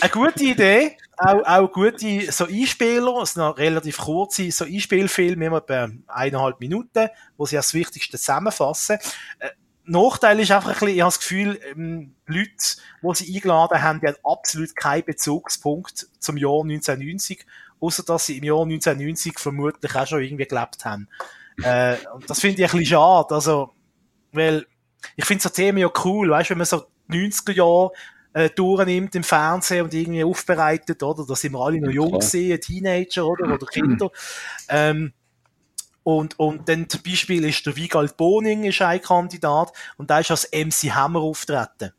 eine 0.00 0.10
gute 0.12 0.44
Idee, 0.44 0.98
auch, 1.18 1.42
auch 1.44 1.72
gute 1.72 2.30
so 2.30 2.46
Einspieler, 2.46 3.22
es 3.22 3.32
sind 3.32 3.42
relativ 3.42 3.98
kurze 3.98 4.52
so 4.52 4.64
Einspielfilme, 4.66 5.46
immer 5.46 5.56
etwa 5.56 5.88
eineinhalb 6.06 6.60
Minuten, 6.60 7.08
wo 7.36 7.46
sie 7.46 7.56
das 7.56 7.74
Wichtigste 7.74 8.18
zusammenfassen. 8.18 8.98
Nachteil 9.90 10.38
ist 10.40 10.50
einfach 10.50 10.68
ein 10.68 10.74
bisschen, 10.74 10.88
ich 10.88 11.00
habe 11.00 11.08
das 11.08 11.18
Gefühl, 11.18 11.60
ähm, 11.72 12.14
Leute, 12.26 12.50
die 13.02 13.14
sie 13.14 13.34
eingeladen 13.34 13.82
haben, 13.82 14.00
die 14.00 14.06
haben 14.06 14.16
absolut 14.22 14.76
keinen 14.76 15.04
Bezugspunkt 15.04 16.08
zum 16.18 16.36
Jahr 16.36 16.62
1990, 16.62 17.44
außer 17.80 18.02
dass 18.04 18.26
sie 18.26 18.38
im 18.38 18.44
Jahr 18.44 18.62
1990 18.62 19.38
vermutlich 19.38 19.94
auch 19.94 20.06
schon 20.06 20.22
irgendwie 20.22 20.46
gelebt 20.46 20.84
haben. 20.84 21.08
Äh, 21.62 21.98
und 22.14 22.30
das 22.30 22.40
finde 22.40 22.62
ich 22.62 22.72
ein 22.72 22.78
bisschen 22.78 22.96
schade, 22.96 23.34
also, 23.34 23.74
weil 24.32 24.64
ich 25.14 25.26
finde 25.26 25.42
so 25.42 25.50
Themen 25.50 25.76
ja 25.76 25.90
cool, 26.04 26.30
weißt, 26.30 26.48
wenn 26.48 26.56
man 26.56 26.66
so 26.66 26.86
90er 27.10 27.52
Jahre 27.52 27.92
äh, 28.32 28.48
durchnimmt 28.48 29.14
im 29.14 29.24
Fernsehen 29.24 29.84
und 29.84 29.92
irgendwie 29.92 30.24
aufbereitet, 30.24 31.02
oder? 31.02 31.26
Da 31.26 31.34
sind 31.34 31.52
wir 31.52 31.60
alle 31.60 31.80
noch 31.80 31.90
jung 31.90 32.18
gesehen, 32.18 32.58
Teenager, 32.60 33.26
oder? 33.26 33.52
Oder 33.52 33.66
Kinder. 33.70 34.10
Ähm, 34.70 35.12
und, 36.02 36.38
und 36.38 36.68
dann 36.68 36.88
zum 36.88 37.02
Beispiel 37.02 37.44
ist 37.44 37.64
der 37.66 37.76
Wiegald 37.76 38.16
Boning 38.16 38.64
ist 38.64 38.80
ein 38.80 39.02
Kandidat 39.02 39.72
und 39.96 40.10
da 40.10 40.20
ist 40.20 40.30
als 40.30 40.50
MC 40.52 40.94
Hammer 40.94 41.20
auftreten. 41.20 41.92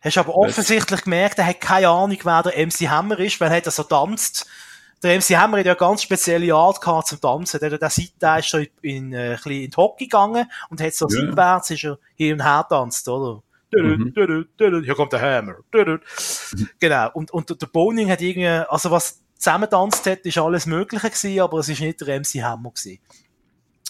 Hast 0.00 0.18
aber 0.18 0.34
offensichtlich 0.34 1.02
gemerkt, 1.02 1.38
er 1.38 1.46
hat 1.46 1.60
keine 1.60 1.88
Ahnung, 1.88 2.18
wer 2.22 2.42
der 2.42 2.66
MC 2.66 2.88
Hammer 2.88 3.18
ist, 3.18 3.40
weil 3.40 3.50
er 3.50 3.56
hat 3.56 3.72
so 3.72 3.82
tanzt. 3.82 4.46
Der 5.02 5.16
MC 5.16 5.36
Hammer 5.36 5.58
hat 5.58 5.66
ja 5.66 5.72
eine 5.72 5.78
ganz 5.78 6.02
spezielle 6.02 6.54
Art 6.54 6.80
gehabt 6.80 7.08
zum 7.08 7.20
Tanzen. 7.20 7.58
Der, 7.58 7.76
der 7.76 7.90
Seite 7.90 8.38
ist 8.38 8.50
so 8.50 8.58
in, 8.58 8.68
in, 8.82 9.12
äh, 9.12 9.34
in 9.34 9.70
die 9.70 9.76
Hockey 9.76 10.04
gegangen 10.04 10.48
und 10.68 10.80
hat 10.80 10.94
so 10.94 11.08
ja. 11.08 11.26
seitwärts 11.26 11.70
ist 11.70 11.84
er 11.84 11.98
hin 12.14 12.34
und 12.34 12.44
her 12.44 12.64
tanzt, 12.68 13.08
oder? 13.08 13.42
Mhm. 13.72 14.12
Hier 14.58 14.94
kommt 14.94 15.12
der 15.12 15.20
Hammer. 15.20 15.56
Genau. 16.78 17.10
Und, 17.14 17.30
und 17.30 17.62
der 17.62 17.66
Boning 17.66 18.10
hat 18.10 18.20
irgendwie, 18.20 18.46
also 18.46 18.90
was 18.90 19.21
zusammentanzt 19.42 20.06
hat, 20.06 20.20
ist 20.20 20.38
alles 20.38 20.66
Mögliche 20.66 21.10
gewesen, 21.10 21.40
aber 21.40 21.58
es 21.58 21.68
ist 21.68 21.80
nicht 21.80 22.00
der 22.00 22.20
MC 22.20 22.42
Hammer 22.42 22.70
gewesen. 22.70 23.00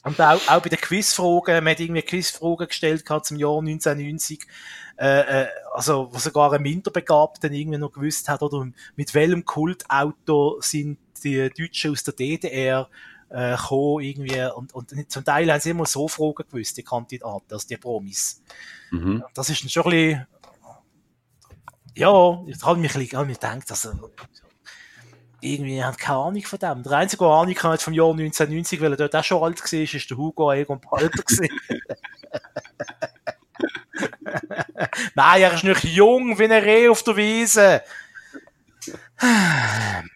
Und 0.05 0.21
auch, 0.21 0.41
auch 0.49 0.63
bei 0.63 0.69
den 0.71 0.81
Quizfragen, 0.81 1.63
man 1.63 1.73
hat 1.73 1.81
irgendwie 1.81 2.03
Quizfragen 2.03 2.67
gestellt 2.67 3.05
gehabt 3.05 3.27
zum 3.27 3.37
Jahr 3.37 3.59
1990, 3.59 4.47
äh, 4.99 5.43
äh, 5.43 5.47
also, 5.75 6.09
wo 6.11 6.19
sogar 6.19 6.53
ein 6.55 6.63
Minderbegabten 6.63 7.53
irgendwie 7.53 7.79
noch 7.79 7.93
gewusst 7.93 8.29
hat, 8.29 8.43
oder 8.43 8.67
mit 8.97 9.15
welchem 9.15 9.45
Kultauto 9.45 10.59
sind 10.61 10.99
die 11.23 11.51
Deutschen 11.51 11.93
aus 11.93 12.03
der 12.03 12.15
DDR 12.15 12.89
äh, 13.29 13.55
gekommen, 13.55 14.01
irgendwie, 14.03 14.43
und, 14.57 14.75
und 14.75 15.11
zum 15.13 15.25
Teil 15.25 15.53
haben 15.53 15.61
sie 15.61 15.71
immer 15.71 15.87
so 15.87 16.09
Fragen 16.09 16.45
gewusst, 16.51 16.79
die 16.79 16.83
Kandidaten, 16.83 17.53
also 17.53 17.69
die 17.69 17.77
Promis. 17.77 18.43
Mhm. 18.91 19.23
Das 19.35 19.51
ist 19.51 19.71
schon 19.71 19.85
ein 19.85 19.91
bisschen, 19.91 20.27
ja, 21.95 22.43
ich 22.47 22.63
habe 22.63 22.81
mich 22.81 22.95
ein 22.97 23.07
bisschen, 23.07 23.29
gedacht, 23.29 23.71
also, 23.71 23.91
irgendwie 25.43 25.83
haben 25.83 25.97
keine 25.97 26.19
Ahnung 26.19 26.43
von 26.43 26.59
dem. 26.59 26.83
Der 26.83 26.93
einzige, 26.93 27.25
der 27.25 27.33
Ahnung 27.33 27.57
hat 27.57 27.83
vom 27.83 27.93
Jahr 27.93 28.11
1990, 28.11 28.81
weil 28.81 28.93
er 28.93 28.97
dort 28.97 29.17
auch 29.17 29.25
schon 29.25 29.43
alt 29.43 29.61
war, 29.61 29.81
ist 29.81 30.11
der 30.11 30.17
Hugo 30.17 30.53
Egon 30.53 30.81
Palter 30.81 31.11
Nein, 35.15 35.43
er 35.43 35.53
ist 35.55 35.65
nicht 35.65 35.85
jung 35.85 36.39
wie 36.39 36.45
ein 36.45 36.53
Reh 36.53 36.89
auf 36.89 37.03
der 37.03 37.17
Wiese. 37.17 37.83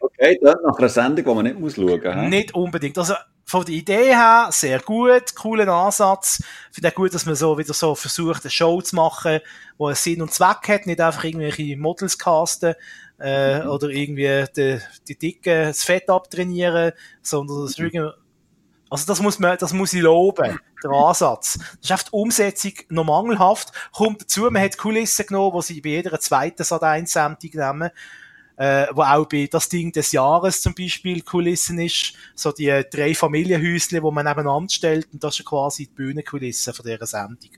okay, 0.00 0.38
das 0.42 0.56
nach 0.64 0.78
einer 0.78 0.88
Sendung, 0.88 1.24
die 1.24 1.34
man 1.34 1.44
nicht 1.44 1.58
muss 1.58 1.74
schauen 1.74 2.00
muss. 2.02 2.30
Nicht 2.30 2.54
unbedingt. 2.54 2.96
Also, 2.98 3.14
von 3.48 3.64
der 3.64 3.74
Idee 3.74 4.06
her 4.06 4.48
sehr 4.50 4.80
gut, 4.80 5.36
cooler 5.36 5.68
Ansatz. 5.68 6.42
Ich 6.70 6.74
finde 6.74 6.88
auch 6.88 6.94
gut, 6.94 7.14
dass 7.14 7.26
man 7.26 7.36
so 7.36 7.56
wieder 7.56 7.74
so 7.74 7.94
versucht, 7.94 8.42
eine 8.42 8.50
Show 8.50 8.82
zu 8.82 8.96
machen, 8.96 9.38
wo 9.78 9.86
einen 9.86 9.94
Sinn 9.94 10.20
und 10.20 10.32
Zweck 10.32 10.68
hat, 10.68 10.86
nicht 10.86 11.00
einfach 11.00 11.22
irgendwelche 11.22 11.76
Models 11.76 12.18
casten 12.18 12.74
äh, 13.20 13.60
mhm. 13.60 13.68
oder 13.68 13.88
irgendwie 13.88 14.44
die, 14.56 14.78
die 15.08 15.18
Dicken 15.18 15.64
das 15.64 15.84
Fett 15.84 16.08
abtrainieren, 16.08 16.92
sondern 17.22 17.62
das 17.62 17.78
irgendwie, 17.78 18.10
also 18.90 19.06
das 19.06 19.20
muss 19.20 19.38
man, 19.38 19.56
das 19.58 19.72
muss 19.72 19.92
ich 19.92 20.02
loben, 20.02 20.58
der 20.82 20.90
Ansatz. 20.90 21.58
Das 21.58 21.78
ist 21.82 21.92
einfach 21.92 22.04
die 22.04 22.12
Umsetzung 22.12 22.72
noch 22.90 23.04
mangelhaft. 23.04 23.72
Kommt 23.92 24.22
dazu, 24.22 24.42
man 24.50 24.62
hat 24.62 24.78
Kulissen 24.78 25.26
genommen, 25.26 25.54
wo 25.54 25.60
sie 25.60 25.80
bei 25.80 25.90
jeder 25.90 26.18
zweiten 26.20 26.62
Sat1-Sendung 26.62 27.50
nehmen 27.52 27.90
äh, 28.56 28.86
wo 28.92 29.02
auch 29.02 29.26
bei 29.26 29.48
das 29.50 29.68
Ding 29.68 29.92
des 29.92 30.12
Jahres 30.12 30.62
zum 30.62 30.74
Beispiel 30.74 31.22
Kulissen 31.22 31.78
ist, 31.78 32.14
so 32.34 32.52
die 32.52 32.84
drei 32.90 33.14
Familienhäusle, 33.14 34.02
wo 34.02 34.10
man 34.10 34.24
nebeneinander 34.24 34.72
stellt 34.72 35.08
und 35.12 35.22
das 35.22 35.38
ist 35.38 35.44
quasi 35.44 35.86
die 35.86 35.94
Bühnenkulisse 35.94 36.72
von 36.72 36.84
dieser 36.86 37.06
Sendung. 37.06 37.50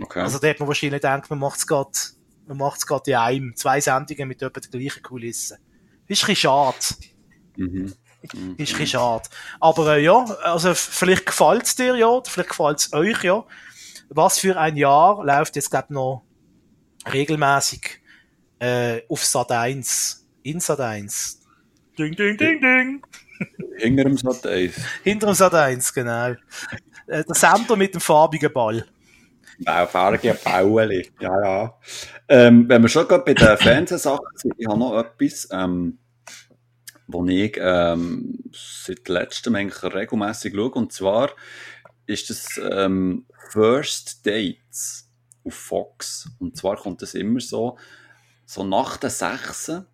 Okay. 0.00 0.20
Also 0.20 0.38
da 0.38 0.48
hat 0.48 0.58
man 0.58 0.68
wahrscheinlich 0.68 1.00
gedacht, 1.00 1.30
man 1.30 1.38
macht 1.38 1.58
es 1.58 1.66
gerade, 1.66 1.90
man 2.46 2.56
macht 2.56 2.78
es 2.78 2.86
gerade 2.86 3.10
in 3.10 3.16
einem, 3.16 3.56
zwei 3.56 3.80
Sendungen 3.80 4.28
mit 4.28 4.42
etwa 4.42 4.60
der 4.60 4.80
gleichen 4.80 5.02
Kulisse. 5.02 5.58
Ist 6.06 6.24
ein 6.24 6.26
bisschen 6.26 6.36
schade. 6.36 6.76
Mhm. 7.56 7.92
Ist 8.22 8.34
ein 8.34 8.56
bisschen 8.56 8.86
schade. 8.86 9.28
Aber 9.60 9.96
äh, 9.96 10.04
ja, 10.04 10.24
also 10.42 10.74
vielleicht 10.74 11.26
gefällt 11.26 11.64
es 11.64 11.74
dir 11.74 11.96
ja, 11.96 12.20
vielleicht 12.24 12.50
gefällt 12.50 12.78
es 12.78 12.92
euch 12.92 13.24
ja. 13.24 13.44
Was 14.08 14.38
für 14.38 14.58
ein 14.58 14.76
Jahr 14.76 15.24
läuft 15.24 15.56
jetzt 15.56 15.70
glaube 15.70 15.94
noch 15.94 16.24
regelmäßig 17.10 18.00
äh, 18.58 19.02
auf 19.08 19.24
Sat 19.24 19.50
1 19.50 20.22
Insat 20.42 20.80
1. 20.80 21.40
Ding, 21.98 22.16
ding, 22.16 22.36
ding, 22.36 22.60
ding. 22.60 23.02
Hinter 23.78 24.04
dem 24.04 24.16
Sat 24.16 24.46
1. 24.46 24.74
Hinter 25.04 25.26
dem 25.26 25.34
Sat 25.34 25.54
1, 25.54 25.92
genau. 25.92 26.34
Äh, 27.06 27.24
der 27.24 27.34
Sender 27.34 27.76
mit 27.76 27.94
dem 27.94 28.00
farbigen 28.00 28.52
Ball. 28.52 28.86
Wow, 29.64 29.90
farbige 29.90 30.34
Bauli. 30.42 31.10
Ja, 31.20 31.42
ja. 31.42 31.78
Ähm, 32.28 32.68
wenn 32.68 32.82
wir 32.82 32.88
schon 32.88 33.06
gerade 33.06 33.24
bei 33.24 33.34
den 33.34 33.56
Fernsehsachen 33.56 34.24
sind, 34.34 34.54
ich 34.56 34.66
habe 34.66 34.78
noch 34.78 34.98
etwas, 34.98 35.48
ähm, 35.52 35.98
wo 37.06 37.24
ich 37.26 37.56
ähm, 37.60 38.42
seit 38.52 39.08
letztem 39.08 39.54
eigentlich 39.54 39.82
regelmäßig 39.82 40.54
schaue. 40.54 40.70
Und 40.70 40.92
zwar 40.92 41.30
ist 42.06 42.30
das 42.30 42.60
ähm, 42.70 43.26
First 43.50 44.26
Dates 44.26 45.10
auf 45.44 45.54
Fox. 45.54 46.28
Und 46.38 46.56
zwar 46.56 46.76
kommt 46.76 47.02
das 47.02 47.14
immer 47.14 47.40
so, 47.40 47.78
so 48.46 48.64
nach 48.64 48.96
den 48.96 49.10
Sechsen 49.10 49.86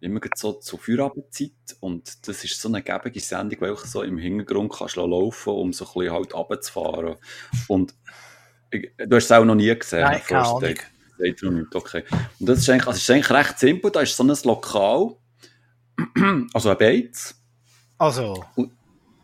immer 0.00 0.20
so 0.34 0.54
zur 0.54 0.80
Feuerabendzeit 0.80 1.76
und 1.78 2.26
das 2.26 2.42
ist 2.42 2.60
so 2.60 2.68
eine 2.68 2.82
gebige 2.82 3.20
Sendung, 3.20 3.60
weil 3.60 3.72
ich 3.74 3.80
so 3.80 4.02
im 4.02 4.18
Hintergrund 4.18 4.72
kannst 4.72 4.96
laufen 4.96 5.50
um 5.50 5.72
so 5.72 5.84
ein 5.84 5.92
bisschen 5.94 6.12
halt 6.12 6.34
runterzufahren. 6.34 7.16
Und 7.68 7.94
du 8.72 9.16
hast 9.16 9.24
es 9.24 9.32
auch 9.32 9.44
noch 9.44 9.54
nie 9.54 9.74
gesehen. 9.74 10.02
Nein, 10.02 10.20
keine 10.26 10.44
Ahnung. 10.44 10.74
Okay. 11.72 12.04
Und 12.40 12.48
das 12.48 12.58
ist 12.58 12.70
eigentlich, 12.70 12.86
also 12.86 12.98
ist 12.98 13.10
eigentlich 13.10 13.30
recht 13.30 13.58
simpel, 13.58 13.90
da 13.90 14.00
ist 14.00 14.16
so 14.16 14.24
ein 14.24 14.36
Lokal, 14.44 15.14
also 16.52 16.70
ein 16.70 16.78
Beiz. 16.78 17.34
Also, 17.98 18.44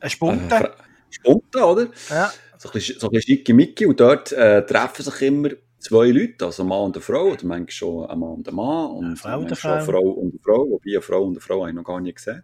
ein 0.00 0.10
Spunte. 0.10 0.54
Äh, 0.54 0.70
Spunte, 1.10 1.58
oder? 1.58 1.88
Ja. 2.08 2.32
So 2.58 2.68
ein 2.68 2.72
bisschen, 2.72 3.00
so 3.00 3.08
ein 3.08 3.12
bisschen 3.12 3.44
schicke 3.44 3.88
und 3.88 3.98
dort 3.98 4.32
äh, 4.32 4.64
treffen 4.64 5.02
sich 5.02 5.22
immer 5.22 5.50
zwei 5.78 6.08
Leute, 6.08 6.44
also 6.44 6.62
ein 6.62 6.68
Mann 6.68 6.82
und 6.82 6.96
eine 6.96 7.02
Frau, 7.02 7.24
oder 7.26 7.44
manchmal 7.44 7.70
schon 7.70 8.06
ein 8.10 8.18
Mann 8.18 8.30
und 8.30 8.48
ein 8.48 8.54
Mann, 8.54 8.90
und 8.90 9.16
Frau 9.16 9.38
und 9.38 9.56
Frau. 9.56 9.72
eine 9.72 9.84
Frau 9.84 10.02
und 10.02 10.32
eine 10.32 10.40
Frau, 10.42 10.70
wobei 10.70 10.90
eine 10.90 11.02
Frau 11.02 11.22
und 11.22 11.32
eine 11.32 11.40
Frau 11.40 11.60
habe 11.60 11.70
ich 11.70 11.74
noch 11.74 11.84
gar 11.84 12.00
nicht 12.00 12.16
gesehen. 12.16 12.42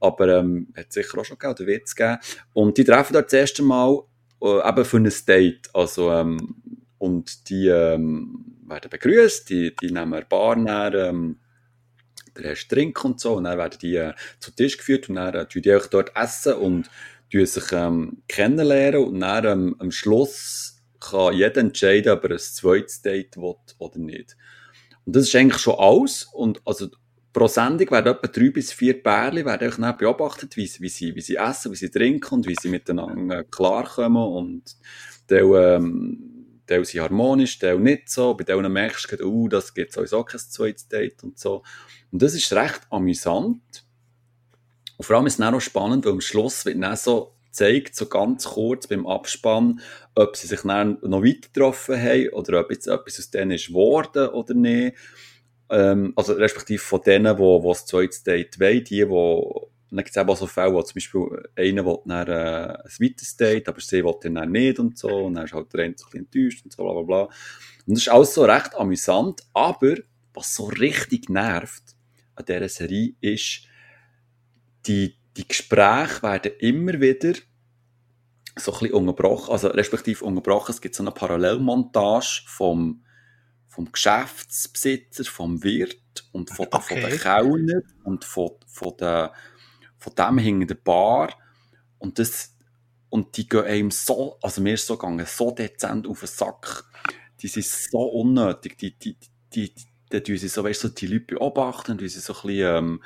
Aber 0.00 0.38
ähm, 0.38 0.72
hat 0.76 0.92
sicher 0.92 1.18
auch 1.18 1.24
schon 1.24 1.38
gegeben, 1.38 1.54
oder 1.58 1.66
wird 1.66 1.86
es 1.86 1.94
geben. 1.94 2.18
Und 2.54 2.78
die 2.78 2.84
treffen 2.84 3.12
dort 3.12 3.26
das 3.26 3.32
erste 3.34 3.62
Mal 3.62 4.00
äh, 4.42 4.68
eben 4.68 4.84
für 4.84 4.96
ein 4.98 5.12
Date. 5.26 5.68
Also, 5.74 6.10
ähm, 6.12 6.56
und 6.98 7.48
die 7.48 7.68
ähm, 7.68 8.56
werden 8.66 8.90
begrüßt, 8.90 9.48
die, 9.48 9.74
die 9.80 9.90
nehmen 9.90 10.14
ein 10.14 10.26
Bar 10.28 10.56
näher, 10.56 10.94
ähm, 10.94 11.38
der 12.36 12.50
erste 12.50 12.74
Trink 12.74 13.04
und 13.04 13.20
so, 13.20 13.34
und 13.34 13.44
dann 13.44 13.58
werden 13.58 13.78
die 13.80 13.96
äh, 13.96 14.12
zu 14.38 14.50
Tisch 14.52 14.76
geführt 14.76 15.08
und 15.08 15.16
dann 15.16 15.34
äh, 15.34 15.46
die 15.46 15.74
auch 15.74 15.86
dort 15.86 16.14
essen 16.14 16.54
und 16.54 16.90
sich 17.32 17.72
ähm, 17.72 18.22
kennenlernen 18.28 19.04
und 19.04 19.20
dann 19.20 19.44
ähm, 19.44 19.76
am 19.78 19.90
Schluss 19.90 20.82
kann 21.00 21.34
jeder 21.34 21.60
entscheiden, 21.60 22.12
ob 22.12 22.24
er 22.24 22.32
ein 22.32 22.38
zweites 22.38 23.02
Date 23.02 23.36
will 23.36 23.54
oder 23.78 23.98
nicht. 23.98 24.36
Und 25.04 25.16
das 25.16 25.24
ist 25.24 25.34
eigentlich 25.34 25.62
schon 25.62 25.78
alles. 25.78 26.24
Und 26.24 26.60
also 26.66 26.88
pro 27.32 27.46
Sendung 27.46 27.90
werden 27.90 28.14
etwa 28.14 28.26
drei 28.26 28.50
bis 28.50 28.72
vier 28.72 29.02
Pärchen 29.02 29.44
werden 29.44 29.84
auch 29.84 29.96
beobachtet, 29.96 30.56
wie, 30.56 30.70
wie, 30.78 30.88
sie, 30.88 31.14
wie 31.14 31.20
sie 31.20 31.36
essen, 31.36 31.72
wie 31.72 31.76
sie 31.76 31.90
trinken 31.90 32.34
und 32.34 32.46
wie 32.46 32.56
sie 32.60 32.68
miteinander 32.68 33.44
klarkommen. 33.44 34.22
Und 34.22 34.76
der, 35.28 35.42
ähm, 35.42 36.62
der 36.68 36.84
sind 36.84 37.00
harmonisch, 37.00 37.58
der 37.58 37.78
nicht 37.78 38.08
so. 38.08 38.34
Bei 38.34 38.44
denen 38.44 38.72
merkst 38.72 39.10
du, 39.12 39.24
uh, 39.24 39.48
das 39.48 39.74
gibt 39.74 39.92
sowieso 39.92 40.24
kein 40.24 40.40
zweites 40.40 40.88
Date 40.88 41.22
und 41.22 41.38
so. 41.38 41.62
Und 42.10 42.22
das 42.22 42.34
ist 42.34 42.52
recht 42.52 42.80
amüsant. 42.90 43.84
Und 44.96 45.04
vor 45.04 45.16
allem 45.16 45.26
ist 45.26 45.38
es 45.38 45.46
auch 45.46 45.50
noch 45.50 45.60
spannend, 45.60 46.04
weil 46.04 46.12
am 46.12 46.20
Schluss 46.20 46.64
wird 46.64 46.82
dann 46.82 46.96
so 46.96 47.34
zeigt, 47.50 47.96
so 47.96 48.06
ganz 48.06 48.44
kurz 48.44 48.86
beim 48.86 49.06
Abspann, 49.06 49.80
ob 50.14 50.36
sie 50.36 50.46
sich 50.46 50.60
dann 50.62 50.98
noch 51.02 51.22
weiter 51.22 51.48
getroffen 51.52 52.00
haben 52.00 52.28
oder 52.30 52.60
ob 52.60 52.70
jetzt 52.70 52.86
etwas 52.86 53.18
aus 53.18 53.30
denen 53.30 53.52
ist 53.52 53.68
geworden 53.68 54.28
oder 54.28 54.54
nicht. 54.54 54.96
Ähm, 55.70 56.12
also 56.16 56.32
respektive 56.32 56.82
von 56.82 57.00
denen, 57.02 57.36
die, 57.36 57.42
die 57.42 57.68
das 57.68 57.86
zweite 57.86 58.24
Date 58.24 58.60
wollen, 58.60 58.84
die, 58.84 59.04
die 59.04 59.70
dann 59.90 60.04
gibt 60.04 60.10
es 60.10 60.16
eben 60.16 60.30
auch 60.30 60.36
so 60.36 60.46
Fälle, 60.46 60.72
wo 60.72 60.82
zum 60.82 60.94
Beispiel 60.94 61.50
einer 61.56 61.84
will 61.84 61.98
dann 62.06 62.28
äh, 62.28 62.78
ein 62.84 62.88
zweites 62.88 63.36
Date, 63.36 63.68
aber 63.68 63.80
sie 63.80 64.04
will 64.04 64.14
dann 64.22 64.52
nicht 64.52 64.78
und 64.78 64.96
so, 64.96 65.08
und 65.08 65.34
dann 65.34 65.44
ist 65.44 65.52
halt 65.52 65.72
der 65.72 65.84
eine 65.84 65.94
so 65.96 66.06
ein 66.06 66.10
bisschen 66.10 66.26
enttäuscht 66.26 66.64
und 66.64 66.72
so, 66.72 66.84
bla 66.84 66.92
bla 66.92 67.02
bla. 67.02 67.22
Und 67.86 67.94
das 67.94 67.98
ist 67.98 68.08
alles 68.08 68.34
so 68.34 68.44
recht 68.44 68.74
amüsant, 68.76 69.42
aber 69.52 69.96
was 70.32 70.54
so 70.54 70.66
richtig 70.66 71.28
nervt 71.28 71.96
an 72.36 72.44
dieser 72.44 72.68
Serie 72.68 73.14
ist, 73.20 73.62
die, 74.86 75.16
die 75.36 75.48
Gespräche 75.48 76.22
werden 76.22 76.52
immer 76.60 77.00
wieder 77.00 77.34
so 78.56 78.72
ein 78.72 78.78
bisschen 78.78 78.94
unterbrochen, 78.94 79.52
also 79.52 79.68
respektive 79.68 80.24
unterbrochen, 80.24 80.72
es 80.72 80.80
gibt 80.80 80.94
so 80.94 81.02
eine 81.02 81.10
Parallelmontage 81.10 82.42
vom, 82.46 83.02
vom 83.70 83.90
Geschäftsbesitzer, 83.90 85.24
vom 85.24 85.62
Wirt 85.62 86.28
und 86.32 86.50
von, 86.50 86.66
okay. 86.70 87.00
von 87.00 87.10
den 87.10 87.18
Kellner 87.18 87.82
und 88.02 88.24
von, 88.24 88.50
von, 88.66 88.96
der, 88.98 89.32
von 89.96 90.12
dem 90.14 90.38
hinter 90.38 90.66
der 90.66 90.74
Bar. 90.74 91.32
Und 91.98 92.18
das, 92.18 92.56
und 93.10 93.36
die 93.36 93.48
gehen 93.48 93.64
einem 93.64 93.90
so, 93.92 94.38
also 94.42 94.60
mir 94.60 94.74
ist 94.74 94.86
so 94.86 94.96
gegangen, 94.96 95.24
so 95.24 95.52
dezent 95.52 96.08
auf 96.08 96.18
den 96.18 96.28
Sack. 96.28 96.84
Die 97.40 97.46
sind 97.46 97.64
so 97.64 98.00
unnötig, 98.00 98.76
die, 98.76 98.98
die, 98.98 99.16
die, 99.54 99.72
die, 100.12 100.22
die, 100.22 100.22
die 100.22 100.48
so, 100.48 100.64
weißt, 100.64 100.80
so 100.80 100.88
die 100.88 101.06
Leute 101.06 101.36
beobachten, 101.36 101.96
die 101.96 102.08
sie 102.08 102.20
so 102.20 102.34
ein 102.34 102.42
bisschen, 102.42 102.76
ähm, 102.76 103.02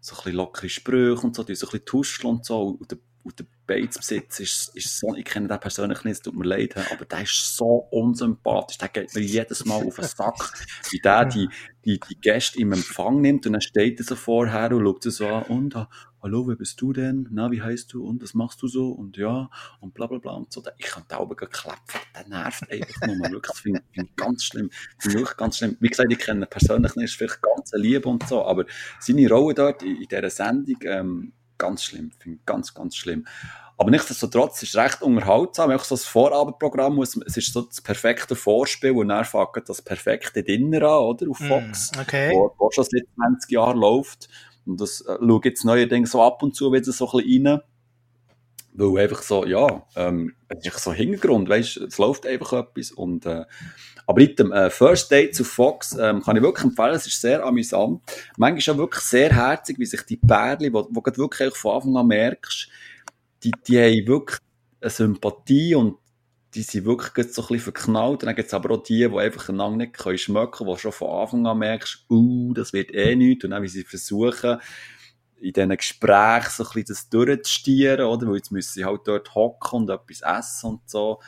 so 0.00 0.14
ein 0.14 0.16
bisschen 0.16 0.32
lockere 0.32 0.68
Sprüche 0.68 1.26
und 1.26 1.36
so, 1.36 1.44
die 1.44 1.54
so 1.54 1.68
ein 1.68 1.70
bisschen 1.70 1.86
tuscheln 1.86 2.30
und 2.34 2.44
so. 2.44 2.62
Und 2.62 2.90
der, 2.90 2.98
und 3.22 3.38
der 3.38 3.46
Beizbesitz 3.68 4.40
ist, 4.40 4.74
ist 4.74 4.98
so, 4.98 5.14
ich 5.14 5.24
kenne 5.24 5.46
den 5.46 5.60
persönlich 5.60 6.02
nicht, 6.02 6.14
es 6.14 6.22
tut 6.22 6.34
mir 6.34 6.46
leid, 6.46 6.74
aber 6.90 7.04
der 7.04 7.22
ist 7.22 7.56
so 7.56 7.86
unsympathisch, 7.90 8.78
der 8.78 8.88
geht 8.88 9.14
mir 9.14 9.20
jedes 9.20 9.64
Mal 9.66 9.86
auf 9.86 9.96
den 9.96 10.04
Sack, 10.06 10.52
wie 10.90 10.98
der 10.98 11.26
die, 11.26 11.48
die, 11.84 12.00
die 12.00 12.20
Gäste 12.20 12.58
im 12.60 12.72
Empfang 12.72 13.20
nimmt 13.20 13.46
und 13.46 13.52
dann 13.52 13.60
steht 13.60 14.00
er 14.00 14.04
so 14.04 14.16
vorher 14.16 14.72
und 14.72 14.84
schaut 14.84 15.02
sie 15.02 15.10
so 15.10 15.28
an 15.28 15.42
und, 15.44 15.76
ah, 15.76 15.88
hallo, 16.22 16.48
wer 16.48 16.56
bist 16.56 16.80
du 16.80 16.92
denn? 16.92 17.28
Na, 17.30 17.50
wie 17.50 17.62
heißt 17.62 17.92
du? 17.92 18.04
Und 18.04 18.22
was 18.22 18.34
machst 18.34 18.60
du 18.62 18.68
so? 18.68 18.90
Und 18.90 19.16
ja, 19.16 19.50
und 19.80 19.94
bla 19.94 20.06
bla 20.06 20.18
bla 20.18 20.32
und 20.32 20.52
so. 20.52 20.62
Ich 20.78 20.86
kann 20.86 21.04
die 21.10 21.14
Augen 21.14 21.36
klepfen, 21.36 22.00
der 22.14 22.28
nervt 22.28 22.70
einfach 22.70 23.06
nur. 23.06 23.18
Wirklich, 23.18 23.42
das 23.42 23.60
finde 23.60 23.82
find 23.92 24.08
ich 24.10 24.16
ganz 24.16 24.44
schlimm. 24.44 24.70
Finde 24.98 25.22
ich 25.22 25.36
ganz 25.36 25.58
schlimm. 25.58 25.76
Wie 25.80 25.88
gesagt, 25.88 26.10
ich 26.10 26.18
kenne 26.18 26.44
ihn 26.44 26.50
persönlich 26.50 26.96
nicht, 26.96 27.04
ist 27.04 27.16
vielleicht 27.16 27.42
ganz 27.42 27.70
lieb 27.74 28.06
und 28.06 28.26
so, 28.26 28.44
aber 28.44 28.64
seine 28.98 29.28
Rolle 29.28 29.54
dort 29.54 29.82
in, 29.82 29.96
in 29.96 30.08
dieser 30.08 30.30
Sendung, 30.30 30.76
ähm, 30.82 31.32
ganz 31.58 31.82
schlimm. 31.82 32.12
Finde 32.18 32.38
ich 32.38 32.46
ganz, 32.46 32.74
ganz 32.74 32.96
schlimm. 32.96 33.26
Aber 33.76 33.90
nichtsdestotrotz 33.90 34.60
ist 34.62 34.74
es 34.74 34.76
recht 34.76 35.02
unterhaltsam. 35.02 35.70
Auch 35.70 35.84
so 35.84 35.94
das 35.94 36.04
Vorabendprogramm, 36.04 37.00
es 37.00 37.14
ist 37.14 37.52
so 37.52 37.62
das 37.62 37.80
perfekte 37.80 38.34
Vorspiel 38.34 38.90
und 38.90 39.08
dann 39.08 39.24
fängt 39.24 39.68
das 39.68 39.80
perfekte 39.80 40.42
Dinner 40.42 40.82
an, 40.82 41.04
oder? 41.04 41.30
Auf 41.30 41.38
hm, 41.38 41.48
Fox. 41.48 41.92
Mm, 41.94 42.00
okay. 42.00 42.32
Wo, 42.32 42.52
wo 42.58 42.70
schon 42.72 42.84
seit 42.84 43.04
20 43.14 43.50
Jahren 43.52 43.78
läuft. 43.78 44.28
Und 44.66 44.80
das 44.80 45.00
äh, 45.02 45.16
schaue 45.20 45.40
jetzt 45.44 45.64
neuerdings 45.64 46.10
so 46.10 46.22
ab 46.22 46.42
und 46.42 46.56
zu 46.56 46.72
wieder 46.72 46.90
so 46.90 47.08
ein 47.08 47.24
bisschen 47.24 47.46
rein. 47.46 47.60
Weil 48.72 49.02
einfach 49.02 49.22
so, 49.22 49.46
ja, 49.46 49.86
ähm, 49.94 50.34
es 50.48 50.66
ist 50.66 50.82
so 50.82 50.92
Hintergrund, 50.92 51.48
weißt 51.48 51.78
es 51.78 51.98
läuft 51.98 52.26
einfach 52.26 52.52
etwas. 52.54 52.90
Und, 52.90 53.26
äh, 53.26 53.44
aber 54.08 54.22
mit 54.22 54.38
dem 54.38 54.52
äh, 54.52 54.70
First 54.70 55.12
Date 55.12 55.34
zu 55.34 55.44
Fox 55.44 55.94
ähm, 56.00 56.22
kann 56.22 56.34
ich 56.34 56.42
wirklich 56.42 56.64
empfehlen, 56.64 56.94
es 56.94 57.06
ist 57.06 57.20
sehr 57.20 57.44
amüsant. 57.44 58.00
Manchmal 58.38 58.58
ist 58.58 58.68
auch 58.70 58.78
wirklich 58.78 59.04
sehr 59.04 59.34
herzig, 59.34 59.78
wie 59.78 59.84
sich 59.84 60.00
die 60.00 60.16
Pärchen, 60.16 60.72
wo, 60.72 60.88
wo 60.90 61.02
du 61.02 61.18
wirklich 61.18 61.54
von 61.54 61.74
Anfang 61.74 61.94
an 61.98 62.06
merkst, 62.06 62.70
die, 63.44 63.52
die 63.66 63.78
haben 63.78 64.06
wirklich 64.06 64.38
eine 64.80 64.88
Sympathie 64.88 65.74
und 65.74 65.98
die 66.54 66.62
sind 66.62 66.86
wirklich 66.86 67.34
so 67.34 67.42
ein 67.42 67.48
bisschen 67.48 67.64
verknallt. 67.64 68.22
Dann 68.22 68.34
gibt 68.34 68.48
es 68.48 68.54
aber 68.54 68.76
auch 68.76 68.82
die, 68.82 69.06
die 69.06 69.18
einfach 69.18 69.50
einander 69.50 69.76
nicht 69.76 70.20
schmecken 70.20 70.52
können, 70.52 70.70
du 70.70 70.76
schon 70.78 70.92
von 70.92 71.10
Anfang 71.10 71.46
an 71.46 71.58
merkst, 71.58 72.06
uh, 72.08 72.54
das 72.54 72.72
wird 72.72 72.94
eh 72.94 73.14
nichts. 73.14 73.44
Und 73.44 73.50
dann, 73.50 73.62
wie 73.62 73.68
sie 73.68 73.84
versuchen, 73.84 74.58
in 75.38 75.52
diesen 75.52 75.76
Gesprächen 75.76 76.50
so 76.50 76.64
ein 76.64 76.70
bisschen 76.72 76.84
das 76.88 77.10
durchzustieren, 77.10 78.06
oder? 78.06 78.26
Weil 78.26 78.36
jetzt 78.36 78.52
müssen 78.52 78.72
sie 78.72 78.86
halt 78.86 79.02
dort 79.04 79.34
hocken 79.34 79.80
und 79.80 79.90
etwas 79.90 80.22
essen 80.22 80.70
und 80.70 80.88
so. 80.88 81.20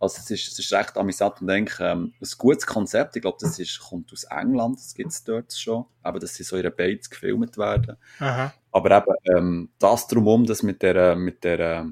Also 0.00 0.18
es 0.20 0.30
ist, 0.30 0.52
es 0.52 0.58
ist 0.58 0.72
recht 0.72 0.96
amüsant 0.96 1.40
und 1.40 1.48
denke, 1.48 1.84
ähm, 1.84 2.12
ein 2.20 2.28
gutes 2.38 2.66
Konzept. 2.66 3.16
Ich 3.16 3.22
glaube, 3.22 3.38
das 3.40 3.58
ist, 3.58 3.80
kommt 3.80 4.12
aus 4.12 4.24
England, 4.24 4.78
das 4.78 4.94
gibt 4.94 5.10
es 5.10 5.24
dort 5.24 5.52
schon. 5.52 5.86
Aber 6.02 6.18
dass 6.18 6.34
sie 6.34 6.44
so 6.44 6.56
ihre 6.56 6.70
Bates 6.70 7.10
gefilmt 7.10 7.58
werden. 7.58 7.96
Aha. 8.20 8.52
Aber 8.70 8.96
eben, 8.96 9.36
ähm, 9.36 9.70
das 9.78 10.06
drumherum, 10.06 10.46
das 10.46 10.62
mit 10.62 10.82
der, 10.82 11.16
mit 11.16 11.42
der, 11.42 11.90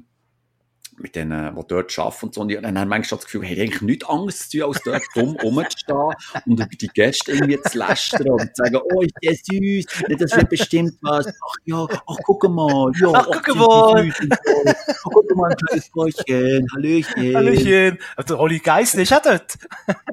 mit 0.98 1.14
denen, 1.14 1.54
die 1.54 1.62
dort 1.68 1.98
arbeiten 1.98 2.26
und 2.26 2.34
so. 2.34 2.40
Und 2.40 2.52
dann 2.52 2.78
haben 2.78 2.88
manchmal 2.88 3.18
das 3.18 3.24
Gefühl, 3.24 3.44
hey, 3.44 3.60
eigentlich 3.60 3.82
nichts 3.82 4.08
anderes 4.08 4.48
zu 4.48 4.58
tun, 4.58 4.68
als 4.68 4.82
dort 4.82 5.02
dumm 5.14 5.36
rumzustehen 5.42 5.98
und 6.46 6.60
über 6.60 6.66
die 6.66 6.88
Gäste 6.88 7.32
irgendwie 7.32 7.60
zu 7.62 7.78
lästern 7.78 8.28
und 8.28 8.56
zu 8.56 8.64
sagen, 8.64 8.76
oh, 8.76 9.02
ist 9.02 9.14
der 9.22 9.34
süß, 9.34 9.84
das 10.18 10.36
wird 10.36 10.48
bestimmt 10.48 10.94
was. 11.02 11.26
Ach 11.26 11.54
ja, 11.64 11.86
ach, 11.90 12.16
guck 12.24 12.48
mal, 12.48 12.90
ja, 13.00 13.12
ach, 13.12 13.42
guck 13.44 13.56
mal. 13.56 14.12
Ach, 14.30 15.10
guck 15.12 15.36
mal, 15.36 15.50
ein 15.50 15.56
kleines 15.56 15.90
Bräuchchen, 15.90 16.66
Hallöchen. 16.74 17.36
Hallöchen. 17.36 17.98
Also, 18.16 18.38
Olli 18.38 18.58
Geissel 18.58 19.00
ist 19.00 19.10
ja 19.10 19.20
dort. 19.20 19.58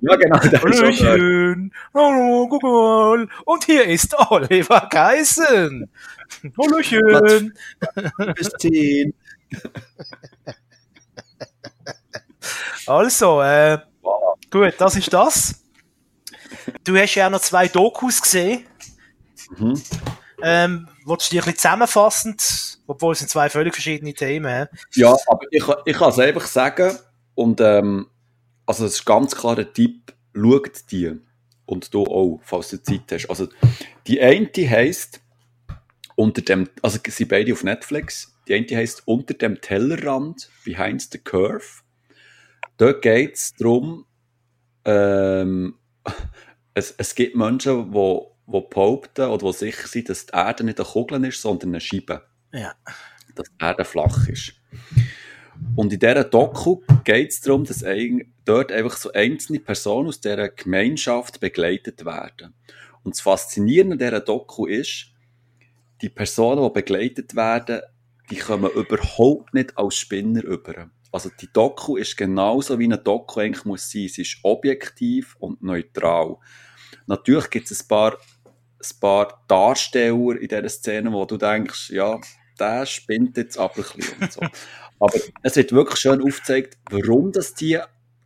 Ja, 0.02 0.16
genau. 0.16 0.40
Hallöchen. 0.40 1.74
Hallo, 1.94 2.48
guck 2.50 2.64
mal. 2.64 3.28
Und 3.46 3.64
hier 3.66 3.86
ist 3.86 4.16
Oliver 4.30 4.88
Geissen. 4.90 5.90
Hallöchen. 6.58 7.54
Bis 8.36 8.50
zehn. 8.60 9.14
Also, 12.88 13.42
äh, 13.42 13.80
gut, 14.50 14.74
das 14.78 14.96
ist 14.96 15.14
das. 15.14 15.64
Du 16.84 16.98
hast 16.98 17.16
ja 17.16 17.28
auch 17.28 17.32
noch 17.32 17.42
zwei 17.42 17.68
Dokus 17.68 18.22
gesehen. 18.22 18.66
Mhm. 19.58 19.82
Ähm, 20.42 20.88
willst 21.06 21.28
du 21.28 21.36
die 21.36 21.40
ein 21.40 21.46
bisschen 21.46 21.58
zusammenfassend, 21.58 22.80
obwohl 22.88 23.14
es 23.14 23.20
sind 23.20 23.30
zwei 23.30 23.50
völlig 23.50 23.74
verschiedene 23.74 24.14
Themen. 24.14 24.68
Ja, 24.94 25.16
aber 25.28 25.46
ich, 25.52 25.64
ich 25.86 25.98
kann 25.98 26.10
es 26.10 26.20
einfach 26.20 26.46
sagen, 26.46 26.98
und 27.36 27.62
ähm, 27.62 28.08
also 28.66 28.86
es 28.86 28.96
ist 28.96 29.06
ganz 29.06 29.36
klar 29.36 29.58
ein 29.58 29.74
Tipp, 29.74 30.14
schaut 30.34 30.92
die. 30.92 31.12
Und 31.66 31.94
du 31.94 32.04
auch, 32.04 32.42
falls 32.44 32.70
du 32.70 32.82
Zeit 32.82 33.12
hast. 33.12 33.30
Also 33.30 33.48
die 34.06 34.22
eine 34.22 34.50
heisst, 34.70 35.22
unter 36.16 36.42
dem, 36.42 36.70
also 36.82 37.00
sie 37.04 37.12
sind 37.12 37.30
beide 37.30 37.54
auf 37.54 37.64
Netflix, 37.64 38.36
die 38.48 38.54
eine 38.54 38.68
heisst 38.78 39.08
Unter 39.08 39.34
dem 39.34 39.62
Tellerrand, 39.62 40.50
Behind 40.66 41.02
the 41.02 41.18
Curve. 41.18 41.83
Dort 42.84 43.02
geht 43.02 43.36
es 43.36 43.54
darum, 43.54 44.06
ähm, 44.84 45.76
es, 46.74 46.94
es 46.98 47.16
gibt 47.16 47.34
Menschen, 47.34 47.94
die, 47.94 48.20
die 48.46 48.62
behaupten 48.70 49.30
oder 49.30 49.52
die 49.52 49.58
sicher 49.58 49.88
sind, 49.88 50.10
dass 50.10 50.26
die 50.26 50.34
Erde 50.34 50.66
nicht 50.66 50.82
eine 50.82 50.90
Kugel 50.90 51.24
ist, 51.24 51.42
sondern 51.42 51.70
eine 51.70 51.80
Scheibe. 51.80 52.24
Ja. 52.52 52.76
Dass 53.36 53.48
die 53.48 53.64
Erde 53.64 53.86
flach 53.86 54.28
ist. 54.28 54.56
Und 55.78 55.94
in 55.94 56.00
dieser 56.00 56.26
Doku 56.26 56.82
geht 57.06 57.30
es 57.30 57.40
darum, 57.40 57.64
dass 57.64 57.86
dort 58.44 58.70
einfach 58.74 58.98
so 58.98 59.14
einzelne 59.14 59.62
Personen 59.62 60.10
aus 60.10 60.20
dieser 60.20 60.50
Gemeinschaft 60.50 61.40
begleitet 61.40 62.04
werden. 62.04 62.54
Und 63.04 63.16
das 63.16 63.22
Faszinierende 63.22 63.94
an 63.94 64.00
dieser 64.00 64.20
Doku 64.20 64.66
ist, 64.66 65.06
die 66.02 66.10
Personen, 66.10 66.62
die 66.66 66.74
begleitet 66.82 67.34
werden, 67.34 67.80
die 68.30 68.36
kommen 68.36 68.70
überhaupt 68.72 69.54
nicht 69.54 69.78
als 69.78 69.96
Spinner 69.96 70.44
über. 70.44 70.90
Also 71.14 71.30
die 71.30 71.48
Doku 71.54 71.96
ist 71.96 72.18
genauso 72.18 72.80
wie 72.80 72.86
eine 72.86 72.98
Doku 72.98 73.40
eigentlich 73.40 73.66
muss 73.66 73.90
sein. 73.90 74.08
Sie 74.08 74.24
ist 74.24 74.40
objektiv 74.42 75.36
und 75.38 75.62
neutral. 75.62 76.38
Natürlich 77.06 77.52
gibt 77.52 77.70
es 77.70 77.84
ein 77.84 77.88
paar, 77.88 78.14
ein 78.14 79.00
paar 79.00 79.46
Darsteller 79.48 80.42
in 80.42 80.48
dieser 80.48 80.70
Szene, 80.70 81.14
wo 81.14 81.24
du 81.26 81.38
denkst, 81.38 81.92
ja, 81.92 82.20
der 82.60 82.88
spinnt 82.88 83.38
jetzt 83.38 83.60
aber 83.60 83.78
ein 83.78 83.84
bisschen 83.96 84.22
und 84.22 84.34
so. 84.34 84.42
aber 85.00 85.20
es 85.44 85.56
wird 85.56 85.72
wirklich 85.72 86.00
schön 86.00 86.20
aufgezeigt, 86.20 86.80
warum 86.90 87.32
das 87.32 87.54
die 87.54 87.80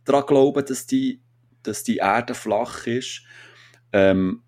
daran 0.06 0.26
glauben, 0.26 0.64
dass 0.64 0.86
die, 0.86 1.20
dass 1.62 1.84
die 1.84 1.98
Erde 1.98 2.34
flach 2.34 2.86
ist. 2.86 3.20
Ähm, 3.92 4.44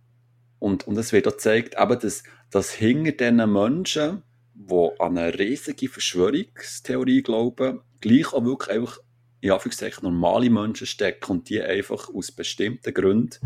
und, 0.59 0.87
und 0.87 0.97
es 0.97 1.13
wird 1.13 1.29
auch 1.29 1.33
gezeigt, 1.33 1.77
eben, 1.79 1.99
dass, 1.99 2.23
dass 2.51 2.71
hinter 2.71 3.13
diesen 3.13 3.53
Menschen, 3.53 4.23
die 4.55 4.89
an 4.99 5.19
eine 5.19 5.39
riesige 5.39 5.91
Verschwörungstheorie 5.91 7.23
glauben, 7.23 7.83
gleich 8.01 8.33
auch 8.33 8.45
wirklich 8.45 8.77
einfach 8.77 8.99
in 9.41 9.53
Anführungszeichen 9.53 10.05
normale 10.05 10.51
Menschen 10.51 10.87
stecken 10.87 11.31
und 11.33 11.49
die 11.49 11.63
einfach 11.63 12.09
aus 12.13 12.31
bestimmten 12.31 12.93
Gründen 12.93 13.39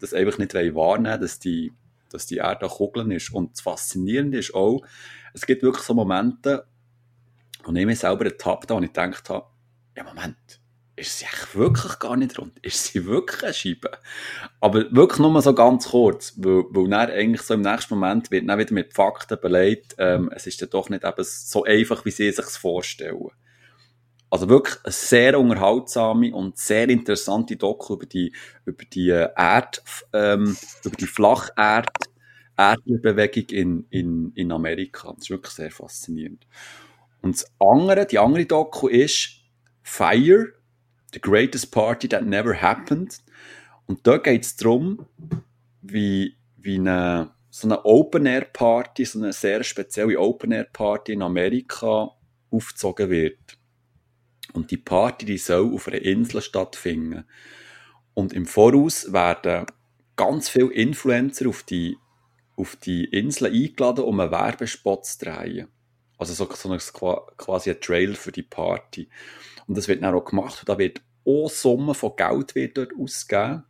das 0.00 0.14
einfach 0.14 0.38
nicht 0.38 0.54
wahrnehmen 0.54 1.20
dass 1.20 1.38
die, 1.38 1.72
dass 2.10 2.26
die 2.26 2.38
Erde 2.38 2.68
Kugeln 2.68 3.10
ist. 3.10 3.32
Und 3.32 3.52
das 3.52 3.60
Faszinierende 3.60 4.38
ist 4.38 4.54
auch, 4.54 4.82
es 5.34 5.46
gibt 5.46 5.62
wirklich 5.62 5.84
so 5.84 5.94
Momente, 5.94 6.66
wo 7.64 7.72
ich 7.72 7.86
mich 7.86 7.98
selber 7.98 8.24
ertappt 8.24 8.70
habe 8.70 8.78
und 8.78 8.84
ich 8.84 8.92
gedacht 8.92 9.28
habe, 9.28 9.46
ja 9.96 10.04
Moment, 10.04 10.36
ist 10.96 11.18
sie 11.18 11.26
eigentlich 11.26 11.54
wirklich 11.54 11.98
gar 11.98 12.16
nicht 12.16 12.38
rund? 12.38 12.58
Ist 12.60 12.84
sie 12.84 13.06
wirklich 13.06 13.42
eine 13.42 13.54
Scheibe? 13.54 13.90
Aber 14.60 14.90
wirklich 14.90 15.18
nur 15.18 15.40
so 15.42 15.54
ganz 15.54 15.88
kurz, 15.88 16.34
weil, 16.36 16.64
weil 16.70 16.88
dann 16.88 17.10
eigentlich 17.10 17.42
so 17.42 17.54
im 17.54 17.62
nächsten 17.62 17.94
Moment 17.94 18.30
wird 18.30 18.48
dann 18.48 18.58
wieder 18.58 18.74
mit 18.74 18.94
Fakten 18.94 19.38
beleidigt, 19.40 19.94
ähm, 19.98 20.30
es 20.34 20.46
ist 20.46 20.60
ja 20.60 20.66
doch 20.66 20.88
nicht 20.90 21.04
eben 21.04 21.24
so 21.24 21.64
einfach, 21.64 22.04
wie 22.04 22.10
sie 22.10 22.30
sich 22.30 22.44
vorstellen. 22.44 23.28
Also 24.32 24.48
wirklich 24.48 24.78
eine 24.82 24.92
sehr 24.92 25.38
unterhaltsame 25.38 26.34
und 26.34 26.56
sehr 26.56 26.88
interessante 26.88 27.54
Doku 27.56 27.92
über 27.92 28.06
die, 28.06 28.32
über 28.64 28.82
die 28.86 29.10
äh, 29.10 29.28
Erd, 29.36 29.84
ähm, 30.14 30.56
über 30.82 30.96
die 30.96 31.06
Flacherd, 31.06 31.90
Erdbewegung 32.56 33.50
in, 33.50 33.86
in, 33.90 34.32
in 34.34 34.50
Amerika. 34.50 35.12
Das 35.12 35.24
ist 35.24 35.30
wirklich 35.30 35.52
sehr 35.52 35.70
faszinierend. 35.70 36.46
Und 37.20 37.34
das 37.34 37.52
andere, 37.58 38.06
die 38.06 38.18
andere 38.18 38.46
Doku 38.46 38.88
ist 38.88 39.42
Fire, 39.82 40.54
The 41.12 41.20
Greatest 41.20 41.70
Party 41.70 42.08
That 42.08 42.24
Never 42.24 42.58
Happened. 42.58 43.18
Und 43.84 44.06
da 44.06 44.16
geht 44.16 44.44
es 44.44 44.56
darum, 44.56 45.04
wie, 45.82 46.38
wie 46.56 46.76
eine, 46.76 47.32
so 47.50 47.68
eine 47.68 47.84
Open-Air-Party, 47.84 49.04
so 49.04 49.18
eine 49.18 49.34
sehr 49.34 49.62
spezielle 49.62 50.18
Open-Air-Party 50.18 51.12
in 51.12 51.20
Amerika 51.20 52.12
aufgezogen 52.50 53.10
wird. 53.10 53.58
Und 54.52 54.70
die 54.70 54.76
Party, 54.76 55.26
die 55.26 55.38
soll 55.38 55.74
auf 55.74 55.88
einer 55.88 56.02
Insel 56.02 56.42
stattfinden. 56.42 57.24
Und 58.14 58.32
im 58.32 58.46
Voraus 58.46 59.12
werden 59.12 59.66
ganz 60.16 60.48
viele 60.48 60.72
Influencer 60.72 61.48
auf 61.48 61.62
die, 61.62 61.96
auf 62.56 62.76
die 62.76 63.04
Insel 63.04 63.46
eingeladen, 63.46 64.04
um 64.04 64.20
einen 64.20 64.30
Werbespot 64.30 65.06
zu 65.06 65.24
drehen. 65.24 65.68
Also 66.18 66.34
so, 66.34 66.48
so 66.54 66.70
ein, 66.70 66.78
quasi 67.36 67.70
ein 67.70 67.80
Trailer 67.80 68.14
für 68.14 68.32
die 68.32 68.42
Party. 68.42 69.08
Und 69.66 69.76
das 69.76 69.88
wird 69.88 70.02
dann 70.02 70.14
auch 70.14 70.24
gemacht 70.24 70.60
und 70.60 70.68
da 70.68 70.78
wird 70.78 71.00
auch 71.24 71.48
Summen 71.48 71.94
von 71.94 72.14
Geld 72.16 72.54
wird 72.54 72.76
dort 72.76 72.92
ausgegeben. 72.98 73.64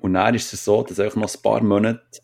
Und 0.00 0.14
dann 0.14 0.34
ist 0.34 0.52
es 0.52 0.64
so, 0.64 0.82
dass 0.82 1.00
einfach 1.00 1.16
noch 1.16 1.34
ein 1.34 1.42
paar 1.42 1.62
Monate 1.62 2.20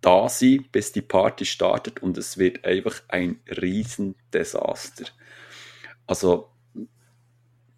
da 0.00 0.28
sind, 0.28 0.70
bis 0.70 0.92
die 0.92 1.02
Party 1.02 1.44
startet 1.44 2.02
und 2.02 2.16
es 2.16 2.38
wird 2.38 2.64
einfach 2.64 3.02
ein 3.08 3.40
Riesendesaster. 3.48 5.06
Also 6.06 6.50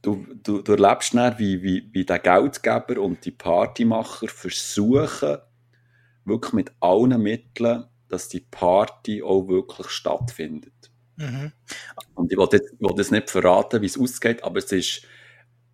du, 0.02 0.26
du, 0.42 0.62
du 0.62 0.72
erlebst 0.72 1.14
dann, 1.14 1.38
wie, 1.38 1.62
wie, 1.62 1.88
wie 1.92 2.04
der 2.04 2.18
Geldgeber 2.18 3.00
und 3.00 3.24
die 3.24 3.30
Partymacher 3.30 4.28
versuchen, 4.28 5.38
wirklich 6.24 6.52
mit 6.52 6.72
allen 6.80 7.20
Mitteln, 7.22 7.84
dass 8.08 8.28
die 8.28 8.40
Party 8.40 9.22
auch 9.22 9.48
wirklich 9.48 9.88
stattfindet. 9.88 10.90
Mhm. 11.16 11.52
Und 12.14 12.32
ich 12.32 12.38
wollte 12.38 12.58
jetzt, 12.58 12.74
jetzt 12.96 13.12
nicht 13.12 13.30
verraten, 13.30 13.82
wie 13.82 13.86
es 13.86 13.98
ausgeht, 13.98 14.44
aber 14.44 14.58
es 14.58 14.70
ist, 14.72 15.02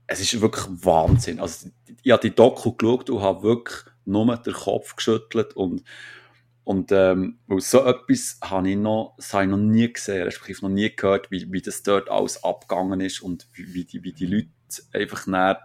es 0.06 0.20
ist 0.20 0.40
wirklich 0.40 0.64
Wahnsinn. 0.84 1.40
Also, 1.40 1.68
ich 2.02 2.12
habe 2.12 2.28
die 2.28 2.34
Doku 2.34 2.72
geschaut 2.72 3.10
und 3.10 3.22
habe 3.22 3.42
wirklich 3.42 3.78
nur 4.04 4.36
den 4.36 4.52
Kopf 4.52 4.96
geschüttelt 4.96 5.54
und, 5.54 5.82
und 6.64 6.92
ähm, 6.92 7.38
so 7.58 7.84
etwas 7.84 8.38
habe 8.42 8.70
ich 8.70 8.76
noch, 8.76 9.14
das 9.18 9.34
habe 9.34 9.44
ich 9.44 9.50
noch 9.50 9.58
nie 9.58 9.92
gesehen, 9.92 10.22
respektive 10.22 10.62
noch 10.62 10.70
nie 10.70 10.94
gehört, 10.94 11.30
wie, 11.30 11.52
wie 11.52 11.60
das 11.60 11.82
dort 11.82 12.10
alles 12.10 12.42
abgegangen 12.42 13.00
ist 13.00 13.20
und 13.20 13.46
wie, 13.52 13.74
wie, 13.74 13.84
die, 13.84 14.02
wie 14.02 14.12
die 14.12 14.26
Leute 14.26 14.48
einfach 14.92 15.26
näher 15.26 15.60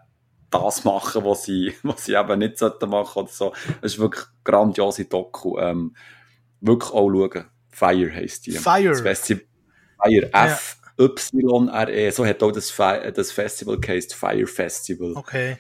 das 0.50 0.84
machen, 0.84 1.24
was 1.24 1.44
sie, 1.44 1.74
was 1.84 2.06
sie 2.06 2.16
eben 2.16 2.40
nicht 2.40 2.58
sollten 2.58 2.90
machen 2.90 3.24
oder 3.24 3.32
so. 3.32 3.54
Es 3.82 3.94
ist 3.94 4.00
wirklich 4.00 4.26
grandiose 4.44 5.06
Doku. 5.06 5.58
Ähm, 5.58 5.96
wirklich 6.60 6.92
auch 6.92 7.10
schauen. 7.10 7.46
Fire 7.70 8.14
heisst 8.14 8.46
die. 8.48 8.52
Fire. 8.52 8.90
Das 8.90 9.02
Festival, 9.02 9.46
Fire. 10.04 10.30
F-Y-R-E. 10.98 12.10
So 12.12 12.26
hat 12.26 12.44
auch 12.44 12.52
das, 12.52 12.70
Fe 12.70 13.14
das 13.16 13.32
Festival 13.32 13.80
geheißt. 13.80 14.14
Fire 14.14 14.48
Festival. 14.48 15.14
Okay. 15.16 15.58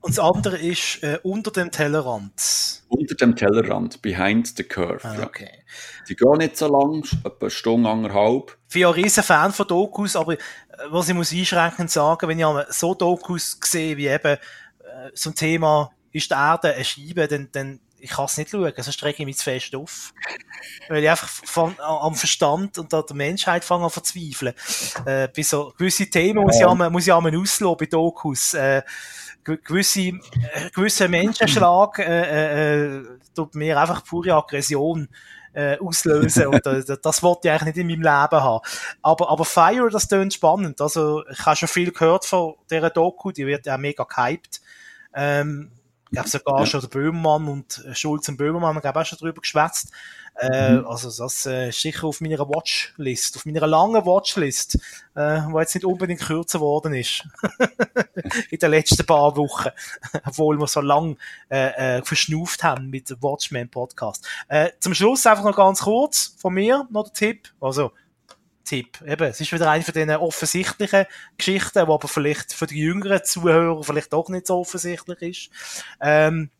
Und 0.00 0.16
das 0.16 0.18
andere 0.18 0.56
ist 0.56 1.02
äh, 1.02 1.18
unter 1.22 1.50
dem 1.50 1.70
Tellerrand. 1.70 2.32
Unter 2.88 3.14
dem 3.14 3.34
Tellerrand, 3.34 4.02
behind 4.02 4.56
the 4.56 4.62
curve. 4.62 5.04
Ah, 5.04 5.22
okay. 5.22 5.50
Ja. 5.50 6.04
Die 6.08 6.16
gehen 6.16 6.38
nicht 6.38 6.56
so 6.56 6.68
lang, 6.68 7.04
etwa 7.24 7.36
eine 7.40 7.50
Stunde, 7.50 7.90
anderthalb. 7.90 8.56
Ich 8.68 8.74
bin 8.74 8.86
ein 8.86 8.92
riesen 8.92 9.22
Fan 9.22 9.52
von 9.52 9.66
Dokus, 9.66 10.16
aber 10.16 10.34
äh, 10.34 10.38
was 10.90 11.08
ich 11.08 11.14
muss 11.14 11.32
einschränkend 11.32 11.90
sagen, 11.90 12.28
wenn 12.28 12.38
ich 12.38 12.46
so 12.70 12.94
Dokus 12.94 13.58
sehe, 13.64 13.96
wie 13.96 14.08
eben 14.08 14.34
äh, 14.34 14.38
so 15.14 15.30
ein 15.30 15.34
Thema, 15.34 15.90
ist 16.12 16.30
die 16.30 16.34
Erde 16.34 16.74
eine 16.74 16.84
Scheibe, 16.84 17.26
dann, 17.26 17.48
dann 17.52 17.80
ich 18.04 18.10
kann 18.10 18.26
es 18.26 18.36
nicht 18.36 18.50
schauen, 18.50 18.70
sonst 18.76 18.94
strecke 18.94 19.22
ich 19.22 19.26
mich 19.26 19.38
zu 19.38 19.44
fest 19.44 19.74
auf. 19.74 20.12
Weil 20.90 21.02
ich 21.02 21.08
einfach 21.08 21.28
von, 21.28 21.74
am 21.80 22.14
Verstand 22.14 22.76
und 22.76 22.92
an 22.92 23.04
der 23.08 23.16
Menschheit 23.16 23.64
fange 23.64 23.84
an 23.84 23.90
zu 23.90 23.94
verzweifeln. 23.94 24.52
Äh, 25.06 25.28
bei 25.34 25.42
so 25.42 25.72
gewisse 25.78 26.10
Themen 26.10 26.44
muss 26.44 26.60
ich 26.60 26.66
einmal, 26.66 26.90
muss 26.90 27.06
ich 27.06 27.12
einmal 27.14 27.34
auslassen 27.34 27.76
bei 27.78 27.86
Dokus. 27.86 28.52
Äh, 28.52 28.82
gewisse, 29.44 30.00
äh, 30.00 30.70
gewisse 30.74 31.08
Menschenschlag 31.08 31.98
äh, 31.98 32.04
äh, 32.04 32.96
äh, 32.96 33.04
tut 33.34 33.54
mir 33.54 33.78
einfach 33.78 34.04
pure 34.04 34.34
Aggression 34.34 35.08
äh, 35.52 35.78
auslösen 35.78 36.48
und 36.48 36.66
äh, 36.66 36.82
das 37.00 37.22
wollte 37.22 37.48
ich 37.48 37.52
eigentlich 37.52 37.76
nicht 37.76 37.78
in 37.78 37.86
meinem 37.86 38.02
Leben 38.02 38.42
haben. 38.42 38.60
Aber, 39.02 39.30
aber 39.30 39.44
Fire, 39.44 39.88
das 39.90 40.08
klingt 40.08 40.34
spannend. 40.34 40.80
Also 40.80 41.22
ich 41.30 41.46
habe 41.46 41.56
schon 41.56 41.68
viel 41.68 41.92
gehört 41.92 42.24
von 42.24 42.54
dieser 42.70 42.90
Doku, 42.90 43.30
die 43.30 43.46
wird 43.46 43.66
ja 43.66 43.78
mega 43.78 44.04
gehypt. 44.04 44.60
Ähm, 45.14 45.70
ich 46.14 46.22
glaube 46.22 46.28
sogar 46.28 46.60
ja. 46.60 46.66
schon 46.66 46.80
der 46.80 46.88
Böhmermann 46.88 47.48
und 47.48 47.84
Schulz 47.92 48.28
und 48.28 48.36
Böhmermann 48.36 48.76
haben 48.76 48.96
auch 48.96 49.04
schon 49.04 49.18
drüber 49.18 49.40
geschwätzt. 49.40 49.90
Äh, 50.36 50.72
mhm. 50.72 50.86
Also 50.86 51.10
das 51.10 51.46
äh, 51.46 51.68
ist 51.68 51.80
sicher 51.80 52.06
auf 52.06 52.20
meiner 52.20 52.40
Watchlist, 52.40 53.36
auf 53.36 53.46
meiner 53.46 53.66
langen 53.66 54.04
Watchlist, 54.04 54.76
äh, 55.14 55.40
wo 55.48 55.60
jetzt 55.60 55.74
nicht 55.74 55.84
unbedingt 55.84 56.20
kürzer 56.20 56.60
worden 56.60 56.94
ist 56.94 57.24
in 58.50 58.58
den 58.58 58.70
letzten 58.70 59.06
paar 59.06 59.36
Wochen, 59.36 59.70
obwohl 60.26 60.58
wir 60.58 60.66
so 60.66 60.80
lang 60.80 61.18
äh, 61.50 61.98
äh, 61.98 62.02
verschnauft 62.02 62.64
haben 62.64 62.90
mit 62.90 63.10
dem 63.10 63.22
Watchmen 63.22 63.68
Podcast. 63.68 64.26
Äh, 64.48 64.70
zum 64.80 64.94
Schluss 64.94 65.26
einfach 65.26 65.44
noch 65.44 65.56
ganz 65.56 65.82
kurz 65.82 66.34
von 66.38 66.54
mir 66.54 66.88
noch 66.90 67.04
der 67.04 67.12
Tipp, 67.12 67.48
also 67.60 67.92
Tipp. 68.64 69.00
Eben, 69.06 69.24
es 69.24 69.40
ist 69.40 69.52
wieder 69.52 69.70
eine 69.70 69.84
von 69.84 69.94
diesen 69.94 70.10
offensichtlichen 70.10 71.06
Geschichten, 71.36 71.84
die 71.86 71.92
aber 71.92 72.08
vielleicht 72.08 72.52
für 72.52 72.66
die 72.66 72.78
jüngeren 72.78 73.24
Zuhörer 73.24 73.82
vielleicht 73.84 74.14
auch 74.14 74.28
nicht 74.28 74.46
so 74.46 74.58
offensichtlich 74.58 75.22
ist. 75.22 75.50
Ähm, 76.00 76.50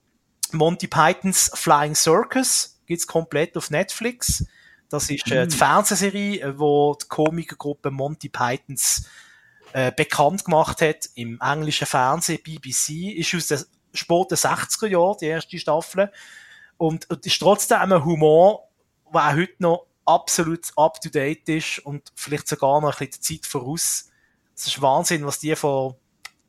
Monty 0.52 0.86
Pythons 0.86 1.50
Flying 1.54 1.94
Circus 1.94 2.80
gibt's 2.86 3.06
komplett 3.06 3.56
auf 3.56 3.70
Netflix. 3.70 4.44
Das 4.88 5.10
ist 5.10 5.30
äh, 5.30 5.46
die 5.46 5.54
mm. 5.54 5.58
Fernsehserie, 5.58 6.58
wo 6.58 6.96
die 7.00 7.08
Komikergruppe 7.08 7.90
Monty 7.90 8.28
Pythons 8.28 9.08
äh, 9.72 9.90
bekannt 9.90 10.44
gemacht 10.44 10.80
hat 10.80 11.08
im 11.14 11.40
englischen 11.40 11.86
Fernsehen. 11.86 12.40
BBC 12.42 13.18
ist 13.18 13.34
aus 13.34 13.46
den 13.48 13.64
späten 13.92 14.34
60er 14.34 14.86
Jahren, 14.86 15.16
die 15.20 15.26
erste 15.26 15.58
Staffel. 15.58 16.12
Und, 16.76 17.08
und 17.10 17.24
ist 17.24 17.38
trotzdem 17.38 17.78
ein 17.78 18.04
Humor, 18.04 18.68
der 19.12 19.28
auch 19.28 19.32
heute 19.32 19.54
noch 19.58 19.86
absolut 20.06 20.70
up 20.76 21.00
to 21.00 21.08
date 21.08 21.48
ist 21.48 21.78
und 21.80 22.12
vielleicht 22.14 22.48
sogar 22.48 22.80
noch 22.80 23.00
ein 23.00 23.06
bisschen 23.06 23.22
die 23.22 23.40
Zeit 23.40 23.46
voraus. 23.46 24.10
Es 24.54 24.66
ist 24.66 24.80
Wahnsinn, 24.80 25.26
was 25.26 25.40
die 25.40 25.56
vor 25.56 25.96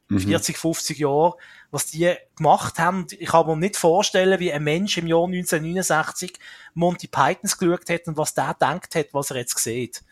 mhm. 0.10 0.20
40, 0.20 0.58
50 0.58 1.00
Jahren, 1.00 1.34
was 1.72 1.88
die 1.88 2.14
gemacht 2.36 2.80
haben. 2.80 3.08
Ich 3.18 3.30
kann 3.30 3.48
mir 3.48 3.58
nicht 3.58 3.78
vorstellen, 3.78 4.40
wie 4.40 4.52
ein 4.52 4.64
Mensch 4.64 4.98
im 4.98 5.08
Jahr 5.08 5.26
1969 5.26 6.34
Monty 6.74 7.08
Pythons 7.08 7.58
geschaut 7.58 7.90
hat 7.90 8.08
und 8.08 8.18
was 8.18 8.34
der 8.34 8.54
denkt 8.54 8.96
hat, 8.96 9.08
was 9.14 9.32
er 9.32 9.38
jetzt 9.38 9.58
sieht. 9.58 10.04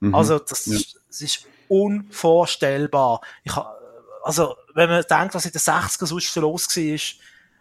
Mhm. 0.00 0.14
Also, 0.14 0.38
das, 0.38 0.66
ja. 0.66 0.78
das, 1.08 1.20
ist 1.20 1.46
unvorstellbar. 1.68 3.20
Ich, 3.44 3.52
also, 4.22 4.56
wenn 4.74 4.90
man 4.90 5.04
denkt, 5.08 5.34
was 5.34 5.46
in 5.46 5.52
den 5.52 5.60
60er 5.60 6.06
sonst 6.06 6.32
so 6.32 6.40
los 6.40 6.76
war, 6.76 7.00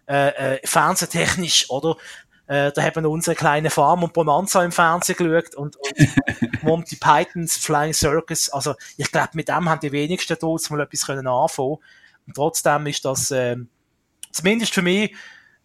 äh, 0.08 0.56
äh, 0.56 0.68
fernsehtechnisch, 0.68 1.70
oder? 1.70 1.98
Äh, 2.48 2.72
da 2.72 2.82
haben 2.84 3.04
wir 3.04 3.10
unsere 3.10 3.36
kleine 3.36 3.70
Farm 3.70 4.04
und 4.04 4.14
Bonanza 4.14 4.64
im 4.64 4.72
Fernsehen 4.72 5.16
geschaut 5.18 5.56
und, 5.56 5.76
und 5.78 5.98
Monty 6.64 6.96
Pythons 6.96 7.58
Flying 7.58 7.94
Circus. 7.94 8.50
Also 8.50 8.76
ich 8.98 9.12
glaube, 9.12 9.30
mit 9.34 9.50
dem 9.50 9.68
haben 9.68 9.80
die 9.80 9.92
wenigsten 9.92 10.38
dort 10.40 10.70
mal 10.70 10.82
etwas 10.82 11.06
können 11.06 11.28
anfangen. 11.28 11.78
Und 12.28 12.36
trotzdem 12.36 12.86
ist 12.88 13.04
das 13.06 13.32
äh, 13.32 13.56
zumindest 14.32 14.74
für 14.74 14.82
mich 14.84 15.16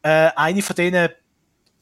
äh, 0.03 0.31
eine 0.35 0.63
von 0.63 0.77
denen 0.77 1.11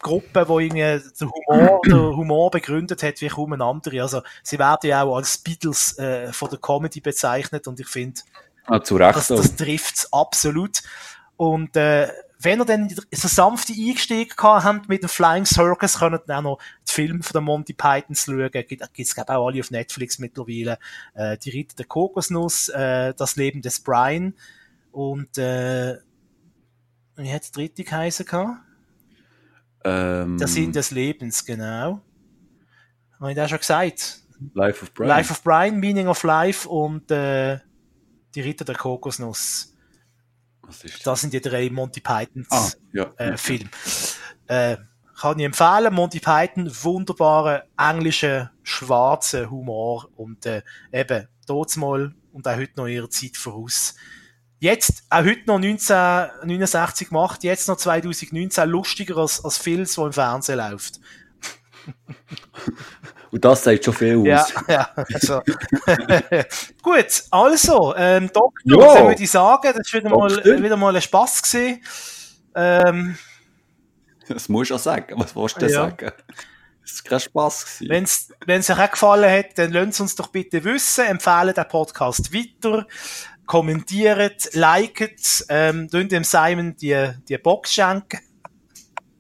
Gruppen, 0.01 0.49
wo 0.49 0.59
irgendwie 0.59 0.81
der 1.21 1.29
Humor, 1.29 1.81
der 1.87 2.17
Humor 2.17 2.51
begründet 2.51 3.03
hat 3.03 3.21
wie 3.21 3.29
kaum 3.29 3.53
eine 3.53 3.65
andere. 3.65 4.03
Also 4.03 4.23
sie 4.43 4.59
werden 4.59 4.89
ja 4.89 5.03
auch 5.03 5.17
als 5.17 5.39
Beatles 5.39 5.99
äh, 5.99 6.33
von 6.33 6.51
der 6.51 6.59
Comedy 6.59 7.01
bezeichnet 7.01 7.67
und 7.67 7.81
ich 7.81 7.89
finde, 7.89 8.21
ah, 8.67 8.79
das, 8.79 9.29
das 9.29 9.57
trifft 9.57 10.09
absolut. 10.13 10.83
Und 11.37 11.77
äh, 11.77 12.09
wenn 12.41 12.61
ihr 12.61 12.65
dann 12.65 12.89
so 12.89 13.29
sanfte 13.29 13.73
Einstieg 13.73 14.37
gehabt 14.37 14.65
habt 14.65 14.89
mit 14.89 15.03
dem 15.03 15.09
Flying 15.09 15.45
Circus, 15.45 15.99
könnt 15.99 16.23
ihr 16.29 16.39
auch 16.39 16.43
noch 16.43 16.59
die 16.89 16.93
Filme 16.93 17.23
von 17.23 17.33
der 17.33 17.41
Monty 17.41 17.73
Pythons 17.73 18.25
schauen. 18.25 18.51
Gibt 18.51 18.83
es, 18.97 19.15
glaube 19.15 19.37
auch 19.37 19.49
alle 19.49 19.61
auf 19.61 19.71
Netflix 19.71 20.19
mittlerweile. 20.19 20.79
Äh, 21.15 21.37
die 21.39 21.51
Ritter 21.51 21.75
der 21.77 21.87
Kokosnuss, 21.87 22.69
äh, 22.69 23.13
Das 23.15 23.37
Leben 23.37 23.61
des 23.61 23.81
Brian 23.81 24.35
und 24.93 25.37
äh, 25.39 25.99
wie 27.17 27.33
hat 27.33 27.45
der 27.45 27.53
dritte 27.53 27.83
geheißen 27.83 28.25
gehabt? 28.25 28.61
Ähm, 29.85 30.39
der 30.39 30.49
Sinn 30.49 30.73
des 30.73 30.93
Lebens, 30.93 31.45
genau. 31.45 32.01
Habe 33.19 33.31
ich 33.31 33.37
da 33.37 33.49
schon 33.49 33.59
gesagt? 33.59 34.21
Life 34.55 34.85
of 34.85 34.95
Brian. 34.95 35.09
Life 35.09 35.33
of 35.33 35.43
Brian, 35.43 35.81
Meaning 35.81 36.07
of 36.07 36.23
Life 36.23 36.69
und 36.69 37.11
äh, 37.11 37.59
die 38.35 38.41
Ritter 38.41 38.65
der 38.65 38.77
Kokosnuss. 38.77 39.75
Das? 41.05 41.21
sind 41.21 41.33
die 41.33 41.41
drei 41.41 41.71
Monty 41.71 42.01
Pythons 42.01 42.49
ah, 42.51 42.71
ja, 42.93 43.13
äh, 43.17 43.37
Filme. 43.37 43.71
Äh, 44.47 44.77
kann 45.19 45.39
ich 45.39 45.45
empfehlen. 45.45 45.93
Monty 45.93 46.21
Python, 46.21 46.71
wunderbaren 46.83 47.63
englischen, 47.77 48.51
schwarzen 48.63 49.51
Humor 49.51 50.09
und 50.17 50.47
äh, 50.47 50.63
eben 50.93 51.27
dort 51.47 51.77
mal 51.77 52.15
und 52.33 52.47
auch 52.47 52.57
heute 52.57 52.73
noch 52.77 52.87
ihre 52.87 53.09
Zeit 53.09 53.37
voraus. 53.37 53.95
Jetzt, 54.61 55.05
auch 55.09 55.25
heute 55.25 55.43
noch 55.47 55.57
1969 55.57 57.09
gemacht, 57.09 57.45
jetzt 57.45 57.69
noch 57.69 57.77
2019 57.77 58.69
lustiger 58.69 59.19
als, 59.19 59.45
als 59.45 59.57
vieles, 59.59 59.97
was 59.99 60.07
im 60.07 60.13
Fernsehen 60.13 60.59
läuft. 60.59 61.01
Und 63.31 63.45
das 63.45 63.63
sagt 63.63 63.85
schon 63.85 63.95
viel 63.95 64.17
aus. 64.17 64.25
Ja, 64.25 64.47
ja. 64.69 65.05
Also. 65.13 65.43
Gut, 66.83 67.25
also, 67.31 67.95
ähm, 67.97 68.31
Doktor, 68.33 68.95
ja. 68.97 69.07
würde 69.07 69.23
ich 69.23 69.31
sagen, 69.31 69.73
das 69.77 69.93
war 69.93 70.01
wieder 70.01 70.11
mal, 70.11 70.63
wieder 70.63 70.77
mal 70.77 70.97
ein 70.97 71.03
Spass 71.03 71.43
gewesen. 71.43 71.83
Ähm, 72.55 73.19
das 74.29 74.49
muss 74.49 74.69
ich 74.69 74.73
auch 74.73 74.79
sagen. 74.79 75.15
Was 75.19 75.37
willst 75.37 75.61
du 75.61 75.67
ja. 75.67 75.73
sagen? 75.73 76.13
Es 76.83 77.05
war 77.05 77.11
kein 77.11 77.21
Spass. 77.21 77.83
Wenn 77.87 78.05
es 78.05 78.71
euch 78.71 78.79
auch 78.79 78.91
gefallen 78.91 79.31
hat, 79.31 79.59
dann 79.59 79.73
lasst 79.73 79.91
es 79.91 80.01
uns 80.01 80.17
doch 80.17 80.29
bitte 80.29 80.65
wissen, 80.65 81.05
empfehlen 81.05 81.55
den 81.55 81.69
Podcast 81.69 82.33
weiter, 82.33 82.87
kommentiert, 83.45 84.49
liket, 84.55 85.45
ähm, 85.51 85.89
dem 85.89 86.25
Simon 86.25 86.77
die, 86.77 87.11
die 87.29 87.39
Box 87.39 87.75
schenken. 87.75 88.21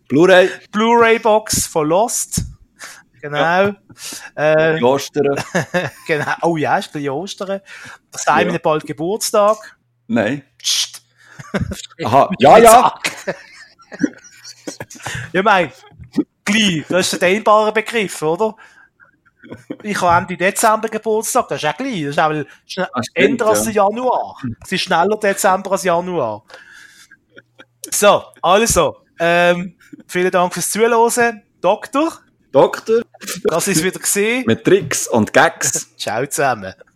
Blu-ray. 0.08 0.48
Blu-ray-Box 0.72 1.66
von 1.66 1.86
Lost. 1.86 2.42
Genau. 3.20 3.36
Ja. 3.36 3.76
Äh, 4.34 4.82
Ostern. 4.82 5.36
genau. 6.06 6.32
Oh 6.42 6.56
ja, 6.56 6.78
ist 6.78 6.94
ein 6.94 7.08
Ostern. 7.08 7.60
Simon 8.14 8.52
ja. 8.54 8.58
bald 8.58 8.86
Geburtstag. 8.86 9.76
Nein. 10.06 10.42
Psst. 10.58 11.02
Aha, 12.04 12.30
ja, 12.38 12.58
ja. 12.58 12.94
ja, 15.32 15.42
mein, 15.42 15.72
gleich, 16.44 16.84
das 16.88 17.12
ist 17.12 17.14
ein 17.14 17.20
dehnbarer 17.20 17.72
Begriff, 17.72 18.22
oder? 18.22 18.54
Ich 19.82 20.00
habe 20.00 20.22
Ende 20.22 20.36
Dezember 20.36 20.88
Geburtstag, 20.88 21.48
das 21.48 21.62
ist 21.62 21.68
auch 21.68 21.76
gleich. 21.76 22.02
Das 22.02 22.10
ist 22.10 22.18
auch 22.18 22.44
schnell, 22.66 22.88
ah, 22.92 23.00
Ende 23.14 23.46
als 23.46 23.66
ja. 23.66 23.72
Januar. 23.72 24.36
Es 24.62 24.72
ist 24.72 24.82
schneller 24.82 25.18
Dezember 25.18 25.72
als 25.72 25.84
Januar. 25.84 26.44
So, 27.90 28.24
also, 28.42 28.96
ähm, 29.18 29.76
vielen 30.06 30.30
Dank 30.30 30.52
fürs 30.52 30.70
Zuhören. 30.70 31.42
Doktor. 31.60 32.20
Doktor. 32.52 33.02
Das 33.44 33.68
ist 33.68 33.82
wieder 33.82 33.98
gesehen. 33.98 34.44
Mit 34.46 34.64
Tricks 34.64 35.08
und 35.08 35.32
Gags. 35.32 35.88
Ciao 35.96 36.26
zusammen. 36.26 36.74